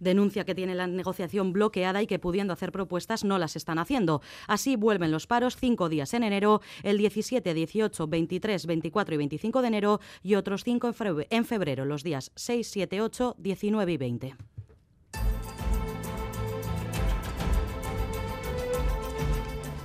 Denuncia 0.00 0.44
que 0.44 0.54
tiene 0.54 0.74
la 0.74 0.86
negociación 0.86 1.52
bloqueada 1.52 2.02
y 2.02 2.06
que 2.06 2.18
pudiendo 2.18 2.54
hacer 2.54 2.72
propuestas 2.72 3.22
no 3.22 3.38
las 3.38 3.54
están 3.54 3.78
haciendo. 3.78 4.22
Así 4.48 4.76
vuelven 4.76 5.10
los 5.10 5.26
paros 5.26 5.56
cinco 5.56 5.88
días 5.88 6.14
en 6.14 6.22
enero, 6.22 6.62
el 6.82 6.96
17, 6.96 7.52
18, 7.52 8.06
23, 8.06 8.66
24 8.66 9.14
y 9.14 9.18
25 9.18 9.62
de 9.62 9.68
enero 9.68 10.00
y 10.22 10.34
otros 10.34 10.64
cinco 10.64 10.88
en 10.88 11.44
febrero, 11.44 11.84
los 11.84 12.02
días 12.02 12.32
6, 12.34 12.66
7, 12.66 13.02
8, 13.02 13.36
19 13.38 13.92
y 13.92 13.96
20. 13.98 14.36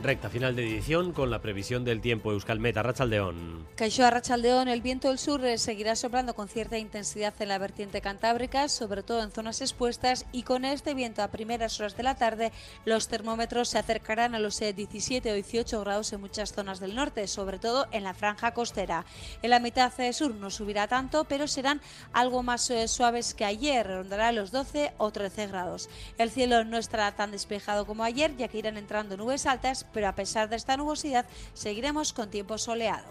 Recta 0.05 0.29
final 0.29 0.55
de 0.55 0.61
edición 0.61 1.13
con 1.13 1.31
la 1.31 1.41
previsión 1.41 1.83
del 1.83 1.99
tiempo 1.99 2.31
Euskalmet, 2.31 2.77
Arrachaldeón. 2.77 3.65
Caixó 3.75 4.05
Arrachaldeón, 4.05 4.67
el 4.67 4.83
viento 4.83 5.07
del 5.07 5.17
sur 5.17 5.41
seguirá 5.57 5.95
soplando 5.95 6.35
con 6.35 6.47
cierta 6.47 6.77
intensidad 6.77 7.33
en 7.39 7.47
la 7.47 7.57
vertiente 7.57 8.01
cantábrica, 8.01 8.69
sobre 8.69 9.01
todo 9.01 9.23
en 9.23 9.31
zonas 9.31 9.61
expuestas, 9.61 10.27
y 10.31 10.43
con 10.43 10.63
este 10.63 10.93
viento 10.93 11.23
a 11.23 11.29
primeras 11.29 11.79
horas 11.79 11.97
de 11.97 12.03
la 12.03 12.13
tarde 12.13 12.51
los 12.85 13.07
termómetros 13.07 13.69
se 13.69 13.79
acercarán 13.79 14.35
a 14.35 14.39
los 14.39 14.59
17 14.59 15.31
o 15.31 15.33
18 15.33 15.81
grados 15.81 16.13
en 16.13 16.21
muchas 16.21 16.53
zonas 16.53 16.79
del 16.79 16.93
norte, 16.93 17.25
sobre 17.25 17.57
todo 17.57 17.87
en 17.91 18.03
la 18.03 18.13
franja 18.13 18.53
costera. 18.53 19.05
En 19.41 19.49
la 19.49 19.59
mitad 19.59 19.91
sur 20.11 20.35
no 20.35 20.51
subirá 20.51 20.87
tanto, 20.87 21.23
pero 21.23 21.47
serán 21.47 21.81
algo 22.13 22.43
más 22.43 22.69
eh, 22.69 22.87
suaves 22.87 23.33
que 23.33 23.43
ayer, 23.43 23.87
rondará 23.87 24.31
los 24.31 24.51
12 24.51 24.93
o 24.99 25.09
13 25.09 25.47
grados. 25.47 25.89
El 26.19 26.29
cielo 26.29 26.63
no 26.63 26.77
estará 26.77 27.11
tan 27.15 27.31
despejado 27.31 27.87
como 27.87 28.03
ayer, 28.03 28.37
ya 28.37 28.47
que 28.49 28.59
irán 28.59 28.77
entrando 28.77 29.17
nubes 29.17 29.47
altas, 29.47 29.83
pero 29.95 30.09
a 30.09 30.13
pesar 30.13 30.49
de 30.49 30.57
esta 30.57 30.75
nubosidad 30.75 31.25
seguiremos 31.53 32.11
con 32.11 32.29
tiempo 32.29 32.57
soleado. 32.57 33.07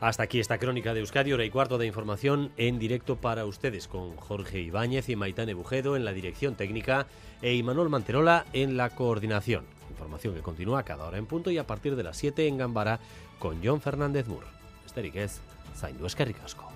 Hasta 0.00 0.24
aquí 0.24 0.40
esta 0.40 0.58
crónica 0.58 0.92
de 0.92 1.00
Euskadi, 1.00 1.32
hora 1.32 1.44
y 1.44 1.50
cuarto 1.50 1.78
de 1.78 1.86
información 1.86 2.50
en 2.56 2.80
directo 2.80 3.16
para 3.16 3.46
ustedes 3.46 3.86
con 3.86 4.16
Jorge 4.16 4.60
Ibáñez 4.60 5.08
y 5.08 5.16
Maitane 5.16 5.54
Bujedo 5.54 5.96
en 5.96 6.04
la 6.04 6.12
dirección 6.12 6.56
técnica 6.56 7.06
e 7.40 7.54
Imanol 7.54 7.88
Manterola 7.88 8.44
en 8.52 8.76
la 8.76 8.90
coordinación. 8.90 9.64
Información 9.88 10.34
que 10.34 10.42
continúa 10.42 10.82
cada 10.82 11.06
hora 11.06 11.18
en 11.18 11.26
punto 11.26 11.52
y 11.52 11.56
a 11.56 11.66
partir 11.66 11.94
de 11.94 12.02
las 12.02 12.16
7 12.16 12.48
en 12.48 12.58
Gambara 12.58 12.98
con 13.38 13.60
John 13.64 13.80
Fernández 13.80 14.26
Mur. 14.26 14.44
Esteriquez, 14.84 15.38
Zaindu 15.76 16.04
Escarricasco. 16.04 16.68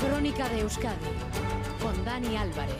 Crónica 0.00 0.48
de 0.50 0.60
Euskadi 0.60 1.10
con 1.82 2.04
Dani 2.04 2.36
Álvarez. 2.36 2.76